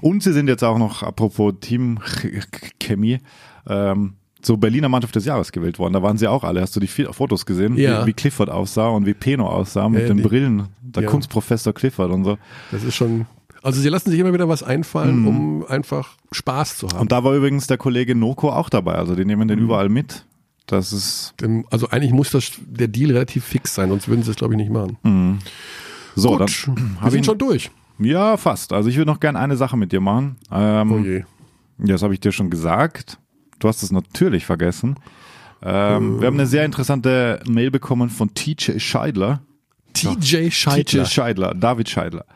Und 0.00 0.22
sie 0.22 0.32
sind 0.32 0.48
jetzt 0.48 0.64
auch 0.64 0.78
noch, 0.78 1.02
apropos 1.02 1.54
Teamchemie, 1.60 3.18
ähm, 3.68 4.14
zur 4.42 4.58
Berliner 4.60 4.88
Mannschaft 4.88 5.16
des 5.16 5.24
Jahres 5.24 5.50
gewählt 5.50 5.78
worden. 5.78 5.92
Da 5.92 6.02
waren 6.02 6.18
sie 6.18 6.28
auch 6.28 6.44
alle. 6.44 6.60
Hast 6.60 6.76
du 6.76 6.80
die 6.80 6.86
Fotos 6.86 7.46
gesehen, 7.46 7.76
Ja. 7.76 8.02
wie, 8.02 8.08
wie 8.08 8.12
Clifford 8.12 8.48
aussah 8.50 8.88
und 8.88 9.06
wie 9.06 9.14
Peno 9.14 9.48
aussah 9.48 9.88
mit 9.88 10.02
Ja, 10.02 10.08
den 10.08 10.18
die- 10.18 10.22
Brillen, 10.22 10.68
der 10.82 11.04
ja. 11.04 11.08
Kunstprofessor 11.08 11.72
Clifford 11.72 12.10
und 12.12 12.24
so. 12.24 12.38
Das 12.70 12.84
ist 12.84 12.94
schon. 12.94 13.26
Also 13.62 13.80
sie 13.80 13.88
lassen 13.88 14.10
sich 14.10 14.20
immer 14.20 14.32
wieder 14.32 14.48
was 14.48 14.62
einfallen, 14.62 15.26
um 15.26 15.64
einfach 15.66 16.10
Spaß 16.30 16.76
zu 16.78 16.86
haben. 16.88 16.96
Mhm. 16.96 17.00
Und 17.02 17.12
da 17.12 17.24
war 17.24 17.34
übrigens 17.34 17.66
der 17.66 17.78
Kollege 17.78 18.14
Noko 18.14 18.50
auch 18.52 18.68
dabei. 18.68 18.94
Also 18.94 19.16
die 19.16 19.24
nehmen 19.24 19.42
Mhm. 19.44 19.48
den 19.48 19.58
überall 19.58 19.88
mit. 19.88 20.24
Das 20.66 20.92
ist 20.92 21.34
also 21.70 21.88
eigentlich 21.90 22.12
muss 22.12 22.30
das 22.30 22.52
der 22.66 22.88
Deal 22.88 23.12
relativ 23.12 23.44
fix 23.44 23.74
sein, 23.74 23.88
sonst 23.88 24.08
würden 24.08 24.22
sie 24.24 24.30
es 24.30 24.36
glaube 24.36 24.54
ich 24.54 24.58
nicht 24.58 24.70
machen. 24.70 25.40
so. 26.16 26.30
Gut, 26.36 26.40
dann 26.66 26.96
wir 27.02 27.10
sind 27.10 27.20
ich- 27.20 27.26
schon 27.26 27.38
durch. 27.38 27.70
Ja, 27.98 28.36
fast. 28.36 28.72
Also 28.72 28.88
ich 28.90 28.96
würde 28.96 29.10
noch 29.10 29.20
gerne 29.20 29.38
eine 29.38 29.56
Sache 29.56 29.76
mit 29.76 29.90
dir 29.92 30.00
machen. 30.00 30.36
Ähm, 30.52 30.92
Oh 30.92 30.98
je. 30.98 31.18
Ja, 31.78 31.92
das 31.94 32.02
habe 32.02 32.12
ich 32.14 32.20
dir 32.20 32.32
schon 32.32 32.50
gesagt. 32.50 33.18
Du 33.58 33.68
hast 33.68 33.82
es 33.82 33.90
natürlich 33.92 34.44
vergessen. 34.44 34.96
Ähm, 35.62 36.20
wir 36.20 36.26
haben 36.26 36.34
eine 36.34 36.46
sehr 36.46 36.64
interessante 36.66 37.40
Mail 37.48 37.70
bekommen 37.70 38.10
von 38.10 38.34
TJ 38.34 38.78
Scheidler. 38.78 39.40
TJ 39.94 40.50
Scheidler. 40.50 41.04
TJ 41.04 41.10
Scheidler, 41.10 41.54
David 41.54 41.88
Scheidler. 41.88 42.26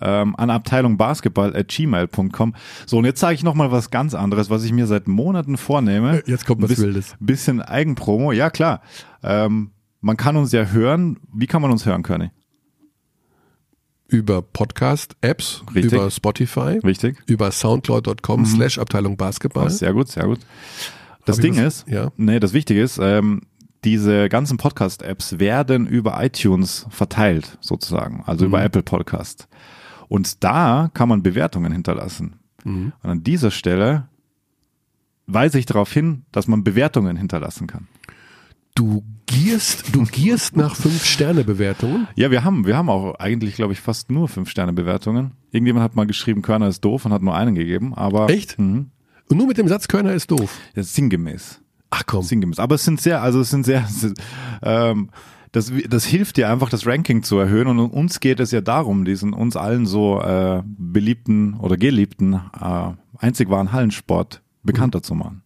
Ähm, 0.00 0.34
an 0.36 0.50
Abteilung 0.50 0.96
Basketball 0.96 1.54
at 1.56 1.68
gmail.com. 1.68 2.54
So, 2.86 2.98
und 2.98 3.04
jetzt 3.04 3.20
sage 3.20 3.34
ich 3.34 3.42
nochmal 3.44 3.70
was 3.70 3.90
ganz 3.90 4.14
anderes, 4.14 4.50
was 4.50 4.64
ich 4.64 4.72
mir 4.72 4.86
seit 4.86 5.06
Monaten 5.08 5.56
vornehme. 5.56 6.22
Jetzt 6.26 6.46
kommt 6.46 6.62
was 6.62 6.70
Biss- 6.72 6.80
Wildes. 6.82 7.14
Bisschen 7.20 7.62
Eigenpromo, 7.62 8.32
ja 8.32 8.50
klar. 8.50 8.82
Ähm, 9.22 9.70
man 10.00 10.16
kann 10.16 10.36
uns 10.36 10.52
ja 10.52 10.66
hören. 10.66 11.18
Wie 11.32 11.46
kann 11.46 11.62
man 11.62 11.70
uns 11.70 11.86
hören, 11.86 12.02
Körny? 12.02 12.30
Über 14.06 14.42
Podcast-Apps, 14.42 15.62
über 15.72 16.10
Spotify, 16.10 16.78
Richtig? 16.84 17.16
über 17.26 17.50
soundcloud.com 17.50 18.44
slash 18.44 18.78
Abteilung 18.78 19.16
Basketball. 19.16 19.70
Sehr 19.70 19.92
gut, 19.94 20.08
sehr 20.08 20.24
gut. 20.24 20.40
Das 21.24 21.38
Hab 21.38 21.42
Ding 21.42 21.54
ist, 21.54 21.88
ja. 21.88 22.12
nee, 22.18 22.38
das 22.38 22.52
Wichtige 22.52 22.82
ist, 22.82 22.98
ähm, 23.00 23.42
diese 23.82 24.28
ganzen 24.28 24.58
Podcast-Apps 24.58 25.38
werden 25.38 25.86
über 25.86 26.22
iTunes 26.22 26.86
verteilt, 26.90 27.56
sozusagen, 27.60 28.22
also 28.26 28.44
Mhm. 28.44 28.48
über 28.50 28.62
Apple 28.62 28.82
Podcast. 28.82 29.48
Und 30.14 30.44
da 30.44 30.90
kann 30.94 31.08
man 31.08 31.24
Bewertungen 31.24 31.72
hinterlassen. 31.72 32.36
Mhm. 32.62 32.92
Und 33.02 33.10
an 33.10 33.24
dieser 33.24 33.50
Stelle 33.50 34.06
weise 35.26 35.58
ich 35.58 35.66
darauf 35.66 35.92
hin, 35.92 36.22
dass 36.30 36.46
man 36.46 36.62
Bewertungen 36.62 37.16
hinterlassen 37.16 37.66
kann. 37.66 37.88
Du 38.76 39.02
gierst, 39.26 39.92
du 39.92 40.04
gierst 40.04 40.56
nach 40.56 40.76
Fünf-Sterne-Bewertungen. 40.76 42.06
Ja, 42.14 42.30
wir 42.30 42.44
haben, 42.44 42.64
wir 42.64 42.76
haben 42.76 42.90
auch 42.90 43.16
eigentlich, 43.16 43.56
glaube 43.56 43.72
ich, 43.72 43.80
fast 43.80 44.12
nur 44.12 44.28
Fünf-Sterne-Bewertungen. 44.28 45.32
Irgendjemand 45.50 45.82
hat 45.82 45.96
mal 45.96 46.06
geschrieben, 46.06 46.42
Körner 46.42 46.68
ist 46.68 46.84
doof 46.84 47.04
und 47.06 47.12
hat 47.12 47.22
nur 47.22 47.34
einen 47.34 47.56
gegeben, 47.56 47.92
aber. 47.92 48.30
Echt? 48.30 48.56
Mhm. 48.56 48.90
Und 49.28 49.36
nur 49.36 49.48
mit 49.48 49.58
dem 49.58 49.66
Satz 49.66 49.88
Körner 49.88 50.12
ist 50.12 50.30
doof. 50.30 50.60
Ja, 50.76 50.84
sinngemäß. 50.84 51.60
Ach 51.90 52.04
komm. 52.06 52.22
sinngemäß. 52.22 52.60
Aber 52.60 52.76
es 52.76 52.84
sind 52.84 53.00
sehr, 53.00 53.20
also 53.20 53.40
es 53.40 53.50
sind 53.50 53.66
sehr, 53.66 53.84
ähm, 54.62 55.10
das, 55.54 55.72
das 55.88 56.04
hilft 56.04 56.36
dir 56.36 56.50
einfach, 56.50 56.68
das 56.68 56.84
Ranking 56.84 57.22
zu 57.22 57.38
erhöhen. 57.38 57.68
Und 57.68 57.78
uns 57.78 58.18
geht 58.18 58.40
es 58.40 58.50
ja 58.50 58.60
darum, 58.60 59.04
diesen 59.04 59.32
uns 59.32 59.56
allen 59.56 59.86
so 59.86 60.20
äh, 60.20 60.62
beliebten 60.64 61.54
oder 61.54 61.76
geliebten 61.76 62.34
äh, 62.60 62.90
einzig 63.18 63.50
wahren 63.50 63.72
Hallensport 63.72 64.42
bekannter 64.64 65.00
zu 65.00 65.14
machen. 65.14 65.43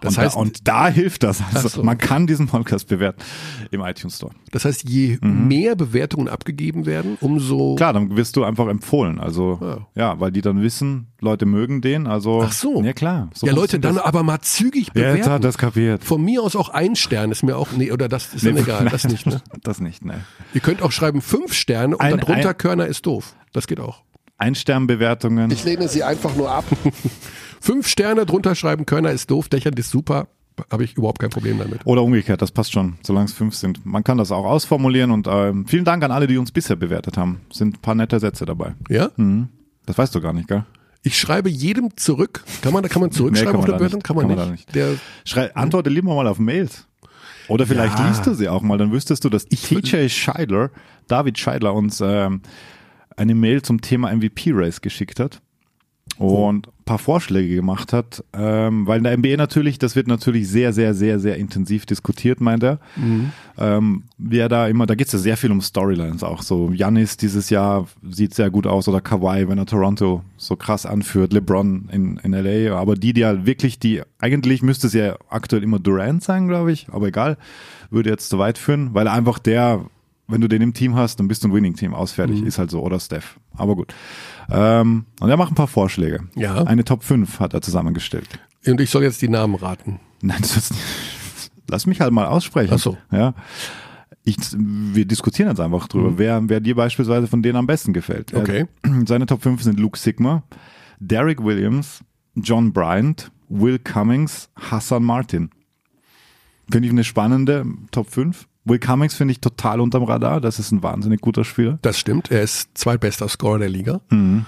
Das 0.00 0.16
und, 0.16 0.24
heißt- 0.24 0.34
da, 0.34 0.40
und 0.40 0.68
da 0.68 0.88
hilft 0.88 1.22
das. 1.22 1.42
Also 1.54 1.68
so. 1.68 1.82
man 1.82 1.98
kann 1.98 2.26
diesen 2.26 2.46
Podcast 2.46 2.88
bewerten 2.88 3.22
im 3.70 3.80
iTunes 3.82 4.16
Store. 4.16 4.32
Das 4.50 4.64
heißt, 4.64 4.88
je 4.88 5.18
mehr 5.20 5.76
Bewertungen 5.76 6.28
abgegeben 6.28 6.86
werden, 6.86 7.16
umso. 7.20 7.72
Mhm. 7.72 7.76
Klar, 7.76 7.92
dann 7.92 8.16
wirst 8.16 8.36
du 8.36 8.44
einfach 8.44 8.68
empfohlen. 8.68 9.18
Also 9.20 9.58
Ja. 9.60 9.78
ja, 9.94 10.20
weil 10.20 10.30
die 10.32 10.40
dann 10.40 10.62
wissen, 10.62 11.08
Leute 11.20 11.46
mögen 11.46 11.80
den. 11.80 12.06
Also 12.06 12.42
Ach 12.44 12.52
so. 12.52 12.82
ja 12.82 12.92
klar. 12.92 13.30
So 13.34 13.46
ja, 13.46 13.52
Leute, 13.52 13.78
dann 13.80 13.96
das. 13.96 14.04
aber 14.04 14.22
mal 14.22 14.40
zügig 14.40 14.86
Ja, 14.88 14.92
bewerten. 14.94 15.16
jetzt 15.18 15.28
hat 15.28 15.44
das 15.44 15.58
kapiert. 15.58 16.04
Von 16.04 16.22
mir 16.22 16.42
aus 16.42 16.54
auch 16.56 16.68
ein 16.70 16.96
Stern 16.96 17.30
ist 17.30 17.42
mir 17.42 17.56
auch, 17.56 17.68
nee, 17.76 17.90
oder 17.92 18.08
das 18.08 18.34
ist 18.34 18.46
dann 18.46 18.54
Nee, 18.54 18.60
egal, 18.62 18.86
das 18.88 19.04
nicht, 19.04 19.26
ne? 19.26 19.42
Das 19.62 19.80
nicht, 19.80 20.04
ne. 20.04 20.20
Ihr 20.54 20.60
könnt 20.60 20.82
auch 20.82 20.92
schreiben 20.92 21.20
fünf 21.22 21.52
Sterne 21.52 21.96
und 21.96 22.00
Ein- 22.02 22.18
darunter 22.18 22.50
ein- 22.50 22.58
Körner 22.58 22.86
ist 22.86 23.04
doof. 23.06 23.34
Das 23.52 23.66
geht 23.66 23.80
auch. 23.80 24.02
Ein-Stern-Bewertungen. 24.38 25.50
lehne 25.64 25.88
sie 25.88 26.02
einfach 26.02 26.34
nur 26.36 26.50
ab. 26.50 26.64
fünf 27.60 27.88
Sterne 27.88 28.24
drunter 28.26 28.54
schreiben, 28.54 28.86
Körner 28.86 29.10
ist 29.10 29.30
doof, 29.30 29.48
Dächern 29.48 29.74
ist 29.74 29.90
super. 29.90 30.28
Habe 30.72 30.82
ich 30.82 30.96
überhaupt 30.96 31.20
kein 31.20 31.30
Problem 31.30 31.58
damit. 31.58 31.80
Oder 31.84 32.02
umgekehrt, 32.02 32.42
das 32.42 32.50
passt 32.50 32.72
schon, 32.72 32.96
solange 33.04 33.26
es 33.26 33.32
fünf 33.32 33.54
sind. 33.54 33.86
Man 33.86 34.02
kann 34.02 34.18
das 34.18 34.32
auch 34.32 34.44
ausformulieren 34.44 35.12
und 35.12 35.28
ähm, 35.30 35.66
vielen 35.68 35.84
Dank 35.84 36.02
an 36.02 36.10
alle, 36.10 36.26
die 36.26 36.36
uns 36.36 36.50
bisher 36.50 36.74
bewertet 36.74 37.16
haben. 37.16 37.42
Sind 37.52 37.76
ein 37.76 37.80
paar 37.80 37.94
nette 37.94 38.18
Sätze 38.18 38.44
dabei. 38.44 38.74
Ja? 38.88 39.10
Mhm. 39.16 39.48
Das 39.86 39.96
weißt 39.98 40.14
du 40.14 40.20
gar 40.20 40.32
nicht, 40.32 40.48
gell? 40.48 40.64
Ich 41.02 41.16
schreibe 41.16 41.48
jedem 41.48 41.96
zurück. 41.96 42.42
Kann 42.60 42.72
man, 42.72 42.82
kann 42.88 43.00
man 43.00 43.12
zurückschreiben 43.12 43.52
Nee, 43.52 43.58
auf 43.58 43.64
kann 43.66 43.70
man 43.70 43.70
da 43.70 43.76
Bewertung? 43.78 43.98
nicht. 43.98 44.04
Kann 44.06 44.16
man, 44.16 44.28
Kann 44.28 44.36
man 44.36 44.50
nicht. 44.50 44.68
da 44.68 44.72
Der, 44.72 44.94
Schrei, 45.24 45.54
antworte 45.54 45.90
lieber 45.90 46.12
mal 46.14 46.26
auf 46.26 46.40
Mails. 46.40 46.86
Oder 47.46 47.64
vielleicht 47.64 47.96
Ja. 47.98 48.08
liest 48.08 48.26
du 48.26 48.34
sie 48.34 48.48
auch 48.48 48.60
mal, 48.62 48.76
dann 48.78 48.90
wüsstest 48.92 49.24
du, 49.24 49.28
dass 49.30 49.46
TJ 49.46 50.08
Scheidler, 50.08 50.70
David 51.06 51.38
Scheidler 51.38 51.72
uns 51.72 52.02
ähm, 52.04 52.42
eine 53.18 53.34
Mail 53.34 53.62
zum 53.62 53.80
Thema 53.80 54.14
MVP-Race 54.14 54.80
geschickt 54.80 55.20
hat 55.20 55.40
und 56.18 56.66
ein 56.66 56.84
paar 56.84 56.98
Vorschläge 56.98 57.54
gemacht 57.54 57.92
hat, 57.92 58.24
ähm, 58.32 58.86
weil 58.86 58.98
in 58.98 59.04
der 59.04 59.16
NBA 59.16 59.36
natürlich, 59.36 59.78
das 59.78 59.94
wird 59.94 60.08
natürlich 60.08 60.48
sehr, 60.48 60.72
sehr, 60.72 60.94
sehr, 60.94 61.20
sehr 61.20 61.36
intensiv 61.36 61.86
diskutiert, 61.86 62.40
meint 62.40 62.64
er. 62.64 62.80
Ähm, 63.58 64.04
wer 64.16 64.48
da 64.48 64.66
immer, 64.66 64.86
da 64.86 64.94
geht 64.94 65.06
es 65.06 65.12
ja 65.12 65.18
sehr 65.18 65.36
viel 65.36 65.52
um 65.52 65.60
Storylines 65.60 66.24
auch. 66.24 66.42
So 66.42 66.72
Janis 66.72 67.16
dieses 67.16 67.50
Jahr 67.50 67.86
sieht 68.08 68.34
sehr 68.34 68.50
gut 68.50 68.66
aus 68.66 68.88
oder 68.88 69.00
Kawhi, 69.00 69.48
wenn 69.48 69.58
er 69.58 69.66
Toronto 69.66 70.22
so 70.36 70.56
krass 70.56 70.86
anführt, 70.86 71.32
LeBron 71.32 71.88
in, 71.92 72.16
in 72.18 72.32
LA, 72.32 72.74
aber 72.76 72.96
die, 72.96 73.12
die 73.12 73.20
ja 73.20 73.46
wirklich, 73.46 73.78
die, 73.78 74.02
eigentlich 74.18 74.62
müsste 74.62 74.88
es 74.88 74.94
ja 74.94 75.16
aktuell 75.28 75.62
immer 75.62 75.78
Durant 75.78 76.24
sein, 76.24 76.48
glaube 76.48 76.72
ich, 76.72 76.88
aber 76.90 77.08
egal, 77.08 77.36
würde 77.90 78.10
jetzt 78.10 78.28
zu 78.28 78.38
weit 78.38 78.58
führen, 78.58 78.94
weil 78.94 79.06
er 79.06 79.12
einfach 79.12 79.38
der, 79.38 79.84
wenn 80.28 80.40
du 80.40 80.48
den 80.48 80.62
im 80.62 80.74
Team 80.74 80.94
hast, 80.94 81.18
dann 81.18 81.26
bist 81.28 81.42
du 81.42 81.48
ein 81.48 81.54
Winning-Team, 81.54 81.94
ausfertig, 81.94 82.42
ist 82.42 82.58
halt 82.58 82.70
so, 82.70 82.82
oder 82.82 83.00
Steph. 83.00 83.40
Aber 83.56 83.74
gut. 83.74 83.94
Ähm, 84.50 85.06
und 85.20 85.28
er 85.30 85.36
macht 85.36 85.52
ein 85.52 85.54
paar 85.56 85.66
Vorschläge. 85.68 86.28
Ja. 86.36 86.62
Eine 86.64 86.84
Top 86.84 87.02
5 87.02 87.40
hat 87.40 87.54
er 87.54 87.60
zusammengestellt. 87.62 88.28
und 88.66 88.80
ich 88.80 88.90
soll 88.90 89.02
jetzt 89.02 89.20
die 89.22 89.28
Namen 89.28 89.54
raten. 89.54 90.00
Nein, 90.20 90.38
das 90.40 90.56
ist, 90.56 90.74
lass 91.68 91.86
mich 91.86 92.00
halt 92.00 92.12
mal 92.12 92.26
aussprechen. 92.26 92.72
Ach 92.74 92.78
so. 92.78 92.96
Ja. 93.10 93.34
Ich, 94.24 94.36
wir 94.56 95.06
diskutieren 95.06 95.48
jetzt 95.48 95.60
einfach 95.60 95.88
drüber, 95.88 96.18
wer, 96.18 96.46
wer 96.48 96.60
dir 96.60 96.74
beispielsweise 96.74 97.26
von 97.26 97.42
denen 97.42 97.56
am 97.56 97.66
besten 97.66 97.92
gefällt. 97.94 98.32
Er- 98.32 98.40
Okay. 98.40 98.66
Seine 99.06 99.26
Top 99.26 99.42
5 99.42 99.62
sind 99.62 99.80
Luke 99.80 99.98
Sigma, 99.98 100.42
Derek 101.00 101.42
Williams, 101.42 102.04
John 102.34 102.72
Bryant, 102.72 103.30
Will 103.48 103.78
Cummings, 103.78 104.50
Hassan 104.56 105.04
Martin. 105.04 105.50
Finde 106.70 106.86
ich 106.86 106.92
eine 106.92 107.04
spannende 107.04 107.64
Top 107.90 108.10
5. 108.10 108.46
Will 108.68 108.78
Cummings 108.78 109.14
finde 109.14 109.32
ich 109.32 109.40
total 109.40 109.80
unterm 109.80 110.04
Radar. 110.04 110.40
Das 110.40 110.58
ist 110.58 110.72
ein 110.72 110.82
wahnsinnig 110.82 111.20
guter 111.20 111.44
Spieler. 111.44 111.78
Das 111.82 111.98
stimmt. 111.98 112.30
Er 112.30 112.42
ist 112.42 112.70
zweitbester 112.74 113.28
Scorer 113.28 113.58
der 113.60 113.68
Liga. 113.68 114.00
Mhm. 114.10 114.44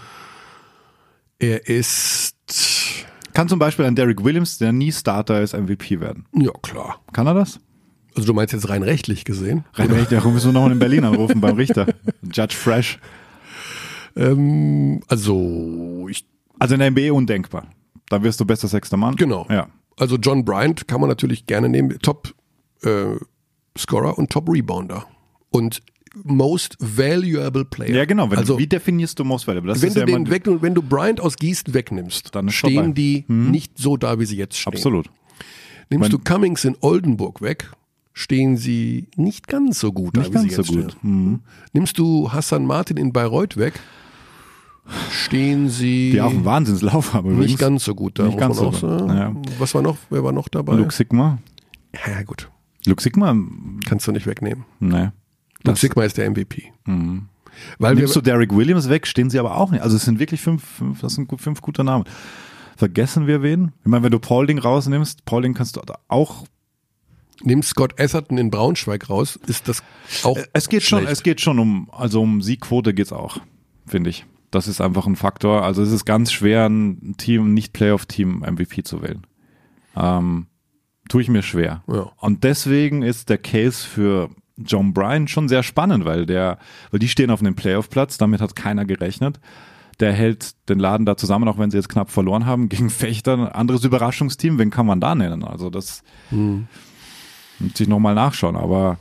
Er 1.38 1.66
ist, 1.68 2.36
Kann 3.32 3.48
zum 3.48 3.58
Beispiel 3.58 3.84
ein 3.86 3.94
Derek 3.96 4.22
Williams, 4.22 4.58
der 4.58 4.72
nie 4.72 4.92
Starter 4.92 5.40
ist, 5.40 5.54
MVP 5.54 6.00
werden. 6.00 6.26
ja 6.34 6.50
klar. 6.62 7.00
Kann 7.12 7.26
er 7.26 7.34
das? 7.34 7.58
Also 8.14 8.26
du 8.26 8.34
meinst 8.34 8.52
jetzt 8.52 8.68
rein 8.68 8.82
rechtlich 8.82 9.24
gesehen? 9.24 9.64
Rein 9.74 9.90
recht, 9.92 10.10
ja, 10.10 10.20
müssen 10.24 10.48
wir 10.48 10.52
nochmal 10.52 10.72
in 10.72 10.78
Berlin 10.80 11.04
anrufen 11.04 11.40
beim 11.40 11.56
Richter. 11.56 11.86
Judge 12.32 12.56
Fresh. 12.56 12.98
Ähm, 14.16 15.00
also 15.08 16.06
ich, 16.10 16.26
Also 16.58 16.74
in 16.74 16.80
der 16.80 16.90
NBA 16.90 17.12
undenkbar. 17.12 17.66
Da 18.08 18.22
wirst 18.22 18.40
du 18.40 18.44
bester 18.44 18.68
sechster 18.68 18.96
Mann. 18.96 19.14
genau. 19.16 19.46
Ja. 19.48 19.68
Also 19.98 20.16
John 20.16 20.44
Bryant 20.44 20.88
kann 20.88 21.00
man 21.00 21.08
natürlich 21.08 21.46
gerne 21.46 21.68
nehmen. 21.68 21.96
Top 22.00 22.34
äh, 22.82 23.14
Scorer 23.78 24.18
und 24.18 24.30
Top 24.30 24.48
Rebounder. 24.48 25.06
Und 25.50 25.82
Most 26.24 26.76
Valuable 26.80 27.64
Player. 27.64 27.94
Ja, 27.94 28.04
genau. 28.04 28.30
Wenn, 28.30 28.38
also 28.38 28.58
wie 28.58 28.66
definierst 28.66 29.18
du 29.18 29.24
Most 29.24 29.46
Valuable? 29.46 29.72
Das 29.72 29.80
wenn 29.80 29.88
ist 29.88 29.94
du 29.94 30.00
ja 30.00 30.06
den 30.06 30.28
weg, 30.28 30.42
wenn 30.46 30.74
du 30.74 30.82
Bryant 30.82 31.20
aus 31.20 31.36
Gießen 31.36 31.72
wegnimmst, 31.72 32.34
Dann 32.34 32.50
stehen 32.50 32.94
die 32.94 33.24
nicht 33.28 33.78
so 33.78 33.96
da, 33.96 34.18
wie 34.18 34.24
sie 34.26 34.36
jetzt 34.36 34.58
stehen. 34.58 34.72
Absolut. 34.74 35.06
Nimmst 35.88 36.00
Mein- 36.02 36.10
du 36.10 36.18
Cummings 36.18 36.64
in 36.64 36.76
Oldenburg 36.80 37.40
weg, 37.42 37.70
stehen 38.12 38.56
sie 38.56 39.06
nicht 39.16 39.46
ganz 39.46 39.78
so 39.78 39.92
gut 39.92 40.16
Nicht 40.16 40.34
da, 40.34 40.42
wie 40.42 40.48
ganz 40.48 40.66
sie 40.66 40.72
so 40.72 40.78
jetzt 40.78 40.90
gut. 40.92 40.96
stehen. 40.98 41.42
Nimmst 41.72 41.96
du 41.98 42.32
Hassan 42.32 42.66
Martin 42.66 42.96
in 42.96 43.12
Bayreuth 43.12 43.56
weg, 43.56 43.78
stehen 45.10 45.68
sie 45.68 46.10
Die 46.12 46.20
auch 46.20 46.30
einen 46.30 46.44
Wahnsinnslauf 46.44 47.12
haben 47.14 47.30
übrigens. 47.30 47.52
nicht 47.52 47.58
ganz 47.60 47.84
so 47.84 47.94
gut 47.94 48.18
da, 48.18 48.24
Nicht 48.24 48.38
ganz 48.38 48.56
so 48.56 48.70
gut. 48.70 48.82
Ja. 48.82 49.34
Was 49.58 49.74
war 49.74 49.82
noch, 49.82 49.96
wer 50.10 50.24
war 50.24 50.32
noch 50.32 50.48
dabei? 50.48 50.74
Luke 50.74 50.92
Sigma. 50.92 51.38
Ja, 52.06 52.22
gut. 52.22 52.50
Luke 52.86 53.02
Sigma? 53.02 53.34
Kannst 53.86 54.06
du 54.06 54.12
nicht 54.12 54.26
wegnehmen. 54.26 54.64
Nee. 54.78 55.10
Luke 55.64 55.78
Sigma 55.78 56.04
ist 56.04 56.16
der 56.18 56.30
MVP. 56.30 56.72
Weil 57.78 57.94
Mhm. 57.94 57.98
Nimmst 57.98 58.16
du 58.16 58.20
Derek 58.20 58.54
Williams 58.54 58.88
weg, 58.88 59.06
stehen 59.06 59.30
sie 59.30 59.38
aber 59.38 59.56
auch 59.56 59.70
nicht. 59.70 59.82
Also 59.82 59.96
es 59.96 60.04
sind 60.04 60.18
wirklich 60.18 60.40
fünf, 60.40 60.64
fünf 60.64 61.00
das 61.00 61.14
sind 61.14 61.30
fünf 61.40 61.60
gute 61.60 61.84
Namen. 61.84 62.04
Vergessen 62.76 63.26
wir 63.26 63.42
wen? 63.42 63.72
Ich 63.82 63.88
meine, 63.88 64.04
wenn 64.04 64.10
du 64.12 64.18
Paulding 64.18 64.58
rausnimmst, 64.58 65.24
Paulding 65.26 65.52
kannst 65.52 65.76
du 65.76 65.82
auch 66.08 66.46
nimm 67.42 67.62
Scott 67.62 68.00
Atherton 68.00 68.38
in 68.38 68.50
Braunschweig 68.50 69.08
raus, 69.10 69.38
ist 69.46 69.68
das 69.68 69.82
auch 70.22 70.38
Es 70.52 70.68
geht 70.68 70.82
schon, 70.82 71.00
schlecht. 71.00 71.12
es 71.12 71.22
geht 71.22 71.40
schon 71.40 71.58
um, 71.58 71.90
also 71.92 72.22
um 72.22 72.42
Siegquote 72.42 72.94
geht's 72.94 73.12
auch, 73.12 73.38
finde 73.86 74.10
ich. 74.10 74.26
Das 74.50 74.66
ist 74.68 74.80
einfach 74.80 75.06
ein 75.06 75.16
Faktor. 75.16 75.62
Also 75.64 75.82
es 75.82 75.92
ist 75.92 76.04
ganz 76.04 76.32
schwer, 76.32 76.66
ein 76.68 77.14
Team, 77.18 77.46
ein 77.46 77.54
nicht-Playoff-Team 77.54 78.40
MVP 78.40 78.82
zu 78.82 79.00
wählen. 79.02 79.26
Ähm, 79.96 80.46
tue 81.10 81.20
ich 81.20 81.28
mir 81.28 81.42
schwer. 81.42 81.82
Ja. 81.86 82.10
Und 82.16 82.42
deswegen 82.44 83.02
ist 83.02 83.28
der 83.28 83.36
Case 83.38 83.86
für 83.86 84.30
John 84.56 84.94
Bryan 84.94 85.28
schon 85.28 85.48
sehr 85.48 85.62
spannend, 85.62 86.04
weil 86.06 86.24
der, 86.24 86.58
weil 86.90 87.00
die 87.00 87.08
stehen 87.08 87.30
auf 87.30 87.40
einem 87.40 87.54
Playoff-Platz, 87.54 88.16
damit 88.16 88.40
hat 88.40 88.56
keiner 88.56 88.84
gerechnet. 88.86 89.38
Der 90.00 90.12
hält 90.14 90.54
den 90.70 90.78
Laden 90.78 91.04
da 91.04 91.16
zusammen, 91.16 91.46
auch 91.48 91.58
wenn 91.58 91.70
sie 91.70 91.76
jetzt 91.76 91.88
knapp 91.90 92.10
verloren 92.10 92.46
haben, 92.46 92.70
gegen 92.70 92.88
Fechter, 92.90 93.34
ein 93.34 93.48
anderes 93.48 93.84
Überraschungsteam, 93.84 94.58
wen 94.58 94.70
kann 94.70 94.86
man 94.86 95.00
da 95.00 95.14
nennen? 95.14 95.44
Also 95.44 95.68
das 95.68 96.02
Hm. 96.30 96.66
muss 97.58 97.78
ich 97.80 97.88
nochmal 97.88 98.14
nachschauen, 98.14 98.56
aber 98.56 98.98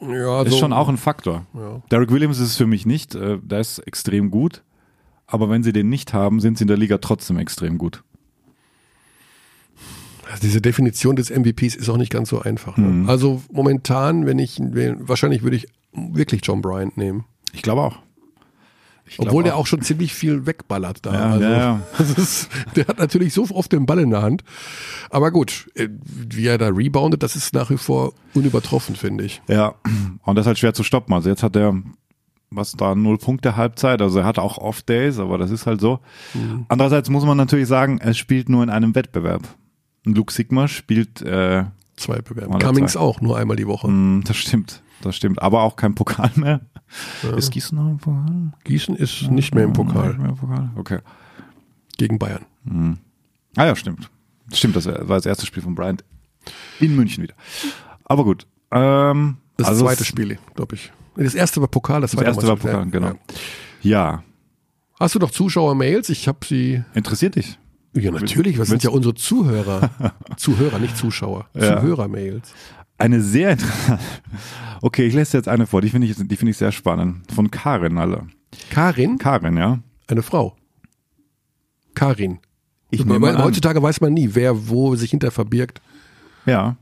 ja, 0.00 0.42
ist 0.42 0.52
so- 0.52 0.58
schon 0.58 0.72
auch 0.72 0.88
ein 0.88 0.96
Faktor. 0.96 1.46
Ja. 1.54 1.82
Derek 1.90 2.10
Williams 2.10 2.38
ist 2.38 2.48
es 2.48 2.56
für 2.56 2.66
mich 2.66 2.86
nicht. 2.86 3.14
Äh, 3.14 3.38
der 3.42 3.60
ist 3.60 3.78
extrem 3.80 4.30
gut. 4.30 4.62
Aber 5.26 5.50
wenn 5.50 5.62
sie 5.62 5.72
den 5.72 5.88
nicht 5.90 6.14
haben, 6.14 6.40
sind 6.40 6.56
sie 6.56 6.62
in 6.64 6.68
der 6.68 6.78
Liga 6.78 6.98
trotzdem 6.98 7.36
extrem 7.38 7.76
gut. 7.78 8.02
Also 10.30 10.42
diese 10.42 10.60
Definition 10.60 11.16
des 11.16 11.30
MVPs 11.30 11.74
ist 11.74 11.88
auch 11.88 11.96
nicht 11.96 12.12
ganz 12.12 12.28
so 12.28 12.40
einfach. 12.40 12.76
Ne? 12.76 12.86
Mhm. 12.86 13.08
Also 13.08 13.42
momentan, 13.50 14.26
wenn 14.26 14.38
ich 14.38 14.60
wahrscheinlich 14.60 15.42
würde 15.42 15.56
ich 15.56 15.68
wirklich 15.92 16.42
John 16.44 16.60
Bryant 16.62 16.96
nehmen. 16.96 17.24
Ich 17.52 17.62
glaube 17.62 17.80
auch. 17.82 17.98
Ich 19.10 19.18
Obwohl 19.18 19.42
der 19.42 19.56
auch 19.56 19.66
schon 19.66 19.80
ziemlich 19.80 20.12
viel 20.12 20.46
wegballert 20.46 21.06
da. 21.06 21.14
Ja, 21.14 21.30
also, 21.30 21.44
ja, 21.44 21.58
ja. 21.58 21.80
Ist, 22.16 22.50
der 22.76 22.86
hat 22.88 22.98
natürlich 22.98 23.32
so 23.32 23.46
oft 23.52 23.72
den 23.72 23.86
Ball 23.86 24.00
in 24.00 24.10
der 24.10 24.20
Hand. 24.20 24.44
Aber 25.08 25.30
gut, 25.30 25.70
äh, 25.74 25.88
wie 26.04 26.46
er 26.46 26.58
da 26.58 26.68
reboundet, 26.68 27.22
das 27.22 27.34
ist 27.34 27.54
nach 27.54 27.70
wie 27.70 27.78
vor 27.78 28.12
unübertroffen, 28.34 28.96
finde 28.96 29.24
ich. 29.24 29.40
Ja, 29.48 29.76
und 30.24 30.34
das 30.34 30.42
ist 30.42 30.48
halt 30.48 30.58
schwer 30.58 30.74
zu 30.74 30.82
stoppen. 30.82 31.14
Also 31.14 31.30
jetzt 31.30 31.42
hat 31.42 31.56
er, 31.56 31.74
was 32.50 32.72
da, 32.72 32.94
null 32.94 33.16
Punkte 33.16 33.56
Halbzeit. 33.56 34.02
Also 34.02 34.18
er 34.18 34.24
hat 34.26 34.38
auch 34.38 34.58
Off-Days, 34.58 35.18
aber 35.18 35.38
das 35.38 35.50
ist 35.50 35.66
halt 35.66 35.80
so. 35.80 36.00
Andererseits 36.68 37.08
muss 37.08 37.24
man 37.24 37.38
natürlich 37.38 37.68
sagen, 37.68 37.98
er 37.98 38.12
spielt 38.12 38.50
nur 38.50 38.62
in 38.62 38.68
einem 38.68 38.94
Wettbewerb. 38.94 39.42
Luke 40.14 40.32
Sigma 40.32 40.68
spielt, 40.68 41.22
äh, 41.22 41.64
Zwei 41.96 42.20
Bewerber. 42.20 42.58
Cummings 42.60 42.92
zwei. 42.92 43.00
auch, 43.00 43.20
nur 43.20 43.36
einmal 43.36 43.56
die 43.56 43.66
Woche. 43.66 43.88
mh, 43.88 44.22
das 44.24 44.36
stimmt, 44.36 44.82
das 45.02 45.16
stimmt, 45.16 45.42
aber 45.42 45.62
auch 45.62 45.74
kein 45.76 45.94
Pokal 45.96 46.30
mehr. 46.36 46.60
Ist 47.36 47.50
Gießen 47.50 47.76
noch 47.76 47.90
im 47.90 47.98
Pokal? 47.98 48.52
Gießen 48.64 48.94
ist 48.96 49.30
nicht 49.30 49.54
mehr 49.54 49.64
im 49.64 49.70
Nicht 49.72 49.76
Pokal 49.76 50.14
mehr 50.14 50.28
im 50.30 50.36
Pokal? 50.36 50.70
Okay. 50.76 50.98
gegen 51.96 52.18
Bayern. 52.18 52.44
Ah 53.56 53.64
ja, 53.66 53.74
stimmt. 53.76 54.10
Stimmt, 54.52 54.76
das 54.76 54.86
war 54.86 54.94
das 55.16 55.26
erste 55.26 55.44
Spiel 55.44 55.62
von 55.62 55.74
Bryant 55.74 56.04
in 56.80 56.94
München 56.96 57.22
wieder. 57.24 57.34
Aber 58.04 58.24
gut. 58.24 58.46
Ähm, 58.70 59.36
Das 59.56 59.68
also 59.68 59.84
zweite 59.84 60.04
Spiel, 60.04 60.38
glaube 60.54 60.76
ich. 60.76 60.92
Das 61.16 61.34
erste 61.34 61.60
war 61.60 61.68
Pokal, 61.68 62.00
das, 62.00 62.12
Das 62.12 62.18
zweite 62.20 62.30
erste 62.30 62.46
war 62.46 62.56
Pokal, 62.56 62.84
ja. 62.84 62.84
genau. 62.84 63.12
Ja, 63.82 64.22
Hast 65.00 65.14
du 65.14 65.18
noch 65.20 65.30
Zuschauer-Mails? 65.30 66.08
Ich 66.10 66.26
habe 66.28 66.38
sie. 66.44 66.82
interessiert 66.94 67.36
dich? 67.36 67.58
Ja, 67.94 68.10
natürlich. 68.10 68.58
Was 68.58 68.68
sind 68.68 68.82
ja 68.82 68.90
unsere 68.90 69.14
Zuhörer? 69.14 69.90
Zuhörer, 70.36 70.78
nicht 70.78 70.96
Zuschauer. 70.96 71.48
Ja. 71.54 71.80
Zuhörer-Mails. 71.80 72.52
Eine 72.98 73.22
sehr 73.22 73.52
interessante. 73.52 73.98
Okay, 74.80 75.06
ich 75.08 75.14
lese 75.14 75.36
jetzt 75.36 75.48
eine 75.48 75.66
vor, 75.66 75.80
die 75.80 75.88
finde 75.88 76.06
ich, 76.06 76.14
die 76.16 76.36
finde 76.36 76.52
ich 76.52 76.56
sehr 76.56 76.70
spannend. 76.70 77.32
Von 77.32 77.50
Karin 77.50 77.98
alle. 77.98 78.28
Karin, 78.70 79.18
Karin, 79.18 79.56
ja. 79.56 79.80
eine 80.06 80.22
Frau. 80.22 80.56
Karin. 81.94 82.38
Ich 82.90 83.04
nehme 83.04 83.42
heutzutage 83.42 83.82
weiß 83.82 84.00
man 84.00 84.14
nie, 84.14 84.30
wer 84.34 84.68
wo 84.68 84.94
sich 84.94 85.10
hinter 85.10 85.32
verbirgt. 85.32 85.82
Ja. 86.46 86.76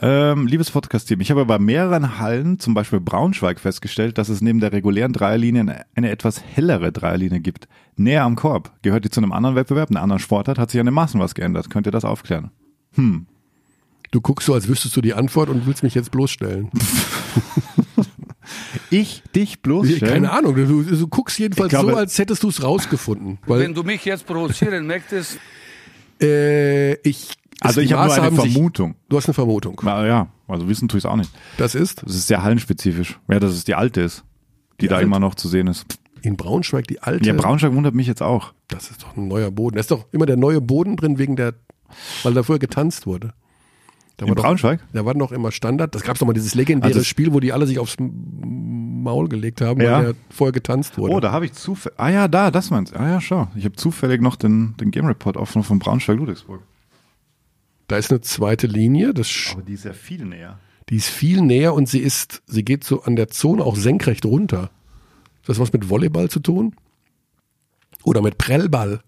Ähm, 0.00 0.46
liebes 0.46 0.70
Podcast-Team, 0.70 1.20
ich 1.20 1.30
habe 1.30 1.46
bei 1.46 1.58
mehreren 1.58 2.18
Hallen, 2.18 2.58
zum 2.58 2.74
Beispiel 2.74 3.00
Braunschweig, 3.00 3.58
festgestellt, 3.60 4.18
dass 4.18 4.28
es 4.28 4.42
neben 4.42 4.60
der 4.60 4.72
regulären 4.72 5.12
Dreierlinie 5.14 5.62
eine, 5.62 5.86
eine 5.94 6.10
etwas 6.10 6.42
hellere 6.42 6.92
Dreierlinie 6.92 7.40
gibt. 7.40 7.66
Näher 7.96 8.24
am 8.24 8.36
Korb. 8.36 8.72
Gehört 8.82 9.04
die 9.06 9.10
zu 9.10 9.20
einem 9.20 9.32
anderen 9.32 9.56
Wettbewerb, 9.56 9.90
einer 9.90 10.02
anderen 10.02 10.20
Sportart? 10.20 10.58
Hat 10.58 10.70
sich 10.70 10.80
an 10.80 10.86
den 10.86 10.94
Maßen 10.94 11.18
was 11.18 11.34
geändert? 11.34 11.70
Könnt 11.70 11.86
ihr 11.86 11.92
das 11.92 12.04
aufklären? 12.04 12.50
Du 12.96 14.20
guckst 14.20 14.46
so, 14.46 14.54
als 14.54 14.68
wüsstest 14.68 14.94
du 14.96 15.00
die 15.00 15.14
Antwort 15.14 15.48
und 15.48 15.66
willst 15.66 15.82
mich 15.82 15.94
jetzt 15.94 16.10
bloßstellen. 16.10 16.70
Ich 18.90 19.22
dich 19.34 19.60
bloßstellen? 19.60 20.22
Keine 20.22 20.30
Ahnung. 20.32 20.54
Du, 20.54 20.82
du 20.84 21.08
guckst 21.08 21.38
jedenfalls 21.38 21.70
glaube- 21.70 21.90
so, 21.92 21.96
als 21.96 22.16
hättest 22.18 22.44
du 22.44 22.48
es 22.48 22.62
rausgefunden. 22.62 23.38
Weil 23.46 23.60
Wenn 23.60 23.74
du 23.74 23.82
mich 23.82 24.04
jetzt 24.04 24.24
provozieren 24.26 24.86
möchtest, 24.86 25.38
äh, 26.22 26.94
ich. 27.00 27.32
Also 27.60 27.80
die 27.80 27.86
ich 27.86 27.92
habe 27.92 28.06
nur 28.06 28.14
eine 28.14 28.22
haben 28.24 28.36
sich- 28.40 28.52
Vermutung. 28.52 28.94
Du 29.08 29.16
hast 29.16 29.26
eine 29.26 29.34
Vermutung. 29.34 29.80
Na 29.82 30.06
ja, 30.06 30.28
also 30.48 30.68
wissen 30.68 30.88
tue 30.88 30.98
ich 30.98 31.04
es 31.04 31.10
auch 31.10 31.16
nicht. 31.16 31.30
Das 31.56 31.74
ist 31.74 32.02
Das 32.04 32.14
ist 32.14 32.26
sehr 32.26 32.42
hallenspezifisch. 32.42 33.18
Ja, 33.28 33.40
dass 33.40 33.52
es 33.52 33.64
die 33.64 33.74
alte 33.74 34.00
ist, 34.02 34.24
die, 34.80 34.88
da 34.88 34.96
alte? 34.96 35.06
immer 35.06 35.18
noch 35.20 35.34
zu 35.34 35.48
sehen 35.48 35.66
ist. 35.66 35.86
in 36.22 36.36
Braunschweig 36.36 36.86
die 36.88 37.02
alte. 37.02 37.26
Ja, 37.26 37.34
Braunschweig 37.34 37.72
wundert 37.74 37.94
mich 37.94 38.06
jetzt 38.06 38.22
auch. 38.22 38.52
Das 38.68 38.90
ist 38.90 39.02
doch 39.04 39.16
ein 39.16 39.28
neuer 39.28 39.50
Boden. 39.50 39.76
Da 39.76 39.80
ist 39.80 39.90
doch 39.90 40.06
immer 40.12 40.26
der 40.26 40.36
neue 40.36 40.60
Boden 40.60 40.96
drin 40.96 41.18
wegen 41.18 41.36
der, 41.36 41.54
weil 42.24 42.34
da 42.34 42.42
früher 42.42 42.58
getanzt 42.58 43.06
wurde. 43.06 43.32
Da 44.18 44.24
In 44.24 44.30
war 44.30 44.36
doch, 44.36 44.42
Braunschweig? 44.44 44.80
Da 44.92 45.04
war 45.04 45.14
doch 45.14 45.30
immer 45.32 45.52
Standard. 45.52 45.94
Das 45.94 46.02
gab 46.02 46.16
es 46.16 46.20
doch 46.20 46.26
mal 46.26 46.32
dieses 46.32 46.54
legendäre 46.54 46.92
Also 46.92 47.04
Spiel, 47.04 47.32
wo 47.32 47.38
die 47.40 47.52
alle 47.52 47.66
sich 47.66 47.78
aufs 47.78 47.96
Maul 48.00 49.28
gelegt 49.28 49.60
haben, 49.60 49.80
Ja. 49.80 49.98
weil 49.98 50.04
der 50.04 50.14
vorher 50.30 50.52
getanzt 50.52 50.98
wurde. 50.98 51.12
Oh, 51.14 51.20
da 51.20 51.32
habe 51.32 51.44
ich 51.44 51.52
zufällig. 51.52 51.98
Ah 51.98 52.08
ja, 52.08 52.26
da, 52.28 52.50
das 52.50 52.70
meinst. 52.70 52.94
Ah 52.96 53.08
ja, 53.08 53.20
schau. 53.20 53.48
Ich 53.54 53.64
habe 53.64 53.76
zufällig 53.76 54.20
noch 54.20 54.36
den, 54.36 54.74
den 54.78 54.90
Game 54.90 55.06
Report 55.06 55.36
offen 55.36 55.62
von 55.62 55.78
Braunschweig 55.78 56.16
Ludwigsburg. 56.18 56.62
Da 57.88 57.96
ist 57.96 58.10
eine 58.10 58.20
zweite 58.20 58.66
Linie, 58.66 59.14
das, 59.14 59.28
Aber 59.52 59.62
die 59.62 59.74
ist 59.74 59.84
ja 59.84 59.92
viel 59.92 60.24
näher. 60.24 60.58
die 60.88 60.96
ist 60.96 61.08
viel 61.08 61.40
näher 61.42 61.72
und 61.74 61.88
sie 61.88 62.00
ist, 62.00 62.42
sie 62.46 62.64
geht 62.64 62.82
so 62.84 63.02
an 63.02 63.16
der 63.16 63.28
Zone 63.28 63.62
auch 63.64 63.76
senkrecht 63.76 64.24
runter. 64.24 64.62
Hat 64.62 64.70
das 65.48 65.58
was 65.60 65.72
mit 65.72 65.88
Volleyball 65.88 66.28
zu 66.28 66.40
tun? 66.40 66.74
Oder 68.02 68.22
mit 68.22 68.38
Prellball? 68.38 69.00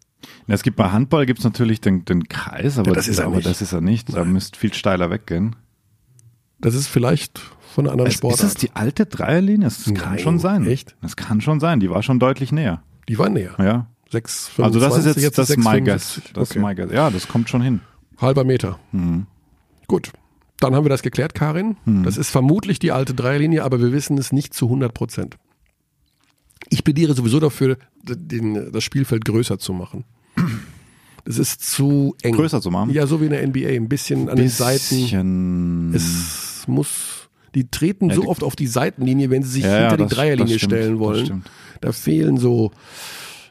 Ja, 0.47 0.55
es 0.55 0.63
gibt 0.63 0.77
bei 0.77 0.91
Handball 0.91 1.27
gibt's 1.27 1.45
natürlich 1.45 1.81
den, 1.81 2.05
den 2.05 2.29
Kreis, 2.29 2.79
aber, 2.79 2.89
Ja, 2.91 2.95
das 2.95 3.09
ist 3.09 3.19
er 3.19 3.27
aber 3.27 3.37
nicht. 3.37 3.47
das 3.47 3.63
ist 3.63 3.73
er 3.73 3.81
nicht. 3.81 4.13
Da 4.15 4.25
müsst 4.25 4.57
viel 4.57 4.75
steiler 4.75 5.11
weggehen. 5.11 5.57
Das 6.61 6.75
ist 6.75 6.89
vielleicht 6.89 7.39
von 7.75 7.85
einer 7.87 7.93
anderen 7.93 8.09
Es, 8.09 8.15
ist 8.15 8.19
Sportart. 8.19 8.43
es 8.49 8.55
die 8.55 8.71
alte 8.75 9.07
Dreierlinie? 9.07 9.65
Das 9.69 9.85
kann 9.85 9.95
Nein, 9.95 10.19
schon 10.19 10.39
sein. 10.41 10.67
echt? 10.67 10.97
Das 11.03 11.17
kann 11.17 11.41
schon 11.41 11.61
sein. 11.61 11.79
Die 11.81 11.91
war 11.91 12.03
schon 12.03 12.19
deutlich 12.19 12.51
näher. 12.51 12.83
die 13.09 13.19
war 13.19 13.29
näher. 13.29 13.55
Ja. 13.59 13.87
6, 14.11 14.53
Also 14.59 14.81
das 14.81 14.97
ist 14.99 15.05
jetzt, 15.07 15.21
jetzt 15.23 15.39
das 15.39 15.51
ist 15.51 15.59
my 15.59 15.81
guess. 15.83 16.17
6,75. 16.19 16.33
Das 16.33 16.51
Okay. 16.51 16.59
ist 16.59 16.65
my 16.65 16.75
guess. 16.75 16.91
Ja, 16.93 17.11
das 17.11 17.29
kommt 17.29 17.49
schon 17.49 17.61
hin. 17.63 17.81
Halber 18.21 18.45
Meter. 18.45 18.79
Mhm. 18.93 19.27
Gut. 19.87 20.13
Dann 20.61 20.75
haben 20.75 20.85
wir 20.85 20.91
das 20.91 21.03
geklärt, 21.03 21.35
Karin. 21.35 21.77
Das 22.05 22.17
ist 22.17 22.31
vermutlich 22.31 22.81
die 22.81 22.91
alte 22.91 23.15
Dreierlinie, 23.15 23.63
aber 23.63 23.81
wir 23.81 23.93
wissen 23.93 24.19
es 24.19 24.33
nicht 24.33 24.55
zu 24.55 24.65
100 24.67 24.93
Prozent. 24.93 25.37
Ich 26.69 26.83
plädiere 26.83 27.15
sowieso 27.15 27.39
dafür, 27.39 27.79
den, 28.03 28.73
das 28.73 28.83
Spielfeld 28.83 29.25
größer 29.25 29.59
zu 29.61 29.73
machen. 29.73 30.05
Es 31.25 31.39
ist 31.39 31.63
zu 31.63 32.17
eng. 32.23 32.35
Größer 32.35 32.61
zu 32.61 32.71
machen? 32.73 32.91
Ja, 32.91 33.07
so 33.07 33.21
wie 33.21 33.27
in 33.27 33.31
der 33.31 33.47
NBA. 33.47 33.69
Ein 33.69 33.89
bisschen 33.89 34.29
an 34.29 34.37
den 34.37 34.49
Seiten. 34.49 34.97
Bisschen. 34.97 35.95
Es 35.95 36.65
muss, 36.67 37.29
die 37.55 37.69
treten 37.71 38.09
Ja, 38.09 38.17
so 38.17 38.23
die- 38.23 38.27
oft 38.29 38.43
auf 38.43 38.57
die 38.57 38.67
Seitenlinie, 38.67 39.31
wenn 39.31 39.45
sie 39.45 39.51
sich 39.51 39.65
Ja, 39.65 39.71
ja, 39.71 39.79
hinter 39.83 39.97
die 39.99 40.03
das- 40.05 40.13
Dreierlinie 40.13 40.55
das 40.55 40.61
stimmt, 40.63 40.73
stellen 40.73 40.99
wollen. 40.99 41.45
Da 41.81 41.93
fehlen 41.93 42.37
so 42.39 42.73
ja, 42.73 42.79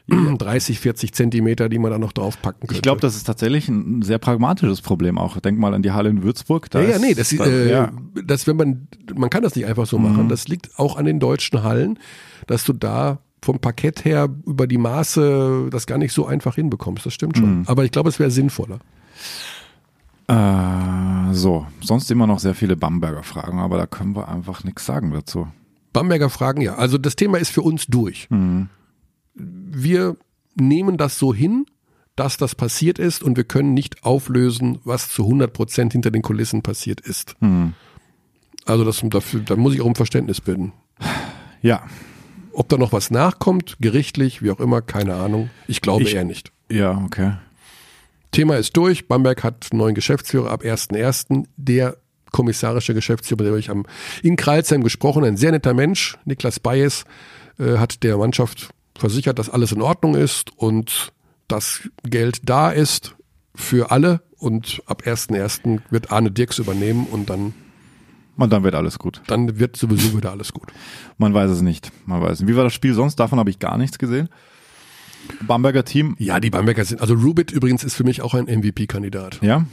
30, 0.08 0.80
40 0.80 1.12
Zentimeter, 1.14 1.68
die 1.68 1.78
man 1.78 1.90
da 1.90 1.98
noch 1.98 2.12
draufpacken 2.12 2.60
könnte. 2.60 2.74
Ich 2.74 2.82
glaube, 2.82 3.00
das 3.00 3.14
ist 3.16 3.24
tatsächlich 3.24 3.68
ein 3.68 4.02
sehr 4.02 4.18
pragmatisches 4.18 4.80
Problem 4.80 5.18
auch. 5.18 5.38
Denk 5.40 5.58
mal 5.58 5.74
an 5.74 5.82
die 5.82 5.92
Halle 5.92 6.08
in 6.08 6.22
Würzburg. 6.22 6.68
Ja, 6.72 6.80
ja, 6.80 6.98
nee, 6.98 7.14
das, 7.14 7.30
da, 7.30 7.44
äh, 7.44 7.70
ja. 7.70 7.92
das, 8.24 8.46
wenn 8.46 8.56
man, 8.56 8.88
man 9.14 9.30
kann 9.30 9.42
das 9.42 9.54
nicht 9.54 9.66
einfach 9.66 9.86
so 9.86 9.98
Mhm. 9.98 10.04
machen. 10.10 10.28
Das 10.28 10.48
liegt 10.48 10.78
auch 10.78 10.96
an 10.96 11.04
den 11.04 11.20
deutschen 11.20 11.62
Hallen, 11.62 11.98
dass 12.46 12.64
du 12.64 12.72
da 12.72 13.18
vom 13.42 13.58
Parkett 13.60 14.04
her 14.04 14.28
über 14.46 14.66
die 14.66 14.78
Maße 14.78 15.68
das 15.70 15.86
gar 15.86 15.98
nicht 15.98 16.12
so 16.12 16.26
einfach 16.26 16.54
hinbekommst. 16.56 17.06
Das 17.06 17.14
stimmt 17.14 17.36
Mhm. 17.36 17.40
schon. 17.40 17.62
Aber 17.68 17.84
ich 17.84 17.90
glaube, 17.92 18.08
es 18.08 18.18
wäre 18.18 18.30
sinnvoller. 18.30 18.78
Äh, 20.26 21.32
so, 21.34 21.66
sonst 21.80 22.10
immer 22.10 22.26
noch 22.26 22.38
sehr 22.38 22.54
viele 22.54 22.76
Bamberger 22.76 23.22
Fragen, 23.22 23.58
aber 23.60 23.78
da 23.78 23.86
können 23.86 24.14
wir 24.14 24.28
einfach 24.28 24.64
nichts 24.64 24.84
sagen 24.84 25.10
dazu. 25.12 25.48
Bamberger 25.92 26.28
Fragen, 26.30 26.60
ja. 26.60 26.74
Also 26.74 26.98
das 26.98 27.16
Thema 27.16 27.38
ist 27.38 27.50
für 27.50 27.62
uns 27.62 27.86
durch. 27.86 28.28
Mhm. 28.30 28.68
Wir 29.82 30.16
nehmen 30.54 30.96
das 30.96 31.18
so 31.18 31.32
hin, 31.32 31.66
dass 32.16 32.36
das 32.36 32.54
passiert 32.54 32.98
ist 32.98 33.22
und 33.22 33.36
wir 33.36 33.44
können 33.44 33.74
nicht 33.74 34.02
auflösen, 34.04 34.78
was 34.84 35.08
zu 35.10 35.22
100 35.24 35.52
Prozent 35.52 35.92
hinter 35.92 36.10
den 36.10 36.22
Kulissen 36.22 36.62
passiert 36.62 37.00
ist. 37.00 37.36
Mhm. 37.40 37.74
Also 38.64 38.84
das, 38.84 39.00
dafür, 39.04 39.40
da 39.40 39.56
muss 39.56 39.74
ich 39.74 39.80
auch 39.80 39.86
um 39.86 39.94
Verständnis 39.94 40.40
bitten. 40.40 40.72
Ja, 41.62 41.82
Ob 42.52 42.68
da 42.68 42.76
noch 42.76 42.92
was 42.92 43.12
nachkommt, 43.12 43.76
gerichtlich, 43.80 44.42
wie 44.42 44.50
auch 44.50 44.58
immer, 44.58 44.82
keine 44.82 45.14
Ahnung. 45.14 45.48
Ich 45.68 45.80
glaube 45.80 46.02
Ich- 46.02 46.14
eher 46.14 46.24
nicht. 46.24 46.50
ja, 46.68 47.00
okay. 47.04 47.34
Thema 48.32 48.56
ist 48.56 48.76
durch. 48.76 49.06
Bamberg 49.06 49.44
hat 49.44 49.68
einen 49.70 49.78
neuen 49.78 49.94
Geschäftsführer 49.94 50.50
ab 50.50 50.62
1.1. 50.64 51.46
Der 51.56 51.96
kommissarische 52.32 52.94
Geschäftsführer, 52.94 53.38
mit 53.38 53.46
dem 53.46 53.50
habe 53.52 53.60
ich 53.60 53.70
am, 53.70 53.86
in 54.24 54.34
Kreilsheim 54.36 54.82
gesprochen, 54.82 55.24
ein 55.24 55.36
sehr 55.36 55.52
netter 55.52 55.72
Mensch, 55.72 56.18
Niklas 56.24 56.58
Bayes, 56.60 57.04
äh, 57.60 57.78
hat 57.78 58.02
der 58.02 58.18
Mannschaft 58.18 58.70
versichert, 58.98 59.38
dass 59.38 59.48
alles 59.50 59.72
in 59.72 59.82
Ordnung 59.82 60.14
ist 60.14 60.50
und 60.56 61.12
das 61.48 61.88
Geld 62.04 62.40
da 62.44 62.70
ist 62.70 63.14
für 63.54 63.90
alle 63.90 64.22
und 64.38 64.82
ab 64.86 65.02
1.1. 65.06 65.80
wird 65.90 66.12
Arne 66.12 66.30
Dirks 66.30 66.58
übernehmen 66.58 67.06
und 67.10 67.30
dann, 67.30 67.54
Und 68.36 68.52
dann 68.52 68.62
wird 68.62 68.74
alles 68.74 68.98
gut. 68.98 69.22
dann 69.26 69.58
wird 69.58 69.76
sowieso 69.76 70.16
wieder 70.16 70.30
alles 70.30 70.52
gut. 70.52 70.68
Man 71.16 71.34
weiß 71.34 71.50
es 71.50 71.62
nicht. 71.62 71.90
Man 72.06 72.20
weiß 72.20 72.32
es 72.34 72.40
nicht. 72.40 72.48
Wie 72.48 72.56
war 72.56 72.64
das 72.64 72.74
Spiel 72.74 72.94
sonst? 72.94 73.16
Davon 73.16 73.38
habe 73.38 73.50
ich 73.50 73.58
gar 73.58 73.78
nichts 73.78 73.98
gesehen. 73.98 74.28
Bamberger 75.46 75.84
Team. 75.84 76.14
Ja, 76.18 76.38
die 76.40 76.50
Bamberger 76.50 76.84
sind, 76.84 77.00
also 77.00 77.14
Rubit 77.14 77.50
übrigens 77.50 77.82
ist 77.84 77.94
für 77.94 78.04
mich 78.04 78.22
auch 78.22 78.34
ein 78.34 78.44
MVP-Kandidat. 78.46 79.40
Ja? 79.42 79.64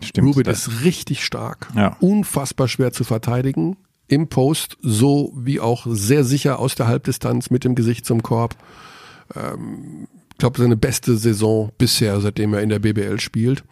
Stimmt. 0.00 0.28
Rubit 0.28 0.46
ist 0.48 0.82
richtig 0.84 1.22
stark, 1.24 1.68
Ja. 1.76 1.96
unfassbar 2.00 2.68
schwer 2.68 2.92
zu 2.92 3.04
verteidigen. 3.04 3.76
Im 4.06 4.28
Post 4.28 4.76
so 4.82 5.32
wie 5.36 5.60
auch 5.60 5.86
sehr 5.88 6.24
sicher 6.24 6.58
aus 6.58 6.74
der 6.74 6.86
Halbdistanz 6.86 7.50
mit 7.50 7.64
dem 7.64 7.74
Gesicht 7.74 8.04
zum 8.04 8.22
Korb. 8.22 8.56
Ähm, 9.34 10.08
ich 10.32 10.38
glaube, 10.38 10.58
seine 10.58 10.76
beste 10.76 11.16
Saison 11.16 11.70
bisher, 11.78 12.20
seitdem 12.20 12.54
er 12.54 12.62
in 12.62 12.68
der 12.68 12.80
BBL 12.80 13.20
spielt. 13.20 13.64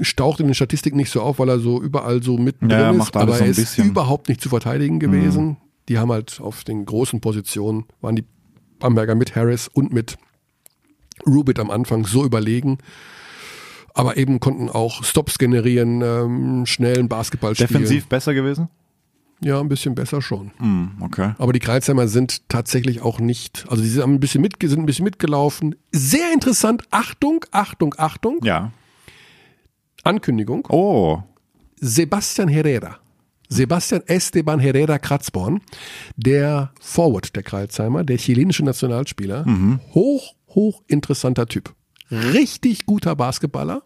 Staucht 0.00 0.40
in 0.40 0.46
den 0.46 0.54
Statistiken 0.54 0.96
nicht 0.96 1.10
so 1.10 1.20
auf, 1.20 1.38
weil 1.38 1.48
er 1.48 1.58
so 1.58 1.82
überall 1.82 2.22
so 2.22 2.38
Ja, 2.38 2.44
er 2.46 2.52
drin 2.52 2.90
ist, 2.92 2.98
macht 2.98 3.16
alles 3.16 3.36
aber 3.36 3.44
er 3.44 3.50
ist 3.50 3.56
bisschen. 3.56 3.84
Mhm. 3.84 3.90
überhaupt 3.90 4.28
nicht 4.28 4.40
zu 4.40 4.48
verteidigen 4.48 5.00
gewesen. 5.00 5.56
Die 5.88 5.98
haben 5.98 6.12
halt 6.12 6.40
auf 6.40 6.64
den 6.64 6.84
großen 6.84 7.20
Positionen, 7.20 7.84
waren 8.00 8.16
die 8.16 8.24
Bamberger 8.78 9.14
mit 9.14 9.34
Harris 9.36 9.68
und 9.68 9.92
mit 9.92 10.16
Rubit 11.26 11.58
am 11.58 11.70
Anfang 11.70 12.06
so 12.06 12.24
überlegen. 12.24 12.78
Aber 13.96 14.18
eben 14.18 14.40
konnten 14.40 14.68
auch 14.68 15.02
Stops 15.02 15.38
generieren, 15.38 16.02
ähm, 16.02 16.66
schnellen 16.66 17.08
Basketball 17.08 17.54
spielen. 17.54 17.68
Defensiv 17.68 18.06
besser 18.08 18.34
gewesen? 18.34 18.68
Ja, 19.40 19.58
ein 19.58 19.68
bisschen 19.68 19.94
besser 19.94 20.20
schon. 20.20 20.50
Hm, 20.58 20.92
okay. 21.00 21.34
Aber 21.38 21.52
die 21.52 21.60
Kreuzheimer 21.60 22.06
sind 22.06 22.48
tatsächlich 22.48 23.00
auch 23.00 23.20
nicht, 23.20 23.64
also 23.68 23.82
sie 23.82 24.00
haben 24.00 24.14
ein 24.14 24.20
bisschen 24.20 24.42
mit, 24.42 24.54
sind 24.62 24.80
ein 24.80 24.86
bisschen 24.86 25.04
mitgelaufen. 25.04 25.76
Sehr 25.92 26.32
interessant. 26.32 26.82
Achtung, 26.90 27.44
Achtung, 27.52 27.94
Achtung. 27.96 28.38
Ja. 28.42 28.70
Ankündigung. 30.04 30.66
Oh. 30.68 31.22
Sebastian 31.76 32.48
Herrera. 32.48 32.98
Sebastian 33.48 34.02
Esteban 34.06 34.58
Herrera 34.58 34.98
Kratzborn, 34.98 35.60
der 36.16 36.72
Forward 36.80 37.34
der 37.36 37.44
Kreuzheimer, 37.44 38.04
der 38.04 38.18
chilenische 38.18 38.64
Nationalspieler. 38.64 39.44
Hoch, 39.94 40.34
hoch 40.48 40.82
interessanter 40.88 41.46
Typ. 41.46 41.74
Richtig 42.10 42.86
guter 42.86 43.16
Basketballer. 43.16 43.82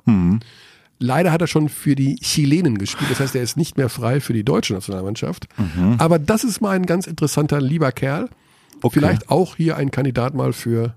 Leider 0.99 1.33
hat 1.33 1.41
er 1.41 1.47
schon 1.47 1.69
für 1.69 1.95
die 1.95 2.17
Chilenen 2.17 2.77
gespielt, 2.77 3.11
das 3.11 3.21
heißt, 3.21 3.35
er 3.35 3.43
ist 3.43 3.57
nicht 3.57 3.79
mehr 3.79 3.89
frei 3.89 4.21
für 4.21 4.35
die 4.35 4.45
deutsche 4.45 4.75
Nationalmannschaft. 4.75 5.47
Aber 5.99 6.19
das 6.19 6.45
ist 6.45 6.61
mal 6.61 6.73
ein 6.73 6.87
ganz 6.87 7.07
interessanter, 7.07 7.61
lieber 7.61 7.93
Kerl. 7.93 8.29
Okay. 8.83 8.99
Vielleicht 8.99 9.31
auch 9.31 9.57
hier 9.57 9.77
ein 9.77 9.91
Kandidat 9.91 10.35
mal 10.35 10.53
für. 10.53 10.95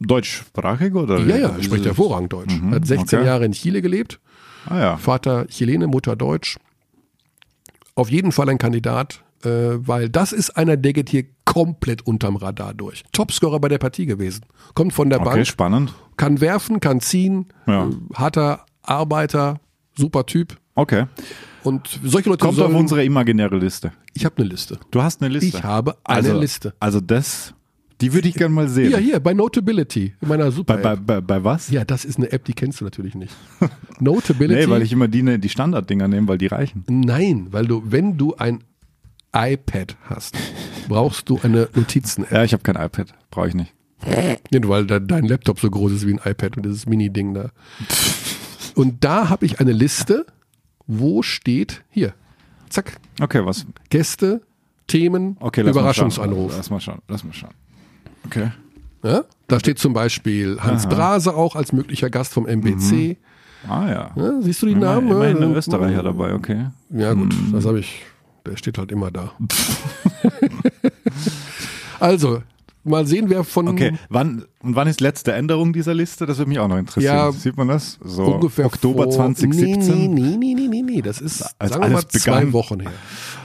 Deutschsprachig 0.00 0.94
oder? 0.94 1.18
Ja, 1.20 1.36
ja, 1.36 1.48
er 1.48 1.62
spricht 1.62 1.84
hervorragend 1.84 2.32
Deutsch. 2.32 2.54
Mhm, 2.54 2.72
hat 2.72 2.86
16 2.86 3.18
okay. 3.18 3.26
Jahre 3.26 3.44
in 3.44 3.52
Chile 3.52 3.82
gelebt. 3.82 4.20
Ah 4.66 4.78
ja. 4.78 4.96
Vater 4.96 5.46
Chilene, 5.48 5.88
Mutter 5.88 6.14
Deutsch. 6.14 6.56
Auf 7.96 8.10
jeden 8.10 8.30
Fall 8.30 8.48
ein 8.48 8.58
Kandidat, 8.58 9.24
äh, 9.44 9.48
weil 9.86 10.08
das 10.08 10.32
ist 10.32 10.50
einer, 10.56 10.76
der 10.76 10.92
geht 10.92 11.10
hier 11.10 11.24
komplett 11.44 12.02
unterm 12.06 12.36
Radar 12.36 12.74
durch. 12.74 13.04
Topscorer 13.12 13.58
bei 13.60 13.68
der 13.68 13.78
Partie 13.78 14.06
gewesen. 14.06 14.44
Kommt 14.74 14.92
von 14.92 15.08
der 15.10 15.20
Okay, 15.20 15.30
Bank, 15.30 15.46
spannend. 15.46 15.94
kann 16.16 16.40
werfen, 16.40 16.80
kann 16.80 17.00
ziehen, 17.00 17.46
Ja. 17.66 17.86
äh, 17.88 17.92
harter 18.14 18.66
Arbeiter, 18.82 19.60
super 19.96 20.26
Typ. 20.26 20.56
Okay. 20.74 21.06
Und 21.64 21.88
solche 22.04 22.28
Leute 22.30 22.44
Kommt 22.44 22.56
sollen, 22.56 22.72
auf 22.74 22.80
unsere 22.80 23.04
imaginäre 23.04 23.56
Liste. 23.58 23.92
Ich 24.14 24.24
habe 24.24 24.36
eine 24.38 24.46
Liste. 24.48 24.78
Du 24.90 25.02
hast 25.02 25.20
eine 25.22 25.32
Liste. 25.32 25.58
Ich 25.58 25.62
habe 25.64 25.96
eine 26.04 26.28
also, 26.28 26.38
Liste. 26.40 26.74
Also 26.80 27.00
das, 27.00 27.52
die 28.00 28.12
würde 28.12 28.28
ich 28.28 28.34
gerne 28.34 28.54
mal 28.54 28.68
sehen. 28.68 28.88
Hier, 28.88 28.98
hier, 28.98 29.20
bei 29.20 29.34
Notability, 29.34 30.14
in 30.20 30.28
meiner 30.28 30.50
super 30.52 30.76
Bei, 30.76 30.94
bei, 30.94 30.96
bei, 30.96 31.20
bei 31.20 31.44
was? 31.44 31.68
Ja, 31.70 31.84
das 31.84 32.04
ist 32.04 32.16
eine 32.16 32.30
App, 32.30 32.44
die 32.44 32.52
kennst 32.54 32.80
du 32.80 32.84
natürlich 32.84 33.14
nicht. 33.16 33.34
Notability. 34.00 34.60
Nee, 34.66 34.70
weil 34.70 34.82
ich 34.82 34.92
immer 34.92 35.08
die, 35.08 35.22
ne- 35.22 35.38
die 35.38 35.48
Standarddinger 35.48 36.06
nehme, 36.08 36.28
weil 36.28 36.38
die 36.38 36.46
reichen. 36.46 36.84
Nein, 36.88 37.48
weil 37.50 37.66
du, 37.66 37.82
wenn 37.84 38.16
du 38.16 38.34
ein 38.36 38.62
iPad 39.34 39.96
hast, 40.04 40.36
brauchst 40.88 41.28
du 41.28 41.38
eine 41.42 41.68
Notizen-App. 41.74 42.30
Ja, 42.32 42.44
ich 42.44 42.52
habe 42.52 42.62
kein 42.62 42.76
iPad. 42.76 43.12
Brauche 43.30 43.48
ich 43.48 43.54
nicht. 43.54 43.74
Ja, 44.06 44.60
weil 44.68 44.86
de- 44.86 45.00
dein 45.04 45.24
Laptop 45.24 45.58
so 45.60 45.68
groß 45.70 45.92
ist 45.92 46.06
wie 46.06 46.12
ein 46.14 46.20
iPad 46.24 46.56
und 46.56 46.64
dieses 46.64 46.86
Mini-Ding 46.86 47.34
da. 47.34 47.50
Und 48.74 49.02
da 49.04 49.28
habe 49.28 49.44
ich 49.44 49.60
eine 49.60 49.72
Liste, 49.72 50.24
wo 50.86 51.22
steht, 51.22 51.82
hier, 51.90 52.14
zack, 52.68 52.96
Okay, 53.20 53.44
was? 53.44 53.66
Gäste, 53.90 54.42
Themen, 54.86 55.36
Okay, 55.40 55.60
lass 55.62 55.74
Mal 55.74 55.80
schauen. 55.80 55.82
Überraschungsanruf. 55.82 56.56
Lass 56.56 56.70
mal 56.70 56.80
schauen. 56.80 57.02
Lass 57.08 57.24
mal 57.24 57.32
schauen. 57.32 57.54
Okay. 58.24 58.52
Ja? 59.02 59.24
Da 59.48 59.58
steht 59.60 59.78
zum 59.78 59.92
Beispiel 59.92 60.58
Hans 60.60 60.86
Brase 60.88 61.34
auch 61.34 61.56
als 61.56 61.72
möglicher 61.72 62.08
Gast 62.10 62.32
vom 62.32 62.46
MBC. 62.46 63.16
Ah 63.68 63.86
ja. 63.88 64.10
Ja, 64.16 64.40
siehst 64.40 64.62
du 64.62 64.66
die 64.66 64.74
Namen? 64.76 65.10
immerhin 65.10 65.42
ein 65.42 65.54
Österreicher 65.54 66.02
dabei, 66.04 66.32
okay. 66.34 66.66
Ja, 66.90 67.12
gut, 67.14 67.34
das 67.52 67.66
habe 67.66 67.80
ich. 67.80 68.02
Der 68.46 68.56
steht 68.56 68.78
halt 68.78 68.92
immer 68.92 69.10
da. 69.10 69.32
also, 72.00 72.42
mal 72.84 73.06
sehen, 73.06 73.28
wer 73.28 73.44
von 73.44 73.68
Okay, 73.68 73.98
wann 74.08 74.44
und 74.62 74.74
wann 74.74 74.88
ist 74.88 75.00
letzte 75.00 75.32
Änderung 75.32 75.72
dieser 75.72 75.94
Liste? 75.94 76.26
Das 76.26 76.38
würde 76.38 76.48
mich 76.48 76.58
auch 76.58 76.68
noch 76.68 76.78
interessieren. 76.78 77.14
Ja, 77.14 77.32
Sieht 77.32 77.56
man 77.56 77.68
das? 77.68 77.98
So 78.02 78.24
ungefähr 78.24 78.66
Oktober 78.66 79.04
vor, 79.04 79.12
2017? 79.12 79.74
Nee, 79.78 80.08
nee, 80.08 80.36
nee, 80.36 80.54
nee, 80.54 80.68
nee, 80.68 80.82
nee. 80.82 81.02
Das 81.02 81.20
ist, 81.20 81.42
Als 81.58 81.72
sagen 81.72 81.84
wir 81.84 81.88
mal, 81.90 81.94
alles 81.96 82.08
zwei 82.08 82.38
begann. 82.40 82.52
Wochen 82.52 82.80
her. 82.80 82.92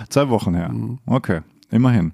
Zwei 0.10 0.30
Wochen 0.30 0.56
her. 0.56 0.70
Mhm. 0.70 1.00
Okay, 1.06 1.42
immerhin. 1.72 2.14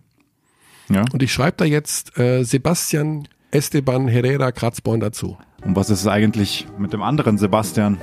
Ja. 0.89 1.03
Und 1.13 1.21
ich 1.21 1.31
schreibe 1.31 1.57
da 1.57 1.65
jetzt 1.65 2.17
äh, 2.17 2.43
Sebastian 2.43 3.27
Esteban 3.51 4.07
Herrera 4.07 4.51
Kratzborn 4.51 4.99
dazu. 4.99 5.37
Und 5.63 5.75
was 5.75 5.89
ist 5.89 6.01
es 6.01 6.07
eigentlich 6.07 6.67
mit 6.77 6.93
dem 6.93 7.01
anderen 7.01 7.37
Sebastian, 7.37 7.97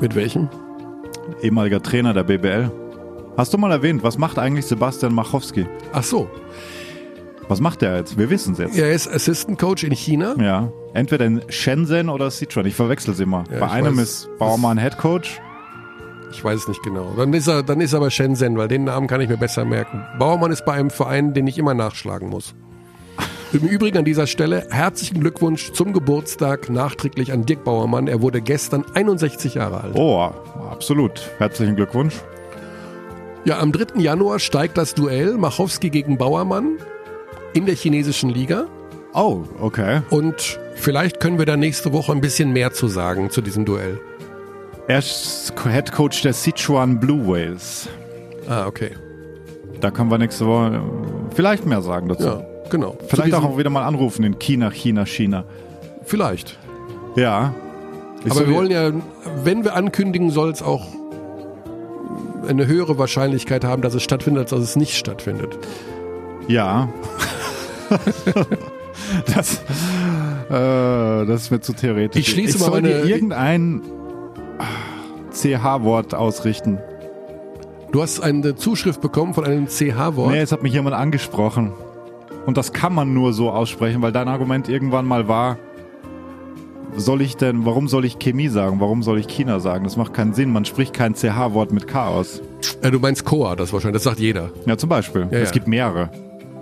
Mit 0.00 0.14
welchem? 0.14 0.48
Ehemaliger 1.42 1.82
Trainer 1.82 2.12
der 2.14 2.24
BBL? 2.24 2.70
Hast 3.36 3.52
du 3.52 3.58
mal 3.58 3.72
erwähnt, 3.72 4.02
was 4.04 4.16
macht 4.18 4.38
eigentlich 4.38 4.66
Sebastian 4.66 5.14
Machowski? 5.14 5.66
Ach 5.92 6.02
so, 6.04 6.28
Was 7.48 7.60
macht 7.60 7.82
er 7.82 7.96
jetzt? 7.98 8.16
Wir 8.16 8.30
wissen 8.30 8.52
es 8.54 8.58
jetzt. 8.58 8.78
er 8.78 8.92
ist 8.92 9.06
Assistant 9.08 9.58
Coach 9.58 9.84
in 9.84 9.92
China. 9.92 10.34
Ja, 10.38 10.70
entweder 10.94 11.26
in 11.26 11.42
Shenzhen 11.48 12.08
oder 12.08 12.30
Sichuan. 12.30 12.64
Ich 12.66 12.74
verwechsel 12.74 13.12
sie 13.14 13.24
immer. 13.24 13.44
Ja, 13.52 13.60
Bei 13.60 13.70
einem 13.70 13.96
weiß. 13.98 14.02
ist 14.02 14.38
Baumann 14.38 14.78
Head 14.78 14.96
Coach. 14.98 15.40
Ich 16.30 16.42
weiß 16.42 16.60
es 16.62 16.68
nicht 16.68 16.82
genau. 16.82 17.12
Dann 17.16 17.32
ist 17.34 17.46
er, 17.46 17.62
dann 17.62 17.80
ist 17.80 17.92
er 17.92 17.98
aber 17.98 18.10
Shenzhen, 18.10 18.56
weil 18.56 18.66
den 18.68 18.84
Namen 18.84 19.06
kann 19.08 19.20
ich 19.20 19.28
mir 19.28 19.36
besser 19.36 19.64
merken. 19.64 20.04
Bauermann 20.18 20.50
ist 20.52 20.64
bei 20.64 20.72
einem 20.72 20.90
Verein, 20.90 21.32
den 21.34 21.46
ich 21.46 21.58
immer 21.58 21.74
nachschlagen 21.74 22.28
muss. 22.28 22.54
Im 23.54 23.68
Übrigen 23.68 23.98
an 23.98 24.04
dieser 24.04 24.26
Stelle 24.26 24.66
herzlichen 24.70 25.20
Glückwunsch 25.20 25.70
zum 25.72 25.92
Geburtstag 25.92 26.70
nachträglich 26.70 27.30
an 27.30 27.46
Dirk 27.46 27.62
Bauermann. 27.62 28.08
Er 28.08 28.20
wurde 28.20 28.40
gestern 28.40 28.84
61 28.94 29.54
Jahre 29.54 29.80
alt. 29.80 29.94
Oh, 29.94 30.20
absolut. 30.70 31.30
Herzlichen 31.38 31.76
Glückwunsch. 31.76 32.16
Ja, 33.44 33.60
am 33.60 33.70
3. 33.70 34.00
Januar 34.00 34.40
steigt 34.40 34.76
das 34.76 34.94
Duell 34.94 35.34
Machowski 35.38 35.90
gegen 35.90 36.18
Bauermann 36.18 36.78
in 37.52 37.64
der 37.66 37.76
chinesischen 37.76 38.28
Liga. 38.28 38.66
Oh, 39.12 39.44
okay. 39.60 40.02
Und 40.10 40.58
vielleicht 40.74 41.20
können 41.20 41.38
wir 41.38 41.46
da 41.46 41.56
nächste 41.56 41.92
Woche 41.92 42.10
ein 42.10 42.20
bisschen 42.20 42.52
mehr 42.52 42.72
zu 42.72 42.88
sagen 42.88 43.30
zu 43.30 43.40
diesem 43.40 43.64
Duell. 43.64 44.00
Er 44.88 44.98
ist 44.98 45.52
Head 45.62 45.92
Coach 45.92 46.22
der 46.22 46.32
Sichuan 46.32 46.98
Blue 46.98 47.24
Whales. 47.24 47.88
Ah, 48.48 48.66
okay. 48.66 48.90
Da 49.80 49.92
können 49.92 50.10
wir 50.10 50.18
nächste 50.18 50.44
Woche 50.44 50.82
vielleicht 51.34 51.66
mehr 51.66 51.82
sagen 51.82 52.08
dazu. 52.08 52.26
Ja, 52.26 52.53
genau. 52.70 52.96
Vielleicht 53.08 53.34
auch 53.34 53.58
wieder 53.58 53.70
mal 53.70 53.84
anrufen 53.84 54.24
in 54.24 54.38
China, 54.38 54.70
China, 54.70 55.04
China. 55.06 55.44
Vielleicht. 56.04 56.58
Ja. 57.16 57.54
Ist 58.24 58.32
Aber 58.32 58.40
so 58.40 58.46
wir 58.48 58.54
wollen 58.54 58.70
ja, 58.70 58.92
wenn 59.42 59.64
wir 59.64 59.74
ankündigen, 59.74 60.30
soll 60.30 60.50
es 60.50 60.62
auch 60.62 60.86
eine 62.48 62.66
höhere 62.66 62.98
Wahrscheinlichkeit 62.98 63.64
haben, 63.64 63.82
dass 63.82 63.94
es 63.94 64.02
stattfindet, 64.02 64.42
als 64.42 64.50
dass 64.50 64.60
es 64.60 64.76
nicht 64.76 64.96
stattfindet. 64.96 65.58
Ja. 66.46 66.88
das, 69.34 69.54
äh, 70.50 71.26
das 71.26 71.42
ist 71.42 71.50
mir 71.50 71.60
zu 71.60 71.72
theoretisch. 71.72 72.20
Ich 72.20 72.28
schließe 72.28 72.56
ich 72.56 72.60
mal 72.60 72.70
soll 72.70 72.82
meine- 72.82 73.02
dir 73.02 73.04
irgendein 73.04 73.82
ah, 74.58 74.64
CH-Wort 75.32 76.14
ausrichten. 76.14 76.78
Du 77.92 78.02
hast 78.02 78.20
eine 78.20 78.56
Zuschrift 78.56 79.00
bekommen 79.00 79.34
von 79.34 79.44
einem 79.44 79.68
CH-Wort. 79.68 80.32
Nee, 80.32 80.38
jetzt 80.38 80.52
hat 80.52 80.62
mich 80.62 80.72
jemand 80.72 80.96
angesprochen. 80.96 81.72
Und 82.46 82.56
das 82.56 82.72
kann 82.72 82.94
man 82.94 83.14
nur 83.14 83.32
so 83.32 83.50
aussprechen, 83.50 84.02
weil 84.02 84.12
dein 84.12 84.28
Argument 84.28 84.68
irgendwann 84.68 85.06
mal 85.06 85.28
war, 85.28 85.58
soll 86.96 87.22
ich 87.22 87.36
denn, 87.36 87.64
warum 87.64 87.88
soll 87.88 88.04
ich 88.04 88.18
Chemie 88.18 88.48
sagen? 88.48 88.80
Warum 88.80 89.02
soll 89.02 89.18
ich 89.18 89.26
China 89.26 89.60
sagen? 89.60 89.84
Das 89.84 89.96
macht 89.96 90.14
keinen 90.14 90.34
Sinn. 90.34 90.52
Man 90.52 90.64
spricht 90.64 90.94
kein 90.94 91.14
CH-Wort 91.14 91.72
mit 91.72 91.88
K 91.88 92.06
aus. 92.06 92.40
Äh, 92.82 92.90
du 92.90 92.98
meinst 93.00 93.24
Coa, 93.24 93.56
das 93.56 93.72
wahrscheinlich, 93.72 93.96
das 93.96 94.04
sagt 94.04 94.20
jeder. 94.20 94.50
Ja, 94.66 94.76
zum 94.76 94.88
Beispiel. 94.88 95.22
Ja, 95.30 95.38
es 95.38 95.48
ja. 95.48 95.52
gibt 95.52 95.66
mehrere. 95.66 96.10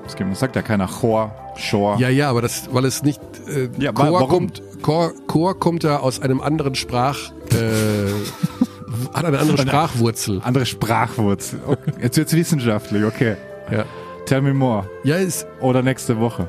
Es 0.07 0.17
gibt, 0.17 0.35
sagt 0.37 0.57
ja 0.57 0.63
keiner 0.63 0.89
Chor, 0.89 1.33
Shore. 1.57 1.99
Ja, 2.01 2.09
ja, 2.09 2.29
aber 2.31 2.43
das, 2.43 2.69
weil 2.73 2.85
es 2.85 3.03
nicht. 3.03 3.21
Äh, 3.47 3.69
Ja, 3.79 3.93
Chor, 3.93 4.13
warum? 4.13 4.29
kommt, 4.29 4.63
Chor, 4.83 5.13
Chor 5.27 5.59
kommt 5.59 5.85
ja 5.85 6.01
aus 6.01 6.21
einem 6.21 6.41
anderen 6.41 6.75
Sprach. 6.75 7.19
Äh, 7.51 8.11
hat 9.15 9.25
eine 9.25 9.39
andere 9.39 9.59
Sprachwurzel. 9.59 10.41
Andere 10.43 10.67
Sprachwurzel. 10.67 11.61
Okay. 11.67 11.93
Jetzt 12.01 12.17
wird's 12.17 12.33
wissenschaftlich, 12.33 13.05
okay. 13.05 13.37
Ja, 13.71 13.85
Tell 14.27 14.41
me 14.43 14.55
more. 14.55 14.89
ja 15.05 15.17
ist 15.17 15.47
Oder 15.61 15.83
nächste 15.83 16.19
Woche. 16.21 16.49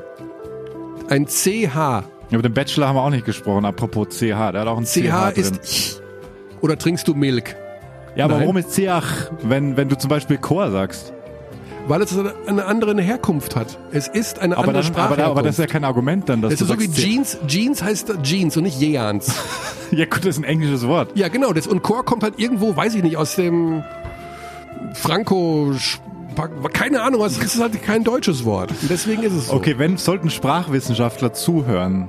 ein 1.08 1.26
CH. 1.26 2.04
Über 2.30 2.42
den 2.42 2.54
Bachelor 2.54 2.88
haben 2.88 2.96
wir 2.96 3.02
auch 3.02 3.10
nicht 3.10 3.26
gesprochen, 3.26 3.64
apropos 3.64 4.08
CH. 4.08 4.20
Der 4.52 4.60
hat 4.60 4.66
auch 4.66 4.78
ein 4.78 4.84
CH, 4.86 5.00
CH 5.10 5.32
drin. 5.34 5.58
ist. 5.62 6.02
Oder 6.60 6.78
trinkst 6.78 7.06
du 7.08 7.14
Milk? 7.14 7.56
ja, 8.16 8.24
aber 8.24 8.34
Nein. 8.34 8.42
warum 8.44 8.56
ist 8.58 8.70
CH, 8.74 9.30
wenn, 9.42 9.76
wenn 9.76 9.88
du 9.88 9.96
zum 9.98 10.08
Beispiel 10.08 10.38
Chor 10.38 10.70
sagst? 10.70 11.12
Weil 11.86 12.00
es 12.00 12.16
eine, 12.46 12.64
andere 12.64 12.98
Herkunft 13.02 13.56
hat. 13.56 13.76
Es 13.92 14.08
ist 14.08 14.38
eine 14.38 14.56
Aber, 14.56 14.68
andere 14.68 14.82
dann, 14.84 14.92
aber, 14.94 15.02
Sprachherkunft. 15.04 15.30
aber 15.32 15.42
das 15.42 15.58
ist 15.58 15.64
ja 15.64 15.66
kein 15.66 15.84
Argument 15.84 16.26
dann, 16.30 16.40
dass 16.40 16.54
Es 16.54 16.62
ist 16.62 16.68
so 16.68 16.80
wie 16.80 16.90
Jeans. 16.90 17.36
Jeans 17.46 17.82
heißt 17.82 18.14
Jeans 18.22 18.56
und 18.56 18.62
nicht 18.62 18.78
Jeans. 18.80 19.34
Ja 19.90 20.06
gut, 20.06 20.20
das 20.20 20.28
ist 20.30 20.38
ein 20.38 20.44
englisches 20.44 20.88
Wort. 20.88 21.10
ja, 21.14 21.28
genau. 21.28 21.52
Das, 21.52 21.66
und 21.66 21.82
Chor 21.82 22.04
kommt 22.04 22.22
halt 22.24 22.38
irgendwo, 22.38 22.74
weiß 22.74 22.94
ich 22.94 23.02
nicht, 23.02 23.16
aus 23.18 23.36
dem 23.36 23.84
Franco. 24.94 25.72
Keine 26.72 27.02
Ahnung, 27.02 27.24
es 27.24 27.38
ist 27.38 27.60
halt 27.60 27.82
kein 27.82 28.04
deutsches 28.04 28.44
Wort. 28.44 28.70
Und 28.70 28.90
deswegen 28.90 29.22
ist 29.22 29.32
es 29.32 29.48
so. 29.48 29.54
Okay, 29.54 29.78
wenn 29.78 29.96
sollten 29.96 30.30
Sprachwissenschaftler 30.30 31.32
zuhören, 31.32 32.08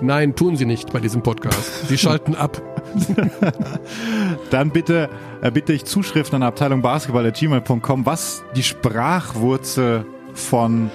Nein, 0.00 0.34
tun 0.34 0.56
sie 0.56 0.66
nicht 0.66 0.92
bei 0.92 1.00
diesem 1.00 1.22
Podcast. 1.22 1.88
Sie 1.88 1.96
schalten 1.96 2.34
ab. 2.34 2.60
dann 4.50 4.70
bitte 4.70 5.08
äh, 5.40 5.50
bitte 5.50 5.72
ich 5.72 5.84
Zuschriften 5.84 6.36
an 6.36 6.42
Abteilung 6.42 6.82
Basketball@gmail.com, 6.82 8.06
was 8.06 8.44
die 8.56 8.62
Sprachwurzel 8.62 10.04
von 10.34 10.90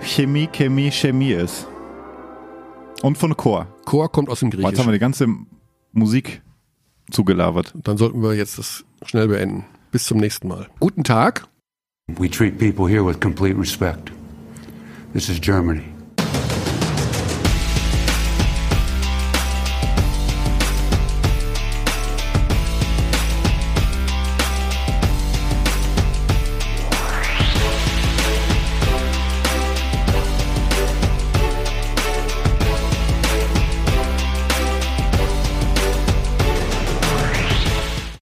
Chemie, 0.00 0.48
Chemie, 0.52 0.90
Chemie 0.90 1.32
ist. 1.32 1.66
Und 3.02 3.18
von 3.18 3.36
Chor. 3.36 3.66
Chor 3.84 4.10
kommt 4.10 4.28
aus 4.28 4.40
dem 4.40 4.50
Boah, 4.50 4.56
Jetzt 4.56 4.62
Griechischen. 4.62 4.78
haben 4.84 4.88
wir 4.88 4.92
die 4.92 4.98
ganze 4.98 5.26
Musik 5.92 6.42
zugelabert. 7.10 7.74
Dann 7.82 7.96
sollten 7.96 8.22
wir 8.22 8.34
jetzt 8.34 8.58
das 8.58 8.84
schnell 9.04 9.28
beenden. 9.28 9.64
Bis 9.96 10.04
zum 10.04 10.18
nächsten 10.18 10.48
Mal. 10.48 10.66
Guten 10.78 11.04
Tag. 11.04 11.48
We 12.18 12.28
treat 12.28 12.58
people 12.58 12.84
here 12.84 13.02
with 13.02 13.18
complete 13.18 13.56
respect. 13.56 14.12
This 15.14 15.30
is 15.30 15.40
Germany. 15.40 15.95